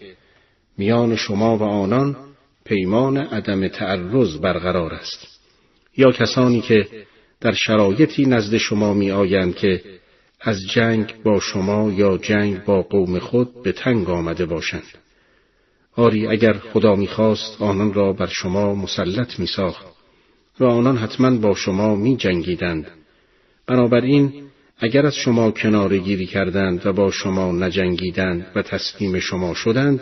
میان 0.78 1.16
شما 1.16 1.58
و 1.58 1.62
آنان 1.62 2.16
پیمان 2.64 3.16
عدم 3.16 3.68
تعرض 3.68 4.36
برقرار 4.36 4.94
است 4.94 5.26
یا 5.96 6.12
کسانی 6.12 6.60
که 6.60 6.88
در 7.40 7.52
شرایطی 7.52 8.26
نزد 8.26 8.56
شما 8.56 8.94
می 8.94 9.10
آیند 9.10 9.54
که 9.56 9.82
از 10.40 10.66
جنگ 10.66 11.14
با 11.24 11.40
شما 11.40 11.92
یا 11.92 12.18
جنگ 12.18 12.64
با 12.64 12.82
قوم 12.82 13.18
خود 13.18 13.62
به 13.62 13.72
تنگ 13.72 14.10
آمده 14.10 14.46
باشند 14.46 14.98
آری 15.96 16.26
اگر 16.26 16.52
خدا 16.52 16.94
می‌خواست 16.94 17.62
آنان 17.62 17.94
را 17.94 18.12
بر 18.12 18.26
شما 18.26 18.74
مسلط 18.74 19.38
می 19.38 19.46
ساخت 19.46 19.97
و 20.60 20.64
آنان 20.64 20.96
حتما 20.96 21.38
با 21.38 21.54
شما 21.54 21.94
می 21.94 22.16
جنگیدند 22.16 22.86
بنابراین 23.66 24.32
اگر 24.78 25.06
از 25.06 25.14
شما 25.14 25.50
کناره 25.50 25.98
گیری 25.98 26.26
کردند 26.26 26.86
و 26.86 26.92
با 26.92 27.10
شما 27.10 27.52
نجنگیدند 27.52 28.46
و 28.54 28.62
تسلیم 28.62 29.18
شما 29.18 29.54
شدند 29.54 30.00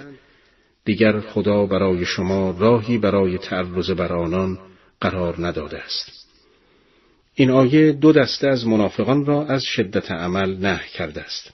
دیگر 0.85 1.21
خدا 1.21 1.67
برای 1.67 2.05
شما 2.05 2.57
راهی 2.59 2.99
برای 2.99 3.39
تعرض 3.39 3.91
بر 3.91 4.13
آنان 4.13 4.59
قرار 5.01 5.47
نداده 5.47 5.79
است. 5.79 6.27
این 7.35 7.51
آیه 7.51 7.93
دو 7.93 8.13
دسته 8.13 8.49
از 8.49 8.67
منافقان 8.67 9.27
را 9.27 9.47
از 9.47 9.63
شدت 9.63 10.11
عمل 10.11 10.57
نه 10.57 10.81
کرده 10.95 11.21
است. 11.21 11.53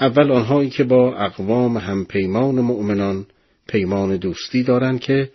اول 0.00 0.32
آنهایی 0.32 0.70
که 0.70 0.84
با 0.84 1.16
اقوام 1.16 1.76
هم 1.76 2.04
پیمان 2.04 2.54
مؤمنان 2.54 3.26
پیمان 3.68 4.16
دوستی 4.16 4.62
دارند 4.62 5.00
که 5.00 5.30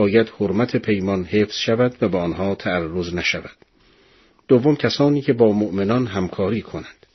باید 0.00 0.32
حرمت 0.38 0.76
پیمان 0.76 1.24
حفظ 1.24 1.56
شود 1.56 1.96
و 2.00 2.08
به 2.08 2.18
آنها 2.18 2.54
تعرض 2.54 3.14
نشود. 3.14 3.56
دوم 4.48 4.76
کسانی 4.76 5.20
که 5.20 5.32
با 5.32 5.52
مؤمنان 5.52 6.06
همکاری 6.06 6.62
کنند. 6.62 7.06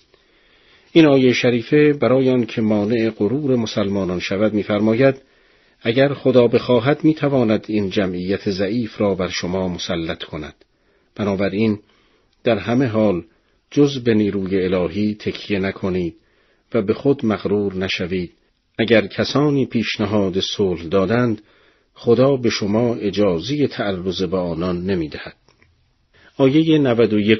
این 0.91 1.05
آیه 1.05 1.33
شریفه 1.33 1.93
برای 1.93 2.29
آن 2.29 2.45
که 2.45 2.61
مانع 2.61 3.09
غرور 3.09 3.55
مسلمانان 3.55 4.19
شود 4.19 4.53
می‌فرماید 4.53 5.15
اگر 5.81 6.13
خدا 6.13 6.47
بخواهد 6.47 7.03
می‌تواند 7.03 7.65
این 7.67 7.89
جمعیت 7.89 8.49
ضعیف 8.49 9.01
را 9.01 9.15
بر 9.15 9.29
شما 9.29 9.67
مسلط 9.67 10.23
کند. 10.23 10.55
بنابراین 11.15 11.79
در 12.43 12.57
همه 12.57 12.85
حال 12.85 13.23
جز 13.71 14.03
به 14.03 14.13
نیروی 14.13 14.63
الهی 14.63 15.15
تکیه 15.15 15.59
نکنید 15.59 16.15
و 16.73 16.81
به 16.81 16.93
خود 16.93 17.25
مغرور 17.25 17.75
نشوید. 17.75 18.31
اگر 18.79 19.07
کسانی 19.07 19.65
پیشنهاد 19.65 20.39
صلح 20.39 20.83
دادند 20.83 21.41
خدا 21.95 22.35
به 22.35 22.49
شما 22.49 22.95
اجازه 22.95 23.67
تعرض 23.67 24.23
به 24.23 24.37
آنان 24.37 24.81
نمی‌دهد 24.81 25.35
آیه 26.37 26.77
91 26.77 27.39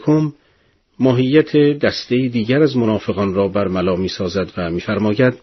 ماهیت 0.99 1.57
دسته 1.57 2.27
دیگر 2.27 2.61
از 2.61 2.77
منافقان 2.77 3.33
را 3.33 3.47
برملا 3.47 3.95
می 3.95 4.07
سازد 4.07 4.51
و 4.57 4.69
میفرماید 4.69 5.33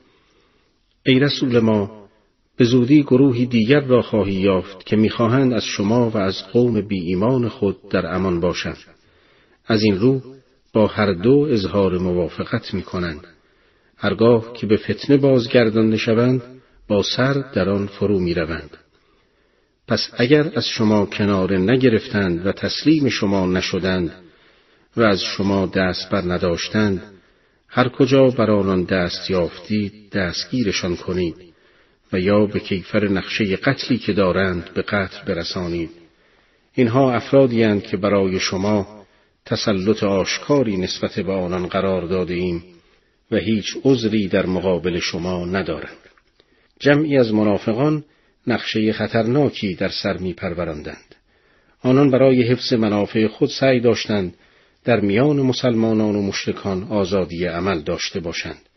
ای 1.06 1.18
رسول 1.18 1.59
ما 1.59 2.09
به 2.56 2.64
زودی 2.64 3.02
گروهی 3.02 3.47
دیگر 3.47 3.80
را 3.80 4.02
خواهی 4.02 4.34
یافت 4.34 4.86
که 4.86 4.97
می‌خواهند 4.97 5.52
از 5.52 5.64
شما 5.64 6.10
و 6.10 6.16
از 6.16 6.34
قوم 6.52 6.80
بی 6.80 7.01
ایمان 7.01 7.48
خود 7.48 7.89
در 7.89 8.14
امان 8.14 8.40
باشند. 8.40 8.76
از 9.66 9.82
این 9.82 9.98
رو 9.98 10.22
با 10.72 10.86
هر 10.86 11.12
دو 11.12 11.48
اظهار 11.51 11.98
موافقت 11.98 12.74
می 12.74 12.82
کنند. 12.82 13.26
هرگاه 13.97 14.52
که 14.52 14.66
به 14.66 14.76
فتنه 14.76 15.16
بازگردان 15.16 15.97
شوند 15.97 16.43
با 16.89 17.02
سر 17.16 17.32
در 17.55 17.68
آن 17.70 17.86
فرو 17.86 18.18
می 18.18 18.34
روند. 18.34 18.78
پس 19.89 20.11
اگر 20.17 20.53
از 20.55 20.67
شما 20.67 21.07
کنار 21.07 21.57
نگرفتند 21.57 22.47
و 22.47 22.53
تسلیم 22.53 23.09
شما 23.09 23.47
نشدند 23.47 24.13
و 24.97 25.03
از 25.03 25.23
شما 25.23 25.67
دست 25.67 26.11
بر 26.11 26.23
نداشتند 26.23 27.03
هر 27.69 27.89
کجا 27.89 28.29
بر 28.29 28.51
آنان 28.51 28.85
دست 28.85 29.31
یافتید 29.31 30.11
دستگیرشان 30.11 30.97
کنید 30.97 31.37
و 32.13 32.21
یا 32.21 32.47
به 32.47 32.61
کیفر 32.61 33.09
نقشه 33.09 33.57
قتلی 33.57 33.99
که 33.99 34.13
دارند 34.13 34.71
به 34.75 34.83
قتل 34.83 35.25
برسانید. 35.27 35.91
اینها 36.75 37.13
افرادی 37.13 37.81
که 37.81 37.97
برای 37.97 38.41
شما 38.41 39.05
تسلط 39.47 40.03
آشکاری 40.03 40.77
نسبت 40.77 41.21
به 41.21 41.33
آنان 41.33 41.67
قرار 41.67 42.07
داده 42.07 42.35
ایم 42.35 42.65
و 43.31 43.37
هیچ 43.37 43.77
عذری 43.85 44.29
در 44.29 44.47
مقابل 44.47 44.99
شما 44.99 45.45
ندارند. 45.47 45.99
جمعی 46.81 47.19
از 47.19 47.35
منافقان 47.35 48.05
نقشه 48.47 48.93
خطرناکی 48.93 49.74
در 49.74 49.89
سر 49.89 50.16
می 50.16 50.32
پرورندند. 50.32 51.14
آنان 51.82 52.10
برای 52.10 52.43
حفظ 52.43 52.73
منافع 52.73 53.27
خود 53.27 53.48
سعی 53.48 53.81
داشتند 53.81 54.35
در 54.85 55.01
میان 55.01 55.40
مسلمانان 55.40 56.16
و 56.16 56.23
مشرکان 56.23 56.82
آزادی 56.82 57.44
عمل 57.47 57.81
داشته 57.81 58.20
باشند 58.20 58.69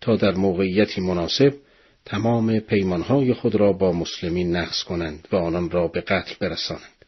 تا 0.00 0.16
در 0.16 0.32
موقعیتی 0.34 1.00
مناسب 1.00 1.54
تمام 2.04 2.58
پیمانهای 2.58 3.34
خود 3.34 3.54
را 3.54 3.72
با 3.72 3.92
مسلمین 3.92 4.56
نقض 4.56 4.82
کنند 4.82 5.28
و 5.32 5.36
آنان 5.36 5.70
را 5.70 5.88
به 5.88 6.00
قتل 6.00 6.34
برسانند. 6.40 7.04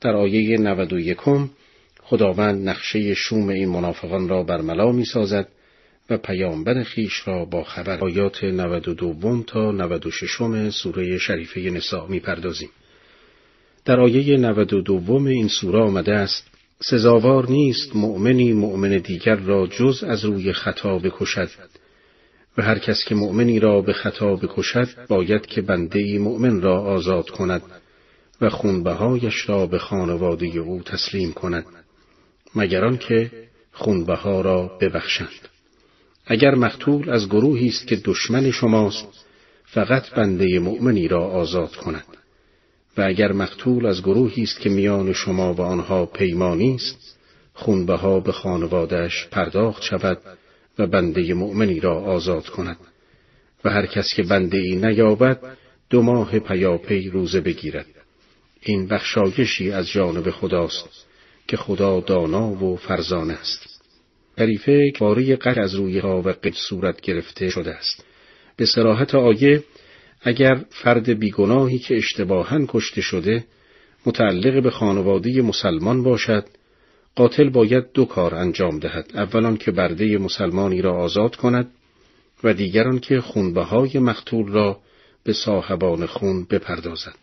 در 0.00 0.16
آیه 0.16 0.58
91 0.58 1.18
خداوند 2.02 2.68
نقشه 2.68 3.14
شوم 3.14 3.48
این 3.48 3.68
منافقان 3.68 4.28
را 4.28 4.42
برملا 4.42 4.92
می 4.92 5.04
سازد 5.04 5.48
و 6.10 6.16
پیامبر 6.16 6.82
خیش 6.82 7.28
را 7.28 7.44
با 7.44 7.64
خبر 7.64 7.98
آیات 7.98 8.44
92 8.44 9.42
تا 9.46 9.72
96 9.72 10.70
سوره 10.70 11.18
شریفه 11.18 11.60
نساء 11.60 12.06
می 12.06 12.20
پردازیم. 12.20 12.70
در 13.84 14.00
آیه 14.00 14.36
92 14.36 15.26
این 15.26 15.48
سوره 15.48 15.78
آمده 15.78 16.14
است 16.14 16.50
سزاوار 16.80 17.50
نیست 17.50 17.96
مؤمنی 17.96 18.52
مؤمن 18.52 18.98
دیگر 18.98 19.36
را 19.36 19.66
جز 19.66 20.04
از 20.04 20.24
روی 20.24 20.52
خطا 20.52 20.98
بکشد 20.98 21.50
و 22.58 22.62
هر 22.62 22.78
کس 22.78 23.04
که 23.04 23.14
مؤمنی 23.14 23.60
را 23.60 23.80
به 23.80 23.92
خطا 23.92 24.36
بکشد 24.36 24.88
باید 25.08 25.46
که 25.46 25.62
بنده 25.62 25.98
ای 25.98 26.18
مؤمن 26.18 26.60
را 26.60 26.80
آزاد 26.80 27.30
کند 27.30 27.62
و 28.40 28.50
خونبهایش 28.50 29.48
را 29.48 29.66
به 29.66 29.78
خانواده 29.78 30.46
او 30.46 30.82
تسلیم 30.82 31.32
کند 31.32 31.66
مگر 32.54 32.96
که 32.96 33.30
خونبها 33.72 34.40
را 34.40 34.78
ببخشند 34.80 35.53
اگر 36.26 36.54
مقتول 36.54 37.10
از 37.10 37.28
گروهی 37.28 37.68
است 37.68 37.86
که 37.86 37.96
دشمن 38.04 38.50
شماست 38.50 39.24
فقط 39.64 40.10
بنده 40.10 40.58
مؤمنی 40.58 41.08
را 41.08 41.24
آزاد 41.24 41.76
کند. 41.76 42.04
و 42.96 43.02
اگر 43.02 43.32
مقتول 43.32 43.86
از 43.86 44.02
گروهی 44.02 44.42
است 44.42 44.60
که 44.60 44.70
میان 44.70 45.12
شما 45.12 45.54
و 45.54 45.60
آنها 45.60 46.06
پیمانی 46.06 46.74
است 46.74 47.18
خونبها 47.54 48.20
به 48.20 48.32
خانوادهش 48.32 49.26
پرداخت 49.30 49.82
شود 49.82 50.18
و 50.78 50.86
بنده 50.86 51.34
مؤمنی 51.34 51.80
را 51.80 52.00
آزاد 52.00 52.48
کند. 52.48 52.76
و 53.64 53.70
هر 53.70 53.86
کس 53.86 54.14
که 54.14 54.22
بنده 54.22 54.58
ای 54.58 54.76
نیابد 54.76 55.40
دو 55.90 56.02
ماه 56.02 56.38
پیاپی 56.38 57.10
روزه 57.10 57.40
بگیرد. 57.40 57.86
این 58.60 58.86
بخشایشی 58.86 59.72
از 59.72 59.88
جانب 59.88 60.30
خداست 60.30 60.88
که 61.48 61.56
خدا 61.56 62.00
دانا 62.00 62.64
و 62.64 62.76
فرزان 62.76 63.30
است. 63.30 63.73
شریفه 64.38 64.92
باره 64.98 65.36
قر 65.36 65.60
از 65.60 65.74
روی 65.74 66.00
قد 66.00 66.54
صورت 66.54 67.00
گرفته 67.00 67.48
شده 67.48 67.74
است. 67.74 68.04
به 68.56 68.66
سراحت 68.66 69.14
آیه 69.14 69.64
اگر 70.22 70.64
فرد 70.70 71.18
بیگناهی 71.18 71.78
که 71.78 71.96
اشتباها 71.96 72.60
کشته 72.68 73.00
شده 73.00 73.44
متعلق 74.06 74.62
به 74.62 74.70
خانواده 74.70 75.42
مسلمان 75.42 76.02
باشد 76.02 76.44
قاتل 77.16 77.48
باید 77.48 77.92
دو 77.94 78.04
کار 78.04 78.34
انجام 78.34 78.78
دهد. 78.78 79.10
اولان 79.14 79.56
که 79.56 79.70
برده 79.70 80.18
مسلمانی 80.18 80.82
را 80.82 80.92
آزاد 80.92 81.36
کند 81.36 81.70
و 82.44 82.54
دیگران 82.54 82.98
که 82.98 83.20
خونبهای 83.20 83.98
مقتول 83.98 84.48
را 84.48 84.78
به 85.24 85.32
صاحبان 85.32 86.06
خون 86.06 86.44
بپردازد. 86.50 87.14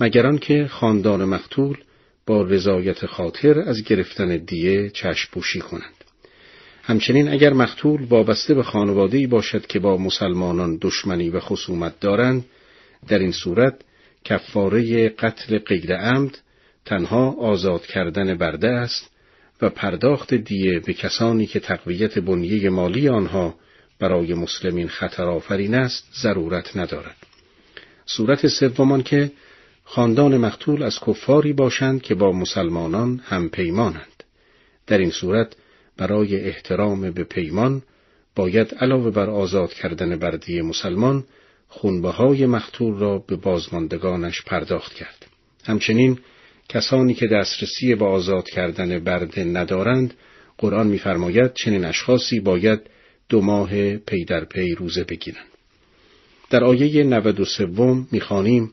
مگران 0.00 0.38
که 0.38 0.66
خاندان 0.70 1.24
مقتول 1.24 1.76
با 2.26 2.42
رضایت 2.42 3.06
خاطر 3.06 3.58
از 3.58 3.84
گرفتن 3.84 4.36
دیه 4.36 4.90
چشم 4.90 5.28
پوشی 5.32 5.60
کنند. 5.60 5.95
همچنین 6.86 7.28
اگر 7.28 7.52
مقتول 7.52 8.02
وابسته 8.02 8.54
به 8.54 8.62
خانواده‌ای 8.62 9.26
باشد 9.26 9.66
که 9.66 9.78
با 9.78 9.96
مسلمانان 9.96 10.78
دشمنی 10.80 11.30
و 11.30 11.40
خصومت 11.40 12.00
دارند 12.00 12.44
در 13.08 13.18
این 13.18 13.32
صورت 13.32 13.74
کفاره 14.24 15.08
قتل 15.08 15.58
غیر 15.58 15.96
عمد 15.96 16.38
تنها 16.84 17.30
آزاد 17.30 17.86
کردن 17.86 18.34
برده 18.34 18.68
است 18.68 19.10
و 19.62 19.70
پرداخت 19.70 20.34
دیه 20.34 20.80
به 20.80 20.94
کسانی 20.94 21.46
که 21.46 21.60
تقویت 21.60 22.18
بنیه 22.18 22.70
مالی 22.70 23.08
آنها 23.08 23.54
برای 23.98 24.34
مسلمین 24.34 24.88
خطرآفرین 24.88 25.74
است 25.74 26.08
ضرورت 26.22 26.76
ندارد. 26.76 27.16
صورت 28.06 28.46
سومان 28.46 29.02
که 29.02 29.30
خاندان 29.84 30.36
مقتول 30.36 30.82
از 30.82 31.00
کفاری 31.00 31.52
باشند 31.52 32.02
که 32.02 32.14
با 32.14 32.32
مسلمانان 32.32 33.20
هم 33.24 33.48
پیمانند. 33.48 34.24
در 34.86 34.98
این 34.98 35.10
صورت 35.10 35.56
برای 35.98 36.40
احترام 36.40 37.10
به 37.10 37.24
پیمان 37.24 37.82
باید 38.34 38.74
علاوه 38.74 39.10
بر 39.10 39.30
آزاد 39.30 39.72
کردن 39.72 40.16
بردی 40.16 40.60
مسلمان 40.60 41.24
خونبه 41.68 42.10
های 42.10 42.46
مختور 42.46 42.98
را 42.98 43.18
به 43.18 43.36
بازماندگانش 43.36 44.42
پرداخت 44.42 44.94
کرد. 44.94 45.26
همچنین 45.64 46.18
کسانی 46.68 47.14
که 47.14 47.26
دسترسی 47.26 47.94
به 47.94 48.04
آزاد 48.04 48.48
کردن 48.48 48.98
برده 48.98 49.44
ندارند 49.44 50.14
قرآن 50.58 50.86
می‌فرماید 50.86 51.52
چنین 51.52 51.84
اشخاصی 51.84 52.40
باید 52.40 52.80
دو 53.28 53.40
ماه 53.40 53.96
پی 53.96 54.24
در 54.24 54.44
پی 54.44 54.74
روزه 54.74 55.04
بگیرند. 55.04 55.46
در 56.50 56.64
آیه 56.64 57.04
93 57.04 57.66
می‌خوانیم 58.12 58.72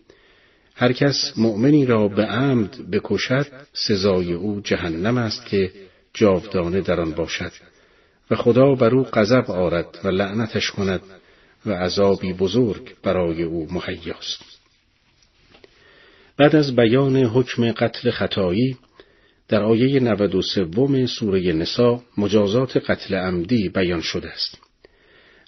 هر 0.75 0.91
کس 0.91 1.33
مؤمنی 1.37 1.85
را 1.85 2.07
به 2.07 2.25
عمد 2.25 2.91
بکشد 2.91 3.47
سزای 3.73 4.33
او 4.33 4.61
جهنم 4.61 5.17
است 5.17 5.45
که 5.45 5.71
جاودانه 6.13 6.81
در 6.81 7.01
آن 7.01 7.11
باشد 7.11 7.51
و 8.31 8.35
خدا 8.35 8.75
بر 8.75 8.95
او 8.95 9.03
غضب 9.03 9.51
آرد 9.51 9.99
و 10.03 10.07
لعنتش 10.07 10.71
کند 10.71 11.01
و 11.65 11.71
عذابی 11.71 12.33
بزرگ 12.33 12.95
برای 13.03 13.43
او 13.43 13.67
مهیاست. 13.71 14.43
بعد 16.37 16.55
از 16.55 16.75
بیان 16.75 17.17
حکم 17.17 17.71
قتل 17.71 18.11
خطایی 18.11 18.77
در 19.47 19.63
آیه 19.63 19.99
93 19.99 21.05
سوره 21.07 21.53
نسا 21.53 22.01
مجازات 22.17 22.77
قتل 22.77 23.15
عمدی 23.15 23.69
بیان 23.69 24.01
شده 24.01 24.29
است. 24.29 24.57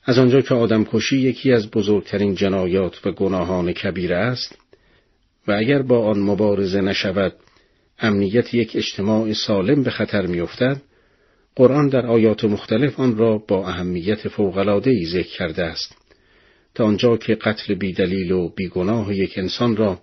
از 0.05 0.17
آنجا 0.17 0.41
که 0.41 0.53
آدمکشی 0.53 1.17
یکی 1.17 1.51
از 1.51 1.71
بزرگترین 1.71 2.35
جنایات 2.35 3.05
و 3.05 3.11
گناهان 3.11 3.73
کبیره 3.73 4.15
است 4.15 4.57
و 5.47 5.51
اگر 5.51 5.81
با 5.81 6.05
آن 6.05 6.19
مبارزه 6.19 6.81
نشود 6.81 7.33
امنیت 7.99 8.53
یک 8.53 8.71
اجتماع 8.75 9.33
سالم 9.33 9.83
به 9.83 9.89
خطر 9.89 10.25
میافتد 10.25 10.81
قرآن 11.55 11.89
در 11.89 12.05
آیات 12.05 12.45
مختلف 12.45 12.99
آن 12.99 13.17
را 13.17 13.37
با 13.37 13.67
اهمیت 13.67 14.27
فوق‌العاده‌ای 14.27 15.05
ذکر 15.05 15.37
کرده 15.37 15.63
است 15.63 15.97
تا 16.75 16.85
آنجا 16.85 17.17
که 17.17 17.35
قتل 17.35 17.73
بیدلیل 17.73 18.31
و 18.31 18.49
بیگناه 18.49 19.15
یک 19.15 19.37
انسان 19.37 19.75
را 19.75 19.99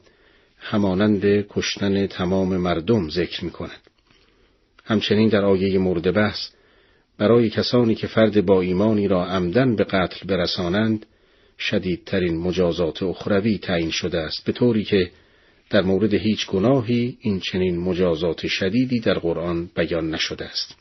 همانند 0.59 1.47
کشتن 1.49 2.07
تمام 2.07 2.57
مردم 2.57 3.09
ذکر 3.09 3.45
می 3.45 3.51
کند. 3.51 3.81
همچنین 4.85 5.29
در 5.29 5.45
آیه 5.45 5.79
مورد 5.79 6.15
بحث 6.15 6.49
برای 7.19 7.51
کسانی 7.51 7.95
که 7.95 8.07
فرد 8.07 8.47
با 8.47 8.61
ایمانی 8.61 9.09
را 9.09 9.27
عمدن 9.27 9.77
به 9.77 9.85
قتل 9.85 10.27
برسانند 10.27 11.07
شدیدترین 11.59 12.37
مجازات 12.37 13.03
اخروی 13.03 13.59
تعیین 13.59 13.91
شده 13.91 14.19
است 14.19 14.45
به 14.45 14.53
طوری 14.53 14.85
که 14.85 15.11
در 15.73 15.83
مورد 15.83 16.15
هیچ 16.15 16.47
گناهی 16.47 17.17
این 17.21 17.41
چنین 17.41 17.79
مجازات 17.79 18.47
شدیدی 18.47 19.01
در 19.01 19.15
قرآن 19.15 19.71
بیان 19.77 20.11
نشده 20.11 20.45
است. 20.45 20.77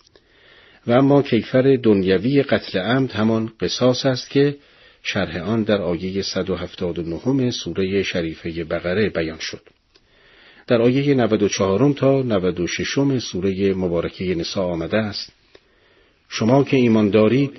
و 0.88 0.92
اما 0.92 1.22
کیفر 1.22 1.78
دنیوی 1.84 2.44
قتل 2.44 2.80
عمد 2.80 3.12
همان 3.12 3.52
قصاص 3.60 4.06
است 4.06 4.30
که 4.30 4.58
شرح 5.04 5.38
آن 5.38 5.64
در 5.64 5.82
آیه 5.82 6.22
179 6.22 7.52
سوره 7.52 8.04
شریفه 8.04 8.64
بقره 8.64 9.10
بیان 9.10 9.40
شد. 9.40 9.62
در 10.68 10.82
آیه 10.82 11.14
94 11.14 11.94
تا 11.94 12.22
96 12.22 13.20
سوره 13.20 13.74
مبارکه 13.74 14.36
نسا 14.36 14.64
آمده 14.64 14.98
است. 14.98 15.34
شما 16.30 16.64
که 16.64 16.78
ایمان 16.78 17.10
دارید 17.10 17.52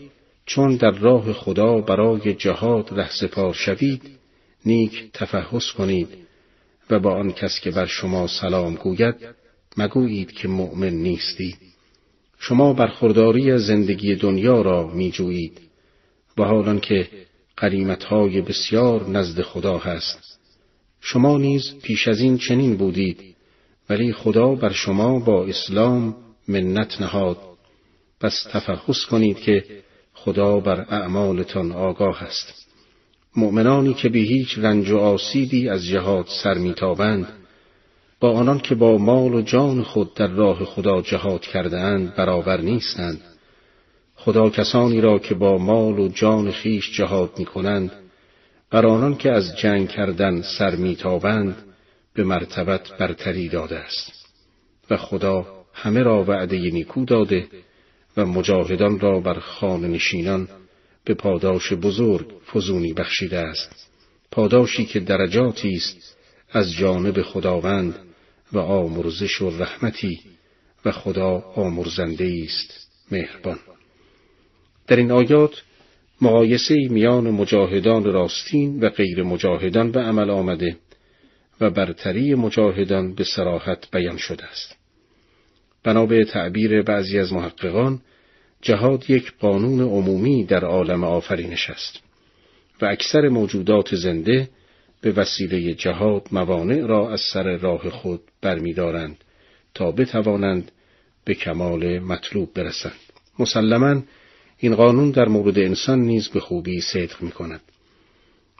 چون 0.47 0.77
در 0.77 0.91
راه 0.91 1.33
خدا 1.33 1.81
برای 1.81 2.35
جهاد 2.35 2.89
رهسپار 2.93 3.55
شوید 3.55 4.03
نیک 4.67 5.13
تفحص 5.13 5.71
کنید 5.71 6.09
و 6.91 6.99
با 6.99 7.15
آن 7.15 7.33
کس 7.33 7.61
که 7.61 7.71
بر 7.71 7.87
شما 7.87 8.27
سلام 8.27 8.75
گوید 8.75 9.15
مگویید 9.77 10.33
که 10.33 10.49
مؤمن 10.49 10.93
نیستید 10.93 11.59
شما 12.39 12.73
برخورداری 12.73 13.51
از 13.51 13.61
زندگی 13.61 14.15
دنیا 14.15 14.63
را 14.63 14.87
می 14.87 15.11
جویید 15.11 15.61
و 16.39 16.43
حالان 16.43 16.81
که 16.81 17.09
قریمتهای 17.57 18.41
بسیار 18.41 19.09
نزد 19.09 19.43
خدا 19.43 19.79
هست. 19.79 20.39
شما 21.01 21.39
نیز 21.39 21.75
پیش 21.83 22.09
از 22.09 22.21
این 22.21 22.39
چنین 22.39 22.77
بودید 22.77 23.37
ولی 23.91 24.13
خدا 24.13 24.55
بر 24.55 24.73
شما 24.73 25.19
با 25.19 25.47
اسلام 25.47 26.17
منت 26.49 27.01
نهاد. 27.01 27.39
پس 28.21 28.47
تفحص 28.51 29.05
کنید 29.11 29.39
که 29.39 29.65
خدا 30.15 30.61
بر 30.61 30.81
اعمالتان 30.81 31.73
آگاه 31.73 32.23
است. 32.23 32.62
مؤمنانی 33.37 33.95
که 33.95 34.09
به 34.09 34.19
هیچ 34.19 34.59
رنج 34.59 34.91
و 34.91 34.99
آسیبی 34.99 35.69
از 35.69 35.87
جهاد 35.87 36.27
سر 36.43 36.55
میتابند 36.55 37.29
با 38.21 38.33
آنان 38.33 38.59
که 38.59 38.75
با 38.75 38.99
مال 38.99 39.35
و 39.35 39.43
جان 39.43 39.83
خود 39.83 40.15
در 40.15 40.27
راه 40.27 40.65
خدا 40.65 41.03
جهاد 41.03 41.41
کرده 41.41 41.81
اند 41.81 42.15
برابر 42.15 42.61
نیستند. 42.61 43.21
خدا 44.15 44.51
کسانی 44.51 45.01
را 45.01 45.19
که 45.19 45.35
با 45.35 45.59
مال 45.59 45.99
و 45.99 46.09
جان 46.09 46.51
خیش 46.51 46.97
جهاد 46.97 47.31
می 47.39 47.45
کنند 47.45 47.93
بر 48.71 48.87
آنان 48.87 49.17
که 49.17 49.33
از 49.33 49.59
جنگ 49.59 49.89
کردن 49.89 50.43
سر 50.43 50.77
میتابند 50.77 51.57
به 52.15 52.25
مرتبت 52.25 52.89
برتری 52.99 53.49
داده 53.49 53.79
است. 53.79 54.13
و 54.91 54.97
خدا 54.97 55.47
همه 55.73 56.03
را 56.03 56.25
وعده 56.25 56.57
نیکو 56.57 57.05
داده 57.05 57.47
و 58.17 58.27
مجاهدان 58.27 59.01
را 59.01 59.21
بر 59.21 59.39
خانه 59.39 59.89
نشینان 59.89 60.49
به 61.05 61.15
پاداش 61.15 61.73
بزرگ 61.73 62.27
فزونی 62.53 62.93
بخشیده 62.93 63.39
است. 63.39 63.89
پاداشی 64.31 64.85
که 64.85 65.01
درجاتی 65.01 65.75
است 65.75 66.17
از 66.51 66.73
جانب 66.73 67.23
خداوند 67.23 67.95
و 68.53 68.59
آمرزش 68.59 69.43
و 69.43 69.51
رحمتی 69.51 70.21
و 70.85 70.93
خدا 70.93 71.39
آمرزنده 71.57 72.45
است. 72.45 72.89
مهربان. 73.11 73.59
در 74.87 74.97
این 74.97 75.11
آیات 75.11 75.63
مقایسه 76.21 76.89
میان 76.91 77.31
مجاهدان 77.31 78.05
راستین 78.05 78.81
و 78.81 78.89
غیر 78.89 79.23
مجاهدان 79.23 79.93
به 79.93 80.01
عمل 80.01 80.31
آمده 80.31 80.77
و 81.61 81.71
برتری 81.71 82.35
مجاهدان 82.35 83.15
به 83.15 83.25
سراحت 83.25 83.91
بیان 83.91 84.17
شده 84.17 84.45
است. 84.45 84.77
بنا 85.85 86.07
به 86.07 86.25
تعبیر 86.25 86.83
بعضی 86.83 87.19
از 87.19 87.33
محققان 87.33 88.01
جهاد 88.63 89.11
یک 89.11 89.33
قانون 89.41 89.81
عمومی 89.81 90.45
در 90.45 90.65
عالم 90.65 91.05
آفرینش 91.05 91.71
است 91.71 92.01
و 92.83 92.87
اکثر 92.87 93.29
موجودات 93.29 93.95
زنده 93.95 94.49
به 95.01 95.13
وسیله 95.13 95.75
جهاد 95.75 96.29
موانع 96.33 96.87
را 96.87 97.13
از 97.13 97.21
سر 97.33 97.57
راه 97.57 97.91
خود 97.91 98.21
برمیدارند 98.41 99.17
تا 99.75 99.91
بتوانند 99.91 100.73
به 101.25 101.35
کمال 101.35 101.99
مطلوب 101.99 102.55
برسند. 102.55 102.93
مسلما 103.39 104.03
این 104.59 104.75
قانون 104.75 105.11
در 105.11 105.29
مورد 105.29 105.59
انسان 105.59 106.01
نیز 106.01 106.29
به 106.29 106.41
خوبی 106.41 106.81
صدق 106.81 107.23
می 107.23 107.31
کند. 107.31 107.61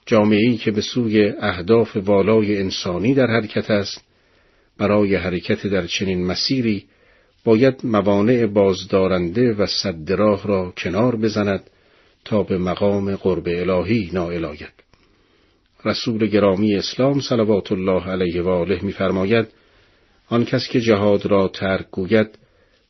جامعه‌ای 0.07 0.57
که 0.57 0.71
به 0.71 0.81
سوی 0.81 1.33
اهداف 1.41 1.97
والای 1.97 2.59
انسانی 2.59 3.15
در 3.15 3.27
حرکت 3.27 3.71
است 3.71 4.05
برای 4.79 5.15
حرکت 5.15 5.67
در 5.67 5.87
چنین 5.87 6.27
مسیری 6.27 6.85
باید 7.45 7.81
موانع 7.85 8.47
بازدارنده 8.47 9.55
و 9.55 9.67
صد 9.67 10.13
راه 10.13 10.47
را 10.47 10.73
کنار 10.77 11.17
بزند 11.17 11.71
تا 12.25 12.43
به 12.43 12.59
مقام 12.59 13.17
قرب 13.17 13.49
الهی 13.49 14.11
نائل 14.13 14.45
آید 14.45 14.73
رسول 15.85 16.27
گرامی 16.27 16.75
اسلام 16.75 17.21
صلوات 17.21 17.73
الله 17.73 18.09
علیه 18.09 18.43
و 18.43 18.49
آله 18.49 18.79
می‌فرماید 18.83 19.47
آن 20.29 20.45
کس 20.45 20.69
که 20.69 20.81
جهاد 20.81 21.27
را 21.27 21.49
ترک 21.49 21.87
گوید 21.91 22.39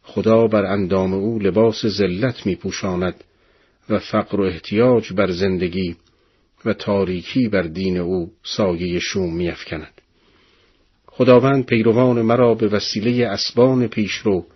خدا 0.03 0.47
بر 0.47 0.65
اندام 0.65 1.15
او 1.15 1.39
لباس 1.39 1.87
ذلت 1.87 2.47
میپوشاند 2.47 3.24
و 3.91 3.99
فقر 3.99 4.41
و 4.41 4.45
احتیاج 4.45 5.12
بر 5.12 5.31
زندگی 5.31 5.97
و 6.65 6.73
تاریکی 6.73 7.49
بر 7.49 7.62
دین 7.62 7.99
او 7.99 8.33
سایه 8.43 8.99
شوم 8.99 9.37
میافکند. 9.37 10.02
خداوند 11.23 11.66
پیروان 11.66 12.23
مرا 12.23 12.55
به 12.55 12.69
وسیله 12.69 13.27
اسبان 13.27 13.89
پیشرو 13.89 14.47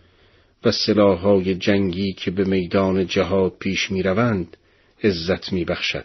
و 0.65 0.73
سلاحهای 0.73 1.55
جنگی 1.55 2.13
که 2.13 2.31
به 2.31 2.45
میدان 2.45 3.07
جهاد 3.07 3.53
پیش 3.59 3.91
می‌روند 3.91 4.57
عزت 5.05 5.53
میبخشد. 5.53 6.05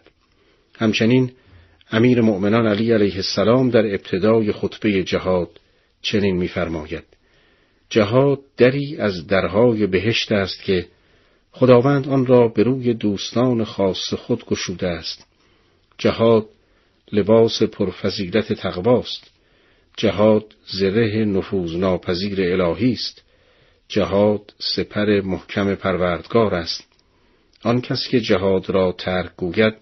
همچنین 0.79 1.31
امیر 1.91 2.21
مؤمنان 2.21 2.67
علی 2.67 2.91
علیه 2.91 3.15
السلام 3.15 3.69
در 3.69 3.85
ابتدای 3.85 4.51
خطبه 4.51 5.03
جهاد 5.03 5.49
چنین 6.01 6.37
میفرماید. 6.37 7.03
جهاد 7.89 8.39
دری 8.57 8.97
از 8.97 9.27
درهای 9.27 9.87
بهشت 9.87 10.31
است 10.31 10.63
که 10.63 10.85
خداوند 11.51 12.07
آن 12.07 12.25
را 12.25 12.47
به 12.47 12.63
روی 12.63 12.93
دوستان 12.93 13.63
خاص 13.63 14.13
خود 14.13 14.45
گشوده 14.45 14.87
است. 14.87 15.25
جهاد 15.97 16.45
لباس 17.11 17.63
پرفضیلت 17.63 18.53
تقواست. 18.53 19.31
جهاد 19.97 20.55
زره 20.65 21.25
نفوذ 21.25 21.75
ناپذیر 21.75 22.61
الهی 22.61 22.91
است 22.91 23.23
جهاد 23.87 24.53
سپر 24.75 25.21
محکم 25.21 25.75
پروردگار 25.75 26.55
است 26.55 26.87
آن 27.63 27.81
کس 27.81 28.07
که 28.07 28.19
جهاد 28.19 28.69
را 28.69 28.91
ترک 28.91 29.31
گوید 29.37 29.73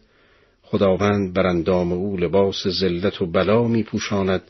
خداوند 0.64 1.34
بر 1.34 1.48
اندام 1.48 1.92
او 1.92 2.18
لباس 2.18 2.68
ذلت 2.68 3.22
و 3.22 3.26
بلا 3.26 3.64
می 3.64 3.84
پوشاند 3.84 4.42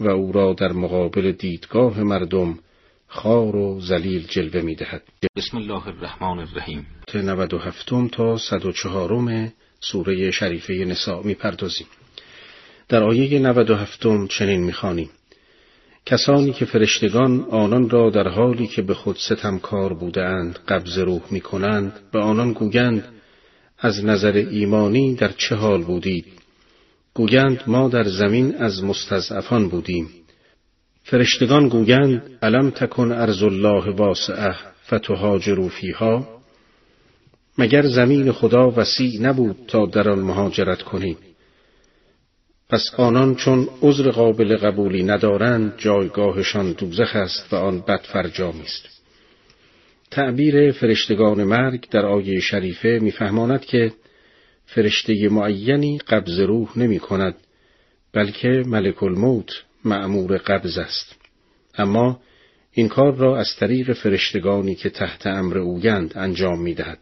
و 0.00 0.08
او 0.08 0.32
را 0.32 0.52
در 0.52 0.72
مقابل 0.72 1.32
دیدگاه 1.32 2.02
مردم 2.02 2.58
خار 3.06 3.56
و 3.56 3.80
زلیل 3.80 4.26
جلوه 4.26 4.60
می 4.60 4.74
دهد. 4.74 5.02
بسم 5.36 5.56
الله 5.56 5.88
الرحمن 5.88 6.38
الرحیم 6.38 6.86
97 7.14 7.92
تا 8.12 8.36
104 8.36 9.52
سوره 9.80 10.30
شریفه 10.30 10.72
نساء 10.74 11.22
می 11.22 11.34
پردازیم. 11.34 11.86
در 12.92 13.02
آیه 13.02 13.38
97 13.38 14.06
چنین 14.28 14.60
می 14.60 14.72
خانیم. 14.72 15.10
کسانی 16.06 16.52
که 16.52 16.64
فرشتگان 16.64 17.46
آنان 17.50 17.90
را 17.90 18.10
در 18.10 18.28
حالی 18.28 18.66
که 18.66 18.82
به 18.82 18.94
خود 18.94 19.16
ستمکار 19.16 19.94
بودند 19.94 20.58
قبض 20.68 20.98
روح 20.98 21.22
می 21.30 21.40
کنند 21.40 21.92
به 22.12 22.18
آنان 22.18 22.52
گویند 22.52 23.04
از 23.78 24.04
نظر 24.04 24.32
ایمانی 24.32 25.14
در 25.14 25.28
چه 25.28 25.54
حال 25.54 25.82
بودید؟ 25.82 26.24
گویند 27.14 27.62
ما 27.66 27.88
در 27.88 28.04
زمین 28.04 28.56
از 28.56 28.84
مستضعفان 28.84 29.68
بودیم. 29.68 30.08
فرشتگان 31.04 31.68
گویند 31.68 32.38
علم 32.42 32.70
تکن 32.70 33.12
ارز 33.12 33.42
الله 33.42 33.90
واسعه 33.90 34.54
فتهاجروا 34.86 35.68
فیها؟ 35.68 36.28
مگر 37.58 37.86
زمین 37.86 38.32
خدا 38.32 38.70
وسیع 38.76 39.20
نبود 39.20 39.56
تا 39.68 39.86
در 39.86 40.10
آن 40.10 40.18
مهاجرت 40.18 40.82
کنید؟ 40.82 41.31
پس 42.72 42.90
آنان 42.96 43.34
چون 43.34 43.68
عذر 43.82 44.10
قابل 44.10 44.56
قبولی 44.56 45.02
ندارند 45.02 45.74
جایگاهشان 45.78 46.72
دوزخ 46.72 47.16
است 47.16 47.52
و 47.52 47.56
آن 47.56 47.80
بد 47.80 48.00
فرجامی 48.00 48.62
است 48.62 48.88
تعبیر 50.10 50.72
فرشتگان 50.72 51.44
مرگ 51.44 51.88
در 51.90 52.06
آیه 52.06 52.40
شریفه 52.40 52.98
میفهماند 53.02 53.64
که 53.64 53.92
فرشته 54.66 55.28
معینی 55.28 55.98
قبض 55.98 56.38
روح 56.38 56.78
نمی 56.78 56.98
کند 56.98 57.34
بلکه 58.12 58.48
ملک 58.66 59.02
الموت 59.02 59.50
معمور 59.84 60.36
قبض 60.36 60.78
است 60.78 61.16
اما 61.78 62.20
این 62.72 62.88
کار 62.88 63.16
را 63.16 63.38
از 63.38 63.56
طریق 63.58 63.92
فرشتگانی 63.92 64.74
که 64.74 64.90
تحت 64.90 65.26
امر 65.26 65.58
اویند 65.58 66.12
انجام 66.16 66.62
می 66.62 66.74
دهد. 66.74 66.98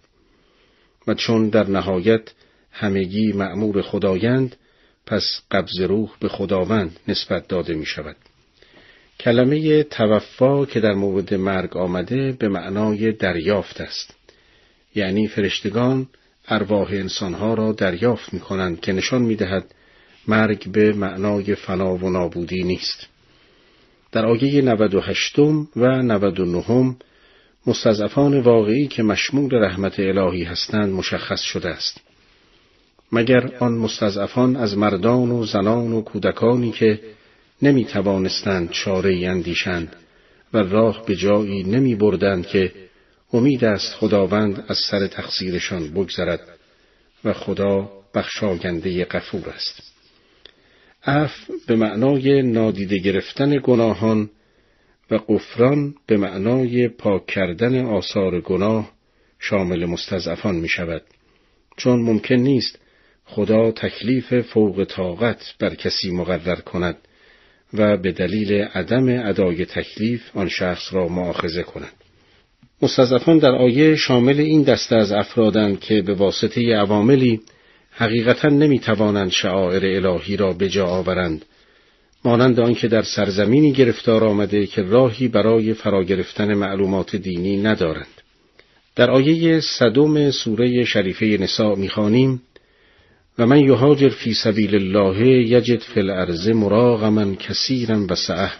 و 1.06 1.14
چون 1.14 1.48
در 1.48 1.70
نهایت 1.70 2.32
همگی 2.70 3.32
معمور 3.32 3.82
خدایند 3.82 4.56
پس 5.11 5.41
قبض 5.51 5.81
روح 5.81 6.11
به 6.20 6.28
خداوند 6.28 7.01
نسبت 7.09 7.49
داده 7.49 7.74
می 7.74 7.87
شود. 7.87 8.16
کلمه 9.20 9.82
توفا 9.82 10.66
که 10.66 10.81
در 10.81 10.93
مورد 10.93 11.35
مرگ 11.35 11.77
آمده 11.77 12.32
به 12.32 12.49
معنای 12.49 13.12
دریافت 13.12 13.81
است. 13.81 14.15
یعنی 14.95 15.28
فرشتگان 15.28 16.07
ارواح 16.49 16.89
انسانها 16.91 17.55
را 17.55 17.73
دریافت 17.73 18.35
می 18.35 18.41
کنند 18.41 18.81
که 18.81 18.93
نشان 18.93 19.23
می 19.23 19.37
دهد 19.37 19.74
مرگ 20.28 20.73
به 20.73 20.93
معنای 20.93 21.55
فنا 21.55 21.95
و 21.95 22.11
نابودی 22.11 22.65
نیست. 22.65 23.07
در 24.12 24.27
آیه 24.27 24.62
98 24.62 25.39
و 25.39 25.57
99 25.77 26.97
مستضعفان 27.66 28.41
واقعی 28.41 28.89
که 28.89 29.03
مشمول 29.03 29.55
رحمت 29.55 30.01
الهی 30.01 30.45
هستند 30.45 30.93
مشخص 30.93 31.41
شده 31.41 31.69
است. 31.69 32.10
مگر 33.12 33.57
آن 33.59 33.73
مستضعفان 33.73 34.57
از 34.57 34.78
مردان 34.78 35.31
و 35.31 35.45
زنان 35.47 35.93
و 35.93 36.03
کودکانی 36.03 36.73
که 36.73 37.01
نمی 37.62 37.85
توانستند 37.85 38.70
چاره 38.70 39.27
اندیشند 39.27 39.97
و 40.55 40.59
راه 40.59 41.07
به 41.07 41.16
جایی 41.16 41.62
نمی 41.62 41.95
بردند 41.95 42.47
که 42.47 42.73
امید 43.32 43.65
است 43.65 43.95
خداوند 43.95 44.65
از 44.69 44.78
سر 44.91 45.07
تقصیرشان 45.07 45.91
بگذرد 45.91 46.41
و 47.24 47.32
خدا 47.32 47.91
بخشاینده 48.15 49.05
غفور 49.05 49.49
است. 49.49 49.82
اف 51.05 51.51
به 51.66 51.77
معنای 51.77 52.43
نادیده 52.43 52.99
گرفتن 52.99 53.61
گناهان 53.62 54.31
و 55.11 55.19
قفران 55.28 55.95
به 56.07 56.16
معنای 56.16 56.89
پاک 56.89 57.27
کردن 57.27 57.85
آثار 57.85 58.41
گناه 58.41 58.93
شامل 59.39 59.85
مستضعفان 59.87 60.55
می 60.55 60.69
شود. 60.69 61.03
چون 61.77 62.03
ممکن 62.03 62.35
نیست 62.35 62.78
خدا 63.35 63.73
تکلیف 63.73 64.40
فوق 64.40 64.85
طاقت 64.85 65.55
بر 65.59 65.74
کسی 65.74 66.11
مقرر 66.11 66.61
کند 66.61 66.97
و 67.74 67.97
به 67.97 68.12
دلیل 68.12 68.52
عدم 68.52 69.28
ادای 69.28 69.65
تکلیف 69.65 70.23
آن 70.35 70.48
شخص 70.48 70.93
را 70.93 71.09
معاخذه 71.09 71.62
کند. 71.62 71.93
مستضعفان 72.82 73.39
در 73.39 73.51
آیه 73.51 73.97
شامل 73.97 74.40
این 74.40 74.62
دسته 74.62 74.97
از 74.97 75.12
افرادند 75.12 75.81
که 75.81 76.02
به 76.02 76.15
واسطه 76.15 76.77
عواملی 76.77 77.40
حقیقتا 77.90 78.48
نمی 78.48 78.78
توانند 78.78 79.31
شعائر 79.31 80.07
الهی 80.07 80.36
را 80.36 80.52
به 80.52 80.69
جا 80.69 80.86
آورند 80.86 81.44
مانند 82.24 82.61
آنکه 82.61 82.89
در 82.89 83.02
سرزمینی 83.02 83.73
گرفتار 83.73 84.24
آمده 84.24 84.66
که 84.66 84.82
راهی 84.82 85.28
برای 85.28 85.74
فرا 85.74 86.05
گرفتن 86.05 86.55
معلومات 86.55 87.16
دینی 87.16 87.57
ندارند 87.57 88.20
در 88.97 89.11
آیه 89.11 89.61
صدم 89.61 90.31
سوره 90.31 90.85
شریفه 90.85 91.27
نساء 91.27 91.74
می‌خوانیم 91.74 92.43
و 93.40 93.46
من 93.46 93.58
یهاجر 93.58 94.08
فی 94.08 94.34
سبیل 94.34 94.74
الله 94.74 95.26
یجد 95.26 95.80
فی 95.80 96.00
الارض 96.00 96.48
مراغما 96.48 97.34
کثیرا 97.34 98.06
و 98.10 98.14
سعه 98.14 98.50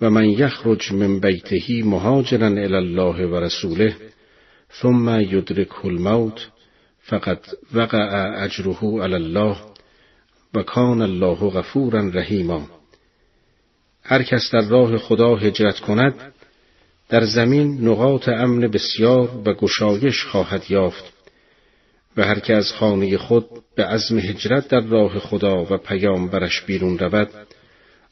و 0.00 0.10
من 0.10 0.30
یخرج 0.30 0.92
من 0.92 1.20
بیته 1.20 1.84
مهاجرا 1.84 2.46
الی 2.46 2.74
الله 2.74 3.26
و 3.26 3.34
رسوله 3.34 3.96
ثم 4.82 5.20
یدرک 5.20 5.84
الموت 5.84 6.48
فقط 7.00 7.38
وقع 7.74 8.42
اجره 8.44 9.02
علی 9.02 9.14
الله 9.14 9.56
و 10.54 10.62
کان 10.62 11.02
الله 11.02 11.50
غفورا 11.50 12.08
رحیما. 12.08 12.62
هر 14.02 14.22
کس 14.22 14.50
در 14.52 14.68
راه 14.68 14.98
خدا 14.98 15.36
هجرت 15.36 15.80
کند 15.80 16.14
در 17.08 17.24
زمین 17.24 17.88
نقاط 17.88 18.28
امن 18.28 18.60
بسیار 18.60 19.42
و 19.44 19.54
گشایش 19.54 20.24
خواهد 20.24 20.70
یافت. 20.70 21.11
و 22.16 22.22
هر 22.22 22.38
که 22.38 22.54
از 22.54 22.72
خانه 22.72 23.18
خود 23.18 23.46
به 23.74 23.84
عزم 23.84 24.18
هجرت 24.18 24.68
در 24.68 24.80
راه 24.80 25.18
خدا 25.18 25.64
و 25.64 25.76
پیام 25.76 26.28
برش 26.28 26.62
بیرون 26.62 26.98
رود 26.98 27.30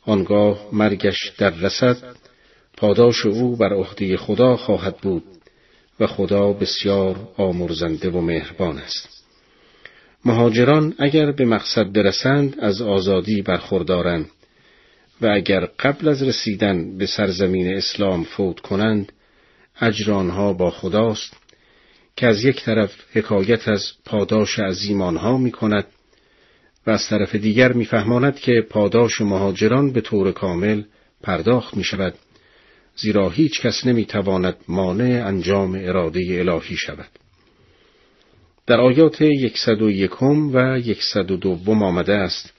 آنگاه 0.02 0.68
مرگش 0.72 1.32
در 1.38 1.50
رسد 1.50 1.96
پاداش 2.76 3.26
او 3.26 3.56
بر 3.56 3.72
عهده 3.72 4.16
خدا 4.16 4.56
خواهد 4.56 4.96
بود 4.96 5.24
و 6.00 6.06
خدا 6.06 6.52
بسیار 6.52 7.28
آمرزنده 7.36 8.10
و 8.10 8.20
مهربان 8.20 8.78
است. 8.78 9.24
مهاجران 10.24 10.94
اگر 10.98 11.32
به 11.32 11.44
مقصد 11.44 11.92
برسند 11.92 12.60
از 12.60 12.82
آزادی 12.82 13.42
برخوردارند 13.42 14.30
و 15.20 15.26
اگر 15.26 15.68
قبل 15.78 16.08
از 16.08 16.22
رسیدن 16.22 16.98
به 16.98 17.06
سرزمین 17.06 17.76
اسلام 17.76 18.24
فوت 18.24 18.60
کنند 18.60 19.12
اجر 19.80 20.12
آنها 20.12 20.52
با 20.52 20.70
خداست 20.70 21.36
که 22.20 22.26
از 22.26 22.44
یک 22.44 22.64
طرف 22.64 22.92
حکایت 23.12 23.68
از 23.68 23.92
پاداش 24.04 24.58
عظیم 24.58 25.02
آنها 25.02 25.38
می 25.38 25.50
کند 25.50 25.86
و 26.86 26.90
از 26.90 27.06
طرف 27.08 27.34
دیگر 27.34 27.72
میفهماند 27.72 28.36
که 28.38 28.66
پاداش 28.70 29.20
مهاجران 29.20 29.92
به 29.92 30.00
طور 30.00 30.32
کامل 30.32 30.82
پرداخت 31.22 31.76
می 31.76 31.84
شود 31.84 32.14
زیرا 32.96 33.30
هیچ 33.30 33.60
کس 33.60 33.86
نمی 33.86 34.04
تواند 34.04 34.56
مانع 34.68 35.26
انجام 35.26 35.74
اراده 35.74 36.20
الهی 36.30 36.76
شود. 36.76 37.08
در 38.66 38.80
آیات 38.80 39.20
یکصد 39.20 39.82
و 39.82 39.90
یکم 39.90 40.54
و 40.54 40.78
یکصد 40.78 41.30
و 41.30 41.36
دوم 41.36 41.82
آمده 41.82 42.14
است 42.14 42.52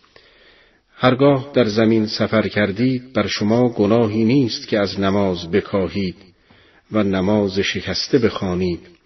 هرگاه 0.96 1.52
در 1.54 1.66
زمین 1.66 2.08
سفر 2.08 2.48
کردید 2.48 3.14
بر 3.14 3.28
شما 3.28 3.70
گناهی 3.70 4.24
نیست 4.24 4.68
که 4.68 4.80
از 4.80 5.00
نماز 5.00 5.52
بکاهید 5.52 6.16
و 6.92 7.04
نماز 7.04 7.60
شکسته 7.60 8.20
بخوانید 8.20 9.01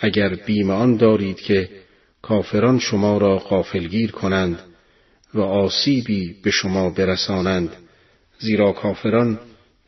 اگر 0.00 0.34
بیم 0.34 0.70
آن 0.70 0.96
دارید 0.96 1.40
که 1.40 1.68
کافران 2.22 2.78
شما 2.78 3.18
را 3.18 3.38
غافلگیر 3.38 4.10
کنند 4.10 4.58
و 5.34 5.40
آسیبی 5.40 6.34
به 6.42 6.50
شما 6.50 6.90
برسانند 6.90 7.76
زیرا 8.38 8.72
کافران 8.72 9.38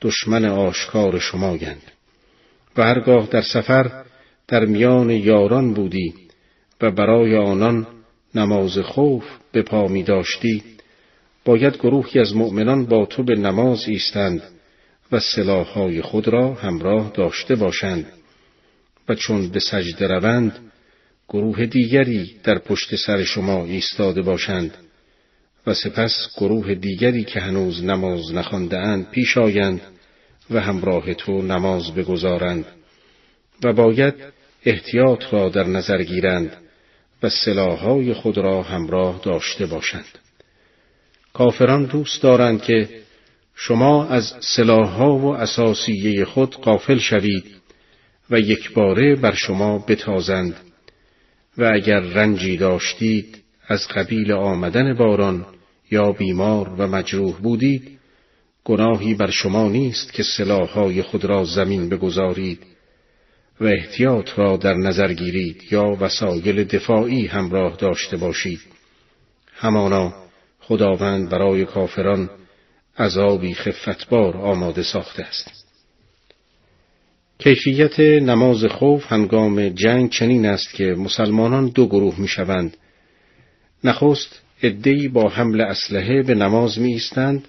دشمن 0.00 0.44
آشکار 0.44 1.18
شمایند. 1.18 1.82
و 2.76 2.82
هرگاه 2.82 3.28
در 3.30 3.42
سفر 3.42 4.04
در 4.48 4.64
میان 4.64 5.10
یاران 5.10 5.74
بودی 5.74 6.14
و 6.80 6.90
برای 6.90 7.36
آنان 7.36 7.86
نماز 8.34 8.78
خوف 8.78 9.24
به 9.52 9.62
پا 9.62 9.88
می 9.88 10.02
داشتی 10.02 10.62
باید 11.44 11.76
گروهی 11.76 12.20
از 12.20 12.36
مؤمنان 12.36 12.86
با 12.86 13.06
تو 13.06 13.22
به 13.22 13.34
نماز 13.34 13.88
ایستند 13.88 14.42
و 15.12 15.20
سلاحهای 15.20 16.02
خود 16.02 16.28
را 16.28 16.54
همراه 16.54 17.10
داشته 17.14 17.54
باشند. 17.54 18.21
و 19.08 19.14
چون 19.14 19.48
به 19.48 19.60
سجده 19.60 20.06
روند 20.06 20.72
گروه 21.28 21.66
دیگری 21.66 22.34
در 22.44 22.58
پشت 22.58 22.96
سر 22.96 23.24
شما 23.24 23.64
ایستاده 23.64 24.22
باشند 24.22 24.74
و 25.66 25.74
سپس 25.74 26.28
گروه 26.36 26.74
دیگری 26.74 27.24
که 27.24 27.40
هنوز 27.40 27.84
نماز 27.84 28.34
نخوانده 28.34 28.78
اند 28.78 29.10
پیش 29.10 29.38
آیند 29.38 29.80
و 30.50 30.60
همراه 30.60 31.14
تو 31.14 31.42
نماز 31.42 31.94
بگذارند 31.94 32.64
و 33.64 33.72
باید 33.72 34.14
احتیاط 34.64 35.24
را 35.30 35.48
در 35.48 35.64
نظر 35.64 36.02
گیرند 36.02 36.56
و 37.22 37.28
سلاحهای 37.28 38.14
خود 38.14 38.38
را 38.38 38.62
همراه 38.62 39.20
داشته 39.24 39.66
باشند. 39.66 40.18
کافران 41.34 41.84
دوست 41.84 42.22
دارند 42.22 42.62
که 42.62 42.88
شما 43.54 44.06
از 44.06 44.32
سلاحها 44.40 45.16
و 45.16 45.36
اساسیه 45.36 46.24
خود 46.24 46.56
قافل 46.56 46.98
شوید 46.98 47.44
و 48.30 48.40
یک 48.40 48.72
باره 48.72 49.16
بر 49.16 49.34
شما 49.34 49.78
بتازند. 49.78 50.56
و 51.58 51.70
اگر 51.74 52.00
رنجی 52.00 52.56
داشتید 52.56 53.42
از 53.66 53.88
قبیل 53.88 54.32
آمدن 54.32 54.94
باران 54.94 55.46
یا 55.90 56.12
بیمار 56.12 56.68
و 56.68 56.86
مجروح 56.86 57.36
بودید 57.36 57.98
گناهی 58.64 59.14
بر 59.14 59.30
شما 59.30 59.68
نیست 59.68 60.12
که 60.12 60.22
سلاحهای 60.22 61.02
خود 61.02 61.24
را 61.24 61.44
زمین 61.44 61.88
بگذارید 61.88 62.58
و 63.60 63.64
احتیاط 63.64 64.38
را 64.38 64.56
در 64.56 64.74
نظر 64.74 65.12
گیرید 65.12 65.62
یا 65.70 65.96
وسایل 66.00 66.64
دفاعی 66.64 67.26
همراه 67.26 67.76
داشته 67.76 68.16
باشید. 68.16 68.60
همانا 69.54 70.14
خداوند 70.60 71.28
برای 71.28 71.64
کافران 71.64 72.30
عذابی 72.98 73.54
خفتبار 73.54 74.36
آماده 74.36 74.82
ساخته 74.82 75.22
است. 75.22 75.61
کیفیت 77.42 78.00
نماز 78.00 78.64
خوف 78.64 79.12
هنگام 79.12 79.68
جنگ 79.68 80.10
چنین 80.10 80.46
است 80.46 80.74
که 80.74 80.84
مسلمانان 80.84 81.68
دو 81.68 81.86
گروه 81.86 82.20
می 82.20 82.28
شوند. 82.28 82.76
نخست 83.84 84.42
ادهی 84.62 85.08
با 85.08 85.28
حمل 85.28 85.60
اسلحه 85.60 86.22
به 86.22 86.34
نماز 86.34 86.78
می 86.78 86.92
ایستند 86.92 87.48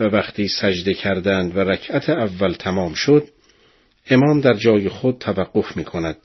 و 0.00 0.04
وقتی 0.04 0.48
سجده 0.48 0.94
کردند 0.94 1.56
و 1.56 1.60
رکعت 1.60 2.10
اول 2.10 2.52
تمام 2.52 2.94
شد 2.94 3.28
امام 4.10 4.40
در 4.40 4.54
جای 4.54 4.88
خود 4.88 5.18
توقف 5.18 5.76
می 5.76 5.84
کند 5.84 6.16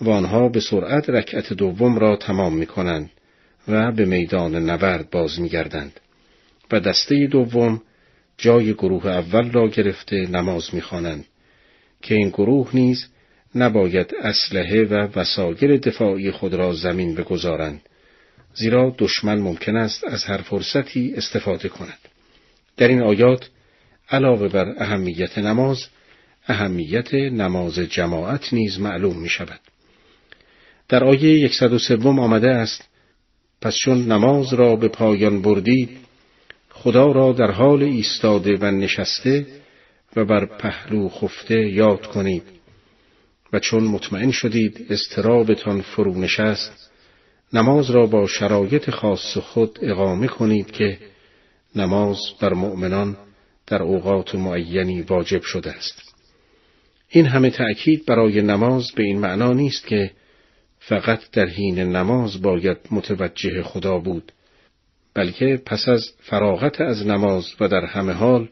و 0.00 0.10
آنها 0.10 0.48
به 0.48 0.60
سرعت 0.60 1.10
رکعت 1.10 1.52
دوم 1.52 1.98
را 1.98 2.16
تمام 2.16 2.56
می 2.56 2.66
کنند 2.66 3.10
و 3.68 3.92
به 3.92 4.04
میدان 4.04 4.70
نبرد 4.70 5.10
باز 5.10 5.40
می 5.40 5.48
گردند 5.48 6.00
و 6.72 6.80
دسته 6.80 7.26
دوم 7.26 7.82
جای 8.38 8.74
گروه 8.74 9.06
اول 9.06 9.50
را 9.50 9.68
گرفته 9.68 10.16
نماز 10.16 10.74
می 10.74 10.80
خوانند 10.80 11.24
که 12.02 12.14
این 12.14 12.28
گروه 12.28 12.70
نیز 12.74 13.06
نباید 13.54 14.14
اسلحه 14.22 14.84
و 14.84 15.08
وسایل 15.18 15.78
دفاعی 15.78 16.30
خود 16.30 16.54
را 16.54 16.74
زمین 16.74 17.14
بگذارند 17.14 17.82
زیرا 18.54 18.94
دشمن 18.98 19.38
ممکن 19.38 19.76
است 19.76 20.04
از 20.04 20.24
هر 20.24 20.38
فرصتی 20.38 21.14
استفاده 21.16 21.68
کند 21.68 21.98
در 22.76 22.88
این 22.88 23.02
آیات 23.02 23.48
علاوه 24.10 24.48
بر 24.48 24.74
اهمیت 24.78 25.38
نماز 25.38 25.86
اهمیت 26.48 27.14
نماز 27.14 27.78
جماعت 27.78 28.52
نیز 28.52 28.80
معلوم 28.80 29.18
می 29.22 29.28
شود. 29.28 29.60
در 30.88 31.04
آیه 31.04 31.48
103 31.48 31.96
آمده 31.96 32.50
است 32.50 32.88
پس 33.60 33.74
چون 33.76 34.12
نماز 34.12 34.54
را 34.54 34.76
به 34.76 34.88
پایان 34.88 35.42
بردید 35.42 35.90
خدا 36.70 37.12
را 37.12 37.32
در 37.32 37.50
حال 37.50 37.82
ایستاده 37.82 38.56
و 38.56 38.64
نشسته 38.64 39.46
و 40.16 40.24
بر 40.24 40.46
پهلو 40.46 41.08
خفته 41.08 41.68
یاد 41.68 42.06
کنید. 42.06 42.42
و 43.52 43.58
چون 43.58 43.84
مطمئن 43.84 44.30
شدید 44.30 44.86
استرابتان 44.90 45.80
فرو 45.80 46.18
نشست 46.18 46.90
نماز 47.52 47.90
را 47.90 48.06
با 48.06 48.26
شرایط 48.26 48.90
خاص 48.90 49.36
خود 49.38 49.78
اقامه 49.82 50.26
کنید 50.26 50.70
که 50.70 50.98
نماز 51.76 52.18
بر 52.40 52.52
مؤمنان 52.52 53.16
در 53.66 53.82
اوقات 53.82 54.34
معینی 54.34 55.02
واجب 55.02 55.42
شده 55.42 55.70
است. 55.70 56.14
این 57.08 57.26
همه 57.26 57.50
تأکید 57.50 58.06
برای 58.06 58.42
نماز 58.42 58.92
به 58.96 59.02
این 59.02 59.18
معنا 59.18 59.52
نیست 59.52 59.86
که 59.86 60.10
فقط 60.78 61.30
در 61.30 61.46
حین 61.46 61.78
نماز 61.78 62.42
باید 62.42 62.78
متوجه 62.90 63.62
خدا 63.62 63.98
بود 63.98 64.32
بلکه 65.14 65.62
پس 65.66 65.88
از 65.88 66.12
فراغت 66.18 66.80
از 66.80 67.06
نماز 67.06 67.46
و 67.60 67.68
در 67.68 67.84
همه 67.84 68.12
حال 68.12 68.48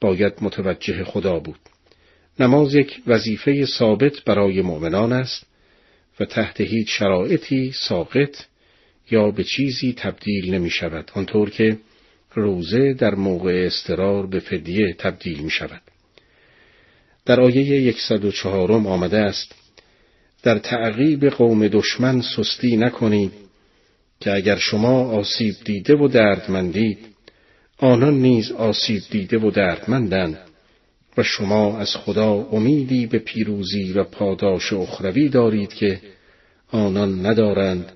باید 0.00 0.32
متوجه 0.40 1.04
خدا 1.04 1.38
بود. 1.38 1.58
نماز 2.40 2.74
یک 2.74 3.02
وظیفه 3.06 3.66
ثابت 3.66 4.24
برای 4.24 4.62
مؤمنان 4.62 5.12
است 5.12 5.46
و 6.20 6.24
تحت 6.24 6.60
هیچ 6.60 6.98
شرایطی 6.98 7.72
ساقط 7.72 8.36
یا 9.10 9.30
به 9.30 9.44
چیزی 9.44 9.92
تبدیل 9.92 10.54
نمی 10.54 10.70
شود 10.70 11.10
آنطور 11.14 11.50
که 11.50 11.78
روزه 12.34 12.92
در 12.92 13.14
موقع 13.14 13.64
استرار 13.66 14.26
به 14.26 14.40
فدیه 14.40 14.94
تبدیل 14.98 15.38
می 15.38 15.50
شود. 15.50 15.82
در 17.26 17.40
آیه 17.40 17.94
104 17.98 18.72
آمده 18.72 19.18
است 19.18 19.54
در 20.42 20.58
تعقیب 20.58 21.28
قوم 21.28 21.68
دشمن 21.68 22.20
سستی 22.20 22.76
نکنید 22.76 23.32
که 24.20 24.32
اگر 24.32 24.56
شما 24.56 25.10
آسیب 25.10 25.54
دیده 25.64 25.96
و 25.96 26.08
دردمندید 26.08 26.98
آنان 27.78 28.14
نیز 28.14 28.52
آسیب 28.52 29.02
دیده 29.10 29.38
و 29.38 29.50
دردمندند 29.50 30.38
و 31.16 31.22
شما 31.22 31.78
از 31.78 31.96
خدا 31.96 32.32
امیدی 32.32 33.06
به 33.06 33.18
پیروزی 33.18 33.92
و 33.92 34.04
پاداش 34.04 34.72
اخروی 34.72 35.28
دارید 35.28 35.72
که 35.72 36.00
آنان 36.70 37.26
ندارند 37.26 37.92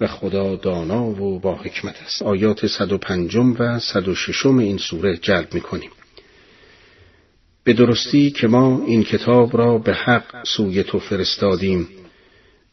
و 0.00 0.06
خدا 0.06 0.56
دانا 0.56 1.04
و 1.04 1.40
با 1.40 1.54
حکمت 1.54 2.02
است 2.06 2.22
آیات 2.22 2.66
105 2.66 3.36
و 3.36 3.78
106 3.78 4.46
این 4.46 4.78
سوره 4.78 5.16
جلب 5.16 5.54
می 5.54 5.60
کنیم. 5.60 5.90
به 7.64 7.72
درستی 7.72 8.30
که 8.30 8.46
ما 8.46 8.84
این 8.86 9.04
کتاب 9.04 9.56
را 9.56 9.78
به 9.78 9.94
حق 9.94 10.44
سوی 10.46 10.82
تو 10.82 10.98
فرستادیم 10.98 11.88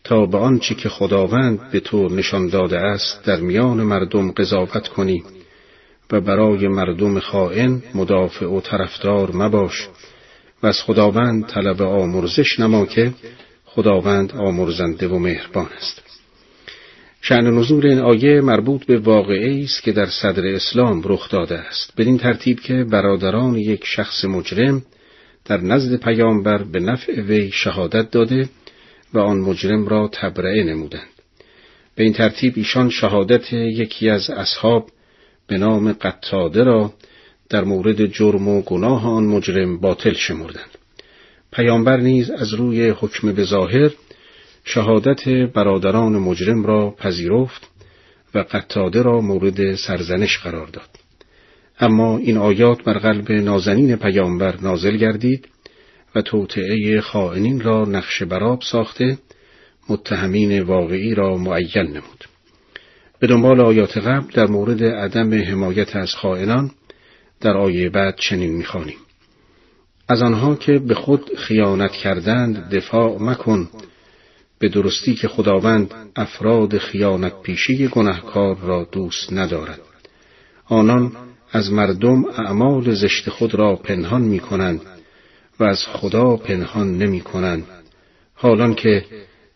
تا 0.04 0.26
به 0.26 0.38
آنچه 0.38 0.76
که 0.76 0.90
خداوند 0.90 1.72
به 1.72 1.80
تو 1.80 2.10
نشان 2.10 2.48
داده 2.48 2.80
است 2.80 3.26
در 3.26 3.40
میان 3.40 3.84
مردم 3.84 4.32
قضاوت 4.32 4.88
کنی 4.88 5.24
و 6.11 6.22
برای 6.22 6.68
مردم 6.68 7.19
خائن 7.19 7.84
مدافع 7.95 8.45
و 8.45 8.61
طرفدار 8.61 9.31
مباش 9.31 9.88
و 10.64 10.68
از 10.68 10.81
خداوند 10.81 11.45
طلب 11.45 11.81
آمرزش 11.81 12.60
نما 12.60 12.86
که 12.86 13.14
خداوند 13.65 14.31
آمرزنده 14.31 15.07
و 15.07 15.19
مهربان 15.19 15.68
است. 15.77 16.02
شعن 17.22 17.48
نزول 17.48 17.88
این 17.88 17.99
آیه 17.99 18.41
مربوط 18.41 18.86
به 18.86 18.98
واقعی 18.98 19.64
است 19.64 19.84
که 19.84 19.91
در 19.91 20.06
صدر 20.06 20.48
اسلام 20.48 21.02
رخ 21.06 21.30
داده 21.30 21.57
است. 21.57 21.94
بدین 21.98 22.18
ترتیب 22.18 22.60
که 22.60 22.86
برادران 22.91 23.56
یک 23.56 23.86
شخص 23.86 24.26
مجرم 24.26 24.81
در 25.45 25.57
نزد 25.57 25.95
پیامبر 25.95 26.64
به 26.64 26.80
نفع 26.80 27.22
وی 27.22 27.52
شهادت 27.52 28.11
داده 28.11 28.49
و 29.14 29.19
آن 29.19 29.38
مجرم 29.38 29.88
را 29.88 30.10
تبرئه 30.14 30.64
نمودند. 30.64 31.10
به 31.95 32.03
این 32.03 32.14
ترتیب 32.14 32.53
ایشان 32.56 32.90
شهادت 32.90 33.53
یکی 33.53 34.10
از 34.10 34.30
اصحاب 34.30 34.90
به 35.50 35.58
نام 35.58 35.94
قطاده 35.94 36.64
را 36.64 36.94
در 37.50 37.64
مورد 37.64 38.06
جرم 38.06 38.48
و 38.48 38.62
گناه 38.62 39.08
آن 39.08 39.24
مجرم 39.24 39.78
باطل 39.80 40.14
شمردند 40.14 40.78
پیامبر 41.52 41.98
نیز 41.98 42.32
از 42.32 42.54
روی 42.54 42.90
حکم 42.90 43.32
به 43.32 43.44
ظاهر 43.44 43.92
شهادت 44.64 45.30
برادران 45.30 46.12
مجرم 46.12 46.66
را 46.66 46.92
پذیرفت 46.92 47.68
و 48.36 48.46
قطاده 48.52 49.02
را 49.02 49.22
مورد 49.22 49.76
سرزنش 49.76 50.38
قرار 50.38 50.68
داد. 50.68 50.90
اما 51.80 52.18
این 52.18 52.38
آیات 52.38 52.84
بر 52.84 52.98
قلب 52.98 53.32
نازنین 53.32 53.96
پیامبر 53.96 54.56
نازل 54.62 54.98
گردید 54.98 55.48
و 56.16 56.22
توطعه 56.22 57.02
خائنین 57.02 57.62
را 57.62 57.86
نقش 57.86 58.24
براب 58.24 58.62
ساخته 58.62 59.18
متهمین 59.90 60.62
واقعی 60.62 61.16
را 61.16 61.38
معین 61.38 61.88
نمود. 61.88 62.28
به 63.20 63.28
دنبال 63.28 63.62
آیات 63.62 63.98
قبل 63.98 64.32
در 64.34 64.48
مورد 64.48 64.84
عدم 64.84 65.34
حمایت 65.34 65.96
از 65.96 66.16
خائنان 66.16 66.72
در 67.41 67.58
آیه 67.58 67.90
بعد 67.90 68.16
چنین 68.16 68.52
می‌خوانیم. 68.52 68.98
از 70.08 70.22
آنها 70.22 70.56
که 70.56 70.80
به 70.80 70.96
خود 70.96 71.38
خیانت 71.38 71.91
کردند 71.91 72.70
دفاع 72.70 73.18
مکن. 73.22 73.70
به 74.60 74.70
درستی 74.70 75.16
که 75.16 75.28
خداوند 75.28 75.94
افراد 76.16 76.78
خیانت 76.78 77.41
پیشی 77.41 77.88
گناهکار 77.88 78.58
را 78.58 78.88
دوست 78.91 79.34
ندارد. 79.34 79.80
آنان 80.66 81.12
از 81.52 81.72
مردم 81.72 82.26
اعمال 82.26 82.94
زشت 82.96 83.30
خود 83.30 83.56
را 83.56 83.76
پنهان 83.76 84.22
می 84.22 84.40
کنند 84.40 84.82
و 85.60 85.64
از 85.64 85.84
خدا 85.86 86.36
پنهان 86.36 86.98
نمی 86.98 87.22
کنند 87.22 87.64
حالان 88.34 88.76
که 88.76 89.06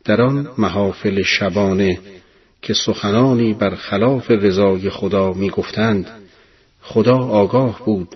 در 0.05 0.21
آن 0.21 0.47
محافل 0.57 1.21
شبانه 1.21 1.99
که 2.63 2.73
سخنانی 2.73 3.53
بر 3.53 3.75
خلاف 3.75 4.31
رضای 4.31 4.89
خدا 4.89 5.33
می 5.33 5.49
گفتند 5.49 6.07
خدا 6.81 7.17
آگاه 7.17 7.85
بود 7.85 8.15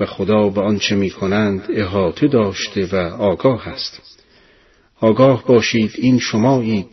و 0.00 0.06
خدا 0.06 0.48
به 0.48 0.60
آنچه 0.60 0.94
می 0.94 1.10
کنند 1.10 1.64
احاطه 1.72 2.28
داشته 2.28 2.86
و 2.92 2.96
آگاه 3.14 3.68
است. 3.68 4.00
آگاه 5.00 5.44
باشید 5.46 5.92
این 5.94 6.18
شمایید 6.18 6.86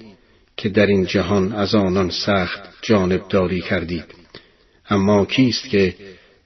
که 0.57 0.69
در 0.69 0.85
این 0.85 1.05
جهان 1.05 1.51
از 1.51 1.75
آنان 1.75 2.09
سخت 2.09 2.61
جانبداری 2.81 3.61
کردید. 3.61 4.05
اما 4.89 5.25
کیست 5.25 5.69
که 5.69 5.95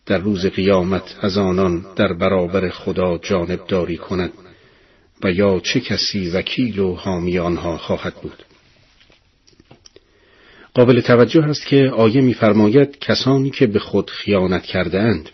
در 0.05 0.17
روز 0.17 0.45
قیامت 0.45 1.15
از 1.21 1.37
آنان 1.37 1.85
در 1.95 2.13
برابر 2.13 2.69
خدا 2.69 3.17
جانبداری 3.17 3.97
کند 3.97 4.31
و 5.23 5.31
یا 5.31 5.59
چه 5.59 5.79
کسی 5.79 6.29
وکیل 6.29 6.79
و 6.79 6.95
حامی 6.95 7.39
آنها 7.39 7.77
خواهد 7.77 8.13
بود؟ 8.15 8.46
قابل 10.77 11.01
توجه 11.01 11.43
است 11.43 11.67
که 11.67 11.89
آیه 11.95 12.21
می‌فرماید 12.21 12.99
کسانی 12.99 13.49
که 13.49 13.67
به 13.67 13.79
خود 13.79 14.09
خیانت 14.09 14.63
کرده 14.63 14.99
اند 14.99 15.29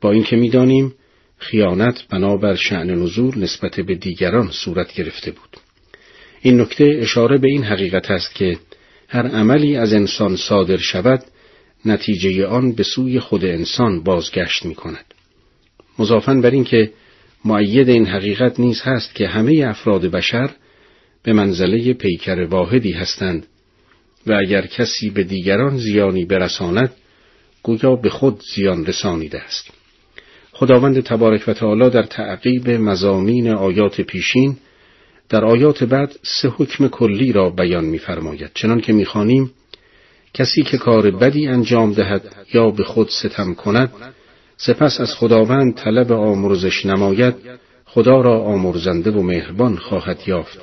با 0.00 0.12
اینکه 0.12 0.36
می‌دانیم 0.36 0.94
خیانت 1.38 2.04
بنابر 2.10 2.54
شعن 2.54 2.90
نزول 2.90 3.38
نسبت 3.38 3.80
به 3.80 3.94
دیگران 3.94 4.50
صورت 4.50 4.94
گرفته 4.94 5.30
بود 5.30 5.56
این 6.42 6.60
نکته 6.60 6.98
اشاره 7.00 7.38
به 7.38 7.48
این 7.48 7.64
حقیقت 7.64 8.10
است 8.10 8.34
که 8.34 8.58
هر 9.08 9.26
عملی 9.26 9.76
از 9.76 9.92
انسان 9.92 10.36
صادر 10.36 10.76
شود 10.76 11.24
نتیجه 11.84 12.46
آن 12.46 12.72
به 12.72 12.82
سوی 12.82 13.20
خود 13.20 13.44
انسان 13.44 14.02
بازگشت 14.02 14.66
می 14.66 14.74
کند. 14.74 15.14
مضافن 15.98 16.40
بر 16.40 16.50
اینکه 16.50 16.90
معید 17.44 17.88
این 17.88 18.06
حقیقت 18.06 18.60
نیز 18.60 18.80
هست 18.82 19.14
که 19.14 19.28
همه 19.28 19.64
افراد 19.66 20.06
بشر 20.06 20.50
به 21.22 21.32
منزله 21.32 21.92
پیکر 21.92 22.40
واحدی 22.40 22.92
هستند 22.92 23.46
و 24.26 24.32
اگر 24.32 24.66
کسی 24.66 25.10
به 25.10 25.24
دیگران 25.24 25.76
زیانی 25.76 26.24
برساند 26.24 26.92
گویا 27.62 27.96
به 27.96 28.10
خود 28.10 28.42
زیان 28.54 28.86
رسانیده 28.86 29.40
است. 29.40 29.70
خداوند 30.52 31.00
تبارک 31.00 31.48
و 31.48 31.52
تعالی 31.52 31.90
در 31.90 32.02
تعقیب 32.02 32.70
مزامین 32.70 33.48
آیات 33.48 34.00
پیشین 34.00 34.56
در 35.28 35.44
آیات 35.44 35.84
بعد 35.84 36.16
سه 36.22 36.48
حکم 36.48 36.88
کلی 36.88 37.32
را 37.32 37.50
بیان 37.50 37.84
می‌فرماید 37.84 38.50
چنان 38.54 38.80
که 38.80 38.92
می‌خوانیم 38.92 39.50
کسی 40.34 40.62
که 40.62 40.78
کار 40.78 41.10
بدی 41.10 41.46
انجام 41.46 41.92
دهد 41.92 42.22
یا 42.54 42.70
به 42.70 42.84
خود 42.84 43.08
ستم 43.08 43.54
کند 43.54 43.92
سپس 44.56 45.00
از 45.00 45.14
خداوند 45.14 45.74
طلب 45.74 46.12
آمرزش 46.12 46.86
نماید 46.86 47.34
خدا 47.84 48.20
را 48.20 48.40
آمرزنده 48.42 49.10
و 49.10 49.22
مهربان 49.22 49.76
خواهد 49.76 50.20
یافت 50.26 50.58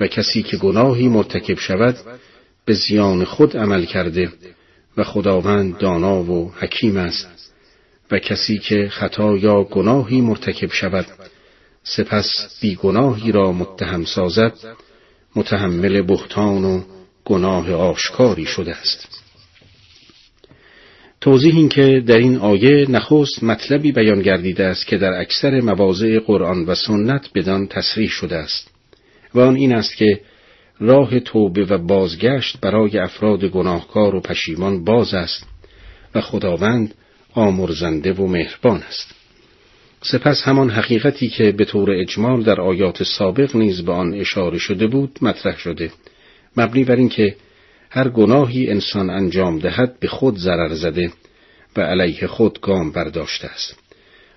و 0.00 0.06
کسی 0.06 0.42
که 0.42 0.56
گناهی 0.56 1.08
مرتکب 1.08 1.58
شود 1.58 1.96
به 2.64 2.74
زیان 2.74 3.24
خود 3.24 3.56
عمل 3.56 3.84
کرده 3.84 4.32
و 4.96 5.04
خداوند 5.04 5.78
دانا 5.78 6.22
و 6.22 6.52
حکیم 6.60 6.96
است 6.96 7.52
و 8.10 8.18
کسی 8.18 8.58
که 8.58 8.88
خطا 8.88 9.36
یا 9.36 9.62
گناهی 9.62 10.20
مرتکب 10.20 10.72
شود 10.72 11.06
سپس 11.82 12.58
بیگناهی 12.60 13.32
را 13.32 13.52
متهم 13.52 14.04
سازد 14.04 14.52
متحمل 15.36 16.02
بهتان 16.02 16.64
و 16.64 16.82
گناه 17.24 17.72
آشکاری 17.72 18.46
شده 18.46 18.76
است. 18.76 19.08
توضیح 21.20 21.56
این 21.56 21.68
که 21.68 22.02
در 22.06 22.16
این 22.18 22.36
آیه 22.36 22.90
نخست 22.90 23.42
مطلبی 23.42 23.92
بیان 23.92 24.22
گردیده 24.22 24.64
است 24.64 24.86
که 24.86 24.96
در 24.96 25.20
اکثر 25.20 25.60
مواضع 25.60 26.18
قرآن 26.18 26.64
و 26.64 26.74
سنت 26.74 27.30
بدان 27.34 27.66
تصریح 27.66 28.08
شده 28.08 28.36
است 28.36 28.70
و 29.34 29.40
آن 29.40 29.56
این 29.56 29.74
است 29.74 29.96
که 29.96 30.20
راه 30.80 31.20
توبه 31.20 31.64
و 31.64 31.78
بازگشت 31.78 32.60
برای 32.60 32.98
افراد 32.98 33.44
گناهکار 33.44 34.14
و 34.14 34.20
پشیمان 34.20 34.84
باز 34.84 35.14
است 35.14 35.46
و 36.14 36.20
خداوند 36.20 36.94
آمرزنده 37.34 38.12
و 38.12 38.26
مهربان 38.26 38.82
است. 38.82 39.14
سپس 40.02 40.42
همان 40.42 40.70
حقیقتی 40.70 41.28
که 41.28 41.52
به 41.52 41.64
طور 41.64 41.90
اجمال 41.90 42.42
در 42.42 42.60
آیات 42.60 43.02
سابق 43.02 43.56
نیز 43.56 43.82
به 43.84 43.92
آن 43.92 44.14
اشاره 44.14 44.58
شده 44.58 44.86
بود 44.86 45.18
مطرح 45.22 45.58
شده. 45.58 45.90
مبنی 46.56 46.84
بر 46.84 46.96
اینکه 46.96 47.36
هر 47.90 48.08
گناهی 48.08 48.70
انسان 48.70 49.10
انجام 49.10 49.58
دهد 49.58 50.00
به 50.00 50.08
خود 50.08 50.38
ضرر 50.38 50.74
زده 50.74 51.12
و 51.76 51.80
علیه 51.80 52.26
خود 52.26 52.60
گام 52.60 52.92
برداشته 52.92 53.48
است. 53.48 53.78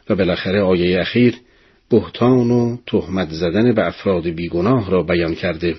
و 0.10 0.16
بالاخره 0.16 0.62
آیه 0.62 1.02
اخیر 1.02 1.36
بهتان 1.90 2.52
و 2.52 2.78
تهمت 2.88 3.30
زدن 3.30 3.74
به 3.74 3.88
افراد 3.88 4.28
بیگناه 4.28 4.92
را 4.92 5.04
بیان 5.04 5.36
کرده 5.36 5.76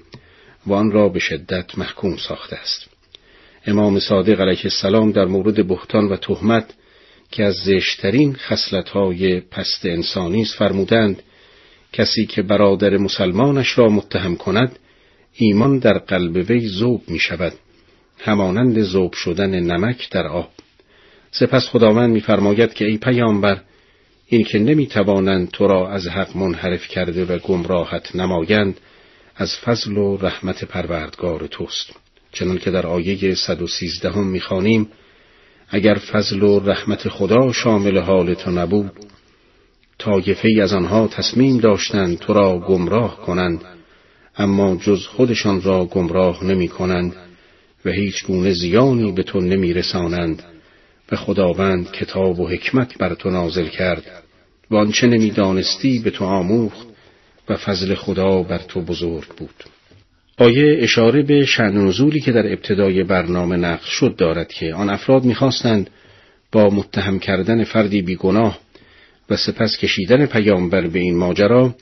و 0.68 0.72
آن 0.72 0.92
را 0.92 1.08
به 1.08 1.18
شدت 1.18 1.78
محکوم 1.78 2.16
ساخته 2.16 2.56
است. 2.56 2.86
امام 3.66 3.98
صادق 3.98 4.40
علیه 4.40 4.60
السلام 4.64 5.12
در 5.12 5.24
مورد 5.24 5.66
بهتان 5.66 6.08
و 6.08 6.16
تهمت 6.16 6.74
که 7.30 7.44
از 7.44 7.54
زشترین 7.54 8.34
خصلت‌های 8.34 9.40
پست 9.40 9.86
انسانی 9.86 10.42
است 10.42 10.54
فرمودند 10.54 11.22
کسی 11.92 12.26
که 12.26 12.42
برادر 12.42 12.96
مسلمانش 12.96 13.78
را 13.78 13.88
متهم 13.88 14.36
کند 14.36 14.78
ایمان 15.34 15.78
در 15.78 15.98
قلب 15.98 16.50
وی 16.50 16.68
ذوب 16.68 17.02
می 17.08 17.18
شود 17.18 17.52
همانند 18.18 18.82
ذوب 18.82 19.12
شدن 19.12 19.60
نمک 19.60 20.10
در 20.10 20.26
آب. 20.26 20.50
سپس 21.30 21.66
خداوند 21.66 22.10
میفرماید 22.10 22.74
که 22.74 22.84
ای 22.84 22.98
پیامبر 22.98 23.60
این 24.26 24.44
که 24.44 24.58
نمی 24.58 24.86
توانند 24.86 25.50
تو 25.50 25.66
را 25.66 25.90
از 25.90 26.06
حق 26.06 26.36
منحرف 26.36 26.88
کرده 26.88 27.24
و 27.24 27.38
گمراهت 27.38 28.16
نمایند 28.16 28.80
از 29.40 29.56
فضل 29.56 29.96
و 29.96 30.16
رحمت 30.16 30.64
پروردگار 30.64 31.46
توست. 31.46 31.92
چنان 32.32 32.58
که 32.58 32.70
در 32.70 32.86
آیه 32.86 33.34
113 33.34 34.10
هم 34.10 34.26
می‌خوانیم 34.26 34.88
اگر 35.68 35.94
فضل 35.94 36.42
و 36.42 36.60
رحمت 36.60 37.08
خدا 37.08 37.52
شامل 37.52 37.98
حال 37.98 38.34
تو 38.34 38.50
نبود 38.50 38.92
طایفه 39.98 40.48
از 40.62 40.72
آنها 40.72 41.08
تصمیم 41.08 41.58
داشتند 41.58 42.18
تو 42.18 42.32
را 42.32 42.58
گمراه 42.58 43.16
کنند 43.16 43.64
اما 44.36 44.76
جز 44.76 45.06
خودشان 45.06 45.62
را 45.62 45.84
گمراه 45.84 46.44
نمی 46.44 46.68
کنند 46.68 47.16
و 47.84 47.90
هیچ 47.90 48.26
گونه 48.26 48.52
زیانی 48.52 49.12
به 49.12 49.22
تو 49.22 49.40
نمی 49.40 49.72
رسانند 49.72 50.42
و 51.12 51.16
خداوند 51.16 51.92
کتاب 51.92 52.40
و 52.40 52.48
حکمت 52.48 52.98
بر 52.98 53.14
تو 53.14 53.30
نازل 53.30 53.68
کرد 53.68 54.22
و 54.70 54.76
آنچه 54.76 55.06
نمی 55.06 55.30
دانستی 55.30 55.98
به 55.98 56.10
تو 56.10 56.24
آموخت. 56.24 56.87
و 57.50 57.56
فضل 57.56 57.94
خدا 57.94 58.42
بر 58.42 58.58
تو 58.58 58.80
بزرگ 58.80 59.28
بود 59.36 59.64
آیه 60.38 60.82
اشاره 60.82 61.22
به 61.22 61.44
شأن 61.44 61.86
نزولی 61.86 62.20
که 62.20 62.32
در 62.32 62.52
ابتدای 62.52 63.04
برنامه 63.04 63.56
نقل 63.56 63.86
شد 63.86 64.16
دارد 64.16 64.48
که 64.48 64.74
آن 64.74 64.90
افراد 64.90 65.24
می‌خواستند 65.24 65.90
با 66.52 66.70
متهم 66.70 67.18
کردن 67.18 67.64
فردی 67.64 68.02
بیگناه 68.02 68.58
و 69.30 69.36
سپس 69.36 69.76
کشیدن 69.76 70.26
پیامبر 70.26 70.86
به 70.86 70.98
این 70.98 71.16
ماجرا 71.16 71.74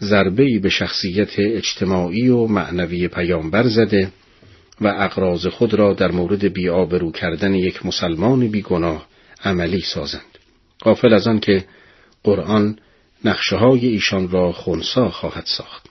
ضربه 0.00 0.58
به 0.58 0.68
شخصیت 0.68 1.38
اجتماعی 1.38 2.28
و 2.28 2.46
معنوی 2.46 3.08
پیامبر 3.08 3.66
زده 3.66 4.08
و 4.80 4.86
اقراض 4.86 5.46
خود 5.46 5.74
را 5.74 5.92
در 5.92 6.10
مورد 6.10 6.52
بیابرو 6.52 7.12
کردن 7.12 7.54
یک 7.54 7.86
مسلمان 7.86 8.48
بیگناه 8.48 9.06
عملی 9.44 9.80
سازند. 9.80 10.38
قافل 10.80 11.12
از 11.12 11.26
آن 11.26 11.40
که 11.40 11.64
قرآن 12.24 12.78
نقشه 13.26 13.56
های 13.56 13.86
ایشان 13.86 14.30
را 14.30 14.52
خونسا 14.52 15.08
خواهد 15.08 15.44
ساخت. 15.46 15.86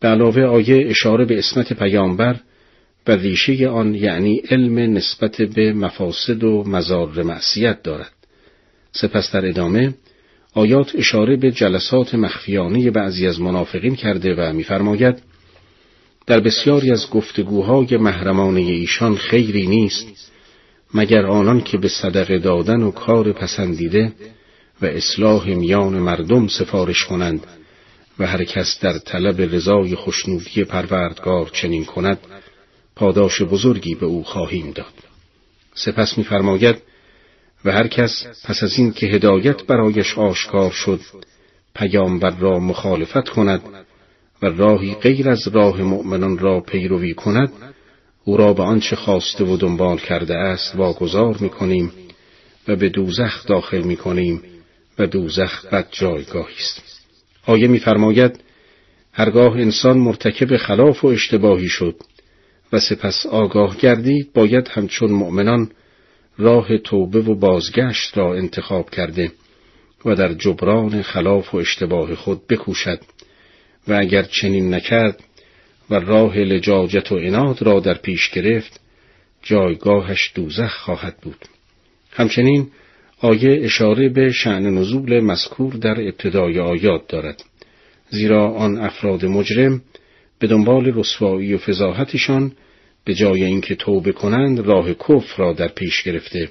به 0.00 0.08
علاوه 0.08 0.42
آیه 0.42 0.90
اشاره 0.90 1.24
به 1.24 1.38
اسمت 1.38 1.72
پیامبر 1.72 2.36
و 3.06 3.12
ریشه 3.12 3.68
آن 3.68 3.94
یعنی 3.94 4.42
علم 4.50 4.78
نسبت 4.78 5.42
به 5.42 5.72
مفاسد 5.72 6.44
و 6.44 6.64
مزار 6.66 7.22
معصیت 7.22 7.82
دارد. 7.82 8.12
سپس 8.92 9.32
در 9.32 9.46
ادامه 9.46 9.94
آیات 10.54 10.96
اشاره 10.96 11.36
به 11.36 11.50
جلسات 11.50 12.14
مخفیانه 12.14 12.90
بعضی 12.90 13.26
از 13.26 13.40
منافقین 13.40 13.94
کرده 13.94 14.34
و 14.34 14.52
می‌فرماید 14.52 15.22
در 16.26 16.40
بسیاری 16.40 16.90
از 16.92 17.10
گفتگوهای 17.10 17.96
محرمانه 17.96 18.60
ایشان 18.60 19.16
خیری 19.16 19.66
نیست 19.66 20.32
مگر 20.94 21.26
آنان 21.26 21.60
که 21.60 21.78
به 21.78 21.88
صدقه 21.88 22.38
دادن 22.38 22.82
و 22.82 22.90
کار 22.90 23.32
پسندیده 23.32 24.12
و 24.82 24.86
اصلاح 24.86 25.54
میان 25.54 25.98
مردم 25.98 26.48
سفارش 26.48 27.04
کنند 27.04 27.46
و 28.18 28.26
هر 28.26 28.44
کس 28.44 28.78
در 28.80 28.98
طلب 28.98 29.40
رضای 29.40 29.94
خوشنودی 29.94 30.64
پروردگار 30.64 31.50
چنین 31.52 31.84
کند 31.84 32.18
پاداش 32.96 33.42
بزرگی 33.42 33.94
به 33.94 34.06
او 34.06 34.24
خواهیم 34.24 34.70
داد. 34.70 34.94
سپس 35.74 36.18
می‌فرماید 36.18 36.76
و 37.64 37.72
هر 37.72 37.86
کس 37.86 38.26
پس 38.44 38.62
از 38.62 38.78
این 38.78 38.92
که 38.92 39.06
هدایت 39.06 39.62
برایش 39.62 40.18
آشکار 40.18 40.70
شد 40.70 41.00
پیامبر 41.74 42.30
را 42.30 42.58
مخالفت 42.58 43.28
کند 43.28 43.62
و 44.42 44.46
راهی 44.46 44.94
غیر 44.94 45.30
از 45.30 45.48
راه 45.48 45.82
مؤمنان 45.82 46.38
را 46.38 46.60
پیروی 46.60 47.14
کند 47.14 47.52
او 48.24 48.36
را 48.36 48.52
به 48.52 48.62
آنچه 48.62 48.96
خواسته 48.96 49.44
و 49.44 49.56
دنبال 49.56 49.98
کرده 49.98 50.34
است 50.36 50.76
واگذار 50.76 51.36
می‌کنیم 51.40 51.92
و 52.68 52.76
به 52.76 52.88
دوزخ 52.88 53.46
داخل 53.46 53.82
می‌کنیم 53.82 54.42
و 54.98 55.06
دوزخ 55.06 55.66
بد 55.66 55.88
جایگاهی 55.90 56.54
است. 56.54 56.82
آیه 57.46 57.68
میفرماید 57.68 58.40
هرگاه 59.12 59.52
انسان 59.52 59.98
مرتکب 59.98 60.56
خلاف 60.56 61.04
و 61.04 61.08
اشتباهی 61.08 61.68
شد 61.68 61.96
و 62.72 62.80
سپس 62.80 63.26
آگاه 63.26 63.76
گردید 63.76 64.32
باید 64.32 64.68
همچون 64.68 65.10
مؤمنان 65.10 65.70
راه 66.38 66.78
توبه 66.78 67.20
و 67.20 67.34
بازگشت 67.34 68.18
را 68.18 68.34
انتخاب 68.34 68.90
کرده 68.90 69.32
و 70.04 70.14
در 70.14 70.34
جبران 70.34 71.02
خلاف 71.02 71.54
و 71.54 71.56
اشتباه 71.56 72.14
خود 72.14 72.46
بکوشد 72.46 73.00
و 73.88 73.92
اگر 73.92 74.22
چنین 74.22 74.74
نکرد 74.74 75.24
و 75.90 75.94
راه 75.94 76.38
لجاجت 76.38 77.12
و 77.12 77.14
اناد 77.14 77.62
را 77.62 77.80
در 77.80 77.94
پیش 77.94 78.30
گرفت 78.30 78.80
جایگاهش 79.42 80.32
دوزخ 80.34 80.74
خواهد 80.74 81.16
بود. 81.22 81.44
همچنین 82.10 82.70
آیه 83.20 83.60
اشاره 83.64 84.08
به 84.08 84.32
شعن 84.32 84.66
نزول 84.66 85.20
مذکور 85.20 85.74
در 85.74 86.00
ابتدای 86.00 86.58
آیات 86.58 87.08
دارد 87.08 87.44
زیرا 88.10 88.50
آن 88.50 88.78
افراد 88.78 89.24
مجرم 89.24 89.82
به 90.38 90.46
دنبال 90.46 90.84
رسوایی 90.84 91.54
و 91.54 91.58
فضاحتشان 91.58 92.52
به 93.04 93.14
جای 93.14 93.44
اینکه 93.44 93.74
توبه 93.74 94.12
کنند 94.12 94.60
راه 94.60 94.94
کفر 94.94 95.36
را 95.36 95.52
در 95.52 95.68
پیش 95.68 96.02
گرفته 96.02 96.48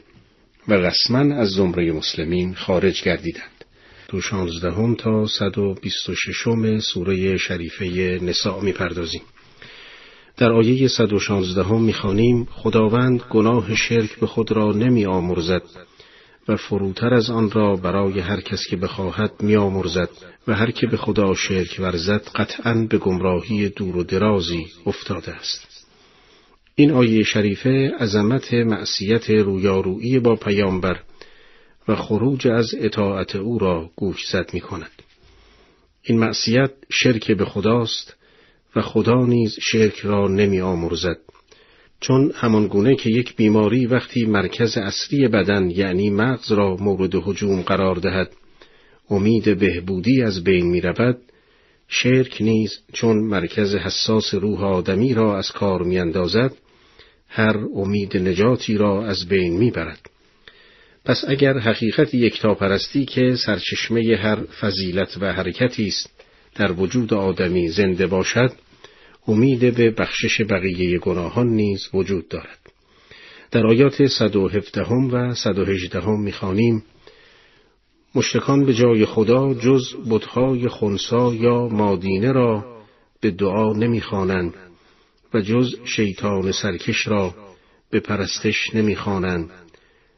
و 0.67 0.73
رسما 0.73 1.35
از 1.35 1.49
زمره 1.49 1.91
مسلمین 1.91 2.53
خارج 2.53 3.03
گردیدند. 3.03 3.65
دو 4.09 4.21
شانزدهم 4.21 4.95
تا 4.95 5.25
صد 5.25 5.57
و 5.57 5.75
بیست 5.81 6.09
و 6.09 6.15
ششم 6.15 6.79
سوره 6.79 7.37
شریفه 7.37 7.85
نساء 8.23 8.61
می‌پردازیم. 8.61 9.21
در 10.37 10.51
آیه 10.51 10.87
صد 10.87 11.13
و 11.13 11.19
شانزدهم 11.19 11.81
می‌خوانیم 11.81 12.47
خداوند 12.51 13.21
گناه 13.29 13.75
شرک 13.75 14.19
به 14.19 14.27
خود 14.27 14.51
را 14.51 14.71
نمی 14.71 15.05
آمرزد 15.05 15.86
و 16.47 16.55
فروتر 16.55 17.13
از 17.13 17.29
آن 17.29 17.51
را 17.51 17.75
برای 17.75 18.19
هر 18.19 18.41
کس 18.41 18.67
که 18.69 18.77
بخواهد 18.77 19.31
میآمرزد 19.39 20.09
و 20.47 20.55
هر 20.55 20.71
که 20.71 20.87
به 20.87 20.97
خدا 20.97 21.33
شرک 21.33 21.75
ورزد 21.79 22.27
قطعا 22.35 22.87
به 22.89 22.97
گمراهی 22.97 23.69
دور 23.69 23.97
و 23.97 24.03
درازی 24.03 24.65
افتاده 24.85 25.31
است 25.31 25.87
این 26.75 26.91
آیه 26.91 27.23
شریفه 27.23 27.91
عظمت 27.99 28.53
معصیت 28.53 29.29
رویارویی 29.29 30.19
با 30.19 30.35
پیامبر 30.35 30.99
و 31.87 31.95
خروج 31.95 32.47
از 32.47 32.75
اطاعت 32.77 33.35
او 33.35 33.59
را 33.59 33.89
گوش 33.95 34.27
زد 34.31 34.49
می 34.53 34.61
کند. 34.61 34.91
این 36.03 36.19
معصیت 36.19 36.71
شرک 36.89 37.31
به 37.31 37.45
خداست 37.45 38.15
و 38.75 38.81
خدا 38.81 39.25
نیز 39.25 39.55
شرک 39.61 39.99
را 39.99 40.27
نمی 40.27 40.61
آمرزد 40.61 41.17
چون 41.99 42.31
همان 42.35 42.95
که 42.95 43.09
یک 43.09 43.35
بیماری 43.35 43.85
وقتی 43.85 44.25
مرکز 44.25 44.77
اصلی 44.77 45.27
بدن 45.27 45.69
یعنی 45.69 46.09
مغز 46.09 46.51
را 46.51 46.75
مورد 46.75 47.15
هجوم 47.15 47.61
قرار 47.61 47.95
دهد 47.95 48.31
امید 49.09 49.59
بهبودی 49.59 50.21
از 50.21 50.43
بین 50.43 50.65
می 50.65 50.81
رود 50.81 51.17
شرک 51.87 52.37
نیز 52.41 52.79
چون 52.93 53.17
مرکز 53.17 53.75
حساس 53.75 54.33
روح 54.33 54.63
آدمی 54.63 55.13
را 55.13 55.37
از 55.37 55.51
کار 55.51 55.83
می 55.83 55.99
اندازد 55.99 56.53
هر 57.27 57.57
امید 57.75 58.17
نجاتی 58.17 58.77
را 58.77 59.05
از 59.05 59.27
بین 59.27 59.57
می 59.57 59.71
برد. 59.71 60.09
پس 61.05 61.23
اگر 61.27 61.57
حقیقت 61.57 62.13
یکتاپرستی 62.13 63.05
که 63.05 63.35
سرچشمه 63.35 64.17
هر 64.17 64.35
فضیلت 64.35 65.17
و 65.21 65.33
حرکتی 65.33 65.87
است 65.87 66.09
در 66.55 66.71
وجود 66.71 67.13
آدمی 67.13 67.69
زنده 67.69 68.07
باشد 68.07 68.51
امید 69.27 69.75
به 69.75 69.91
بخشش 69.91 70.41
بقیه 70.41 70.99
گناهان 70.99 71.47
نیز 71.47 71.89
وجود 71.93 72.27
دارد. 72.27 72.59
در 73.51 73.67
آیات 73.67 74.05
117 74.05 74.81
و 74.93 75.33
118 75.33 76.09
می‌خوانیم 76.09 76.83
مشتکان 78.15 78.65
به 78.65 78.73
جای 78.73 79.05
خدا 79.05 79.53
جز 79.53 79.95
بتهای 80.09 80.67
خونسا 80.67 81.33
یا 81.33 81.67
مادینه 81.67 82.31
را 82.31 82.77
به 83.21 83.31
دعا 83.31 83.73
نمی‌خوانند 83.73 84.53
و 85.33 85.41
جز 85.41 85.75
شیطان 85.85 86.51
سرکش 86.51 87.07
را 87.07 87.35
به 87.89 87.99
پرستش 87.99 88.75
نمی‌خوانند 88.75 89.49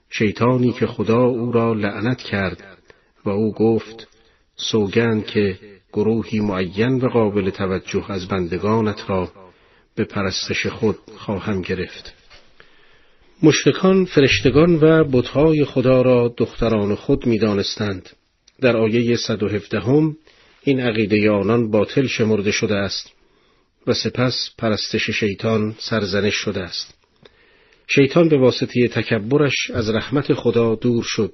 شیطانی 0.09 0.71
که 0.71 0.87
خدا 0.87 1.23
او 1.23 1.51
را 1.51 1.73
لعنت 1.73 2.17
کرد 2.17 2.77
و 3.25 3.29
او 3.29 3.53
گفت 3.53 4.07
سوگند 4.55 5.25
که 5.25 5.59
گروهی 5.93 6.39
معین 6.39 6.95
و 6.95 7.09
قابل 7.09 7.49
توجه 7.49 8.11
از 8.11 8.27
بندگانت 8.27 9.03
را 9.07 9.31
به 9.95 10.03
پرستش 10.03 10.67
خود 10.67 10.97
خواهم 11.17 11.61
گرفت. 11.61 12.13
مشتکان 13.43 14.05
فرشتگان 14.05 14.75
و 14.75 15.03
بتهای 15.03 15.65
خدا 15.65 16.01
را 16.01 16.33
دختران 16.37 16.95
خود 16.95 17.25
می 17.25 17.37
دانستند. 17.37 18.09
در 18.61 18.77
آیه 18.77 19.15
117 19.15 19.79
هم 19.79 20.17
این 20.63 20.79
عقیده 20.79 21.31
آنان 21.31 21.71
باطل 21.71 22.07
شمرده 22.07 22.51
شده 22.51 22.75
است 22.75 23.11
و 23.87 23.93
سپس 23.93 24.49
پرستش 24.57 25.09
شیطان 25.09 25.75
سرزنش 25.79 26.33
شده 26.33 26.61
است. 26.61 26.93
شیطان 27.87 28.29
به 28.29 28.37
واسطه 28.37 28.87
تکبرش 28.87 29.71
از 29.73 29.89
رحمت 29.89 30.33
خدا 30.33 30.75
دور 30.75 31.03
شد. 31.03 31.33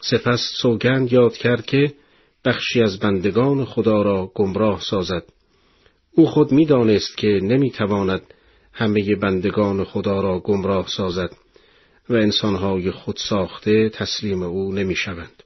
سپس 0.00 0.40
سوگند 0.62 1.12
یاد 1.12 1.36
کرد 1.36 1.66
که 1.66 1.92
بخشی 2.44 2.82
از 2.82 2.98
بندگان 2.98 3.64
خدا 3.64 4.02
را 4.02 4.32
گمراه 4.34 4.80
سازد. 4.80 5.24
او 6.12 6.26
خود 6.26 6.52
می‌دانست 6.52 7.16
که 7.16 7.26
نمی‌تواند 7.26 8.22
همه 8.72 9.16
بندگان 9.16 9.84
خدا 9.84 10.20
را 10.20 10.38
گمراه 10.38 10.88
سازد 10.88 11.30
و 12.08 12.14
انسانهای 12.14 12.90
خود 12.90 13.16
ساخته 13.28 13.88
تسلیم 13.88 14.42
او 14.42 14.72
نمی‌شوند. 14.72 15.42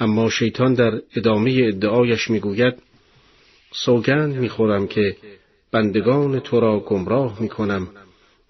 اما 0.00 0.30
شیطان 0.30 0.74
در 0.74 1.00
ادامه 1.16 1.60
ادعایش 1.68 2.30
می‌گوید 2.30 2.74
سوگند 3.72 4.34
می‌خورم 4.34 4.86
که 4.86 5.16
بندگان 5.72 6.40
تو 6.40 6.60
را 6.60 6.80
گمراه 6.80 7.42
می‌کنم 7.42 7.88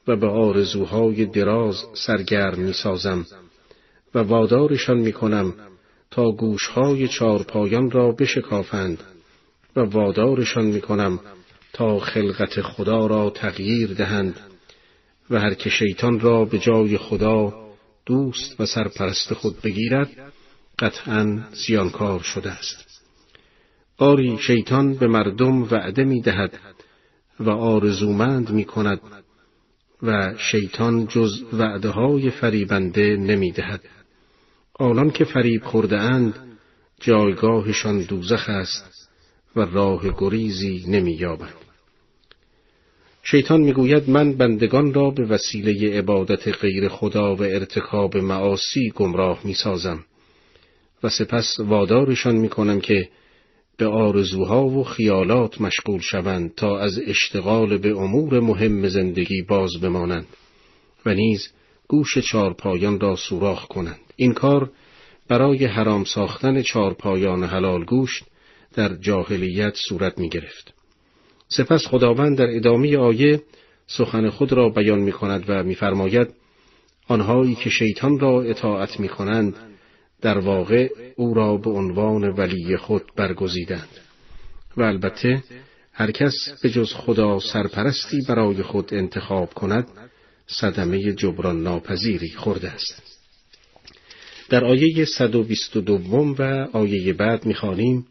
و 0.06 0.16
به 0.16 0.26
آرزوهای 0.26 1.26
دراز 1.26 1.76
سرگرم 1.94 2.58
می‌سازم 2.58 3.26
و 4.14 4.18
وادارشان 4.18 4.98
می‌کنم 4.98 5.54
تا 6.10 6.30
گوشهای 6.30 7.08
چارپایان 7.08 7.90
را 7.90 8.12
بشکافند 8.12 9.02
و 9.76 9.80
وادارشان 9.80 10.66
می‌کنم 10.66 11.20
تا 11.72 11.98
خلقت 11.98 12.62
خدا 12.62 13.06
را 13.06 13.30
تغییر 13.30 13.94
دهند 13.94 14.40
و 15.30 15.40
هر 15.40 15.54
که 15.54 15.70
شیطان 15.70 16.20
را 16.20 16.44
به 16.44 16.58
جای 16.58 16.98
خدا 16.98 17.52
دوست 18.06 18.60
و 18.60 18.66
سرپرست 18.66 19.34
خود 19.34 19.60
بگیرد 19.60 20.10
قطعا 20.78 21.44
زیانکار 21.66 22.20
شده 22.20 22.50
است 22.50 23.02
آری 23.98 24.38
شیطان 24.38 24.94
به 24.94 25.06
مردم 25.06 25.62
وعده 25.62 26.04
می 26.04 26.20
دهد 26.20 26.58
و 27.40 27.50
آرزومند 27.50 28.50
می 28.50 28.64
کند 28.64 29.00
و 30.02 30.34
شیطان 30.38 31.06
جز 31.06 31.42
وعده 31.52 31.88
های 31.88 32.30
فریبنده 32.30 33.16
نمی 33.16 33.52
دهد. 33.52 33.80
آنان 34.80 35.10
که 35.10 35.24
فریب 35.24 35.64
خورده 35.64 35.98
اند 35.98 36.34
جایگاهشان 37.00 38.02
دوزخ 38.02 38.48
است 38.48 39.10
و 39.56 39.60
راه 39.60 40.02
گریزی 40.18 40.84
نمییابند 40.88 41.54
شیطان 43.22 43.60
می‌گوید 43.60 44.10
من 44.10 44.32
بندگان 44.32 44.94
را 44.94 45.10
به 45.10 45.24
وسیله 45.24 45.98
عبادت 45.98 46.48
غیر 46.48 46.88
خدا 46.88 47.34
و 47.36 47.42
ارتکاب 47.42 48.16
معاصی 48.16 48.90
گمراه 48.90 49.40
می‌سازم 49.44 50.04
و 51.02 51.08
سپس 51.08 51.60
وادارشان 51.60 52.36
می‌کنم 52.36 52.80
که 52.80 53.08
به 53.76 53.86
آرزوها 53.86 54.64
و 54.64 54.84
خیالات 54.84 55.60
مشغول 55.60 56.00
شوند 56.00 56.54
تا 56.54 56.78
از 56.78 56.98
اشتغال 57.06 57.78
به 57.78 57.96
امور 57.98 58.40
مهم 58.40 58.88
زندگی 58.88 59.42
باز 59.42 59.70
بمانند 59.82 60.26
و 61.06 61.14
نیز 61.14 61.48
گوش 61.90 62.18
چارپایان 62.18 63.00
را 63.00 63.16
سوراخ 63.16 63.66
کنند 63.66 64.00
این 64.16 64.32
کار 64.32 64.70
برای 65.28 65.64
حرام 65.64 66.04
ساختن 66.04 66.62
چارپایان 66.62 67.44
حلال 67.44 67.84
گوشت 67.84 68.24
در 68.74 68.94
جاهلیت 68.94 69.74
صورت 69.88 70.18
می 70.18 70.28
گرفت. 70.28 70.74
سپس 71.48 71.86
خداوند 71.86 72.38
در 72.38 72.56
ادامه 72.56 72.98
آیه 72.98 73.42
سخن 73.86 74.30
خود 74.30 74.52
را 74.52 74.68
بیان 74.68 74.98
می 74.98 75.12
کند 75.12 75.44
و 75.48 75.62
میفرماید 75.62 76.28
آنهایی 77.08 77.54
که 77.54 77.70
شیطان 77.70 78.18
را 78.18 78.42
اطاعت 78.42 79.00
می 79.00 79.08
کنند 79.08 79.56
در 80.20 80.38
واقع 80.38 80.88
او 81.16 81.34
را 81.34 81.56
به 81.56 81.70
عنوان 81.70 82.24
ولی 82.24 82.76
خود 82.76 83.02
برگزیدند 83.16 83.88
و 84.76 84.82
البته 84.82 85.42
هر 85.92 86.10
کس 86.10 86.34
به 86.62 86.70
جز 86.70 86.92
خدا 86.94 87.38
سرپرستی 87.38 88.20
برای 88.28 88.62
خود 88.62 88.94
انتخاب 88.94 89.54
کند 89.54 89.88
صدمه 90.50 91.12
جبران 91.12 91.62
ناپذیری 91.62 92.28
خورده 92.28 92.70
است. 92.70 93.02
در 94.48 94.64
آیه 94.64 95.04
122 95.04 96.34
و 96.38 96.68
آیه 96.72 97.12
بعد 97.12 97.46
می‌خوانیم 97.46 98.06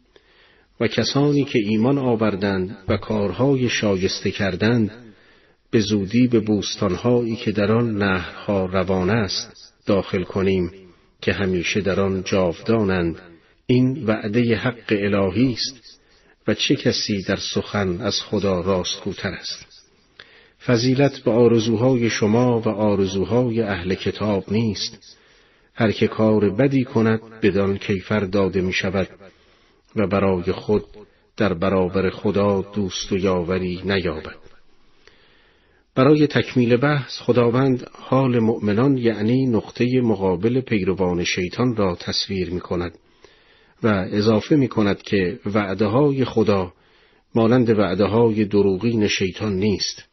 و 0.80 0.88
کسانی 0.88 1.44
که 1.44 1.58
ایمان 1.58 1.98
آوردند 1.98 2.76
و 2.88 2.96
کارهای 2.96 3.68
شایسته 3.68 4.30
کردند 4.30 4.90
به 5.70 5.80
زودی 5.80 6.26
به 6.26 6.40
بوستانهایی 6.40 7.36
که 7.36 7.52
در 7.52 7.72
آن 7.72 7.98
نهرها 7.98 8.66
روان 8.66 9.10
است 9.10 9.74
داخل 9.86 10.22
کنیم 10.22 10.70
که 11.22 11.32
همیشه 11.32 11.80
در 11.80 12.00
آن 12.00 12.22
جاودانند 12.24 13.18
این 13.66 14.04
وعده 14.06 14.56
حق 14.56 14.84
الهی 14.90 15.52
است 15.52 16.00
و 16.48 16.54
چه 16.54 16.76
کسی 16.76 17.22
در 17.22 17.38
سخن 17.54 18.00
از 18.00 18.22
خدا 18.22 18.60
راستگوتر 18.60 19.28
است 19.28 19.69
فضیلت 20.66 21.18
به 21.18 21.30
آرزوهای 21.30 22.10
شما 22.10 22.60
و 22.60 22.68
آرزوهای 22.68 23.60
اهل 23.62 23.94
کتاب 23.94 24.44
نیست. 24.52 25.16
هر 25.74 25.92
که 25.92 26.06
کار 26.06 26.50
بدی 26.50 26.84
کند 26.84 27.20
بدان 27.42 27.78
کیفر 27.78 28.20
داده 28.20 28.60
می 28.60 28.72
شود 28.72 29.08
و 29.96 30.06
برای 30.06 30.52
خود 30.52 30.84
در 31.36 31.54
برابر 31.54 32.10
خدا 32.10 32.62
دوست 32.62 33.12
و 33.12 33.16
یاوری 33.16 33.82
نیابد. 33.84 34.36
برای 35.94 36.26
تکمیل 36.26 36.76
بحث 36.76 37.18
خداوند 37.18 37.90
حال 37.92 38.38
مؤمنان 38.38 38.96
یعنی 38.98 39.46
نقطه 39.46 40.00
مقابل 40.00 40.60
پیروان 40.60 41.24
شیطان 41.24 41.76
را 41.76 41.96
تصویر 42.00 42.50
می 42.50 42.60
کند 42.60 42.98
و 43.82 43.86
اضافه 44.12 44.56
می 44.56 44.68
کند 44.68 45.02
که 45.02 45.38
وعده 45.54 45.86
های 45.86 46.24
خدا 46.24 46.72
مانند 47.34 47.70
وعده 47.70 48.04
های 48.04 48.44
دروغین 48.44 49.08
شیطان 49.08 49.52
نیست. 49.52 50.09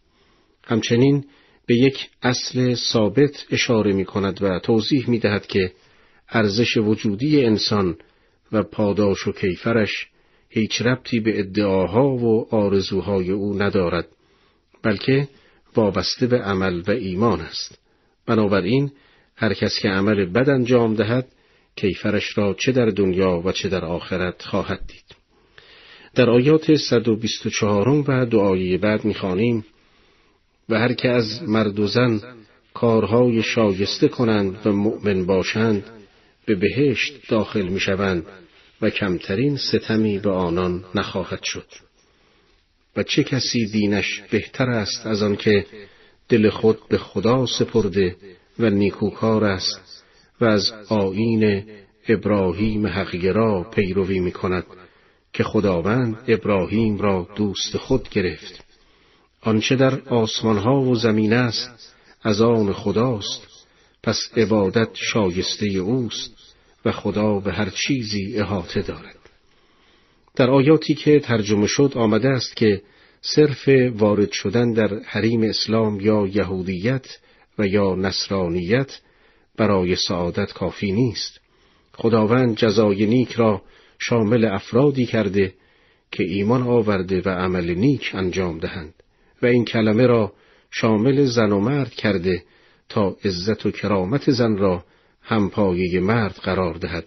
همچنین 0.68 1.26
به 1.66 1.76
یک 1.76 2.10
اصل 2.22 2.76
ثابت 2.76 3.46
اشاره 3.52 3.94
می 3.94 4.06
کند 4.06 4.42
و 4.42 4.60
توضیح 4.60 5.10
می 5.10 5.20
دهد 5.20 5.48
که 5.48 5.72
ارزش 6.30 6.78
وجودی 6.78 7.46
انسان 7.46 7.98
و 8.52 8.64
پاداش 8.64 9.28
و 9.28 9.32
کیفرش 9.32 10.08
هیچ 10.50 10.82
ربطی 10.82 11.20
به 11.20 11.40
ادعاها 11.40 12.08
و 12.10 12.56
آرزوهای 12.56 13.32
او 13.32 13.62
ندارد 13.62 14.08
بلکه 14.84 15.28
وابسته 15.76 16.28
به 16.28 16.38
عمل 16.38 16.82
و 16.88 16.92
ایمان 16.92 17.42
است. 17.42 17.80
بنابراین 18.26 18.92
هر 19.36 19.54
کس 19.54 19.80
که 19.82 19.88
عمل 19.88 20.26
بد 20.26 20.50
انجام 20.50 20.96
دهد 20.96 21.28
کیفرش 21.76 22.38
را 22.38 22.54
چه 22.54 22.72
در 22.72 22.86
دنیا 22.86 23.42
و 23.46 23.52
چه 23.52 23.70
در 23.70 23.86
آخرت 23.86 24.42
خواهد 24.42 24.88
دید. 24.88 25.16
در 26.16 26.30
آیات 26.30 26.76
124 26.76 27.90
و 27.90 28.26
دعای 28.26 28.78
بعد 28.78 29.06
می‌خوانیم 29.06 29.66
و 30.70 30.80
هر 30.80 30.94
که 30.94 31.10
از 31.10 31.44
مرد 31.44 31.80
و 31.80 31.88
زن 31.88 32.22
کارهای 32.74 33.44
شایسته 33.44 34.08
کنند 34.08 34.68
و 34.68 34.72
مؤمن 34.72 35.26
باشند 35.26 35.84
به 36.46 36.56
بهشت 36.56 37.14
داخل 37.30 37.68
می‌شوند 37.68 38.26
و 38.82 38.90
کمترین 38.90 39.58
ستمی 39.58 40.20
به 40.20 40.30
آنان 40.30 40.84
نخواهد 40.96 41.44
شد. 41.44 41.66
و 42.96 43.04
چه 43.04 43.24
کسی 43.24 43.66
دینش 43.66 44.22
بهتر 44.32 44.70
است 44.70 45.08
از 45.08 45.24
آنکه 45.24 45.66
دل 46.30 46.50
خود 46.50 46.78
به 46.90 46.98
خدا 46.98 47.46
سپرده 47.46 48.16
و 48.60 48.70
نیکوکار 48.70 49.44
است 49.44 50.04
و 50.42 50.46
از 50.46 50.72
آیین 50.90 51.64
ابراهیم 52.08 52.88
حقیرا 52.88 53.64
پیروی 53.64 54.20
می 54.20 54.32
کند 54.32 54.66
که 55.34 55.44
خداوند 55.44 56.18
ابراهیم 56.28 56.98
را 56.98 57.28
دوست 57.36 57.78
خود 57.78 58.10
گرفت. 58.10 58.67
آنچه 59.48 59.76
در 59.76 60.02
آسمانها 60.02 60.82
و 60.82 60.96
زمین 60.96 61.34
است 61.34 61.96
از 62.24 62.42
آن 62.42 62.74
خداست. 62.74 63.48
پس 64.04 64.18
عبادت 64.38 64.90
شایسته 64.94 65.66
اوست 65.66 66.32
و 66.86 66.92
خدا 66.92 67.40
به 67.40 67.54
هر 67.54 67.70
چیزی 67.70 68.40
احاطه 68.40 68.82
دارد. 68.82 69.20
در 70.36 70.50
آیاتی 70.50 70.94
که 70.94 71.20
ترجمه 71.20 71.68
شد 71.68 71.92
آمده 71.96 72.30
است 72.30 72.56
که 72.56 72.82
صرف 73.22 73.70
وارد 73.96 74.32
شدن 74.32 74.74
در 74.74 75.00
حریم 75.06 75.44
اسلام 75.44 76.00
یا 76.00 76.28
یهودیت 76.28 77.06
و 77.60 77.68
یا 77.68 77.96
نصرانیت 77.96 79.00
برای 79.58 79.96
سعادت 79.96 80.54
کافی 80.54 80.92
نیست. 80.92 81.40
خداوند 81.94 82.58
جزای 82.58 83.06
نیک 83.06 83.32
را 83.32 83.62
شامل 84.00 84.46
افرادی 84.46 85.06
کرده 85.06 85.54
که 86.12 86.24
ایمان 86.24 86.64
آورده 86.64 87.22
و 87.26 87.30
عمل 87.30 87.76
نیک 87.76 88.12
انجام 88.14 88.60
دهند. 88.60 88.97
و 89.42 89.46
این 89.46 89.66
کلمه 89.66 90.08
را 90.08 90.34
شامل 90.72 91.26
زن 91.26 91.52
و 91.52 91.60
مرد 91.60 91.94
کرده 91.94 92.44
تا 92.90 93.16
عزت 93.26 93.66
و 93.66 93.72
کرامت 93.72 94.32
زن 94.32 94.58
را 94.58 94.84
همپایه 95.22 96.00
مرد 96.00 96.36
قرار 96.44 96.74
دهد 96.74 97.06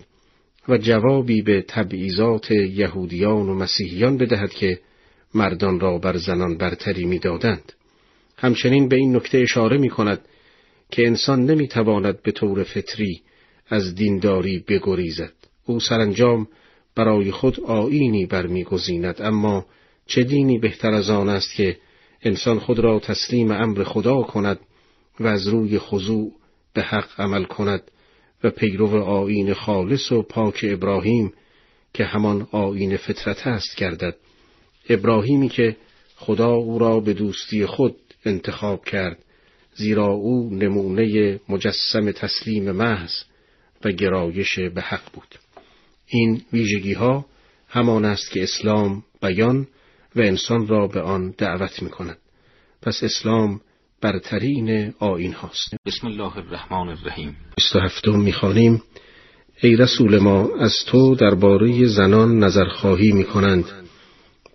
و 0.68 0.78
جوابی 0.78 1.42
به 1.42 1.64
تبعیضات 1.68 2.50
یهودیان 2.50 3.48
و 3.48 3.54
مسیحیان 3.54 4.16
بدهد 4.16 4.50
که 4.52 4.80
مردان 5.34 5.80
را 5.80 5.98
بر 5.98 6.16
زنان 6.16 6.56
برتری 6.56 7.04
می‌دادند. 7.04 7.72
همچنین 8.36 8.88
به 8.88 8.96
این 8.96 9.16
نکته 9.16 9.38
اشاره 9.38 9.78
می 9.78 9.88
کند 9.88 10.20
که 10.90 11.06
انسان 11.06 11.44
نمی 11.44 11.68
تواند 11.68 12.22
به 12.22 12.32
طور 12.32 12.62
فطری 12.62 13.20
از 13.68 13.94
دینداری 13.94 14.64
بگریزد. 14.68 15.32
او 15.66 15.80
سرانجام 15.80 16.48
برای 16.94 17.30
خود 17.30 17.60
آینی 17.60 18.26
برمیگزیند 18.26 19.22
اما 19.22 19.66
چه 20.06 20.22
دینی 20.22 20.58
بهتر 20.58 20.90
از 20.94 21.10
آن 21.10 21.28
است 21.28 21.54
که 21.54 21.76
انسان 22.22 22.58
خود 22.58 22.78
را 22.78 22.98
تسلیم 22.98 23.50
امر 23.50 23.84
خدا 23.84 24.22
کند 24.22 24.58
و 25.20 25.26
از 25.26 25.48
روی 25.48 25.78
خضوع 25.78 26.32
به 26.74 26.82
حق 26.82 27.20
عمل 27.20 27.44
کند 27.44 27.82
و 28.44 28.50
پیرو 28.50 29.02
آین 29.02 29.54
خالص 29.54 30.12
و 30.12 30.22
پاک 30.22 30.66
ابراهیم 30.68 31.32
که 31.94 32.04
همان 32.04 32.48
آین 32.52 32.96
فطرت 32.96 33.46
است 33.46 33.76
گردد. 33.76 34.16
ابراهیمی 34.88 35.48
که 35.48 35.76
خدا 36.16 36.50
او 36.50 36.78
را 36.78 37.00
به 37.00 37.12
دوستی 37.12 37.66
خود 37.66 37.96
انتخاب 38.24 38.84
کرد 38.84 39.18
زیرا 39.74 40.06
او 40.06 40.54
نمونه 40.54 41.40
مجسم 41.48 42.12
تسلیم 42.12 42.70
محض 42.70 43.12
و 43.84 43.90
گرایش 43.90 44.58
به 44.58 44.80
حق 44.80 45.12
بود. 45.12 45.38
این 46.06 46.42
ویژگی 46.52 46.92
ها 46.92 47.26
همان 47.68 48.04
است 48.04 48.30
که 48.30 48.42
اسلام 48.42 49.04
بیان 49.22 49.66
و 50.16 50.20
انسان 50.20 50.66
را 50.66 50.86
به 50.86 51.00
آن 51.00 51.34
دعوت 51.38 51.82
می 51.82 51.90
کند. 51.90 52.18
پس 52.82 53.02
اسلام 53.02 53.60
برترین 54.02 54.94
آین 54.98 55.32
هاست. 55.32 55.74
بسم 55.86 56.06
الله 56.06 56.36
الرحمن 56.36 56.88
الرحیم. 56.88 57.36
27 57.56 58.08
می‌خوانیم. 58.08 58.82
ای 59.62 59.76
رسول 59.76 60.18
ما 60.18 60.50
از 60.58 60.74
تو 60.86 61.14
درباره 61.14 61.86
زنان 61.86 62.38
نظرخواهی 62.38 63.12
می 63.12 63.24
کنند 63.24 63.64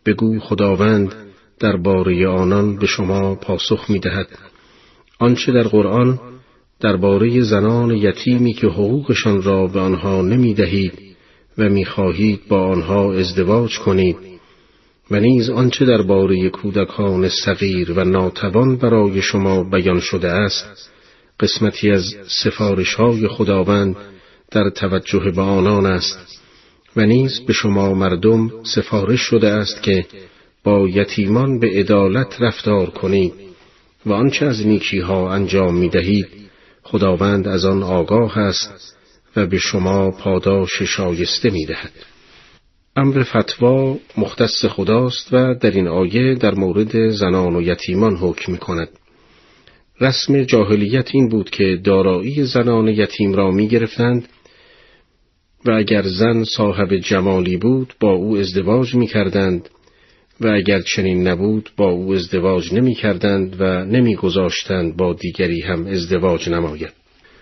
بگو 0.06 0.40
خداوند 0.40 1.15
درباره 1.60 2.27
آنان 2.27 2.77
به 2.77 2.88
شما 2.88 3.36
پاسخ 3.36 3.90
می 3.90 3.99
دهد 3.99 4.27
آنچه 5.19 5.52
در 5.52 5.68
قرآن 5.68 6.19
درباره 6.80 7.41
زنان 7.41 7.91
یتیمی 7.91 8.53
که 8.53 8.68
حقوقشان 8.68 9.41
را 9.41 9.68
به 9.68 9.80
آنها 9.80 10.22
نمی 10.22 10.53
دهید 10.53 10.99
و 11.57 11.69
می‌خواهید 11.69 12.48
با 12.48 12.68
آنها 12.68 13.14
ازدواج 13.14 13.80
کنید. 13.80 14.35
و 15.11 15.19
نیز 15.19 15.49
آنچه 15.49 15.86
درباره 15.86 16.49
کودکان 16.49 17.30
صغیر 17.30 17.91
و 17.91 18.03
ناتوان 18.03 18.77
برای 18.77 19.22
شما 19.22 19.64
بیان 19.64 19.99
شده 19.99 20.27
است 20.27 20.91
قسمتی 21.40 21.91
از 21.91 22.15
سفارش 22.44 22.94
های 22.94 23.27
خداوند 23.27 23.95
در 24.52 24.69
توجه 24.69 25.32
به 25.36 25.41
آنان 25.41 25.86
است 25.86 26.41
و 26.95 27.06
نیز 27.06 27.40
به 27.40 27.53
شما 27.53 27.94
مردم 27.94 28.52
سفارش 28.64 29.19
شده 29.19 29.49
است 29.49 29.84
که 29.84 30.06
با 30.64 30.90
یتیمان 30.90 31.60
به 31.60 31.68
عدالت 31.68 32.41
رفتار 32.41 32.90
کنید 32.90 33.34
و 34.06 34.14
آنچه 34.14 34.45
از 34.45 34.68
نیکی 34.68 34.99
ها 34.99 35.34
انجام 35.34 35.77
می 35.77 35.90
دهید 35.90 36.27
خداوند 36.84 37.48
از 37.48 37.65
آن 37.65 37.84
آگاه 37.84 38.38
است 38.38 38.98
و 39.36 39.45
به 39.45 39.57
شما 39.57 40.11
پاداش 40.11 40.82
شایسته 40.82 41.49
می 41.49 41.65
دهد. 41.65 42.15
امر 42.97 43.23
فتوا 43.23 43.97
مختص 44.17 44.65
خداست 44.65 45.34
و 45.34 45.55
در 45.61 45.72
این 45.72 45.88
آیه 45.88 46.35
در 46.35 46.55
مورد 46.55 47.09
زنان 47.09 47.55
و 47.55 47.61
یتیمان 47.61 48.15
حکم 48.15 48.51
می 48.51 48.57
کند. 48.57 48.89
رسم 50.01 50.43
جاهلیت 50.43 51.09
این 51.13 51.30
بود 51.30 51.49
که 51.49 51.80
دارایی 51.84 52.43
زنان 52.43 52.88
یتیم 52.88 53.34
را 53.34 53.51
می 53.51 53.67
گرفتند 53.67 54.27
و 55.65 55.72
اگر 55.72 56.01
زن 56.01 56.43
صاحب 56.43 56.95
جمالی 56.95 57.57
بود 57.57 57.93
با 57.99 58.11
او 58.11 58.38
ازدواج 58.38 58.95
می 58.95 59.07
کردند 59.07 59.69
و 60.41 60.47
اگر 60.47 60.81
چنین 60.81 61.27
نبود 61.27 61.69
با 61.77 61.89
او 61.89 62.13
ازدواج 62.13 62.73
نمی 62.73 62.95
کردند 62.95 63.55
و 63.59 63.85
نمی 63.85 64.15
گذاشتند 64.15 64.97
با 64.97 65.13
دیگری 65.13 65.61
هم 65.61 65.88
ازدواج 65.88 66.49
نماید. 66.49 66.93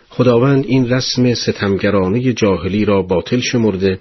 خداوند 0.09 0.65
این 0.67 0.89
رسم 0.89 1.34
ستمگرانه 1.34 2.34
جاهلی 2.34 2.85
را 2.85 3.01
باطل 3.01 3.39
شمرده 3.39 3.99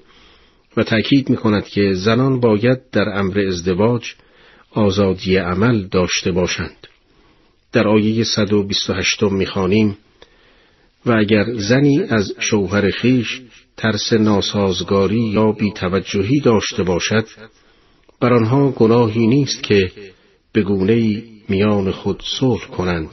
و 0.77 0.82
تأکید 0.82 1.31
می 1.31 1.36
کند 1.36 1.65
که 1.65 1.93
زنان 1.94 2.40
باید 2.40 2.90
در 2.90 3.09
امر 3.09 3.40
ازدواج 3.49 4.15
آزادی 4.70 5.36
عمل 5.36 5.82
داشته 5.82 6.32
باشند. 6.32 6.86
در 7.73 7.89
آیه 7.89 8.24
128 8.24 9.23
می‌خوانیم 9.23 9.99
و 11.07 11.12
اگر 11.12 11.55
زنی 11.55 12.03
از 12.03 12.32
شوهر 12.39 12.90
خیش 12.90 13.40
ترس 13.77 14.12
ناسازگاری 14.12 15.20
یا 15.20 15.53
بیتوجهی 15.53 16.40
داشته 16.40 16.82
باشد 16.82 17.27
بر 18.20 18.32
آنها 18.32 18.70
گناهی 18.70 19.27
نیست 19.27 19.62
که 19.62 19.93
به 20.53 20.62
گونه 20.62 21.23
میان 21.49 21.90
خود 21.90 22.23
صلح 22.39 22.66
کنند 22.66 23.09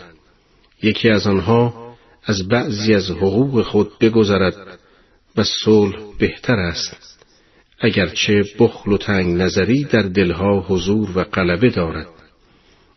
یکی 0.84 1.10
از 1.10 1.28
آنها 1.28 1.96
از 2.24 2.48
بعضی 2.48 2.94
از 2.94 3.12
حقوق 3.12 3.62
خود 3.62 4.00
بگذرد 4.00 4.80
و 5.38 5.44
صلح 5.44 5.98
بهتر 6.20 6.60
است 6.60 7.19
اگرچه 7.80 8.44
بخل 8.60 8.92
و 8.92 8.98
تنگ 8.98 9.42
نظری 9.42 9.84
در 9.84 10.02
دلها 10.02 10.60
حضور 10.60 11.18
و 11.18 11.24
غلبه 11.24 11.70
دارد 11.70 12.08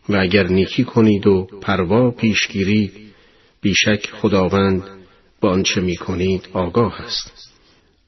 و 0.09 0.15
اگر 0.15 0.47
نیکی 0.47 0.83
کنید 0.83 1.27
و 1.27 1.47
پروا 1.61 2.11
پیش 2.11 2.47
گیرید 2.47 2.91
بیشک 3.61 4.09
خداوند 4.11 4.83
با 5.41 5.49
آنچه 5.49 5.81
می 5.81 5.95
کنید 5.95 6.47
آگاه 6.53 7.01
است 7.01 7.53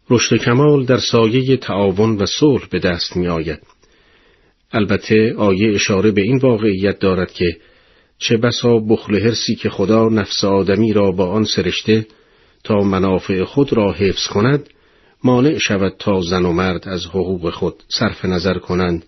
رشد 0.09 0.37
کمال 0.37 0.85
در 0.85 0.97
سایه 0.97 1.57
تعاون 1.57 2.17
و 2.17 2.25
صلح 2.25 2.67
به 2.71 2.79
دست 2.79 3.17
می 3.17 3.27
آید. 3.27 3.59
البته 4.71 5.33
آیه 5.37 5.75
اشاره 5.75 6.11
به 6.11 6.21
این 6.21 6.37
واقعیت 6.37 6.99
دارد 6.99 7.31
که 7.31 7.57
چه 8.17 8.37
بسا 8.37 8.79
بخل 8.79 9.15
هرسی 9.15 9.55
که 9.55 9.69
خدا 9.69 10.09
نفس 10.09 10.43
آدمی 10.43 10.93
را 10.93 11.11
با 11.11 11.27
آن 11.27 11.43
سرشته 11.43 12.07
تا 12.63 12.75
منافع 12.75 13.43
خود 13.43 13.73
را 13.73 13.91
حفظ 13.91 14.27
کند 14.27 14.69
مانع 15.25 15.57
شود 15.57 15.95
تا 15.99 16.21
زن 16.21 16.45
و 16.45 16.51
مرد 16.51 16.87
از 16.87 17.05
حقوق 17.05 17.49
خود 17.49 17.83
صرف 17.87 18.25
نظر 18.25 18.57
کنند 18.57 19.05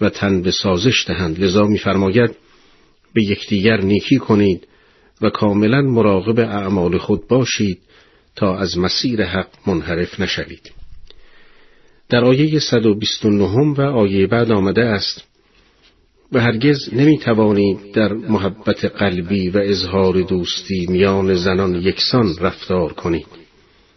و 0.00 0.08
تن 0.08 0.42
به 0.42 0.50
سازش 0.50 1.04
دهند. 1.08 1.40
لذا 1.40 1.64
میفرماید 1.64 2.30
به 3.14 3.22
یکدیگر 3.22 3.80
نیکی 3.80 4.16
کنید 4.16 4.68
و 5.20 5.30
کاملا 5.30 5.82
مراقب 5.82 6.38
اعمال 6.38 6.98
خود 6.98 7.28
باشید 7.28 7.78
تا 8.36 8.56
از 8.58 8.78
مسیر 8.78 9.24
حق 9.24 9.48
منحرف 9.66 10.20
نشوید. 10.20 10.72
در 12.08 12.24
آیه 12.24 12.58
129 12.58 13.44
و 13.44 13.80
آیه 13.80 14.26
بعد 14.26 14.52
آمده 14.52 14.82
است 14.82 15.24
و 16.32 16.40
هرگز 16.40 16.94
نمی 16.94 17.18
توانید 17.18 17.92
در 17.92 18.12
محبت 18.12 18.84
قلبی 18.84 19.48
و 19.48 19.58
اظهار 19.58 20.22
دوستی 20.22 20.86
میان 20.88 21.34
زنان 21.34 21.74
یکسان 21.74 22.36
رفتار 22.40 22.92
کنید 22.92 23.26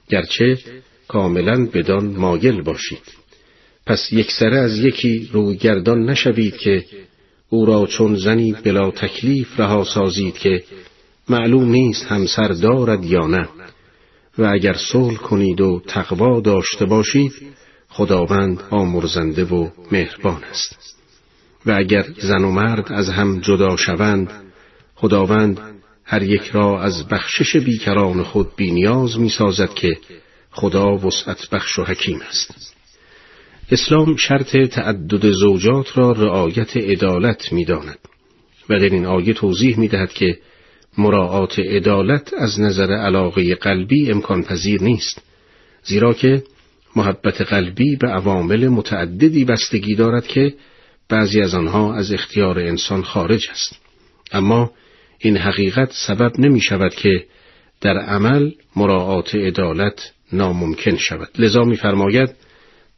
گرچه 0.09 0.57
کاملا 1.07 1.65
بدان 1.65 2.05
مایل 2.05 2.61
باشید. 2.61 3.25
پس 3.85 4.11
یکسره 4.11 4.57
از 4.57 4.77
یکی 4.77 5.29
روی 5.33 5.55
گردان 5.55 6.09
نشوید 6.09 6.57
که 6.57 6.85
او 7.49 7.65
را 7.65 7.87
چون 7.87 8.15
زنی 8.15 8.55
بلا 8.63 8.91
تکلیف 8.91 9.59
رها 9.59 9.83
سازید 9.83 10.37
که 10.37 10.63
معلوم 11.29 11.69
نیست 11.69 12.05
همسر 12.05 12.47
دارد 12.47 13.05
یا 13.05 13.27
نه. 13.27 13.49
و 14.37 14.45
اگر 14.53 14.73
صلح 14.73 15.17
کنید 15.17 15.61
و 15.61 15.81
تقوا 15.87 16.39
داشته 16.41 16.85
باشید 16.85 17.31
خداوند 17.89 18.63
آمرزنده 18.69 19.43
و 19.43 19.69
مهربان 19.91 20.43
است. 20.43 20.95
و 21.65 21.71
اگر 21.71 22.05
زن 22.17 22.43
و 22.43 22.51
مرد 22.51 22.91
از 22.91 23.09
هم 23.09 23.39
جدا 23.39 23.75
شوند 23.77 24.31
خداوند 24.95 25.59
هر 26.03 26.23
یک 26.23 26.41
را 26.41 26.81
از 26.81 27.07
بخشش 27.07 27.55
بیکران 27.55 28.23
خود 28.23 28.55
بینیاز 28.55 29.19
می 29.19 29.29
سازد 29.29 29.73
که 29.73 29.97
خدا 30.55 30.97
وسعت 30.97 31.49
بخش 31.49 31.79
و 31.79 31.83
حکیم 31.83 32.21
است. 32.29 32.75
اسلام 33.71 34.15
شرط 34.15 34.57
تعدد 34.57 35.31
زوجات 35.31 35.97
را 35.97 36.11
رعایت 36.11 36.77
عدالت 36.77 37.53
می 37.53 37.65
داند 37.65 37.99
و 38.69 38.79
در 38.79 38.89
این 38.89 39.05
آیه 39.05 39.33
توضیح 39.33 39.79
می 39.79 39.87
دهد 39.87 40.13
که 40.13 40.37
مراعات 40.97 41.59
عدالت 41.59 42.33
از 42.33 42.59
نظر 42.59 42.91
علاقه 42.91 43.55
قلبی 43.55 44.11
امکان 44.11 44.43
پذیر 44.43 44.83
نیست 44.83 45.21
زیرا 45.83 46.13
که 46.13 46.43
محبت 46.95 47.41
قلبی 47.41 47.95
به 47.95 48.07
عوامل 48.07 48.67
متعددی 48.67 49.45
بستگی 49.45 49.95
دارد 49.95 50.27
که 50.27 50.53
بعضی 51.09 51.41
از 51.41 51.53
آنها 51.53 51.95
از 51.95 52.11
اختیار 52.11 52.59
انسان 52.59 53.03
خارج 53.03 53.47
است. 53.51 53.79
اما 54.31 54.71
این 55.19 55.37
حقیقت 55.37 55.91
سبب 56.07 56.39
نمی 56.39 56.61
شود 56.61 56.95
که 56.95 57.25
در 57.81 57.97
عمل 57.97 58.51
مراعات 58.75 59.35
عدالت 59.35 60.11
ناممکن 60.33 60.97
شود. 60.97 61.29
لذا 61.39 61.63
میفرماید 61.63 62.29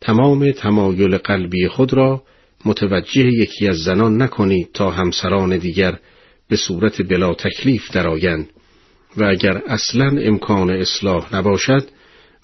تمام 0.01 0.51
تمایل 0.51 1.17
قلبی 1.17 1.67
خود 1.67 1.93
را 1.93 2.23
متوجه 2.65 3.25
یکی 3.25 3.67
از 3.67 3.77
زنان 3.77 4.21
نکنید 4.21 4.69
تا 4.73 4.91
همسران 4.91 5.57
دیگر 5.57 5.99
به 6.49 6.55
صورت 6.55 7.01
بلا 7.01 7.33
تکلیف 7.33 7.91
درآیند. 7.91 8.49
و 9.17 9.23
اگر 9.23 9.61
اصلا 9.67 10.21
امکان 10.21 10.69
اصلاح 10.69 11.35
نباشد 11.35 11.87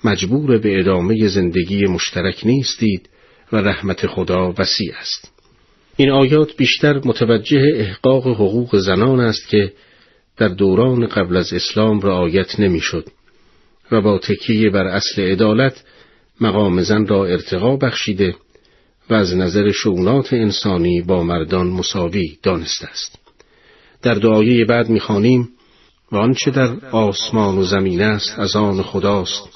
مجبور 0.04 0.58
به 0.58 0.80
ادامه 0.80 1.28
زندگی 1.28 1.86
مشترک 1.86 2.46
نیستید 2.46 3.10
و 3.52 3.58
رحمت 3.58 4.08
خدا 4.08 4.54
وسیع 4.58 4.94
است. 5.00 5.32
این 5.98 6.12
آیات 6.12 6.58
بیشتر 6.58 7.02
متوجه 7.06 7.62
احقاق 7.76 8.28
حقوق 8.28 8.78
زنان 8.78 9.20
است 9.20 9.48
که 9.48 9.74
در 10.38 10.48
دوران 10.48 11.08
قبل 11.08 11.38
از 11.38 11.54
اسلام 11.54 12.00
رعایت 12.00 12.60
نمی‌شد. 12.60 13.10
و 13.94 14.02
با 14.02 14.18
تکیه 14.18 14.70
بر 14.70 14.88
اصل 14.88 15.22
عدالت 15.22 15.84
مقام 16.42 16.82
زن 16.82 17.08
را 17.08 17.26
ارتقا 17.26 17.76
بخشیده 17.76 18.36
و 19.10 19.14
از 19.14 19.36
نظر 19.36 19.72
شونات 19.72 20.34
انسانی 20.34 21.02
با 21.02 21.24
مردان 21.24 21.68
مساوی 21.68 22.38
دانسته 22.44 22.88
است. 22.88 23.20
در 24.02 24.14
دعایه 24.14 24.66
بعد 24.66 24.90
می‌خوانیم 24.90 25.50
و 26.12 26.18
آنچه 26.18 26.52
در 26.52 26.76
آسمان 26.92 27.58
و 27.58 27.64
زمین 27.64 28.02
است 28.02 28.40
از 28.40 28.56
آن 28.56 28.82
خداست 28.82 29.50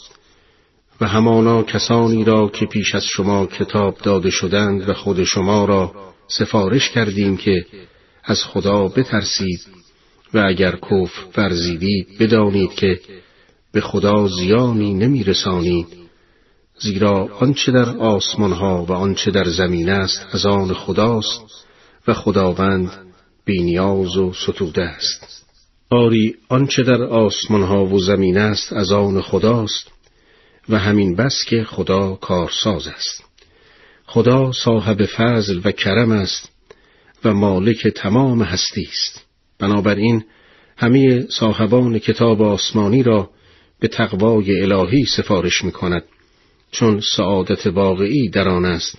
و 1.01 1.07
همانا 1.07 1.63
کسانی 1.63 2.23
را 2.23 2.49
که 2.49 2.65
پیش 2.65 2.95
از 2.95 3.05
شما 3.05 3.45
کتاب 3.45 3.97
داده 4.03 4.29
شدند 4.29 4.89
و 4.89 4.93
خود 4.93 5.23
شما 5.23 5.65
را 5.65 5.91
سفارش 6.27 6.89
کردیم 6.89 7.37
که 7.37 7.65
از 8.23 8.43
خدا 8.43 8.87
بترسید 8.87 9.59
و 10.33 10.43
اگر 10.47 10.75
کف 10.75 11.37
ورزیدید 11.37 12.07
بدانید 12.19 12.69
که 12.69 12.99
به 13.77 13.81
خدا 13.81 14.27
زیانی 14.27 14.93
نمی 14.93 15.23
رسانید 15.23 15.87
زیرا 16.79 17.29
آنچه 17.39 17.71
در 17.71 17.97
آسمان 17.97 18.51
ها 18.51 18.85
و 18.85 18.91
آنچه 18.91 19.31
در 19.31 19.49
زمین 19.49 19.89
است 19.89 20.25
از 20.31 20.45
آن 20.45 20.73
خداست 20.73 21.41
و 22.07 22.13
خداوند 22.13 22.91
بینیاز 23.45 24.17
و 24.17 24.33
ستوده 24.33 24.81
است. 24.81 25.45
آری 25.89 26.35
آنچه 26.49 26.83
در 26.83 27.03
آسمان 27.03 27.63
ها 27.63 27.85
و 27.85 27.99
زمین 27.99 28.37
است 28.37 28.73
از 28.73 28.91
آن 28.91 29.21
خداست 29.21 29.91
و 30.69 30.79
همین 30.79 31.15
بس 31.15 31.43
که 31.47 31.63
خدا 31.63 32.13
کارساز 32.13 32.87
است. 32.87 33.23
خدا 34.05 34.51
صاحب 34.51 35.05
فضل 35.05 35.61
و 35.63 35.71
کرم 35.71 36.11
است 36.11 36.49
و 37.25 37.33
مالک 37.33 37.87
تمام 37.87 38.41
هستی 38.41 38.87
است. 38.91 39.25
بنابراین 39.59 40.23
همه 40.77 41.27
صاحبان 41.29 41.99
کتاب 41.99 42.41
آسمانی 42.41 43.03
را 43.03 43.36
به 43.79 43.87
تقوای 43.87 44.61
الهی 44.61 45.05
سفارش 45.05 45.63
می 45.63 45.71
کند 45.71 46.03
چون 46.71 47.01
سعادت 47.15 47.67
واقعی 47.67 48.29
در 48.29 48.49
آن 48.49 48.65
است 48.65 48.97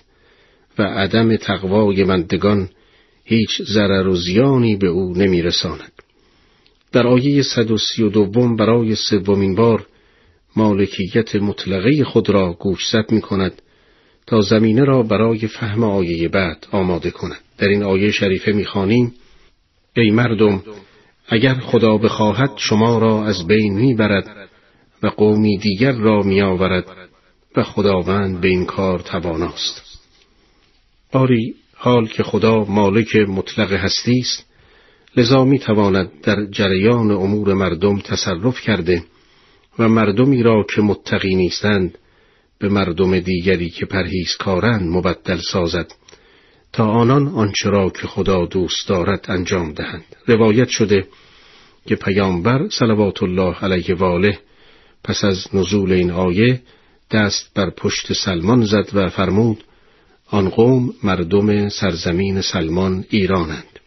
و 0.77 0.83
عدم 0.83 1.35
تقوای 1.35 2.03
مندگان 2.03 2.69
هیچ 3.23 3.61
ضرر 3.61 4.07
و 4.07 4.15
زیانی 4.15 4.75
به 4.75 4.87
او 4.87 5.13
نمی 5.13 5.41
رساند. 5.41 5.91
در 6.91 7.07
آیه 7.07 7.43
132 7.43 8.55
برای 8.55 8.95
سومین 8.95 9.55
بار 9.55 9.85
مالکیت 10.55 11.35
مطلقه 11.35 12.03
خود 12.03 12.29
را 12.29 12.53
گوشزد 12.53 13.11
می 13.11 13.21
کند 13.21 13.61
تا 14.27 14.41
زمینه 14.41 14.83
را 14.83 15.03
برای 15.03 15.47
فهم 15.47 15.83
آیه 15.83 16.27
بعد 16.27 16.67
آماده 16.71 17.11
کند. 17.11 17.39
در 17.57 17.67
این 17.67 17.83
آیه 17.83 18.11
شریفه 18.11 18.51
می 18.51 18.65
خانیم 18.65 19.13
ای 19.95 20.09
مردم 20.11 20.63
اگر 21.27 21.53
خدا 21.53 21.97
بخواهد 21.97 22.51
شما 22.57 22.97
را 22.99 23.25
از 23.25 23.47
بین 23.47 23.73
می 23.73 23.93
برد 23.93 24.38
و 25.03 25.07
قومی 25.07 25.57
دیگر 25.57 25.91
را 25.91 26.23
می 26.23 26.41
آورد 26.41 26.85
و 27.55 27.63
خداوند 27.63 28.41
به 28.41 28.47
این 28.47 28.65
کار 28.65 28.99
تواناست. 28.99 29.99
آری 31.11 31.55
حال 31.75 32.07
که 32.07 32.23
خدا 32.23 32.63
مالک 32.63 33.15
مطلق 33.15 33.73
هستی 33.73 34.19
است 34.19 34.45
لذا 35.17 35.43
می 35.43 35.59
تواند 35.59 36.11
در 36.21 36.45
جریان 36.45 37.11
امور 37.11 37.53
مردم 37.53 37.99
تصرف 37.99 38.61
کرده 38.61 39.03
و 39.79 39.89
مردمی 39.89 40.43
را 40.43 40.65
که 40.75 40.81
متقی 40.81 41.35
نیستند 41.35 41.97
به 42.59 42.69
مردم 42.69 43.19
دیگری 43.19 43.69
که 43.69 43.85
پرهیزکارند 43.85 44.89
مبدل 44.89 45.39
سازد 45.51 45.91
تا 46.73 46.87
آنان 46.87 47.27
آنچه 47.27 47.69
را 47.69 47.89
که 47.89 48.07
خدا 48.07 48.45
دوست 48.45 48.87
دارد 48.87 49.25
انجام 49.29 49.73
دهند 49.73 50.05
روایت 50.27 50.67
شده 50.67 51.07
که 51.85 51.95
پیامبر 51.95 52.69
صلوات 52.69 53.23
الله 53.23 53.55
علیه 53.55 53.95
و 53.95 54.03
پس 55.03 55.23
از 55.23 55.47
نزول 55.53 55.91
این 55.91 56.11
آیه 56.11 56.61
دست 57.11 57.51
بر 57.55 57.69
پشت 57.69 58.13
سلمان 58.13 58.65
زد 58.65 58.89
و 58.93 59.09
فرمود 59.09 59.63
آن 60.27 60.49
قوم 60.49 60.93
مردم 61.03 61.69
سرزمین 61.69 62.41
سلمان 62.41 63.05
ایرانند. 63.09 63.79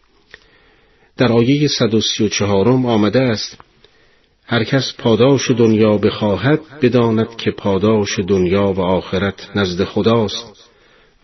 در 1.17 1.31
آیه 1.31 1.67
134 1.67 2.69
آمده 2.69 3.21
است 3.21 3.57
هر 4.45 4.63
کس 4.63 4.93
پاداش 4.97 5.51
دنیا 5.51 5.97
بخواهد 5.97 6.59
بداند 6.81 7.35
که 7.35 7.51
پاداش 7.51 8.19
دنیا 8.19 8.73
و 8.73 8.81
آخرت 8.81 9.49
نزد 9.55 9.83
خداست 9.83 10.69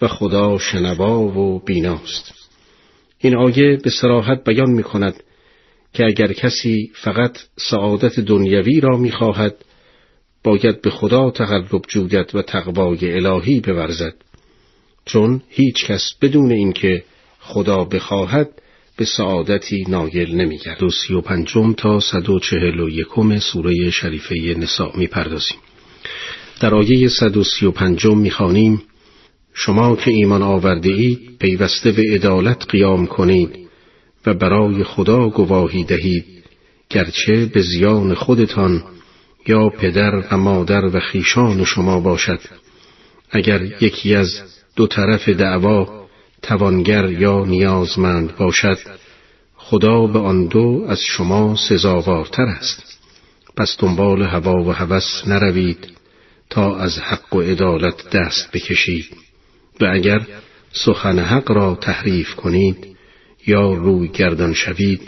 و 0.02 0.08
خدا 0.08 0.58
شنوا 0.58 1.20
و 1.20 1.60
بیناست. 1.66 2.34
این 3.18 3.38
آیه 3.38 3.78
به 3.84 3.90
سراحت 3.90 4.44
بیان 4.44 4.70
می 4.70 4.84
کند 4.84 5.24
که 5.94 6.06
اگر 6.06 6.34
کسی 6.34 6.92
فقط 6.94 7.38
سعادت 7.58 8.20
دنیوی 8.20 8.80
را 8.80 8.98
می‌خواهد 8.98 9.56
باید 10.44 10.82
به 10.82 10.90
خدا 10.90 11.32
تقرب 11.32 11.82
جوید 11.88 12.36
و 12.36 12.42
تقوای 12.42 13.14
الهی 13.14 13.60
بورزد 13.60 14.14
چون 15.06 15.42
هیچ 15.50 15.86
کس 15.86 16.14
بدون 16.22 16.52
اینکه 16.52 17.04
خدا 17.40 17.84
بخواهد 17.84 18.50
به 18.98 19.06
سعادتی 19.06 19.84
نایل 19.88 20.36
نمیگرد. 20.36 20.80
دو 20.80 20.90
سی 20.90 21.14
و 21.14 21.22
پنجم 21.22 21.74
تا 21.74 22.00
صد 22.00 22.30
و 22.30 22.40
چهل 22.40 22.80
و 22.80 22.90
یکم 22.90 23.40
سوره 23.40 23.90
شریفه 23.90 24.36
نساء 24.36 24.92
می‌پردازیم. 24.96 25.58
در 26.60 26.76
آیه 26.76 27.10
صد 27.10 27.38
و 27.38 27.44
سی 27.44 27.66
و 27.66 27.72
پنجم 27.72 28.18
می‌خوانیم 28.18 28.82
شما 29.54 29.96
که 29.96 30.12
ایمان 30.12 30.42
آورده 30.42 30.90
اید 30.90 31.38
پیوسته 31.40 31.92
به 31.92 32.04
عدالت 32.14 32.66
قیام 32.70 33.08
کنید 33.08 33.50
و 34.26 34.34
برای 34.34 34.84
خدا 34.84 35.30
گواهی 35.30 35.84
دهید 35.84 36.26
گرچه 36.90 37.46
به 37.46 37.62
زیان 37.62 38.14
خودتان 38.14 38.84
یا 39.50 39.70
پدر 39.70 40.16
و 40.16 40.38
مادر 40.38 40.86
و 40.86 41.00
خیشان 41.00 41.66
شما 41.66 42.00
باشد. 42.00 42.40
اگر 43.32 43.62
یکی 43.84 44.16
از 44.16 44.42
دو 44.76 44.88
طرف 44.88 45.30
دعوا 45.30 46.06
توانگر 46.42 47.12
یا 47.12 47.46
نیازمند 47.46 48.38
باشد 48.38 48.78
خدا 49.56 50.08
به 50.08 50.20
آن 50.20 50.46
دو 50.46 50.86
از 50.90 51.00
شما 51.02 51.56
سزاوارتر 51.56 52.44
است. 52.44 53.00
پس 53.58 53.76
دنبال 53.80 54.22
هوا 54.22 54.64
و 54.64 54.72
هوس 54.72 55.28
نروید 55.28 55.88
تا 56.50 56.78
از 56.78 57.00
حق 57.00 57.36
و 57.36 57.42
عدالت 57.42 58.10
دست 58.10 58.52
بکشید. 58.54 59.06
و 59.82 59.86
اگر 59.94 60.28
سخن 60.72 61.20
حق 61.20 61.52
را 61.52 61.76
تحریف 61.82 62.36
کنید 62.36 62.88
یا 63.48 63.74
روی 63.74 64.08
گردان 64.08 64.54
شوید 64.54 65.02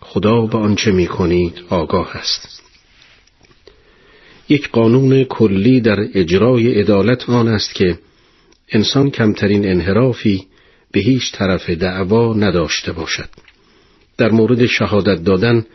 خدا 0.00 0.46
به 0.46 0.58
آنچه 0.58 0.92
می 0.92 1.06
کنید 1.06 1.60
آگاه 1.70 2.16
است. 2.16 2.63
یک 4.48 4.70
قانون 4.70 5.24
کلی 5.24 5.80
در 5.80 6.00
اجرای 6.14 6.80
عدالت 6.80 7.30
آن 7.30 7.48
است 7.48 7.74
که 7.74 7.98
انسان 8.68 9.10
کمترین 9.10 9.68
انحرافی 9.68 10.46
به 10.92 11.00
هیچ 11.00 11.32
طرف 11.32 11.70
دعوا 11.70 12.34
نداشته 12.34 12.92
باشد. 12.92 13.28
در 14.18 14.30
مورد 14.30 14.66
شهادت 14.66 15.24
دادن 15.24 15.66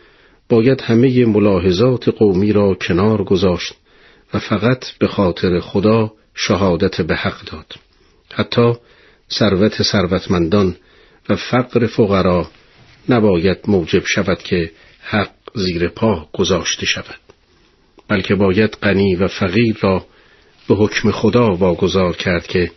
باید 0.48 0.80
همه 0.80 1.26
ملاحظات 1.26 2.08
قومی 2.08 2.52
را 2.52 2.74
کنار 2.74 3.24
گذاشت 3.24 3.74
و 4.34 4.38
فقط 4.38 4.84
به 4.98 5.08
خاطر 5.08 5.60
خدا 5.60 6.12
شهادت 6.34 7.00
به 7.00 7.16
حق 7.16 7.44
داد. 7.44 7.74
حتی 8.32 8.72
ثروت 9.30 9.82
ثروتمندان 9.82 10.76
و 11.28 11.36
فقر 11.36 11.86
فقرا 11.86 12.50
نباید 13.08 13.58
موجب 13.68 14.02
شود 14.06 14.38
که 14.38 14.70
حق 15.00 15.30
زیر 15.54 15.88
پا 15.88 16.28
گذاشته 16.32 16.86
شود. 16.86 17.29
بلکه 18.10 18.34
باید 18.34 18.76
غنی 18.82 19.14
و 19.14 19.28
فقیر 19.28 19.76
را 19.80 20.04
به 20.68 20.74
حکم 20.74 21.10
خدا 21.10 21.54
واگذار 21.54 22.16
کرد 22.16 22.46
که 22.46 22.70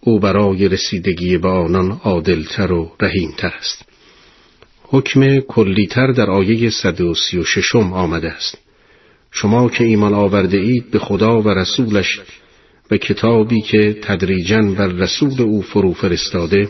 او 0.00 0.20
برای 0.20 0.68
رسیدگی 0.68 1.38
به 1.38 1.48
آنان 1.48 2.00
عادلتر 2.04 2.72
و 2.72 2.92
رحیمتر 3.00 3.52
است. 3.58 3.84
حکم 4.82 5.40
کلیتر 5.40 6.12
در 6.12 6.30
آیه 6.30 6.70
136 6.70 7.74
آمده 7.76 8.28
است. 8.28 8.58
شما 9.32 9.68
که 9.68 9.84
ایمان 9.84 10.14
آورده 10.14 10.58
اید 10.58 10.90
به 10.90 10.98
خدا 10.98 11.42
و 11.42 11.48
رسولش 11.48 12.20
و 12.90 12.96
کتابی 12.96 13.60
که 13.60 13.96
تدریجا 14.02 14.62
بر 14.62 14.86
رسول 14.86 15.42
او 15.42 15.62
فرو 15.62 15.92
فرستاده 15.92 16.68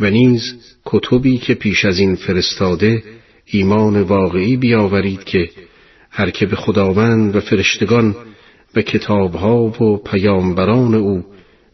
و 0.00 0.10
نیز 0.10 0.54
کتبی 0.84 1.38
که 1.38 1.54
پیش 1.54 1.84
از 1.84 1.98
این 1.98 2.14
فرستاده 2.14 3.02
ایمان 3.46 4.02
واقعی 4.02 4.56
بیاورید 4.56 5.24
که 5.24 5.50
هر 6.10 6.30
که 6.30 6.46
به 6.46 6.56
خداوند 6.56 7.36
و 7.36 7.40
فرشتگان 7.40 8.16
و 8.76 8.82
کتابها 8.82 9.56
و 9.64 9.96
پیامبران 9.96 10.94
او 10.94 11.24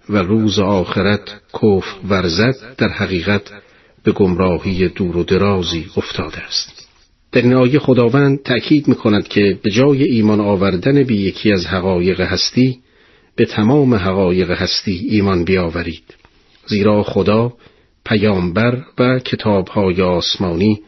و 0.09 0.17
روز 0.17 0.59
آخرت 0.59 1.41
کف 1.63 1.85
ورزد 2.09 2.55
در 2.79 2.89
حقیقت 2.89 3.51
به 4.05 4.13
گمراهی 4.13 4.89
دور 4.89 5.17
و 5.17 5.25
درازی 5.25 5.87
افتاده 5.97 6.39
است. 6.39 6.89
در 7.33 7.43
این 7.43 7.55
آیه 7.55 7.79
خداوند 7.79 8.43
تأکید 8.43 8.89
می 8.89 8.95
کند 8.95 9.29
که 9.29 9.59
به 9.63 9.71
جای 9.71 10.03
ایمان 10.05 10.41
آوردن 10.41 11.03
به 11.03 11.15
یکی 11.15 11.53
از 11.53 11.67
حقایق 11.67 12.21
هستی 12.21 12.79
به 13.37 13.45
تمام 13.45 13.95
حقایق 13.95 14.51
هستی 14.51 15.09
ایمان 15.11 15.45
بیاورید. 15.45 16.15
زیرا 16.67 17.03
خدا 17.03 17.53
پیامبر 18.05 18.83
و 18.99 19.19
کتابهای 19.19 20.03
آسمانی 20.03 20.81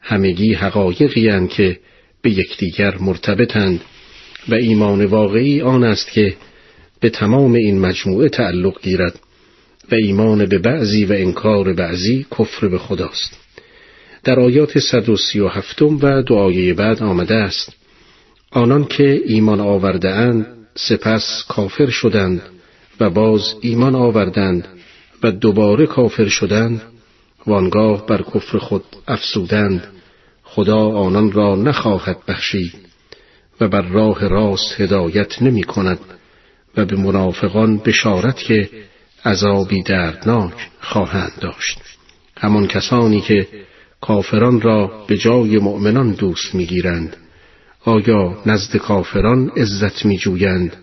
همگی 0.00 0.54
حقایقی 0.54 1.48
که 1.48 1.78
به 2.22 2.30
یکدیگر 2.30 2.98
مرتبطند 2.98 3.80
و 4.48 4.54
ایمان 4.54 5.04
واقعی 5.04 5.60
آن 5.60 5.84
است 5.84 6.12
که 6.12 6.36
به 7.00 7.10
تمام 7.10 7.52
این 7.52 7.80
مجموعه 7.80 8.28
تعلق 8.28 8.82
گیرد 8.82 9.18
و 9.92 9.94
ایمان 9.94 10.46
به 10.46 10.58
بعضی 10.58 11.04
و 11.04 11.12
انکار 11.12 11.72
بعضی 11.72 12.26
کفر 12.38 12.68
به 12.68 12.78
خداست. 12.78 13.38
در 14.24 14.40
آیات 14.40 14.78
137 14.78 15.82
و 15.82 16.22
دعای 16.22 16.72
بعد 16.72 17.02
آمده 17.02 17.34
است 17.34 17.76
آنان 18.50 18.84
که 18.84 19.22
ایمان 19.26 19.60
آورده 19.60 20.10
اند 20.10 20.46
سپس 20.74 21.44
کافر 21.48 21.90
شدند 21.90 22.42
و 23.00 23.10
باز 23.10 23.54
ایمان 23.60 23.94
آوردند 23.94 24.68
و 25.22 25.30
دوباره 25.30 25.86
کافر 25.86 26.28
شدند 26.28 26.82
وانگاه 27.46 28.06
بر 28.06 28.22
کفر 28.22 28.58
خود 28.58 28.84
افسودند 29.08 29.86
خدا 30.54 30.88
آنان 30.88 31.32
را 31.32 31.56
نخواهد 31.56 32.16
بخشید 32.28 32.74
و 33.60 33.68
بر 33.68 33.82
راه 33.82 34.28
راست 34.28 34.80
هدایت 34.80 35.42
نمی 35.42 35.62
کند 35.62 35.98
و 36.76 36.84
به 36.84 36.96
منافقان 36.96 37.78
بشارت 37.78 38.36
که 38.36 38.70
عذابی 39.24 39.82
دردناک 39.82 40.52
خواهند 40.80 41.32
داشت. 41.40 41.78
همان 42.36 42.66
کسانی 42.66 43.20
که 43.20 43.48
کافران 44.00 44.60
را 44.60 45.04
به 45.06 45.16
جای 45.16 45.58
مؤمنان 45.58 46.12
دوست 46.12 46.54
می‌گیرند 46.54 47.16
آیا 47.84 48.42
نزد 48.46 48.76
کافران 48.76 49.50
عزت 49.56 50.04
میجویند 50.04 50.76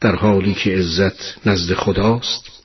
در 0.00 0.16
حالی 0.16 0.54
که 0.54 0.70
عزت 0.70 1.46
نزد 1.46 1.74
خداست؟ 1.74 2.62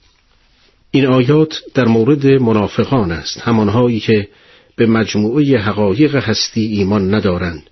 این 0.92 1.06
آیات 1.06 1.62
در 1.74 1.86
مورد 1.86 2.26
منافقان 2.26 3.12
است. 3.12 3.40
همانهایی 3.42 4.00
که 4.00 4.28
به 4.75 4.85
مجموعه 4.85 5.58
حقایق 5.58 6.16
هستی 6.16 6.66
ایمان 6.66 7.14
ندارند 7.14 7.69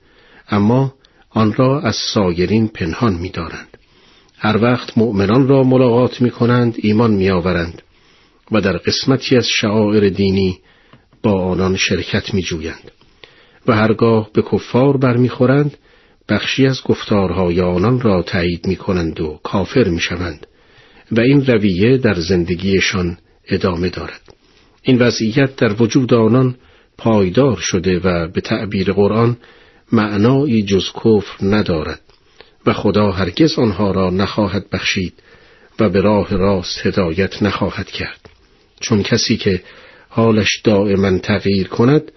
اما 0.50 0.94
آن 1.30 1.54
را 1.54 1.82
از 1.82 1.96
سایرین 2.14 2.68
پنهان 2.68 3.14
می‌دارند 3.14 3.78
هر 4.38 4.64
وقت 4.64 4.98
مؤمنان 4.98 5.48
را 5.48 5.64
ملاقات 5.64 6.22
می 6.22 6.32
کنند 6.32 6.76
ایمان 6.78 7.12
می 7.12 7.30
آورند 7.30 7.82
و 8.52 8.62
در 8.62 8.78
قسمتی 8.78 9.36
از 9.36 9.48
شعائر 9.48 10.10
دینی 10.10 10.60
با 11.24 11.44
آنان 11.44 11.76
شرکت 11.76 12.34
می 12.34 12.42
جویند 12.42 12.92
و 13.68 13.76
هرگاه 13.76 14.30
به 14.34 14.42
کفار 14.42 14.98
برمیخورند 14.98 15.78
بخشی 16.30 16.68
از 16.68 16.82
گفتارهای 16.86 17.62
آنان 17.62 18.02
را 18.02 18.22
تایید 18.22 18.68
می 18.68 18.76
کنند 18.76 19.22
و 19.22 19.40
کافر 19.44 19.84
می 19.84 20.00
شوند 20.00 20.48
و 21.12 21.20
این 21.20 21.46
رویه 21.46 21.98
در 21.98 22.14
زندگیشان 22.14 23.18
ادامه 23.48 23.90
دارد. 23.90 24.22
این 24.84 24.98
وضعیت 24.98 25.56
در 25.56 25.82
وجود 25.82 26.14
آنان 26.14 26.56
پایدار 27.00 27.58
شده 27.58 28.00
و 28.00 28.28
به 28.28 28.42
تعبیر 28.42 28.94
قرآن 28.94 29.38
معنایی 29.92 30.64
جز 30.64 30.86
کفر 30.94 31.46
ندارد 31.46 32.02
و 32.66 32.74
خدا 32.74 33.12
هرگز 33.12 33.60
آنها 33.60 33.92
را 33.92 34.10
نخواهد 34.10 34.70
بخشید 34.70 35.14
و 35.80 35.90
به 35.90 36.02
راه 36.02 36.38
راست 36.38 36.86
هدایت 36.86 37.44
نخواهد 37.44 37.88
کرد. 37.88 38.30
چون 38.80 39.04
کسی 39.04 39.38
که 39.38 39.62
حالش 40.10 40.62
دائما 40.64 41.18
تغییر 41.18 41.68
کند 41.68 42.12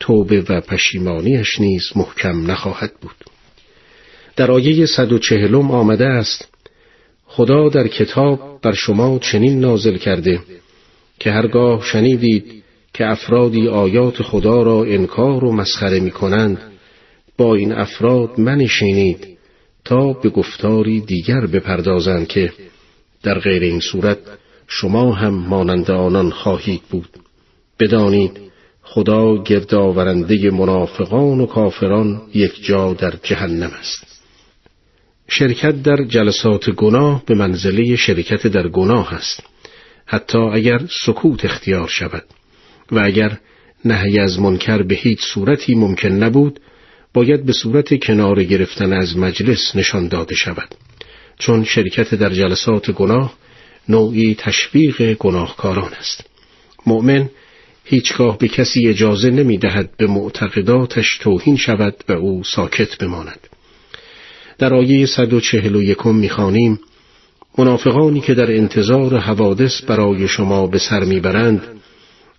توبه 0.00 0.40
و 0.48 0.60
پشیمانیش 0.60 1.60
نیز 1.60 1.90
محکم 1.96 2.50
نخواهد 2.50 2.92
بود. 3.00 3.16
در 4.36 4.50
آیه 4.50 4.86
140 4.86 5.54
آمده 5.54 6.06
است 6.06 6.48
خدا 7.26 7.68
در 7.68 7.88
کتاب 7.88 8.60
بر 8.62 8.72
شما 8.72 9.18
چنین 9.18 9.60
نازل 9.60 9.96
کرده 9.96 10.40
که 11.18 11.30
هرگاه 11.30 11.84
شنیدید 11.84 12.57
که 12.98 13.06
افرادی 13.06 13.68
آیات 13.68 14.22
خدا 14.22 14.62
را 14.62 14.84
انکار 14.84 15.44
و 15.44 15.52
مسخره 15.52 16.00
می 16.00 16.10
کنند 16.10 16.58
با 17.36 17.54
این 17.54 17.72
افراد 17.72 18.40
منشینید 18.40 19.38
تا 19.84 20.12
به 20.12 20.28
گفتاری 20.28 21.00
دیگر 21.00 21.46
بپردازند 21.46 22.28
که 22.28 22.52
در 23.22 23.38
غیر 23.38 23.62
این 23.62 23.80
صورت 23.80 24.18
شما 24.66 25.12
هم 25.12 25.34
مانند 25.34 25.90
آنان 25.90 26.30
خواهید 26.30 26.82
بود. 26.90 27.08
بدانید 27.80 28.40
خدا 28.82 29.42
گردآورنده 29.42 30.50
منافقان 30.50 31.40
و 31.40 31.46
کافران 31.46 32.22
یک 32.34 32.64
جا 32.64 32.92
در 32.92 33.14
جهنم 33.22 33.70
است. 33.80 34.22
شرکت 35.28 35.82
در 35.82 36.04
جلسات 36.08 36.70
گناه 36.70 37.22
به 37.26 37.34
منزله 37.34 37.96
شرکت 37.96 38.46
در 38.46 38.68
گناه 38.68 39.14
است. 39.14 39.42
حتی 40.06 40.38
اگر 40.38 40.80
سکوت 41.06 41.44
اختیار 41.44 41.88
شود. 41.88 42.24
و 42.92 43.00
اگر 43.04 43.38
نهی 43.84 44.18
از 44.18 44.40
منکر 44.40 44.82
به 44.82 44.94
هیچ 44.94 45.20
صورتی 45.20 45.74
ممکن 45.74 46.08
نبود 46.08 46.60
باید 47.14 47.46
به 47.46 47.52
صورت 47.52 48.04
کنار 48.04 48.44
گرفتن 48.44 48.92
از 48.92 49.16
مجلس 49.16 49.76
نشان 49.76 50.08
داده 50.08 50.34
شود. 50.34 50.74
چون 51.38 51.64
شرکت 51.64 52.14
در 52.14 52.30
جلسات 52.30 52.90
گناه 52.90 53.34
نوعی 53.88 54.34
تشویق 54.34 55.14
گناهکاران 55.14 55.92
است. 55.94 56.24
مؤمن 56.86 57.30
هیچگاه 57.84 58.38
به 58.38 58.48
کسی 58.48 58.88
اجازه 58.88 59.30
نمی 59.30 59.58
دهد 59.58 59.90
به 59.96 60.06
معتقداتش 60.06 61.18
توهین 61.18 61.56
شود 61.56 62.04
و 62.08 62.12
او 62.12 62.44
ساکت 62.44 62.98
بماند. 62.98 63.40
در 64.58 64.74
آیه 64.74 65.06
141 65.06 66.06
می‌خوانیم 66.06 66.80
منافقانی 67.58 68.20
که 68.20 68.34
در 68.34 68.56
انتظار 68.56 69.18
حوادث 69.18 69.82
برای 69.82 70.28
شما 70.28 70.66
به 70.66 70.78
سر 70.78 71.04
می‌برند 71.04 71.62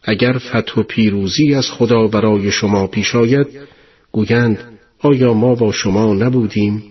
اگر 0.09 0.37
فتح 0.37 0.73
و 0.77 0.83
پیروزی 0.83 1.55
از 1.55 1.71
خدا 1.71 2.07
برای 2.07 2.51
شما 2.51 2.87
پیش 2.87 3.15
آید 3.15 3.47
گویند 4.11 4.79
آیا 4.99 5.33
ما 5.33 5.55
با 5.55 5.71
شما 5.71 6.13
نبودیم؟ 6.13 6.83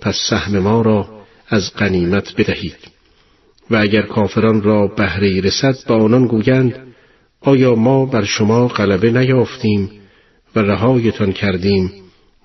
پس 0.00 0.16
سهم 0.30 0.58
ما 0.58 0.82
را 0.82 1.08
از 1.48 1.74
غنیمت 1.74 2.34
بدهید. 2.36 2.76
و 3.70 3.76
اگر 3.76 4.02
کافران 4.02 4.62
را 4.62 4.86
بهره 4.86 5.40
رسد 5.40 5.76
با 5.86 5.96
آنان 5.96 6.26
گویند 6.26 6.86
آیا 7.40 7.74
ما 7.74 8.06
بر 8.06 8.24
شما 8.24 8.68
غلبه 8.68 9.10
نیافتیم 9.10 9.90
و 10.56 10.60
رهایتان 10.60 11.32
کردیم 11.32 11.92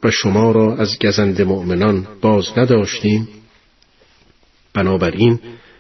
و 0.03 0.11
شما 0.11 0.51
را 0.51 0.75
از 0.75 0.99
گزند 0.99 1.41
مؤمنان 1.41 2.07
باز 2.21 2.45
نداشتیم؟ 2.57 3.27
بنابراین 4.73 5.39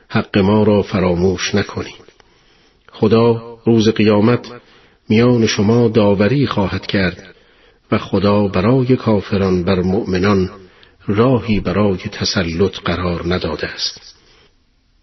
حق 0.09 0.37
ما 0.37 0.63
را 0.63 0.81
فراموش 0.81 1.55
نکنید. 1.55 2.03
خدا 2.91 3.52
روز 3.65 3.89
قیامت 3.89 4.47
میان 5.09 5.47
شما 5.47 5.87
داوری 5.87 6.47
خواهد 6.47 6.85
کرد 6.85 7.35
و 7.91 7.97
خدا 7.97 8.47
برای 8.47 8.95
کافران 8.95 9.63
بر 9.63 9.81
مؤمنان 9.81 10.49
راهی 11.07 11.59
برای 11.59 11.97
تسلط 11.97 12.79
قرار 12.85 13.33
نداده 13.33 13.67
است 13.67 14.13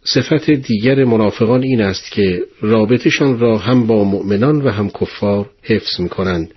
صفت 0.04 0.50
دیگر 0.50 1.04
منافقان 1.04 1.62
این 1.62 1.80
است 1.80 2.10
که 2.10 2.42
رابطشان 2.60 3.38
را 3.38 3.58
هم 3.58 3.86
با 3.86 4.04
مؤمنان 4.04 4.62
و 4.62 4.70
هم 4.70 4.90
کفار 4.90 5.50
حفظ 5.62 6.00
می 6.00 6.08
کنند 6.08 6.54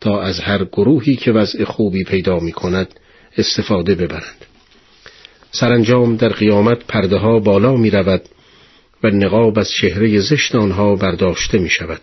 تا 0.00 0.22
از 0.22 0.40
هر 0.40 0.64
گروهی 0.64 1.16
که 1.16 1.32
وضع 1.32 1.64
خوبی 1.64 2.04
پیدا 2.04 2.38
می 2.38 2.52
کند 2.52 2.88
استفاده 3.36 3.94
ببرند. 3.94 4.44
سرانجام 5.50 6.16
در 6.16 6.28
قیامت 6.28 6.78
پرده 6.88 7.16
ها 7.16 7.38
بالا 7.38 7.76
می 7.76 7.90
رود 7.90 8.22
و 9.02 9.08
نقاب 9.08 9.58
از 9.58 9.70
چهره 9.70 10.20
زشت 10.20 10.54
آنها 10.54 10.94
برداشته 10.94 11.58
می 11.58 11.68
شود. 11.68 12.00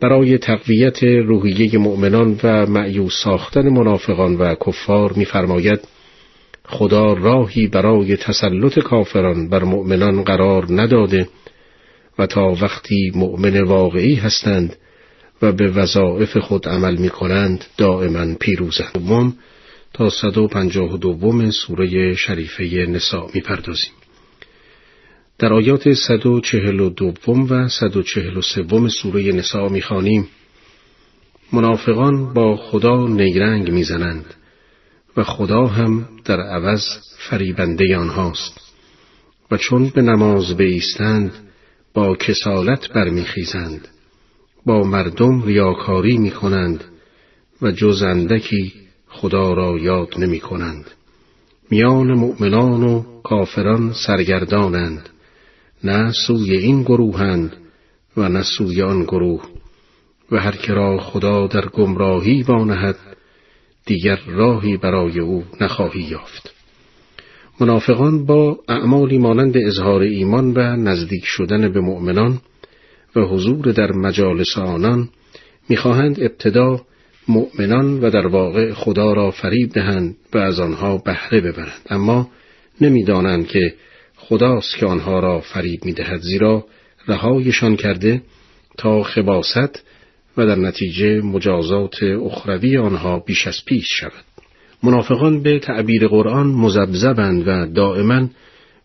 برای 0.00 0.38
تقویت 0.38 1.02
روحیه 1.04 1.78
مؤمنان 1.78 2.40
و 2.42 2.66
معیوس 2.66 3.22
ساختن 3.24 3.68
منافقان 3.68 4.34
و 4.36 4.54
کفار 4.66 5.12
می‌فرماید 5.12 5.80
خدا 6.64 7.12
راهی 7.12 7.66
برای 7.66 8.16
تسلط 8.16 8.78
کافران 8.78 9.48
بر 9.48 9.64
مؤمنان 9.64 10.22
قرار 10.22 10.66
نداده 10.70 11.28
و 12.18 12.26
تا 12.26 12.56
وقتی 12.62 13.12
مؤمن 13.14 13.60
واقعی 13.60 14.14
هستند 14.14 14.76
و 15.42 15.52
به 15.52 15.68
وظائف 15.68 16.36
خود 16.36 16.68
عمل 16.68 16.96
می 16.96 17.08
کنند 17.08 17.64
دائما 17.76 18.34
پیروزند. 18.40 18.90
دوم 18.94 19.34
تا 19.94 20.10
152 20.10 21.50
سوره 21.50 22.14
شریفه 22.14 22.64
نسا 22.88 23.26
می 23.34 23.40
پردازیم. 23.40 23.92
در 25.42 25.52
آیات 25.52 25.92
142 25.92 27.32
و 27.50 27.68
143 27.68 28.88
سوره 28.88 29.32
نسا 29.32 29.68
می‌خوانیم 29.68 30.28
منافقان 31.52 32.32
با 32.34 32.56
خدا 32.56 33.06
نیرنگ 33.06 33.70
می‌زنند 33.70 34.34
و 35.16 35.24
خدا 35.24 35.66
هم 35.66 36.08
در 36.24 36.40
عوض 36.40 36.82
فریبنده 37.18 37.96
آنهاست 37.96 38.60
و 39.50 39.56
چون 39.56 39.88
به 39.88 40.02
نماز 40.02 40.56
بیستند 40.56 41.32
با 41.94 42.16
کسالت 42.16 42.88
برمیخیزند 42.88 43.88
با 44.66 44.82
مردم 44.82 45.42
ریاکاری 45.42 46.18
می 46.18 46.30
کنند 46.30 46.84
و 47.62 47.70
جز 47.70 48.02
اندکی 48.02 48.72
خدا 49.08 49.52
را 49.52 49.78
یاد 49.78 50.14
نمی 50.18 50.40
کنند. 50.40 50.90
میان 51.70 52.12
مؤمنان 52.12 52.82
و 52.82 53.02
کافران 53.22 53.92
سرگردانند 54.06 55.08
نه 55.84 56.12
سوی 56.26 56.56
این 56.56 56.82
گروهند 56.82 57.56
و 58.16 58.28
نه 58.28 58.42
سوی 58.58 58.82
آن 58.82 59.02
گروه. 59.02 59.42
و 60.32 60.36
هر 60.36 60.56
کرا 60.56 60.98
خدا 60.98 61.46
در 61.46 61.68
گمراهی 61.68 62.42
وانهد 62.42 62.96
دیگر 63.86 64.18
راهی 64.26 64.76
برای 64.76 65.20
او 65.20 65.44
نخواهی 65.60 66.02
یافت. 66.02 66.54
منافقان 67.60 68.26
با 68.26 68.58
اعمالی 68.68 69.18
مانند 69.18 69.56
اظهار 69.56 70.02
ایمان 70.02 70.52
و 70.54 70.60
نزدیک 70.76 71.24
شدن 71.24 71.72
به 71.72 71.80
مؤمنان 71.80 72.40
و 73.16 73.20
حضور 73.20 73.72
در 73.72 73.92
مجالس 73.92 74.58
آنان 74.58 75.08
می‌خواهند 75.68 76.20
ابتدا 76.20 76.80
مؤمنان 77.28 78.00
و 78.00 78.10
در 78.10 78.26
واقع 78.26 78.72
خدا 78.72 79.12
را 79.12 79.30
فریب 79.30 79.72
دهند 79.72 80.16
و 80.34 80.38
از 80.38 80.60
آنها 80.60 80.98
بهره 80.98 81.40
ببرند. 81.40 81.82
اما 81.90 82.30
نمی‌دانند 82.80 83.46
که 83.46 83.74
خداست 84.32 84.76
که 84.76 84.86
آنها 84.86 85.20
را 85.20 85.40
فریب 85.40 85.84
می 85.84 85.92
دهد 85.92 86.20
زیرا 86.20 86.64
رهایشان 87.08 87.76
کرده 87.76 88.22
تا 88.78 89.02
خباست 89.02 89.84
و 90.36 90.46
در 90.46 90.54
نتیجه 90.54 91.20
مجازات 91.20 92.02
اخروی 92.02 92.78
آنها 92.78 93.18
بیش 93.18 93.46
از 93.46 93.64
پیش 93.66 93.86
شود. 94.00 94.24
منافقان 94.82 95.42
به 95.42 95.58
تعبیر 95.58 96.08
قرآن 96.08 96.46
مزبزبند 96.46 97.48
و 97.48 97.66
دائما 97.66 98.28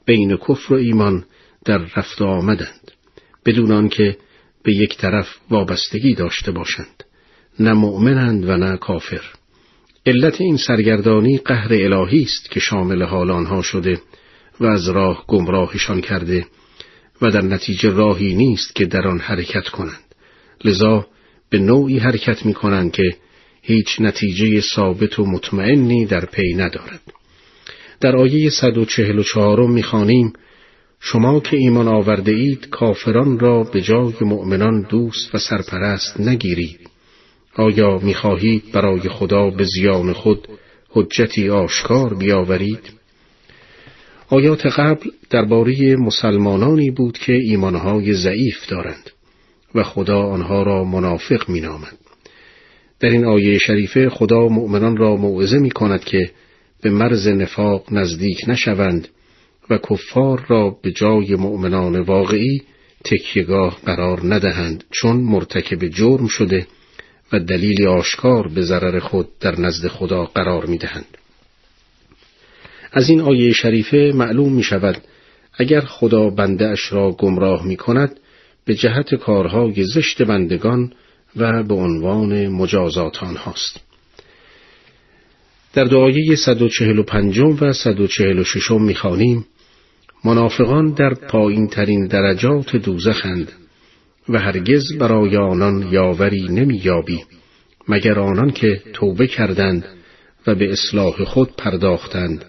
بین 0.06 0.38
کفر 0.38 0.74
و 0.74 0.78
ایمان 0.78 1.26
در 1.66 1.78
رفت 1.78 2.22
آمدند 2.22 2.92
بدون 3.46 3.72
آنکه 3.72 4.18
به 4.64 4.74
یک 4.74 4.98
طرف 4.98 5.28
وابستگی 5.50 6.14
داشته 6.14 6.52
باشند 6.52 7.04
نه 7.60 7.74
مؤمنند 7.74 8.50
و 8.50 8.58
نه 8.58 8.78
کافر 8.78 9.22
علت 10.06 10.42
این 10.42 10.58
سرگردانی 10.58 11.38
قهر 11.38 11.74
الهی 11.74 12.24
است 12.24 12.52
که 12.52 12.60
شامل 12.60 13.04
حال 13.04 13.32
آنها 13.32 13.62
شده 13.62 14.00
و 14.60 14.66
از 14.66 14.90
راه 14.90 15.24
گمراهشان 15.28 16.02
کرده 16.02 16.46
و 17.22 17.32
در 17.32 17.42
نتیجه 17.42 17.90
راهی 17.90 18.36
نیست 18.36 18.76
که 18.76 18.86
در 18.86 19.08
آن 19.08 19.20
حرکت 19.20 19.70
کنند. 19.70 20.16
لذا 20.66 21.08
به 21.50 21.60
نوعی 21.60 21.98
حرکت 21.98 22.46
می 22.46 22.54
کنند 22.54 22.92
که 22.92 23.16
هیچ 23.62 24.02
نتیجه 24.02 24.62
ثابت 24.76 25.20
و 25.20 25.26
مطمئنی 25.26 26.06
در 26.06 26.26
پی 26.26 26.54
ندارد. 26.54 27.02
در 28.02 28.16
آیه 28.16 28.50
144 28.50 29.68
می‌خوانیم 29.68 30.34
شما 31.00 31.40
که 31.40 31.58
ایمان 31.58 31.88
آورده 31.88 32.32
اید 32.32 32.70
کافران 32.70 33.40
را 33.40 33.64
به 33.64 33.82
جای 33.82 34.14
مؤمنان 34.22 34.82
دوست 34.82 35.36
و 35.36 35.38
سرپرست 35.38 36.20
نگیرید. 36.20 36.90
آیا 37.56 37.98
می‌خواهید 37.98 38.72
برای 38.72 39.10
خدا 39.10 39.50
به 39.50 39.64
زیان 39.64 40.14
خود 40.14 40.48
حجتی 40.90 41.50
آشکار 41.50 42.14
بیاورید؟ 42.14 42.97
آیات 44.30 44.66
قبل 44.66 45.10
درباره 45.30 45.96
مسلمانانی 45.96 46.92
بود 46.92 47.18
که 47.18 47.34
ایمانهای 47.34 48.14
ضعیف 48.14 48.70
دارند 48.70 49.10
و 49.76 49.84
خدا 49.84 50.22
آنها 50.22 50.64
را 50.64 50.84
منافق 50.84 51.50
مینامد. 51.50 51.98
در 53.00 53.10
این 53.10 53.26
آیه 53.26 53.58
شریفه 53.58 54.10
خدا 54.10 54.48
مؤمنان 54.48 54.98
را 54.98 55.16
موعظه 55.16 55.58
می 55.58 55.72
کند 55.72 56.04
که 56.04 56.32
به 56.82 56.90
مرز 56.90 57.28
نفاق 57.28 57.94
نزدیک 57.94 58.38
نشوند 58.48 59.08
و 59.70 59.78
کفار 59.78 60.46
را 60.48 60.78
به 60.82 60.92
جای 60.92 61.36
مؤمنان 61.36 62.00
واقعی 62.00 62.62
تکیگاه 63.06 63.78
قرار 63.86 64.36
ندهند 64.36 64.84
چون 64.92 65.16
مرتکب 65.16 65.88
جرم 65.88 66.28
شده 66.28 66.68
و 67.34 67.40
دلیل 67.40 67.88
آشکار 67.88 68.48
به 68.48 68.62
ضرر 68.62 69.00
خود 69.00 69.28
در 69.40 69.60
نزد 69.60 69.88
خدا 69.88 70.26
قرار 70.26 70.66
می 70.66 70.78
دهند. 70.78 71.17
از 72.92 73.10
این 73.10 73.22
آیه 73.22 73.54
شریفه 73.54 74.12
معلوم 74.16 74.54
می 74.54 74.64
شود 74.64 75.02
اگر 75.58 75.82
خدا 75.82 76.30
بنده 76.30 76.68
اش 76.68 76.94
را 76.94 77.12
گمراه 77.12 77.66
می 77.66 77.76
کند 77.76 78.20
به 78.66 78.76
جهت 78.76 79.16
کارهای 79.16 79.84
زشت 79.84 80.22
بندگان 80.22 80.94
و 81.36 81.64
به 81.64 81.74
عنوان 81.74 82.48
مجازات 82.48 83.24
آنهاست. 83.24 83.80
در 85.74 85.84
دعایه 85.84 86.36
145 86.36 87.40
و 87.40 87.74
146 87.74 88.72
می‌خوانیم 88.72 89.46
منافقان 90.26 90.94
در 90.94 91.14
پایین 91.14 91.68
ترین 91.68 92.08
درجات 92.08 92.76
دوزخند 92.76 93.52
و 94.30 94.40
هرگز 94.40 94.98
برای 95.00 95.38
آنان 95.38 95.88
یاوری 95.92 96.48
نمییابی 96.50 97.24
مگر 97.88 98.20
آنان 98.20 98.52
که 98.52 98.82
توبه 98.94 99.28
کردند 99.28 99.86
و 100.48 100.56
به 100.56 100.72
اصلاح 100.72 101.24
خود 101.24 101.56
پرداختند 101.58 102.46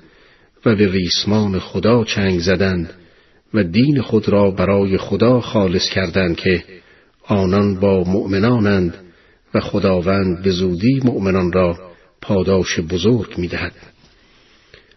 و 0.64 0.74
به 0.76 0.92
ریسمان 0.92 1.58
خدا 1.58 2.04
چنگ 2.04 2.40
زدند 2.40 2.94
و 3.54 3.64
دین 3.64 4.00
خود 4.00 4.28
را 4.28 4.50
برای 4.50 4.98
خدا 4.98 5.40
خالص 5.40 5.90
کردند 5.90 6.36
که 6.36 6.64
آنان 7.26 7.80
با 7.80 8.04
مؤمنانند 8.04 8.94
و 9.54 9.60
خداوند 9.60 10.42
به 10.42 10.50
زودی 10.50 11.00
مؤمنان 11.04 11.52
را 11.52 11.78
پاداش 12.22 12.80
بزرگ 12.80 13.38
می 13.38 13.48
دهد. 13.48 13.72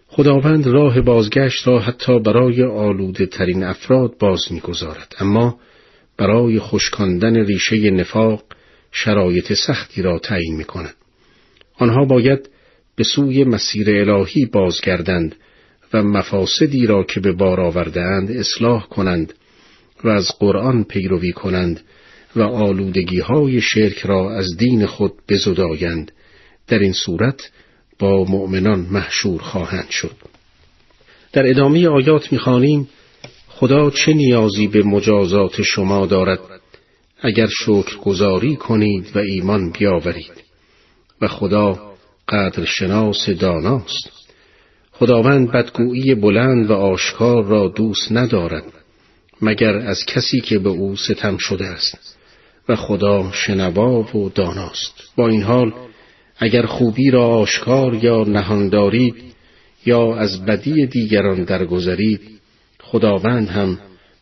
خداوند 0.07 0.67
راه 0.67 1.01
بازگشت 1.01 1.67
را 1.67 1.80
حتی 1.80 2.19
برای 2.19 2.64
آلوده 2.64 3.25
ترین 3.25 3.64
افراد 3.64 4.17
باز 4.19 4.41
می‌گذارد 4.51 5.15
اما 5.19 5.59
برای 6.17 6.59
خشکاندن 6.59 7.35
ریشه 7.35 7.91
نفاق 7.91 8.43
شرایط 8.91 9.53
سختی 9.53 10.01
را 10.01 10.19
تعیین 10.19 10.56
می 10.56 10.64
کند. 10.64 10.93
آنها 11.77 12.06
باید 12.06 12.49
به 12.95 13.03
سوی 13.03 13.43
مسیر 13.43 14.09
الهی 14.09 14.45
بازگردند 14.45 15.35
و 15.93 16.03
مفاسدی 16.03 16.85
را 16.85 17.03
که 17.03 17.19
به 17.19 17.31
بار 17.31 17.61
آوردهاند 17.61 18.31
اصلاح 18.31 18.87
کنند 18.87 19.33
و 20.03 20.09
از 20.09 20.27
قرآن 20.39 20.83
پیروی 20.83 21.31
کنند 21.31 21.79
و 22.35 22.41
آلودگی 22.41 23.19
های 23.19 23.61
شرک 23.61 23.99
را 23.99 24.35
از 24.35 24.57
دین 24.57 24.85
خود 24.85 25.13
بزدایند. 25.29 26.11
در 26.67 26.79
این 26.79 26.93
صورت 26.93 27.51
با 27.99 28.23
مؤمنان 28.23 28.79
محشور 28.79 29.41
خواهند 29.41 29.89
شد. 29.89 30.15
در 31.33 31.49
ادامه 31.49 31.87
آیات 31.87 32.31
می‌خوانیم 32.31 32.89
خدا 33.47 33.89
چه 33.89 34.13
نیازی 34.13 34.67
به 34.67 34.83
مجازات 34.83 35.61
شما 35.61 36.05
دارد؟ 36.05 36.39
اگر 37.21 37.47
شکر 37.47 37.97
گذاری 37.97 38.55
کنید 38.55 39.15
و 39.15 39.19
ایمان 39.19 39.71
بیاورید. 39.71 40.43
و 41.21 41.27
خدا 41.27 41.93
قدرشناس 42.29 43.29
داناست. 43.29 44.20
خداوند 45.01 45.51
بدگویی 45.51 46.15
بلند 46.15 46.69
و 46.69 46.73
آشکار 46.73 47.43
را 47.43 47.67
دوست 47.67 48.11
ندارد 48.11 48.63
مگر 49.41 49.75
از 49.75 50.05
کسی 50.05 50.41
که 50.41 50.59
به 50.59 50.69
او 50.69 50.95
ستم 50.95 51.38
شده 51.38 51.65
است. 51.65 52.17
و 52.69 52.75
خدا 52.75 53.31
شنوا 53.31 54.17
و 54.17 54.30
داناست. 54.35 54.93
با 55.15 55.27
این 55.27 55.43
حال 55.43 55.73
اگر 56.38 56.65
خوبی 56.65 57.11
را 57.11 57.27
آشکار 57.27 57.93
یا 57.93 58.23
نهان 58.23 58.69
دارید 58.69 59.15
یا 59.85 60.15
از 60.15 60.45
بدی 60.45 60.85
دیگران 60.85 61.43
درگذرید 61.43 62.21
خداوند 62.81 63.47
هم 63.47 63.80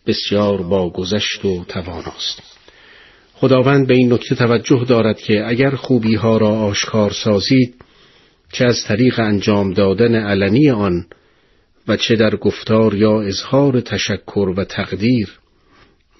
بسیار 0.07 0.61
با 0.61 0.89
گذشت 0.89 1.45
و 1.45 1.63
تواناست. 1.67 2.41
خداوند 3.33 3.87
به 3.87 3.93
این 3.93 4.13
نکته 4.13 4.35
توجه 4.35 4.85
دارد 4.87 5.19
که 5.19 5.47
اگر 5.47 5.75
خوبی 5.75 6.15
ها 6.15 6.37
را 6.37 6.49
آشکار 6.49 7.11
سازید 7.11 7.75
چه 8.53 8.65
از 8.65 8.83
طریق 8.87 9.19
انجام 9.19 9.73
دادن 9.73 10.15
علنی 10.15 10.69
آن 10.69 11.05
و 11.87 11.97
چه 11.97 12.15
در 12.15 12.35
گفتار 12.35 12.95
یا 12.95 13.21
اظهار 13.21 13.81
تشکر 13.81 14.53
و 14.57 14.63
تقدیر 14.63 15.39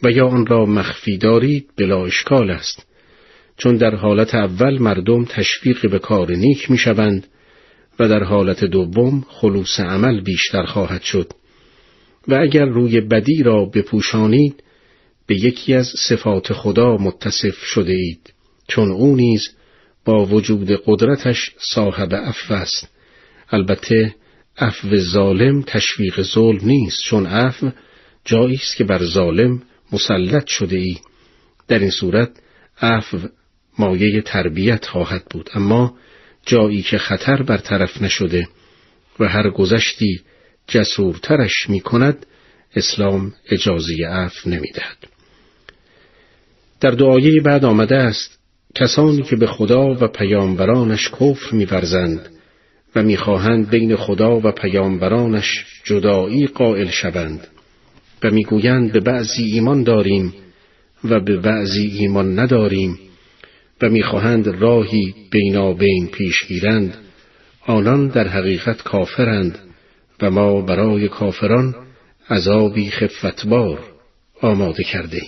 و 0.04 0.12
یا 0.12 0.28
آن 0.28 0.46
را 0.46 0.66
مخفی 0.66 1.18
دارید 1.18 1.70
بلا 1.78 2.06
اشکال 2.06 2.50
است. 2.50 2.86
چون 3.58 3.78
در 3.78 3.96
حالت 3.96 4.36
اول 4.36 4.78
مردم 4.80 5.26
تشویق 5.26 5.92
به 5.92 6.00
کار 6.00 6.32
نیک 6.32 6.72
می 6.72 6.78
شوند 6.78 7.28
و 8.00 8.08
در 8.08 8.24
حالت 8.24 8.66
دوم 8.66 9.26
خلوص 9.30 9.80
عمل 9.80 10.22
بیشتر 10.22 10.64
خواهد 10.64 11.02
شد. 11.02 11.32
و 12.28 12.36
اگر 12.36 12.66
روی 12.66 13.02
بدی 13.02 13.44
را 13.44 13.66
بپوشانید 13.66 14.64
به 15.28 15.36
یکی 15.36 15.74
از 15.74 15.88
صفات 16.10 16.54
خدا 16.54 16.98
متصف 16.98 17.58
شده 17.58 17.94
اید. 17.94 18.34
چون 18.68 18.92
او 18.92 19.16
نیز 19.16 19.50
با 20.10 20.26
وجود 20.26 20.72
قدرتش 20.86 21.52
صاحب 21.58 22.16
عفو 22.16 22.54
است 22.54 22.88
البته 23.50 24.16
عفو 24.58 24.96
ظالم 24.96 25.62
تشویق 25.62 26.22
ظلم 26.22 26.60
نیست 26.64 27.02
چون 27.04 27.26
عفو 27.26 27.72
جایی 28.26 28.56
است 28.56 28.76
که 28.76 28.84
بر 28.84 29.06
ظالم 29.06 29.62
مسلط 29.92 30.48
شده 30.48 30.78
ای 30.78 30.98
در 31.68 31.80
این 31.80 31.90
صورت 31.90 32.32
عفو 32.82 33.18
مایه 33.80 34.22
تربیت 34.22 34.86
خواهد 34.86 35.26
بود 35.32 35.50
اما 35.54 35.98
جایی 36.46 36.82
که 36.82 36.98
خطر 36.98 37.42
برطرف 37.44 38.02
نشده 38.02 38.48
و 39.20 39.28
هر 39.28 39.50
گذشتی 39.50 40.22
جسورترش 40.68 41.70
می 41.70 41.80
کند 41.80 42.26
اسلام 42.76 43.34
اجازه 43.50 44.06
عفو 44.08 44.50
نمی 44.50 44.72
دهد. 44.72 44.98
در 46.80 46.92
دعایه 46.92 47.42
بعد 47.42 47.66
آمده 47.66 47.96
است 47.96 48.39
کسانی 48.76 49.22
که 49.22 49.36
به 49.36 49.48
خدا 49.48 49.94
و 50.02 50.08
پیامبرانش 50.08 51.10
کفر 51.10 51.56
میورزند 51.56 52.30
و 52.96 53.04
می‌خواهند 53.04 53.70
بین 53.70 53.96
خدا 53.96 54.40
و 54.40 54.52
پیامبرانش 54.52 55.66
جدایی 55.84 56.48
قائل 56.48 56.88
شوند 56.88 57.48
و 58.24 58.32
می‌گویند 58.32 58.92
به 58.92 59.00
بعضی 59.00 59.44
ایمان 59.44 59.84
داریم 59.84 60.34
و 61.04 61.20
به 61.20 61.38
بعضی 61.38 61.88
ایمان 61.88 62.40
نداریم 62.40 63.00
و 63.82 63.90
می‌خواهند 63.90 64.48
راهی 64.48 65.16
بینابین 65.32 66.08
پیش 66.08 66.48
گیرند 66.48 66.98
آنان 67.66 68.08
در 68.08 68.28
حقیقت 68.28 68.82
کافرند 68.82 69.60
و 70.22 70.32
ما 70.32 70.62
برای 70.62 71.08
کافران 71.08 71.76
عذابی 72.30 72.90
خفتبار 72.92 73.80
آماده 74.42 74.84
کرده. 74.84 75.22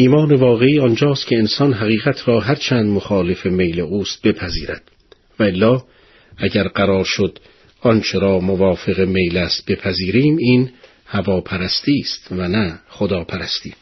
ایمان 0.00 0.34
واقعی 0.34 0.78
آنجاست 0.78 1.26
که 1.26 1.36
انسان 1.36 1.72
حقیقت 1.72 2.28
را 2.28 2.40
هرچند 2.40 2.86
مخالف 2.86 3.46
میل 3.46 3.80
اوست 3.80 4.22
بپذیرد. 4.22 4.82
و 5.38 5.42
الا 5.42 5.82
اگر 6.36 6.68
قرار 6.68 7.04
شد 7.04 7.38
آنچه 7.80 8.18
را 8.18 8.38
موافق 8.38 9.00
میل 9.00 9.36
است 9.36 9.70
بپذیریم 9.70 10.36
این 10.36 10.70
هواپرستی 11.06 12.00
است 12.00 12.32
و 12.32 12.48
نه 12.48 12.78
خداپرستی. 12.88 13.74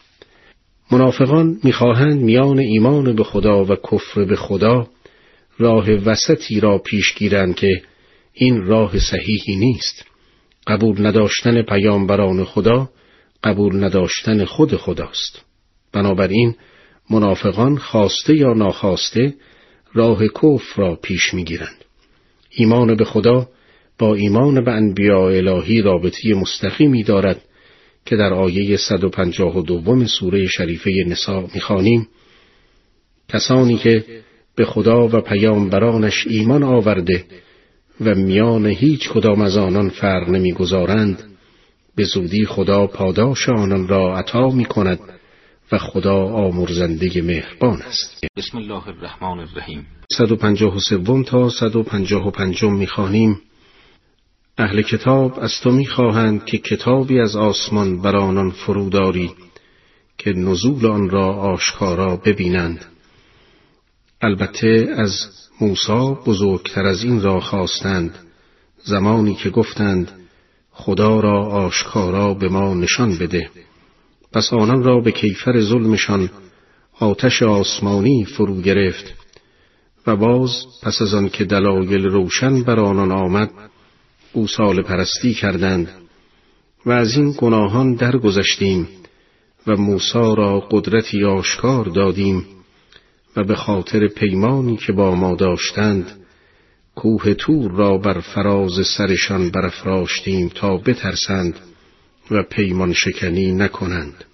منافقان 0.93 1.61
می‌خواهند 1.65 2.21
میان 2.21 2.59
ایمان 2.59 3.17
به 3.17 3.25
خدا 3.25 3.65
و 3.65 3.77
کفر 3.77 4.25
به 4.25 4.37
خدا 4.37 4.89
راه 5.59 5.91
وسطی 5.91 6.61
را 6.61 6.79
پیش 6.79 7.15
گیرند 7.15 7.55
که 7.55 7.83
این 8.33 8.63
راه 8.63 8.99
صحیحی 8.99 9.57
نیست. 9.57 10.05
قبول 10.67 11.07
نداشتن 11.07 11.63
پیامبران 11.63 12.45
خدا 12.45 12.91
قبول 13.45 13.85
نداشتن 13.85 14.45
خود 14.45 14.77
خداست. 14.77 15.48
بنابراین 15.93 16.55
منافقان 17.11 17.77
خواسته 17.77 18.35
یا 18.35 18.53
ناخواسته 18.53 19.35
راه 19.95 20.29
کفر 20.29 20.83
را 20.83 20.95
پیش 21.03 21.35
می‌گیرند. 21.35 21.85
ایمان 22.51 22.97
به 22.97 23.05
خدا 23.05 23.49
با 23.99 24.15
ایمان 24.15 24.65
به 24.65 24.73
انبیاء 24.73 25.37
الهی 25.37 25.83
رابطی 25.83 26.33
مستقیمی 26.33 27.03
دارد 27.03 27.41
که 28.07 28.17
در 28.17 28.33
آیه 28.33 28.77
152 28.77 30.07
سوره 30.07 30.47
شریفه 30.47 30.91
نسا 31.07 31.49
می‌خوانیم. 31.55 32.09
کسانی 33.29 33.79
که 33.79 34.05
به 34.57 34.65
خدا 34.65 35.09
و 35.09 35.21
پیامبرانش 35.21 36.27
ایمان 36.27 36.63
آورده 36.63 37.25
و 38.01 38.15
میان 38.15 38.67
هیچ 38.67 39.09
کدام 39.09 39.41
از 39.41 39.57
آنان 39.57 39.89
فرق 39.89 40.29
نمی‌گذارند 40.29 41.23
به 41.97 42.05
زودی 42.05 42.47
خدا 42.47 42.87
پاداش 42.87 43.49
آنان 43.49 43.89
را 43.89 44.19
عطا 44.19 44.51
می 44.51 44.65
کند 44.65 45.01
و 45.73 45.79
خدا 45.79 46.25
آمرزنده 46.25 47.23
مهربان 47.23 47.83
است. 47.83 48.25
بسم 48.37 48.59
الله 48.59 48.89
الرحمن 48.89 49.39
الرحیم. 49.39 49.87
153 50.13 51.23
تا 51.27 51.49
155 51.49 52.65
می‌خوانیم. 52.65 53.41
اهل 54.59 54.83
کتاب 54.83 55.39
از 55.41 55.61
تو 55.63 55.71
می‌خواهند 55.71 56.45
که 56.45 56.59
کتابی 56.59 57.21
از 57.21 57.37
آسمان 57.37 58.03
بر 58.03 58.17
آنان 58.17 58.51
فروداری 58.51 59.31
که 60.19 60.33
نزول 60.33 60.87
آن 60.87 61.11
را 61.11 61.35
آشکارا 61.35 62.17
ببینند. 62.17 62.85
البته 64.21 64.95
از 64.97 65.13
موسی 65.61 66.17
بزرگتر 66.27 66.87
از 66.87 67.05
این 67.05 67.23
را 67.23 67.41
خواستند. 67.41 68.15
زمانی 68.85 69.35
که 69.35 69.51
گفتند 69.51 70.13
خدا 70.71 71.21
را 71.21 71.47
آشکارا 71.47 72.35
به 72.35 72.49
ما 72.49 72.75
نشان 72.75 73.19
بده. 73.19 73.51
پس 74.33 74.53
آنان 74.53 74.83
را 74.83 75.01
به 75.01 75.13
کیفر 75.13 75.61
ظلمشان 75.61 76.31
آتش 77.01 77.43
آسمانی 77.43 78.25
فرو 78.25 78.61
گرفت 78.61 79.15
و 80.07 80.17
باز 80.17 80.51
پس 80.83 81.03
از 81.03 81.15
آن 81.15 81.29
که 81.29 81.45
دلایل 81.45 82.05
روشن 82.05 82.63
بر 82.63 82.81
آنان 82.81 83.13
آمد 83.13 83.51
سال 84.47 84.83
پرستی 84.83 85.35
کردند 85.35 85.89
و 86.87 86.91
از 86.91 87.17
این 87.17 87.35
گناهان 87.39 87.95
درگذشتیم 87.95 88.89
و 89.67 89.77
موسا 89.77 90.35
را 90.35 90.61
قدرتی 90.61 91.25
آشکار 91.25 91.85
دادیم 91.85 92.47
و 93.37 93.45
به 93.45 93.55
خاطر 93.55 94.09
پیمانی 94.09 94.77
که 94.77 94.93
با 94.93 95.15
ما 95.15 95.35
داشتند 95.35 96.07
کوه 96.95 97.35
تور 97.35 97.71
را 97.71 97.99
بر 97.99 98.21
فراز 98.21 98.87
سرشان 98.97 99.51
برافراشتیم 99.51 100.49
تا 100.49 100.77
بترسند. 100.77 101.55
و 102.31 102.43
پیمان 102.43 102.93
شکنی 102.93 103.53
نکنند. 103.53 104.25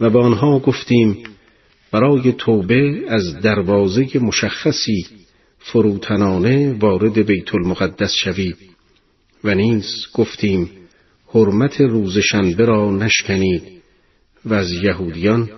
و 0.00 0.10
به 0.10 0.18
آنها 0.18 0.58
گفتیم 0.58 1.24
برای 1.92 2.32
توبه 2.32 3.04
از 3.08 3.36
دروازه 3.42 4.06
مشخصی 4.20 5.06
فروتنانه 5.58 6.72
وارد 6.72 7.26
بیت 7.26 7.54
المقدس 7.54 8.12
شوید 8.24 8.56
و 9.44 9.54
نیز 9.54 10.06
گفتیم 10.14 10.70
حرمت 11.26 11.80
روز 11.80 12.18
شنبه 12.18 12.64
را 12.64 12.90
نشکنید. 12.90 13.78
و 14.44 14.54
از 14.54 14.72
یهودیان 14.72 15.50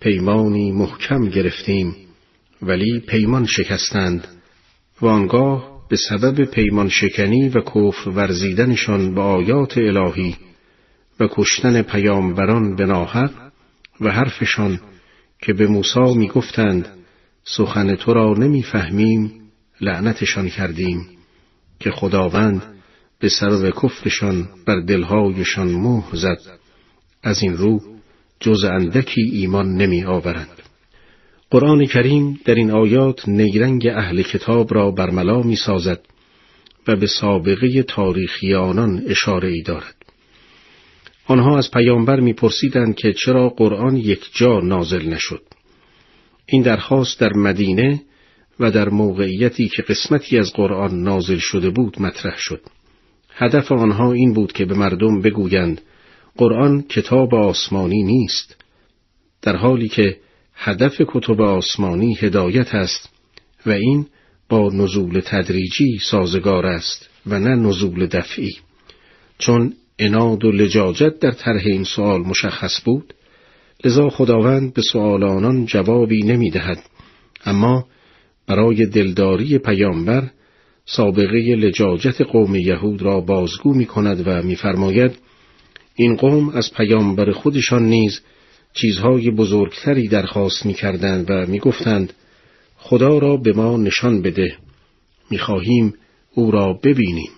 پیمانی 0.00 0.72
محکم 0.72 1.28
گرفتیم 1.28 1.96
ولی 2.62 3.00
پیمان 3.00 3.46
شکستند. 3.46 4.28
و 5.02 5.06
آنگاه 5.06 5.69
به 5.90 5.96
سبب 5.96 6.44
پیمان 6.44 6.88
شکنی 6.88 7.48
و 7.48 7.60
کفر 7.60 8.10
ورزیدنشان 8.10 9.14
به 9.14 9.20
آیات 9.20 9.78
الهی 9.78 10.36
و 11.20 11.28
کشتن 11.30 11.82
پیامبران 11.82 12.76
به 12.76 12.86
ناحق 12.86 13.30
و 14.00 14.10
حرفشان 14.10 14.80
که 15.42 15.52
به 15.52 15.66
موسی 15.66 16.14
می 16.16 16.28
گفتند 16.28 16.88
سخن 17.44 17.94
تو 17.94 18.14
را 18.14 18.34
نمی‌فهمیم 18.34 19.32
لعنتشان 19.80 20.48
کردیم 20.48 21.08
که 21.80 21.90
خداوند 21.90 22.62
به 23.18 23.28
سبب 23.28 23.70
کفرشان 23.70 24.48
بر 24.66 24.80
دلهایشان 24.80 25.70
موه 25.70 26.08
زد 26.12 26.40
از 27.22 27.42
این 27.42 27.56
رو 27.56 27.80
جز 28.40 28.64
اندکی 28.64 29.22
ایمان 29.22 29.76
نمی 29.76 30.04
آورند. 30.04 30.59
قرآن 31.50 31.86
کریم 31.86 32.40
در 32.44 32.54
این 32.54 32.70
آیات 32.70 33.28
نیرنگ 33.28 33.86
اهل 33.86 34.22
کتاب 34.22 34.74
را 34.74 34.90
برملا 34.90 35.42
می 35.42 35.56
سازد 35.56 36.00
و 36.88 36.96
به 36.96 37.06
سابقه 37.06 37.82
تاریخی 37.82 38.54
آنان 38.54 39.02
اشاره 39.06 39.48
ای 39.48 39.62
دارد. 39.62 39.94
آنها 41.26 41.58
از 41.58 41.70
پیامبر 41.70 42.20
میپرسیدند 42.20 42.94
که 42.94 43.12
چرا 43.12 43.48
قرآن 43.48 43.96
یک 43.96 44.30
جا 44.32 44.60
نازل 44.60 45.08
نشد. 45.08 45.42
این 46.46 46.62
درخواست 46.62 47.20
در 47.20 47.32
مدینه 47.32 48.02
و 48.60 48.70
در 48.70 48.88
موقعیتی 48.88 49.68
که 49.68 49.82
قسمتی 49.82 50.38
از 50.38 50.52
قرآن 50.52 51.02
نازل 51.02 51.38
شده 51.38 51.70
بود 51.70 52.02
مطرح 52.02 52.36
شد. 52.38 52.60
هدف 53.30 53.72
آنها 53.72 54.12
این 54.12 54.32
بود 54.32 54.52
که 54.52 54.64
به 54.64 54.74
مردم 54.74 55.20
بگویند 55.20 55.80
قرآن 56.36 56.82
کتاب 56.82 57.34
آسمانی 57.34 58.02
نیست 58.02 58.64
در 59.42 59.56
حالی 59.56 59.88
که 59.88 60.16
هدف 60.62 61.00
کتب 61.08 61.40
آسمانی 61.40 62.14
هدایت 62.20 62.74
است 62.74 63.08
و 63.66 63.70
این 63.70 64.06
با 64.48 64.70
نزول 64.72 65.20
تدریجی 65.26 65.98
سازگار 66.10 66.66
است 66.66 67.08
و 67.26 67.38
نه 67.38 67.56
نزول 67.56 68.06
دفعی. 68.06 68.50
چون 69.38 69.72
اناد 69.98 70.44
و 70.44 70.52
لجاجت 70.52 71.18
در 71.18 71.30
طرح 71.30 71.62
این 71.66 71.84
سوال 71.84 72.20
مشخص 72.20 72.80
بود 72.84 73.14
لذا 73.84 74.08
خداوند 74.08 74.74
به 74.74 74.82
سؤال 74.82 75.24
آنان 75.24 75.66
جوابی 75.66 76.22
نمی 76.22 76.50
دهد 76.50 76.82
اما 77.44 77.86
برای 78.46 78.86
دلداری 78.86 79.58
پیامبر 79.58 80.30
سابقه 80.86 81.56
لجاجت 81.56 82.22
قوم 82.22 82.54
یهود 82.54 83.02
را 83.02 83.20
بازگو 83.20 83.74
می 83.74 83.86
کند 83.86 84.22
و 84.26 84.42
میفرماید 84.42 85.18
این 85.94 86.16
قوم 86.16 86.48
از 86.48 86.72
پیامبر 86.74 87.32
خودشان 87.32 87.82
نیز 87.82 88.20
چیزهای 88.74 89.30
بزرگتری 89.30 90.08
درخواست 90.08 90.66
می 90.66 90.74
کردند 90.74 91.30
و 91.30 91.46
می 91.46 91.58
گفتند 91.58 92.12
خدا 92.76 93.18
را 93.18 93.36
به 93.36 93.52
ما 93.52 93.76
نشان 93.76 94.22
بده 94.22 94.56
می 95.30 95.38
خواهیم 95.38 95.94
او 96.34 96.50
را 96.50 96.72
ببینیم 96.72 97.30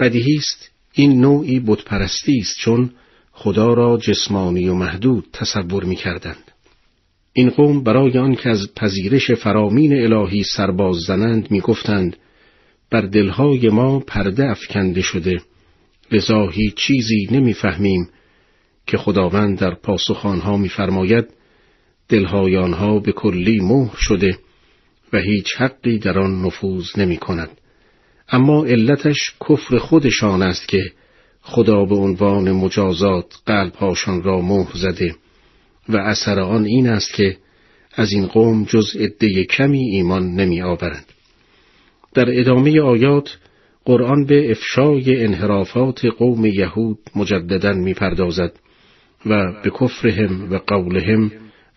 بدیهی 0.00 0.36
است 0.36 0.70
این 0.92 1.20
نوعی 1.20 1.60
بتپرستی 1.60 2.38
است 2.38 2.56
چون 2.58 2.90
خدا 3.32 3.74
را 3.74 3.98
جسمانی 3.98 4.68
و 4.68 4.74
محدود 4.74 5.26
تصور 5.32 5.84
می 5.84 5.96
کردند. 5.96 6.50
این 7.32 7.50
قوم 7.50 7.82
برای 7.82 8.18
آنکه 8.18 8.50
از 8.50 8.74
پذیرش 8.76 9.30
فرامین 9.30 10.12
الهی 10.12 10.42
سرباز 10.42 10.96
زنند 10.96 11.50
می 11.50 11.60
گفتند 11.60 12.16
بر 12.90 13.00
دلهای 13.00 13.68
ما 13.68 14.00
پرده 14.00 14.50
افکنده 14.50 15.02
شده 15.02 15.40
لذا 16.12 16.48
هیچ 16.48 16.74
چیزی 16.74 17.28
نمی‌فهمیم 17.30 18.08
که 18.86 18.96
خداوند 18.96 19.58
در 19.58 19.74
پاسخ 19.74 20.26
آنها 20.26 20.56
میفرماید 20.56 21.28
دلهای 22.08 22.56
آنها 22.56 22.98
به 22.98 23.12
کلی 23.12 23.60
مهر 23.60 23.96
شده 23.96 24.38
و 25.12 25.18
هیچ 25.18 25.56
حقی 25.56 25.98
در 25.98 26.18
آن 26.18 26.42
نفوذ 26.42 26.98
نمی 26.98 27.16
کند. 27.16 27.50
اما 28.28 28.64
علتش 28.64 29.34
کفر 29.48 29.78
خودشان 29.78 30.42
است 30.42 30.68
که 30.68 30.82
خدا 31.42 31.84
به 31.84 31.94
عنوان 31.94 32.52
مجازات 32.52 33.34
قلبهاشان 33.46 34.22
را 34.22 34.40
مهر 34.40 34.70
زده 34.74 35.14
و 35.88 35.96
اثر 35.96 36.40
آن 36.40 36.64
این 36.64 36.88
است 36.88 37.14
که 37.14 37.36
از 37.94 38.12
این 38.12 38.26
قوم 38.26 38.64
جز 38.64 38.96
عده 38.96 39.44
کمی 39.44 39.84
ایمان 39.90 40.34
نمی 40.34 40.62
آورند. 40.62 41.04
در 42.14 42.40
ادامه 42.40 42.80
آیات 42.80 43.38
قرآن 43.84 44.24
به 44.24 44.50
افشای 44.50 45.24
انحرافات 45.24 46.04
قوم 46.04 46.44
یهود 46.44 46.98
مجددا 47.16 47.72
می‌پردازد 47.72 48.52
و 49.26 49.52
به 49.62 49.70
کفرهم 49.70 50.52
و 50.52 50.58
قولهم 50.58 51.32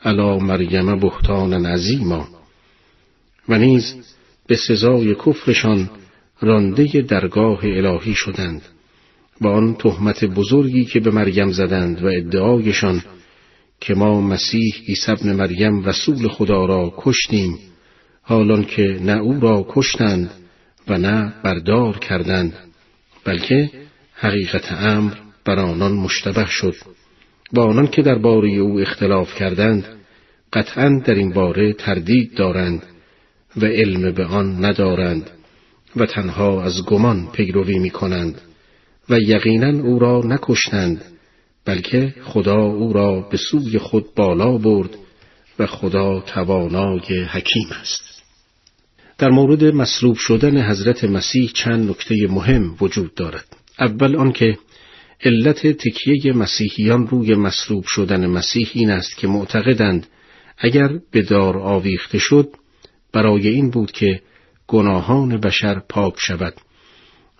علا 0.05 0.37
مریم 0.37 0.99
بهتان 0.99 1.65
عظیما. 1.65 2.27
و 3.49 3.57
نیز 3.57 3.95
به 4.47 4.55
سزای 4.55 5.15
کفرشان 5.15 5.89
رانده 6.41 7.01
درگاه 7.01 7.59
الهی 7.63 8.13
شدند 8.13 8.61
و 9.41 9.47
آن 9.47 9.75
تهمت 9.75 10.25
بزرگی 10.25 10.85
که 10.85 10.99
به 10.99 11.11
مریم 11.11 11.51
زدند 11.51 12.03
و 12.03 12.07
ادعایشان 12.07 13.03
که 13.81 13.93
ما 13.93 14.21
مسیح 14.21 14.73
عیسی 14.87 15.11
ابن 15.11 15.33
مریم 15.33 15.85
رسول 15.85 16.27
خدا 16.27 16.65
را 16.65 16.93
کشتیم 16.97 17.59
حالان 18.21 18.63
که 18.63 18.99
نه 19.01 19.17
او 19.17 19.39
را 19.39 19.65
کشتند 19.69 20.31
و 20.87 20.97
نه 20.97 21.33
بردار 21.43 21.99
کردند 21.99 22.53
بلکه 23.23 23.69
حقیقت 24.13 24.71
امر 24.71 25.13
بر 25.45 25.59
آنان 25.59 25.91
مشتبه 25.91 26.45
شد. 26.45 26.75
با 27.53 27.63
آنان 27.63 27.87
که 27.87 28.01
در 28.01 28.17
باره 28.17 28.49
او 28.49 28.79
اختلاف 28.79 29.35
کردند 29.35 29.85
قطعا 30.53 31.01
در 31.05 31.15
این 31.15 31.33
باره 31.33 31.73
تردید 31.73 32.35
دارند 32.35 32.83
و 33.57 33.65
علم 33.65 34.11
به 34.11 34.25
آن 34.25 34.65
ندارند 34.65 35.29
و 35.95 36.05
تنها 36.05 36.63
از 36.63 36.85
گمان 36.85 37.27
پیروی 37.33 37.79
می 37.79 37.89
کنند 37.89 38.41
و 39.09 39.19
یقینا 39.19 39.83
او 39.83 39.99
را 39.99 40.21
نکشتند 40.25 41.01
بلکه 41.65 42.13
خدا 42.23 42.61
او 42.61 42.93
را 42.93 43.21
به 43.21 43.37
سوی 43.37 43.79
خود 43.79 44.05
بالا 44.15 44.57
برد 44.57 44.89
و 45.59 45.65
خدا 45.65 46.19
توانای 46.19 47.23
حکیم 47.23 47.67
است 47.81 48.07
در 49.17 49.29
مورد 49.29 49.63
مصلوب 49.63 50.15
شدن 50.15 50.69
حضرت 50.69 51.03
مسیح 51.03 51.51
چند 51.53 51.89
نکته 51.89 52.15
مهم 52.29 52.75
وجود 52.81 53.15
دارد. 53.15 53.45
اول 53.79 54.15
آنکه 54.15 54.57
علت 55.23 55.67
تکیه 55.67 56.33
مسیحیان 56.33 57.07
روی 57.07 57.35
مصلوب 57.35 57.83
شدن 57.83 58.25
مسیح 58.25 58.69
این 58.73 58.89
است 58.89 59.17
که 59.17 59.27
معتقدند 59.27 60.07
اگر 60.57 60.99
به 61.11 61.21
دار 61.21 61.57
آویخته 61.57 62.17
شد 62.17 62.49
برای 63.13 63.47
این 63.47 63.69
بود 63.69 63.91
که 63.91 64.21
گناهان 64.67 65.37
بشر 65.37 65.79
پاک 65.89 66.13
شود 66.17 66.53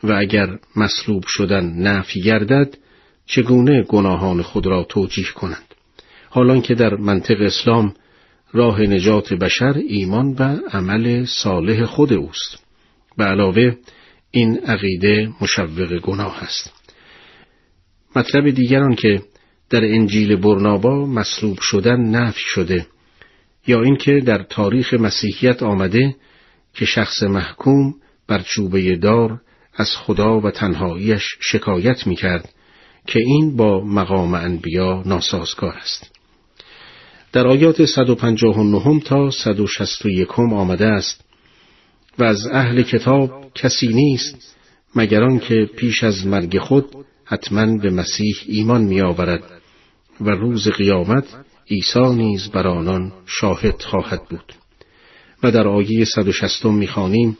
و 0.03 0.11
اگر 0.11 0.59
مصلوب 0.75 1.23
شدن 1.27 1.65
نفی 1.65 2.21
گردد 2.21 2.77
چگونه 3.25 3.83
گناهان 3.83 4.41
خود 4.41 4.67
را 4.67 4.83
توجیه 4.83 5.31
کنند؟ 5.35 5.73
حالان 6.29 6.61
که 6.61 6.75
در 6.75 6.95
منطق 6.95 7.41
اسلام 7.41 7.93
راه 8.53 8.81
نجات 8.81 9.33
بشر 9.33 9.73
ایمان 9.87 10.35
و 10.39 10.59
عمل 10.71 11.25
صالح 11.25 11.85
خود 11.85 12.13
اوست. 12.13 12.63
به 13.17 13.23
علاوه 13.23 13.75
این 14.31 14.57
عقیده 14.57 15.29
مشوق 15.41 15.99
گناه 15.99 16.43
است. 16.43 16.76
مطلب 18.17 18.49
دیگران 18.49 18.95
که 18.95 19.21
در 19.69 19.85
انجیل 19.85 20.35
برنابا 20.35 21.05
مصلوب 21.05 21.59
شدن 21.61 22.01
نفی 22.01 22.43
شده 22.45 22.87
یا 23.67 23.81
اینکه 23.81 24.19
در 24.25 24.43
تاریخ 24.43 24.93
مسیحیت 24.93 25.63
آمده 25.63 26.15
که 26.73 26.85
شخص 26.85 27.23
محکوم 27.23 27.93
بر 28.27 28.39
چوبه 28.39 28.95
دار 28.95 29.41
از 29.75 29.89
خدا 29.95 30.39
و 30.39 30.51
تنهاییش 30.51 31.23
شکایت 31.39 32.07
می 32.07 32.15
کرد 32.15 32.49
که 33.07 33.19
این 33.19 33.55
با 33.55 33.81
مقام 33.81 34.33
انبیا 34.33 35.03
ناسازگار 35.05 35.73
است. 35.73 36.11
در 37.33 37.47
آیات 37.47 37.85
159 37.85 38.99
تا 38.99 39.31
161 39.31 40.39
آمده 40.39 40.85
است 40.85 41.25
و 42.19 42.23
از 42.23 42.47
اهل 42.47 42.81
کتاب 42.81 43.51
کسی 43.55 43.87
نیست 43.87 44.55
مگر 44.95 45.37
که 45.37 45.69
پیش 45.77 46.03
از 46.03 46.27
مرگ 46.27 46.59
خود 46.59 47.06
حتما 47.29 47.77
به 47.77 47.89
مسیح 47.89 48.35
ایمان 48.45 48.83
می 48.83 49.01
آورد 49.01 49.43
و 50.21 50.29
روز 50.29 50.67
قیامت 50.67 51.25
عیسی 51.71 52.09
نیز 52.15 52.47
بر 52.47 52.67
آنان 52.67 53.11
شاهد 53.25 53.81
خواهد 53.81 54.21
بود. 54.29 54.53
و 55.43 55.51
در 55.51 55.67
آیه 55.67 56.05
160 56.05 56.65
می‌خوانیم 56.65 57.37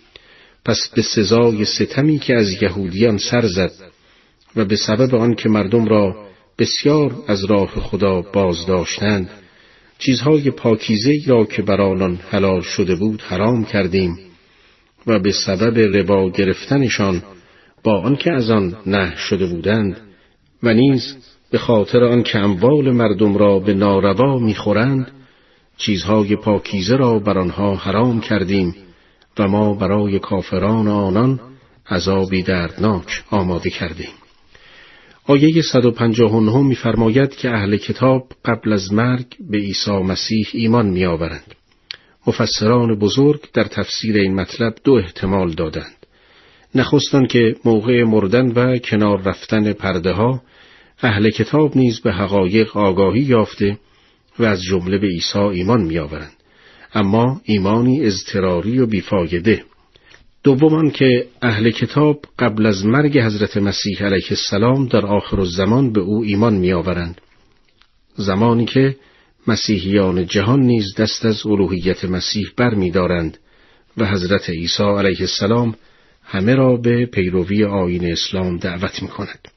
پس 0.65 0.89
به 0.95 1.01
سزای 1.01 1.65
ستمی 1.65 2.19
که 2.19 2.35
از 2.35 2.61
یهودیان 2.61 3.17
سر 3.17 3.47
زد 3.47 3.71
و 4.55 4.65
به 4.65 4.75
سبب 4.75 5.15
آن 5.15 5.35
که 5.35 5.49
مردم 5.49 5.85
را 5.85 6.27
بسیار 6.59 7.15
از 7.27 7.45
راه 7.45 7.67
خدا 7.67 8.21
بازداشتند 8.21 9.29
چیزهای 9.99 10.51
پاکیزه 10.51 11.13
را 11.27 11.45
که 11.45 11.61
بر 11.61 11.81
آنان 11.81 12.19
حلال 12.29 12.61
شده 12.61 12.95
بود 12.95 13.21
حرام 13.21 13.65
کردیم 13.65 14.19
و 15.07 15.19
به 15.19 15.31
سبب 15.31 15.79
ربا 15.79 16.29
گرفتنشان 16.29 17.23
با 17.87 18.01
آنکه 18.01 18.31
از 18.31 18.49
آن 18.49 18.75
نه 18.85 19.15
شده 19.15 19.45
بودند 19.45 19.97
و 20.63 20.73
نیز 20.73 21.15
به 21.51 21.57
خاطر 21.57 22.03
آنکه 22.03 22.39
اموال 22.39 22.91
مردم 22.91 23.37
را 23.37 23.59
به 23.59 23.73
ناروا 23.73 24.39
می‌خورند 24.39 25.11
چیزهای 25.77 26.35
پاکیزه 26.35 26.95
را 26.95 27.19
بر 27.19 27.37
آنها 27.37 27.75
حرام 27.75 28.21
کردیم 28.21 28.75
و 29.39 29.47
ما 29.47 29.73
برای 29.73 30.19
کافران 30.19 30.87
آنان 30.87 31.39
عذابی 31.89 32.43
دردناک 32.43 33.23
آماده 33.31 33.69
کردیم 33.69 34.13
آیه 35.25 35.61
159 35.61 36.57
میفرماید 36.57 37.35
که 37.35 37.49
اهل 37.49 37.77
کتاب 37.77 38.31
قبل 38.45 38.73
از 38.73 38.93
مرگ 38.93 39.25
به 39.49 39.57
عیسی 39.57 39.91
مسیح 39.91 40.47
ایمان 40.53 40.85
میآورند. 40.85 41.55
مفسران 42.27 42.99
بزرگ 42.99 43.41
در 43.53 43.63
تفسیر 43.63 44.17
این 44.17 44.35
مطلب 44.35 44.75
دو 44.83 44.93
احتمال 44.93 45.51
دادند. 45.51 45.96
نخستان 46.77 47.27
که 47.27 47.55
موقع 47.65 48.03
مردن 48.03 48.51
و 48.51 48.77
کنار 48.77 49.21
رفتن 49.21 49.73
پرده 49.73 50.11
ها 50.11 50.41
اهل 51.01 51.29
کتاب 51.29 51.77
نیز 51.77 51.99
به 51.99 52.13
حقایق 52.13 52.77
آگاهی 52.77 53.21
یافته 53.21 53.77
و 54.39 54.43
از 54.43 54.61
جمله 54.61 54.97
به 54.97 55.07
عیسی 55.07 55.39
ایمان 55.39 55.81
میآورند. 55.81 56.33
اما 56.93 57.41
ایمانی 57.43 58.05
اضطراری 58.05 58.79
و 58.79 58.85
بیفایده 58.85 59.63
دومان 60.43 60.91
که 60.91 61.27
اهل 61.41 61.71
کتاب 61.71 62.25
قبل 62.39 62.65
از 62.65 62.85
مرگ 62.85 63.19
حضرت 63.19 63.57
مسیح 63.57 64.03
علیه 64.03 64.27
السلام 64.29 64.87
در 64.87 65.05
آخر 65.05 65.39
الزمان 65.39 65.93
به 65.93 66.01
او 66.01 66.23
ایمان 66.23 66.53
میآورند 66.53 67.21
زمانی 68.15 68.65
که 68.65 68.95
مسیحیان 69.47 70.25
جهان 70.25 70.59
نیز 70.59 70.95
دست 70.97 71.25
از 71.25 71.45
الوهیت 71.45 72.05
مسیح 72.05 72.47
بر 72.57 72.73
می 72.73 72.91
دارند 72.91 73.37
و 73.97 74.05
حضرت 74.05 74.49
عیسی 74.49 74.83
علیه 74.83 75.21
السلام 75.21 75.75
همه 76.29 76.55
را 76.55 76.77
به 76.77 77.05
پیروی 77.05 77.63
آین 77.63 78.11
اسلام 78.11 78.57
دعوت 78.57 79.01
می 79.01 79.07
کند. 79.07 79.47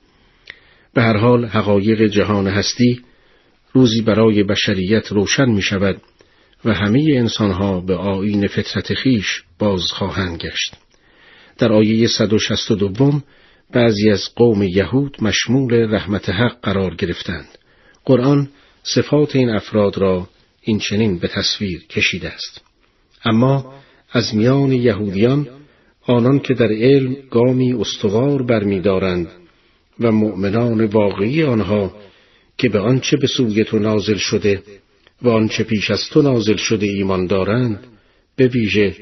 به 0.95 1.03
هر 1.03 1.17
حال 1.17 1.45
حقایق 1.45 2.03
جهان 2.07 2.47
هستی 2.47 3.01
روزی 3.73 4.01
برای 4.01 4.43
بشریت 4.43 5.13
روشن 5.13 5.51
می 5.51 5.63
شود 5.63 6.03
و 6.65 6.75
همه 6.75 7.05
انسانها 7.17 7.81
به 7.81 7.95
آین 7.95 8.47
فطرت 8.47 8.95
خیش 8.95 9.43
باز 9.59 9.83
خواهند 9.83 10.39
گشت. 10.39 10.75
در 11.59 11.73
آیه 11.73 12.07
162 12.07 13.21
بعضی 13.73 14.11
از 14.11 14.35
قوم 14.37 14.63
یهود 14.63 15.17
مشمول 15.23 15.95
رحمت 15.95 16.29
حق 16.29 16.61
قرار 16.63 16.95
گرفتند. 16.95 17.49
قرآن 18.05 18.49
صفات 18.83 19.37
این 19.37 19.51
افراد 19.51 19.99
را 19.99 20.29
این 20.63 20.79
چنین 20.79 21.19
به 21.19 21.29
تصویر 21.29 21.87
کشیده 21.87 22.29
است. 22.29 22.61
اما 23.25 23.75
از 24.13 24.35
میان 24.35 24.73
یهودیان 24.73 25.60
آنان 26.11 26.39
که 26.39 26.55
در 26.55 26.73
علم 26.73 27.17
گامی 27.31 27.73
استوار 27.73 28.43
برمیدارند 28.43 29.29
و 30.01 30.13
مؤمنان 30.13 30.85
واقعی 30.85 31.43
آنها 31.43 31.93
که 32.59 32.69
به 32.69 32.81
آنچه 32.81 33.17
به 33.17 33.27
سوی 33.27 33.65
تو 33.65 33.79
نازل 33.79 34.17
شده 34.17 34.63
و 35.23 35.29
آنچه 35.29 35.65
پیش 35.65 35.91
از 35.91 36.01
تو 36.11 36.23
نازل 36.23 36.57
شده 36.57 36.87
ایمان 36.87 37.27
دارند 37.27 37.87
به 38.37 38.47
ویژه 38.47 38.97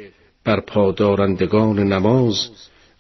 بر 0.44 0.60
پادارندگان 0.60 1.78
نماز 1.78 2.50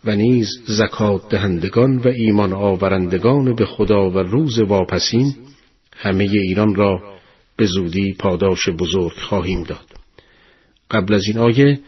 و 0.04 0.16
نیز 0.16 0.48
زکات 0.66 1.28
دهندگان 1.28 1.96
و 1.96 2.08
ایمان 2.08 2.52
آورندگان 2.52 3.54
به 3.54 3.66
خدا 3.66 4.10
و 4.10 4.18
روز 4.18 4.58
واپسین 4.58 5.34
همه 5.96 6.24
ایران 6.24 6.74
را 6.74 7.18
به 7.56 7.66
زودی 7.66 8.12
پاداش 8.18 8.68
بزرگ 8.68 9.12
خواهیم 9.12 9.62
داد. 9.62 9.86
قبل 10.90 11.14
از 11.14 11.22
این 11.26 11.38
آیه 11.38 11.80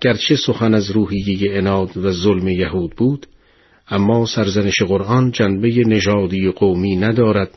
گرچه 0.00 0.36
سخن 0.36 0.74
از 0.74 0.90
روحیه 0.90 1.58
اناد 1.58 1.96
و 1.96 2.12
ظلم 2.12 2.48
یهود 2.48 2.96
بود 2.96 3.26
اما 3.88 4.26
سرزنش 4.26 4.82
قرآن 4.82 5.30
جنبه 5.30 5.68
نژادی 5.86 6.50
قومی 6.50 6.96
ندارد 6.96 7.50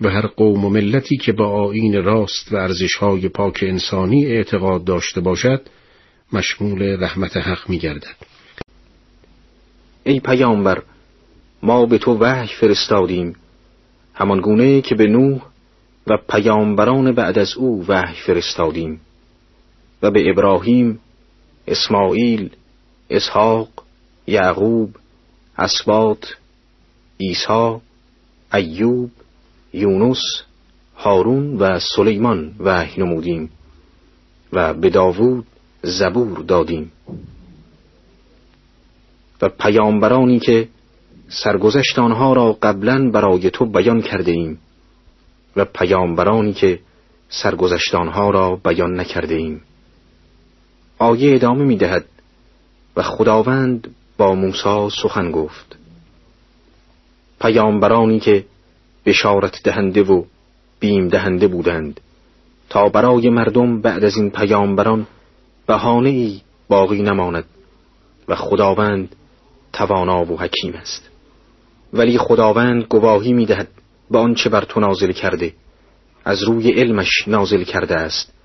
و 0.00 0.10
هر 0.10 0.26
قوم 0.26 0.64
و 0.64 0.70
ملتی 0.70 1.16
که 1.16 1.32
با 1.32 1.46
آین 1.46 2.04
راست 2.04 2.52
و 2.52 2.56
ارزشهای 2.56 3.28
پاک 3.28 3.64
انسانی 3.66 4.26
اعتقاد 4.26 4.84
داشته 4.84 5.20
باشد 5.20 5.62
مشمول 6.32 6.82
رحمت 6.82 7.36
حق 7.36 7.70
می 7.70 7.78
گردد. 7.78 8.16
ای 10.04 10.20
پیامبر 10.20 10.82
ما 11.62 11.86
به 11.86 11.98
تو 11.98 12.18
وحی 12.18 12.54
فرستادیم 12.60 13.36
همان 14.14 14.40
گونه 14.40 14.80
که 14.80 14.94
به 14.94 15.06
نوح 15.06 15.42
و 16.06 16.18
پیامبران 16.28 17.12
بعد 17.12 17.38
از 17.38 17.54
او 17.56 17.84
وحی 17.88 18.16
فرستادیم 18.26 19.00
و 20.02 20.10
به 20.10 20.30
ابراهیم 20.30 21.00
اسماعیل 21.70 22.50
اسحاق 23.10 23.68
یعقوب 24.26 24.96
اسبات 25.58 26.36
عیسی 27.20 27.80
ایوب 28.54 29.10
یونس 29.72 30.22
هارون 30.96 31.56
و 31.56 31.78
سلیمان 31.78 32.54
وحی 32.60 33.02
نمودیم 33.02 33.50
و 34.52 34.74
به 34.74 34.90
داوود 34.90 35.46
زبور 35.82 36.38
دادیم. 36.38 36.92
و 39.42 39.48
پیامبرانی 39.48 40.38
که 40.38 40.68
سرگذشت 41.28 41.98
آنها 41.98 42.32
را 42.32 42.52
قبلا 42.62 43.10
برای 43.10 43.50
تو 43.50 43.66
بیان 43.66 44.02
کرده 44.02 44.32
ایم 44.32 44.58
و 45.56 45.64
پیامبرانی 45.64 46.52
که 46.52 46.80
سرگذشت 47.28 47.94
آنها 47.94 48.30
را 48.30 48.56
بیان 48.56 49.00
نکرده 49.00 49.34
ایم. 49.34 49.60
آیه 50.98 51.34
ادامه 51.34 51.64
می 51.64 51.76
دهد 51.76 52.04
و 52.96 53.02
خداوند 53.02 53.94
با 54.16 54.34
موسی 54.34 54.88
سخن 55.02 55.30
گفت. 55.30 55.76
پیامبرانی 57.40 58.20
که 58.20 58.44
بشارت 59.06 59.62
دهنده 59.64 60.02
و 60.02 60.24
بیم 60.80 61.08
دهنده 61.08 61.48
بودند 61.48 62.00
تا 62.68 62.88
برای 62.88 63.30
مردم 63.30 63.80
بعد 63.80 64.04
از 64.04 64.16
این 64.16 64.30
پیامبران 64.30 65.06
بهانه 65.66 66.08
ای 66.08 66.40
باقی 66.68 67.02
نماند 67.02 67.44
و 68.28 68.34
خداوند 68.34 69.16
توانا 69.72 70.32
و 70.32 70.40
حکیم 70.40 70.72
است. 70.74 71.08
ولی 71.92 72.18
خداوند 72.18 72.82
گواهی 72.84 73.32
می‌دهد 73.32 73.68
به 74.10 74.18
آنچه 74.18 74.50
بر 74.50 74.64
تو 74.64 74.80
نازل 74.80 75.12
کرده 75.12 75.52
از 76.24 76.42
روی 76.42 76.70
علمش 76.70 77.10
نازل 77.26 77.64
کرده 77.64 77.96
است. 77.96 78.37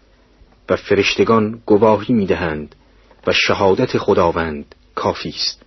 و 0.69 0.75
فرشتگان 0.75 1.61
گواهی 1.65 2.13
می‌دهند 2.13 2.75
و 3.27 3.31
شهادت 3.31 3.97
خداوند 3.97 4.75
کافی 4.95 5.29
است. 5.29 5.61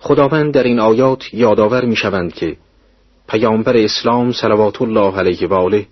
خداوند 0.00 0.54
در 0.54 0.62
این 0.62 0.80
آیات 0.80 1.34
یادآور 1.34 1.84
می‌شوند 1.84 2.34
که 2.34 2.56
پیامبر 3.28 3.76
اسلام 3.76 4.32
صلوات 4.32 4.82
الله 4.82 5.18
علیه 5.18 5.48
و 5.48 5.54
آله 5.54 5.86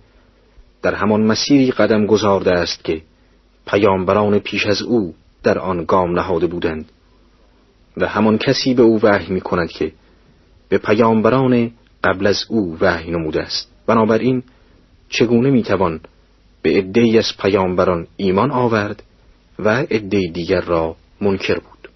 در 0.81 0.95
همان 0.95 1.21
مسیری 1.21 1.71
قدم 1.71 2.05
گذارده 2.05 2.51
است 2.51 2.83
که 2.83 3.01
پیامبران 3.67 4.39
پیش 4.39 4.65
از 4.65 4.81
او 4.81 5.13
در 5.43 5.59
آن 5.59 5.85
گام 5.85 6.11
نهاده 6.11 6.47
بودند 6.47 6.91
و 7.97 8.07
همان 8.07 8.37
کسی 8.37 8.73
به 8.73 8.83
او 8.83 8.99
وحی 9.03 9.33
می 9.33 9.41
کند 9.41 9.69
که 9.69 9.91
به 10.69 10.77
پیامبران 10.77 11.71
قبل 12.03 12.27
از 12.27 12.45
او 12.49 12.77
وحی 12.81 13.11
نموده 13.11 13.41
است. 13.41 13.71
بنابراین 13.87 14.43
چگونه 15.09 15.49
می‌توان 15.49 15.99
به 16.61 16.69
عدهای 16.69 17.17
از 17.17 17.37
پیامبران 17.39 18.07
ایمان 18.17 18.51
آورد 18.51 19.03
و 19.59 19.69
عده 19.69 20.19
دیگر 20.33 20.61
را 20.61 20.95
منکر 21.21 21.59
بود. 21.59 21.89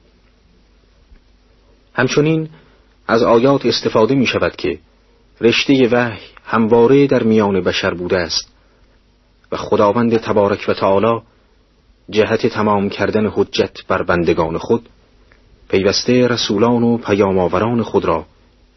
همچنین 1.93 2.49
از 3.07 3.23
آیات 3.23 3.65
استفاده 3.65 4.15
می 4.15 4.25
شود 4.25 4.55
که 4.55 4.79
رشته 5.41 5.89
وحی 5.91 6.21
همواره 6.45 7.07
در 7.07 7.23
میان 7.23 7.61
بشر 7.61 7.93
بوده 7.93 8.17
است 8.17 8.53
و 9.51 9.57
خداوند 9.57 10.17
تبارک 10.17 10.65
و 10.67 10.73
تعالی 10.73 11.21
جهت 12.09 12.47
تمام 12.47 12.89
کردن 12.89 13.27
حجت 13.33 13.87
بر 13.87 14.03
بندگان 14.03 14.57
خود 14.57 14.89
پیوسته 15.69 16.27
رسولان 16.27 16.83
و 16.83 16.97
پیامآوران 16.97 17.83
خود 17.83 18.05
را 18.05 18.25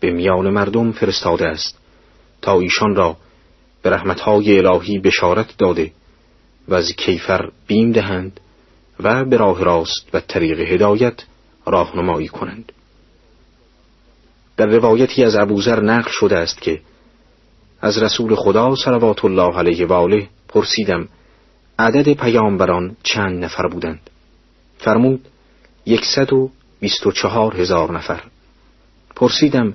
به 0.01 0.11
میان 0.11 0.51
مردم 0.51 0.93
فرستاده 0.93 1.47
است 1.47 1.79
تا 2.43 2.61
ایشان 2.61 2.97
را 2.97 3.17
به 3.87 3.91
رحمتهای 3.91 4.59
الهی 4.59 4.99
بشارت 4.99 5.59
داده 5.59 5.93
و 6.69 6.75
از 6.75 6.93
کیفر 6.93 7.51
بیم 7.67 7.93
دهند 7.93 8.41
و 9.01 9.25
به 9.25 9.37
راه 9.37 9.65
راست 9.65 10.09
و 10.13 10.21
طریق 10.21 10.61
هدایت 10.61 11.15
راهنمایی 11.67 12.29
کنند. 12.29 12.73
در 14.57 14.67
روایتی 14.67 15.25
از 15.25 15.37
ابوذر 15.37 15.81
نقل 15.81 16.11
شده 16.11 16.37
است 16.37 16.61
که 16.61 16.81
از 17.81 17.99
رسول 17.99 18.35
خدا 18.35 18.75
صلوات 18.75 19.25
الله 19.25 19.59
علیه 19.59 19.87
و 19.87 19.93
آله 19.93 20.29
پرسیدم 20.49 21.09
عدد 21.79 22.13
پیامبران 22.13 22.97
چند 23.03 23.45
نفر 23.45 23.67
بودند؟ 23.67 24.11
فرمود 24.79 25.29
یکصد 25.87 26.33
و 26.33 26.51
بیست 26.81 27.07
و 27.07 27.13
چهار 27.13 27.61
هزار 27.61 27.93
نفر. 27.93 28.23
پرسیدم 29.17 29.75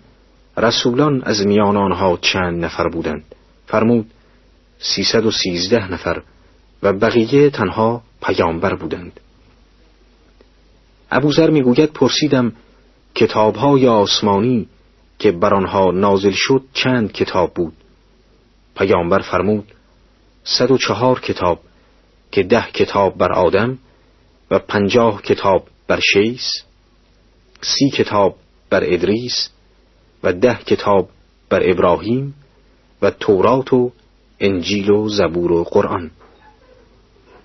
رسولان 0.58 1.22
از 1.24 1.48
میان 1.48 1.78
آنها 1.78 2.18
چند 2.22 2.66
نفر 2.66 2.90
بودند؟ 2.90 3.24
فرمود 3.72 4.12
سیصد 4.80 5.26
و 5.26 5.32
سیزده 5.32 5.92
نفر 5.92 6.24
و 6.84 6.94
بقیه 6.94 7.50
تنها 7.50 8.02
پیامبر 8.22 8.76
بودند. 8.76 9.20
ابوذر 11.12 11.50
می‌گوید 11.50 11.94
پرسیدم 11.94 12.54
کتابهای 13.16 13.88
آسمانی 13.88 14.68
که 15.20 15.32
بر 15.32 15.54
آنها 15.54 15.92
نازل 15.92 16.34
شد 16.36 16.64
چند 16.74 17.12
کتاب 17.12 17.54
بود؟ 17.54 17.74
پیامبر 18.76 19.20
فرمود 19.20 19.74
صد 20.44 20.72
و 20.72 20.78
چهار 20.78 21.20
کتاب 21.20 21.60
که 22.32 22.44
ده 22.44 22.66
کتاب 22.74 23.18
بر 23.18 23.32
آدم 23.32 23.78
و 24.52 24.60
پنجاه 24.60 25.22
کتاب 25.22 25.68
بر 25.88 26.00
شیس 26.14 26.52
سی 27.62 27.90
کتاب 27.90 28.36
بر 28.70 28.84
ادریس 28.84 29.50
و 30.24 30.34
ده 30.34 30.56
کتاب 30.56 31.10
بر 31.50 31.70
ابراهیم 31.72 32.36
و 33.02 33.12
تورات 33.12 33.74
و 33.74 33.92
انجیل 34.40 34.92
و 34.92 35.10
زبور 35.10 35.52
و 35.52 35.64
قرآن. 35.64 36.12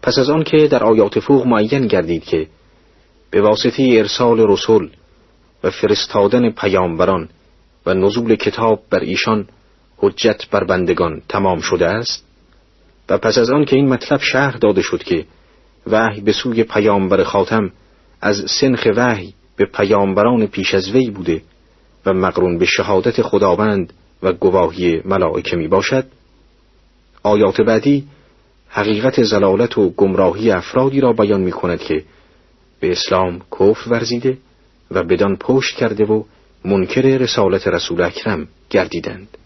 پس 0.02 0.18
از 0.18 0.30
آن 0.30 0.44
که 0.44 0.68
در 0.68 0.84
آیات 0.84 1.20
فوق 1.20 1.46
معین 1.46 1.86
گردید 1.86 2.24
که 2.24 2.46
به 3.30 3.42
واسطه 3.42 3.88
ارسال 3.90 4.40
رسول 4.40 4.90
و 5.64 5.70
فرستادن 5.70 6.50
پیامبران 6.50 7.28
و 7.86 7.94
نزول 7.94 8.36
کتاب 8.36 8.82
بر 8.90 9.00
ایشان 9.00 9.48
حجت 9.96 10.50
بر 10.50 10.64
بندگان 10.64 11.22
تمام 11.28 11.60
شده 11.60 11.86
است 11.86 12.24
و 13.08 13.18
پس 13.18 13.38
از 13.38 13.50
آن 13.50 13.64
که 13.64 13.76
این 13.76 13.88
مطلب 13.88 14.20
شهر 14.20 14.56
داده 14.56 14.82
شد 14.82 15.02
که 15.02 15.24
وحی 15.86 16.20
به 16.20 16.32
سوی 16.32 16.62
پیامبر 16.62 17.24
خاتم 17.24 17.70
از 18.20 18.44
سنخ 18.60 18.86
وحی 18.96 19.34
به 19.56 19.66
پیامبران 19.66 20.46
پیش 20.46 20.74
از 20.74 20.90
وی 20.90 21.10
بوده 21.10 21.42
و 22.06 22.12
مقرون 22.12 22.58
به 22.58 22.64
شهادت 22.64 23.22
خداوند 23.22 23.92
و 24.22 24.32
گواهی 24.32 25.02
ملائکه 25.04 25.56
می 25.56 25.68
باشد 25.68 26.06
آیات 27.22 27.60
بعدی 27.60 28.04
حقیقت 28.68 29.22
زلالت 29.22 29.78
و 29.78 29.90
گمراهی 29.90 30.50
افرادی 30.50 31.00
را 31.00 31.12
بیان 31.12 31.40
می 31.40 31.52
کند 31.52 31.80
که 31.80 32.04
به 32.80 32.92
اسلام 32.92 33.40
کفر 33.52 33.90
ورزیده 33.90 34.38
و 34.90 35.02
بدان 35.02 35.36
پشت 35.36 35.76
کرده 35.76 36.04
و 36.04 36.22
منکر 36.64 37.02
رسالت 37.02 37.68
رسول 37.68 38.00
اکرم 38.00 38.48
گردیدند. 38.70 39.38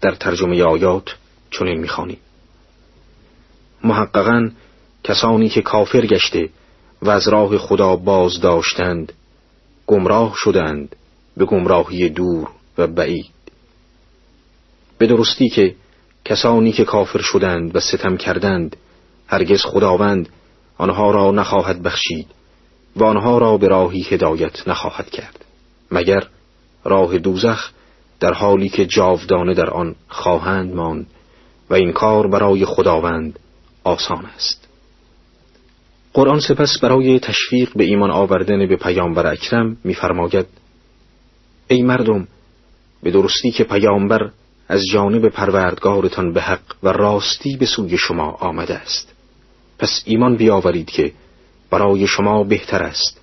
در 0.00 0.14
ترجمه 0.14 0.62
آیات 0.62 1.16
چنین 1.50 1.80
می‌خوانیم. 1.80 2.18
محققا 3.84 4.50
کسانی 5.04 5.48
که 5.48 5.62
کافر 5.62 6.06
گشته 6.06 6.48
و 7.02 7.10
از 7.10 7.28
راه 7.28 7.58
خدا 7.58 7.96
باز 7.96 8.40
داشتند 8.40 9.12
گمراه 9.86 10.32
شدند 10.36 10.96
به 11.36 11.44
گمراهی 11.44 12.08
دور 12.08 12.48
و 12.78 12.86
بعید. 12.86 13.30
به 14.98 15.06
درستی 15.06 15.48
که 15.48 15.74
کسانی 16.24 16.72
که 16.72 16.84
کافر 16.84 17.20
شدند 17.22 17.76
و 17.76 17.80
ستم 17.80 18.16
کردند 18.16 18.76
هرگز 19.26 19.62
خداوند 19.62 20.28
آنها 20.78 21.10
را 21.10 21.30
نخواهد 21.30 21.82
بخشید 21.82 22.26
و 22.96 23.04
آنها 23.04 23.38
را 23.38 23.56
به 23.56 23.68
راهی 23.68 24.06
هدایت 24.10 24.68
نخواهد 24.68 25.10
کرد. 25.10 25.44
مگر 25.90 26.26
راه 26.84 27.18
دوزخ 27.18 27.70
در 28.20 28.32
حالی 28.32 28.68
که 28.68 28.86
جاودانه 28.86 29.54
در 29.54 29.70
آن 29.70 29.94
خواهند 30.08 30.74
ماند 30.74 31.06
و 31.70 31.74
این 31.74 31.92
کار 31.92 32.26
برای 32.26 32.64
خداوند 32.64 33.38
آسان 33.84 34.26
است؟ 34.26 34.68
قرآن 36.14 36.40
سپس 36.40 36.78
برای 36.78 37.20
تشویق 37.20 37.70
به 37.76 37.84
ایمان 37.84 38.10
آوردن 38.10 38.66
به 38.66 38.76
پیامبر 38.76 39.26
اکرم 39.26 39.76
می‌فرماید 39.84 40.46
ای 41.68 41.82
مردم 41.82 42.28
به 43.02 43.10
درستی 43.10 43.50
که 43.50 43.64
پیامبر 43.64 44.30
از 44.68 44.82
جانب 44.92 45.28
پروردگارتان 45.28 46.32
به 46.32 46.42
حق 46.42 46.74
و 46.82 46.88
راستی 46.88 47.56
به 47.56 47.66
سوی 47.66 47.98
شما 47.98 48.30
آمده 48.30 48.74
است. 48.74 49.12
پس 49.78 50.02
ایمان 50.04 50.36
بیاورید 50.36 50.90
که 50.90 51.12
برای 51.70 52.06
شما 52.06 52.44
بهتر 52.44 52.82
است. 52.82 53.20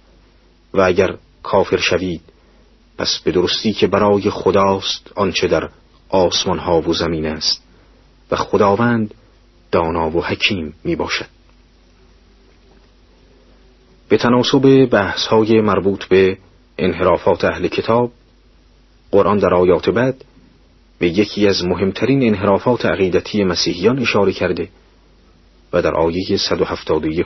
و 0.74 0.82
اگر 0.82 1.18
کافر 1.44 1.78
شوید 1.78 2.22
پس 2.98 3.20
به 3.24 3.32
درستی 3.32 3.74
که 3.74 3.88
برای 3.88 4.30
خداست 4.30 5.12
آنچه 5.16 5.48
در 5.48 5.70
آسمان 6.10 6.60
ها 6.60 6.82
و 6.82 6.94
زمین 6.94 7.26
است. 7.26 7.64
و 8.32 8.36
خداوند 8.36 9.14
دانا 9.72 10.10
و 10.10 10.24
حکیم 10.26 10.74
می 10.84 10.96
باشد 10.96 11.26
به 14.10 14.18
تناسب 14.18 14.86
بحث 14.86 15.28
های 15.28 15.62
مربوط 15.62 16.06
به 16.06 16.38
انحرافات 16.78 17.46
اهل 17.46 17.68
کتاب 17.68 18.12
قرآن 19.14 19.38
در 19.38 19.54
آیات 19.54 19.90
بعد 19.90 20.26
به 21.00 21.10
یکی 21.10 21.48
از 21.48 21.66
مهمترین 21.66 22.24
انحرافات 22.24 22.86
عقیدتی 22.86 23.44
مسیحیان 23.44 24.00
اشاره 24.00 24.34
کرده 24.34 24.70
و 25.74 25.82
در 25.82 25.96
آیه 25.96 26.38
171 26.38 27.26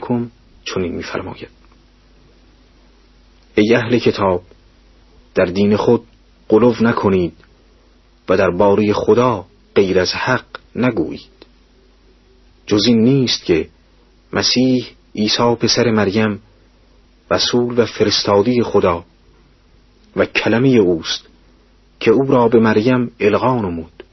چنین 0.64 0.92
می‌فرماید. 0.92 1.48
ای 3.54 3.74
اهل 3.74 3.98
کتاب 3.98 4.42
در 5.34 5.44
دین 5.44 5.76
خود 5.76 6.04
قلو 6.48 6.74
نکنید 6.80 7.32
و 8.28 8.36
در 8.36 8.50
باری 8.50 8.92
خدا 8.92 9.46
غیر 9.74 10.00
از 10.00 10.12
حق 10.12 10.44
نگویید. 10.76 11.46
جز 12.66 12.86
این 12.86 13.04
نیست 13.04 13.44
که 13.44 13.68
مسیح 14.32 14.86
عیسی 15.14 15.54
پسر 15.60 15.90
مریم 15.90 16.42
رسول 17.30 17.78
و 17.78 17.86
فرستادی 17.86 18.62
خدا 18.62 19.04
و 20.16 20.26
کلمه 20.26 20.68
اوست 20.68 21.27
که 22.00 22.10
او 22.10 22.22
را 22.26 22.48
به 22.48 22.58
مریم 22.60 23.10
القا 23.20 23.54
نمود 23.60 24.04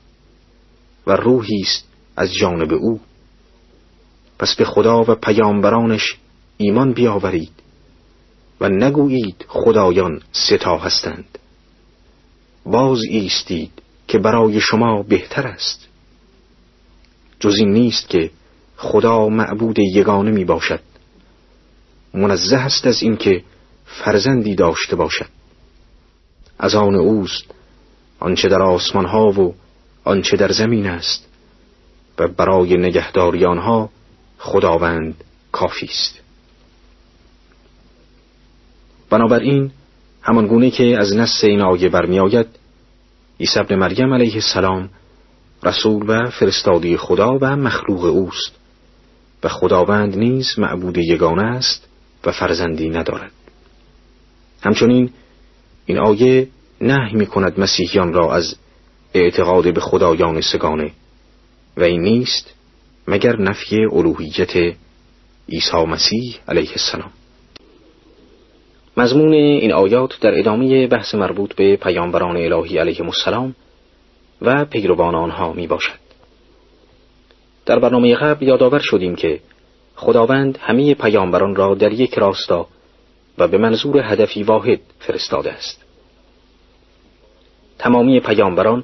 و 1.07 1.11
روحی 1.11 1.61
است 1.61 1.87
از 2.15 2.33
جانب 2.33 2.73
او. 2.73 2.99
پس 4.39 4.55
به 4.55 4.65
خدا 4.65 5.03
و 5.03 5.15
پیامبرانش 5.15 6.17
ایمان 6.57 6.93
بیاورید 6.93 7.51
و 8.61 8.69
نگویید 8.69 9.45
خدایان 9.47 10.21
ستا 10.31 10.77
هستند. 10.77 11.37
باز 12.65 12.99
ایستید 13.09 13.71
که 14.07 14.17
برای 14.17 14.59
شما 14.59 15.03
بهتر 15.03 15.47
است. 15.47 15.87
جز 17.39 17.55
این 17.57 17.73
نیست 17.73 18.09
که 18.09 18.31
خدا 18.77 19.29
معبود 19.29 19.79
یگانه 19.79 20.31
می 20.31 20.45
باشد. 20.45 20.79
منزه 22.13 22.55
است 22.55 22.87
از 22.87 23.01
اینکه 23.01 23.43
فرزندی 23.85 24.55
داشته 24.55 24.95
باشد. 24.95 25.29
از 26.59 26.75
آن 26.75 26.95
اوست 26.95 27.54
آنچه 28.19 28.47
در 28.47 28.61
آسمان 28.61 29.05
ها 29.05 29.31
و 29.31 29.55
آنچه 30.03 30.37
در 30.37 30.51
زمین 30.51 30.87
است 30.87 31.27
و 32.19 32.27
برای 32.27 32.77
نگهداری 32.77 33.45
آنها 33.45 33.89
خداوند 34.37 35.23
کافی 35.51 35.85
است. 35.85 36.19
بنابراین 39.09 39.71
همان 40.21 40.47
گونه 40.47 40.69
که 40.69 40.97
از 40.97 41.15
نص 41.15 41.43
این 41.43 41.61
آیه 41.61 41.89
برمیآید 41.89 42.47
عیسی 43.39 43.59
ابن 43.59 43.75
مریم 43.75 44.13
علیه 44.13 44.33
السلام 44.33 44.89
رسول 45.63 46.05
و 46.07 46.29
فرستادی 46.29 46.97
خدا 46.97 47.37
و 47.41 47.55
مخلوق 47.55 48.03
اوست 48.03 48.51
و 49.43 49.49
خداوند 49.49 50.17
نیز 50.17 50.59
معبود 50.59 50.97
یگانه 50.97 51.43
است 51.43 51.87
و 52.25 52.31
فرزندی 52.31 52.89
ندارد. 52.89 53.31
همچنین 54.61 55.09
این 55.85 55.97
آیه 55.97 56.47
نهی 56.85 57.15
می 57.15 57.25
کند 57.25 57.59
مسیحیان 57.59 58.13
را 58.13 58.33
از 58.33 58.55
اعتقاد 59.13 59.73
به 59.73 59.79
خدایان 59.79 60.41
سگانه 60.41 60.91
و 61.77 61.83
این 61.83 62.01
نیست 62.01 62.53
مگر 63.07 63.35
نفی 63.35 63.85
الوهیت 63.85 64.75
عیسی 65.49 65.85
مسیح 65.87 66.35
علیه 66.47 66.71
السلام 66.71 67.11
مضمون 68.97 69.33
این 69.33 69.73
آیات 69.73 70.19
در 70.19 70.39
ادامه 70.39 70.87
بحث 70.87 71.15
مربوط 71.15 71.55
به 71.55 71.75
پیامبران 71.75 72.37
الهی 72.37 72.77
علیه 72.77 73.01
السلام 73.01 73.55
و 74.41 74.65
پیروان 74.65 75.15
آنها 75.15 75.53
می 75.53 75.67
باشد. 75.67 75.99
در 77.65 77.79
برنامه 77.79 78.15
قبل 78.15 78.47
یادآور 78.47 78.79
شدیم 78.79 79.15
که 79.15 79.39
خداوند 79.95 80.57
همه 80.61 80.93
پیامبران 80.93 81.55
را 81.55 81.75
در 81.75 81.91
یک 81.91 82.13
راستا 82.13 82.67
و 83.37 83.47
به 83.47 83.57
منظور 83.57 84.13
هدفی 84.13 84.43
واحد 84.43 84.79
فرستاده 84.99 85.51
است. 85.51 85.84
تمامی 87.79 88.19
پیامبران 88.19 88.83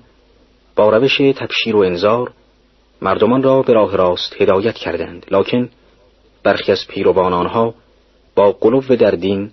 با 0.75 0.89
روش 0.89 1.17
تبشیر 1.17 1.75
و 1.75 1.79
انذار 1.79 2.31
مردمان 3.01 3.43
را 3.43 3.61
به 3.61 3.73
راه 3.73 3.97
راست 3.97 4.41
هدایت 4.41 4.75
کردند. 4.75 5.25
لکن 5.31 5.69
برخی 6.43 6.71
از 6.71 6.87
پیروان 6.87 7.33
آنها 7.33 7.73
با 8.35 8.51
قلوب 8.51 8.95
در 8.95 9.11
دین 9.11 9.51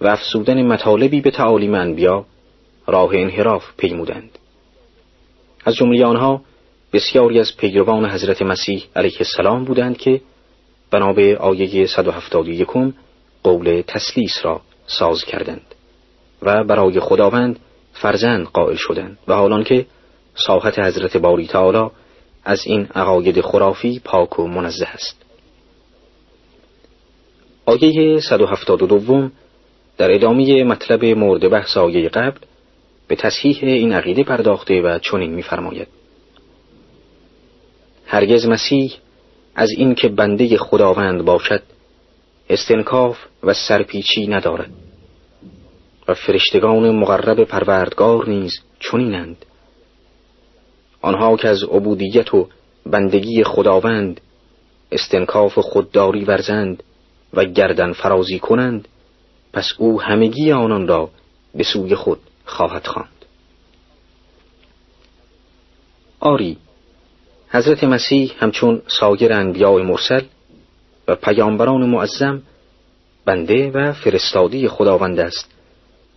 و 0.00 0.08
افسودن 0.08 0.62
مطالبی 0.62 1.20
به 1.20 1.30
تعالیم 1.30 1.74
انبیا 1.74 2.24
راه 2.86 3.10
انحراف 3.14 3.64
پیمودند. 3.76 4.38
از 5.64 5.74
جمله 5.74 6.04
آنها 6.04 6.40
بسیاری 6.92 7.40
از 7.40 7.56
پیروان 7.56 8.10
حضرت 8.10 8.42
مسیح 8.42 8.84
علیه 8.96 9.16
السلام 9.18 9.64
بودند 9.64 9.96
که 9.96 10.20
بنا 10.90 11.12
به 11.12 11.36
آیه 11.36 11.86
171 11.86 12.94
قول 13.42 13.82
تسلیس 13.86 14.40
را 14.42 14.60
ساز 14.86 15.24
کردند 15.24 15.74
و 16.42 16.64
برای 16.64 17.00
خداوند 17.00 17.58
فرزند 17.94 18.46
قائل 18.46 18.76
شدند 18.76 19.18
و 19.28 19.34
حالان 19.34 19.64
که 19.64 19.86
ساحت 20.46 20.78
حضرت 20.78 21.16
باری 21.16 21.46
تعالی 21.46 21.90
از 22.44 22.66
این 22.66 22.88
عقاید 22.94 23.40
خرافی 23.40 24.00
پاک 24.04 24.38
و 24.38 24.46
منزه 24.46 24.86
است. 24.86 25.24
آیه 27.66 28.20
172 28.20 29.30
در 29.96 30.14
ادامه 30.14 30.64
مطلب 30.64 31.04
مورد 31.04 31.48
بحث 31.50 31.76
آیه 31.76 32.08
قبل 32.08 32.38
به 33.08 33.16
تصحیح 33.16 33.58
این 33.62 33.92
عقیده 33.92 34.24
پرداخته 34.24 34.82
و 34.82 34.98
چنین 34.98 35.34
می‌فرماید. 35.34 35.88
هرگز 38.06 38.46
مسیح 38.46 38.92
از 39.54 39.70
اینکه 39.70 40.08
بنده 40.08 40.56
خداوند 40.56 41.24
باشد 41.24 41.62
استنکاف 42.50 43.18
و 43.42 43.54
سرپیچی 43.54 44.26
ندارد. 44.26 44.70
و 46.08 46.14
فرشتگان 46.14 46.90
مقرب 46.90 47.44
پروردگار 47.44 48.28
نیز 48.28 48.52
چنینند 48.80 49.46
آنها 51.02 51.36
که 51.36 51.48
از 51.48 51.62
عبودیت 51.62 52.34
و 52.34 52.48
بندگی 52.86 53.44
خداوند 53.44 54.20
استنکاف 54.92 55.58
خودداری 55.58 56.24
ورزند 56.24 56.82
و 57.32 57.44
گردن 57.44 57.92
فرازی 57.92 58.38
کنند 58.38 58.88
پس 59.52 59.72
او 59.78 60.02
همگی 60.02 60.52
آنان 60.52 60.88
را 60.88 61.10
به 61.54 61.64
سوی 61.64 61.94
خود 61.94 62.20
خواهد 62.44 62.86
خواند. 62.86 63.08
آری 66.20 66.56
حضرت 67.48 67.84
مسیح 67.84 68.32
همچون 68.38 68.82
سایر 68.86 69.32
انبیاء 69.32 69.82
مرسل 69.82 70.22
و 71.08 71.14
پیامبران 71.14 71.86
معظم 71.86 72.42
بنده 73.24 73.70
و 73.70 73.92
فرستادی 73.92 74.68
خداوند 74.68 75.20
است 75.20 75.53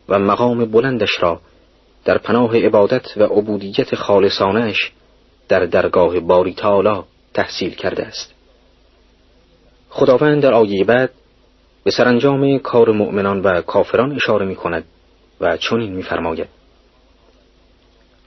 و 0.09 0.19
مقام 0.19 0.65
بلندش 0.65 1.21
را 1.23 1.41
در 2.05 2.17
پناه 2.17 2.57
عبادت 2.57 3.17
و 3.17 3.23
عبودیت 3.23 3.95
خالصانش 3.95 4.91
در 5.49 5.65
درگاه 5.65 6.19
باری 6.19 6.53
تعالی 6.53 7.01
تحصیل 7.33 7.75
کرده 7.75 8.05
است. 8.05 8.33
خداوند 9.89 10.43
در 10.43 10.53
آیه 10.53 10.83
بعد 10.83 11.11
به 11.83 11.91
سرانجام 11.91 12.59
کار 12.59 12.91
مؤمنان 12.91 13.41
و 13.41 13.61
کافران 13.61 14.15
اشاره 14.15 14.45
می 14.45 14.55
کند 14.55 14.85
و 15.41 15.57
چنین 15.57 15.93
میفرماید. 15.93 16.47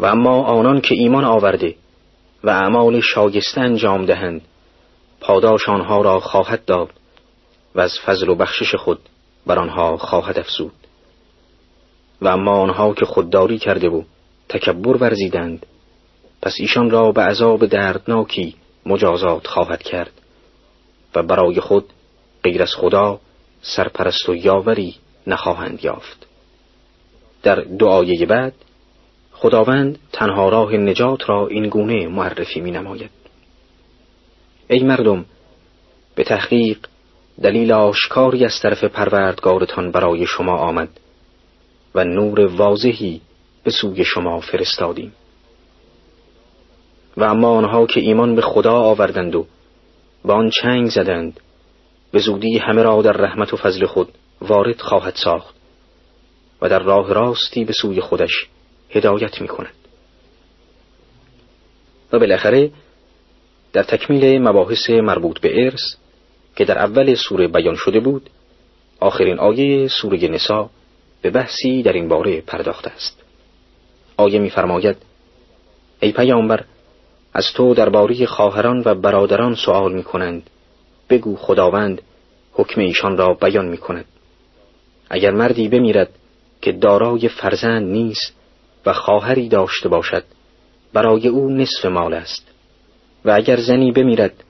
و 0.01 0.07
اما 0.07 0.43
آنان 0.43 0.81
که 0.81 0.95
ایمان 0.95 1.25
آورده 1.25 1.75
و 2.45 2.51
اعمال 2.51 3.01
شایسته 3.01 3.61
انجام 3.61 4.07
دهند 4.07 4.41
پاداش 5.21 5.69
آنها 5.69 6.03
را 6.03 6.21
خواهد 6.21 6.65
داد 6.65 6.91
و 7.75 7.81
از 7.81 7.99
فضل 8.07 8.29
و 8.29 8.35
بخشش 8.35 8.75
خود 8.75 9.01
بر 9.47 9.59
آنها 9.59 9.97
خواهد 9.97 10.39
افزود. 10.39 10.80
و 12.23 12.29
اما 12.29 12.53
آنها 12.53 12.95
که 12.95 13.05
خودداری 13.05 13.59
کرده 13.59 13.89
و 13.89 14.03
تکبر 14.49 14.97
ورزیدند. 14.97 15.67
پس 16.43 16.55
ایشان 16.61 16.91
را 16.91 17.13
به 17.13 17.23
عذاب 17.23 17.67
دردناکی 17.67 18.55
مجازات 18.87 19.47
خواهد 19.47 19.83
کرد 19.83 20.13
و 21.15 21.23
برای 21.23 21.61
خود 21.61 21.85
غیر 22.43 22.63
از 22.63 22.75
خدا 22.75 23.21
سرپرست 23.63 24.29
و 24.29 24.35
یاوری 24.35 24.95
نخواهند 25.27 25.85
یافت. 25.85 26.27
در 27.43 27.55
دعای 27.55 28.27
بعد 28.27 28.55
خداوند 29.33 29.99
تنها 30.13 30.49
راه 30.49 30.73
نجات 30.73 31.29
را 31.29 31.47
این 31.47 31.69
گونه 31.69 32.09
معرفی 32.09 32.61
می 32.61 32.71
نماید. 32.71 33.11
ای 34.69 34.83
مردم 34.83 35.25
به 36.15 36.25
تحقیق 36.25 36.79
دلیل 37.43 37.73
آشکاری 37.73 38.45
از 38.45 38.61
طرف 38.63 38.85
پروردگارتان 38.85 39.91
برای 39.91 40.27
شما 40.27 40.57
آمد. 40.57 40.89
و 41.95 42.05
نور 42.05 42.41
واضحی 42.41 43.21
به 43.65 43.71
سوی 43.71 44.05
شما 44.05 44.41
فرستادیم 44.41 45.13
و 47.17 47.25
اما 47.25 47.49
آنها 47.49 47.87
که 47.87 48.01
ایمان 48.01 48.35
به 48.35 48.43
خدا 48.43 48.75
آوردند 48.75 49.35
و 49.35 49.47
با 50.25 50.35
آن 50.35 50.51
چنگ 50.51 50.89
زدند 50.89 51.41
به 52.13 52.19
زودی 52.19 52.59
همه 52.59 52.83
را 52.83 53.03
در 53.03 53.13
رحمت 53.13 53.55
و 53.55 53.57
فضل 53.57 53.87
خود 53.87 54.09
وارد 54.41 54.81
خواهد 54.81 55.15
ساخت 55.15 55.55
و 56.63 56.69
در 56.69 56.79
راه 56.79 57.13
راستی 57.13 57.65
به 57.65 57.73
سوی 57.73 58.01
خودش 58.01 58.49
هدایت 58.91 59.41
می 59.41 59.49
کند. 59.49 59.75
و 62.13 62.19
بالاخره 62.19 62.71
در 63.73 63.83
تکمیل 63.83 64.43
مباحث 64.43 64.91
مربوط 64.91 65.41
به 65.41 65.65
ارث 65.65 65.83
که 66.57 66.65
در 66.65 66.79
اول 66.79 67.15
سوره 67.15 67.49
بیان 67.49 67.75
شده 67.75 68.01
بود 68.01 68.31
آخرین 69.01 69.39
آیه 69.39 69.89
سوره 69.89 70.29
نسا 70.29 70.71
به 71.23 71.31
بحثی 71.31 71.83
در 71.83 71.93
این 71.93 72.09
باره 72.09 72.41
پرداخته 72.41 72.91
است. 72.91 73.23
آیه 74.17 74.39
می‌فرماید 74.39 74.97
ای 76.01 76.13
پیامبر 76.13 76.65
از 77.35 77.53
تو 77.55 77.75
درباره 77.75 78.27
خواهران 78.27 78.83
و 78.85 78.95
برادران 78.95 79.55
سؤال 79.55 79.93
می 79.93 80.03
کنند 80.03 80.51
بگو 81.11 81.37
خداوند 81.37 82.03
حکم 82.53 82.81
ایشان 82.81 83.17
را 83.17 83.35
بیان 83.35 83.69
می 83.69 83.77
کند 83.77 84.05
اگر 85.11 85.31
مردی 85.31 85.69
بمیرد 85.69 86.11
که 86.63 86.73
دارای 86.73 87.29
فرزند 87.29 87.91
نیست 87.91 88.33
و 88.87 88.93
خواهری 88.93 89.49
داشته 89.49 89.89
باشد 89.89 90.25
برای 90.93 91.29
او 91.29 91.51
نصف 91.51 91.85
مال 91.85 92.15
است. 92.15 92.47
و 93.25 93.31
اگر 93.31 93.57
زنی 93.57 93.93
بمیرد 93.93 94.45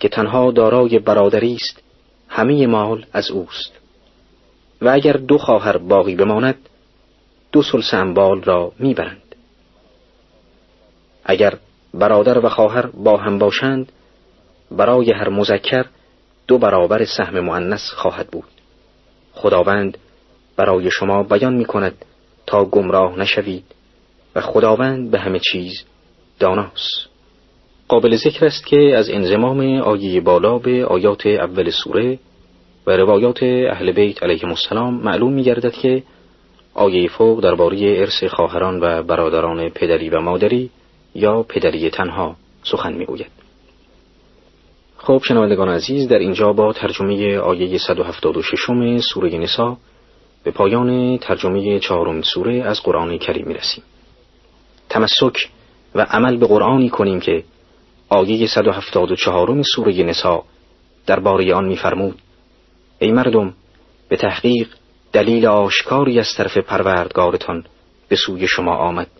که 0.00 0.08
تنها 0.08 0.50
دارای 0.50 0.98
برادری 0.98 1.54
است 1.54 1.82
همه 2.28 2.66
مال 2.66 3.06
از 3.12 3.30
اوست. 3.30 3.79
و 4.82 4.88
اگر 4.88 5.12
دو 5.12 5.38
خواهر 5.38 5.76
باقی 5.76 6.14
بماند 6.14 6.68
دو 7.52 7.62
سلس 7.62 7.94
اموال 7.94 8.42
را 8.42 8.72
می‌برند. 8.78 9.34
اگر 11.24 11.58
برادر 11.94 12.46
و 12.46 12.48
خواهر 12.48 12.86
با 12.86 13.16
هم 13.16 13.38
باشند 13.38 13.92
برای 14.70 15.12
هر 15.12 15.28
مذکر 15.28 15.86
دو 16.46 16.58
برابر 16.58 17.04
سهم 17.04 17.40
مؤنث 17.40 17.90
خواهد 17.90 18.28
بود. 18.28 18.48
خداوند 19.32 19.98
برای 20.56 20.90
شما 20.90 21.22
بیان 21.22 21.54
می 21.54 21.64
کند 21.64 22.04
تا 22.46 22.64
گمراه 22.64 23.18
نشوید 23.18 23.64
و 24.34 24.40
خداوند 24.40 25.10
به 25.10 25.18
همه 25.18 25.38
چیز 25.52 25.84
داناست. 26.38 27.08
قابل 27.88 28.16
ذکر 28.16 28.46
است 28.46 28.66
که 28.66 28.96
از 28.96 29.10
انزمام 29.10 29.60
آیه 29.60 30.20
بالا 30.20 30.58
به 30.58 30.86
آیات 30.86 31.26
اول 31.26 31.70
سوره 31.70 32.18
و 32.86 32.90
روایات 32.96 33.42
اهل 33.42 33.92
بیت 33.92 34.22
علیهم 34.22 34.48
السلام 34.48 34.94
معلوم 34.94 35.32
می 35.32 35.42
گردد 35.42 35.72
که 35.72 36.02
آیه 36.74 37.08
فوق 37.08 37.40
درباره 37.40 37.78
ارث 37.80 38.24
خواهران 38.24 38.80
و 38.80 39.02
برادران 39.02 39.68
پدری 39.68 40.10
و 40.10 40.20
مادری 40.20 40.70
یا 41.14 41.42
پدری 41.42 41.90
تنها 41.90 42.36
سخن 42.62 42.92
می 42.92 43.06
گوید. 43.06 43.30
خب 44.96 45.22
شنوندگان 45.24 45.68
عزیز 45.68 46.08
در 46.08 46.18
اینجا 46.18 46.52
با 46.52 46.72
ترجمه 46.72 47.38
آیه 47.38 47.78
176 47.78 49.00
سوره 49.12 49.38
نسا 49.38 49.76
به 50.44 50.50
پایان 50.50 51.18
ترجمه 51.18 51.78
چهارم 51.78 52.22
سوره 52.22 52.62
از 52.62 52.82
قرآن 52.82 53.18
کریم 53.18 53.46
می 53.46 53.54
رسیم. 53.54 53.84
تمسک 54.88 55.48
و 55.94 56.06
عمل 56.10 56.36
به 56.36 56.46
قرآنی 56.46 56.88
کنیم 56.88 57.20
که 57.20 57.44
آیه 58.08 58.46
174 58.46 59.62
سوره 59.62 60.02
نسا 60.02 60.44
درباره 61.06 61.54
آن 61.54 61.64
میفرمود 61.64 62.18
ای 63.02 63.12
مردم 63.12 63.54
به 64.08 64.16
تحقیق 64.16 64.68
دلیل 65.12 65.46
آشکاری 65.46 66.18
از 66.18 66.28
طرف 66.36 66.58
پروردگارتان 66.58 67.64
به 68.08 68.16
سوی 68.16 68.48
شما 68.48 68.76
آمد 68.76 69.10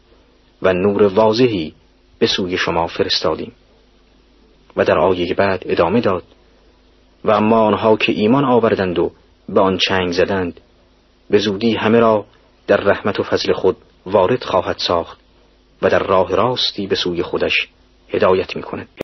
و 0.62 0.73
نور 0.73 1.02
واضحی 1.02 1.75
به 2.18 2.26
سوی 2.26 2.57
شما 2.57 2.86
فرستادیم 2.86 3.52
و 4.76 4.84
در 4.84 4.99
آیه 4.99 5.34
بعد 5.34 5.62
ادامه 5.67 6.00
داد 6.00 6.25
و 7.25 7.31
اما 7.31 7.60
آنها 7.60 7.97
که 7.97 8.12
ایمان 8.12 8.44
آوردند 8.44 8.99
و 8.99 9.12
به 9.49 9.60
آن 9.60 9.78
چنگ 9.89 10.12
زدند 10.12 10.60
به 11.31 11.39
زودی 11.39 11.75
همه 11.75 11.99
را 11.99 12.25
در 12.67 12.76
رحمت 12.76 13.20
و 13.20 13.23
فضل 13.23 13.52
خود 13.52 13.76
وارد 14.07 14.44
خواهد 14.44 14.78
ساخت 14.78 15.20
و 15.83 15.91
در 15.91 16.02
راه 16.02 16.36
راستی 16.36 16.86
به 16.86 16.94
سوی 16.94 17.23
خودش 17.23 17.68
هدایت 18.09 18.57
می 18.57 18.62
کند. 18.62 18.89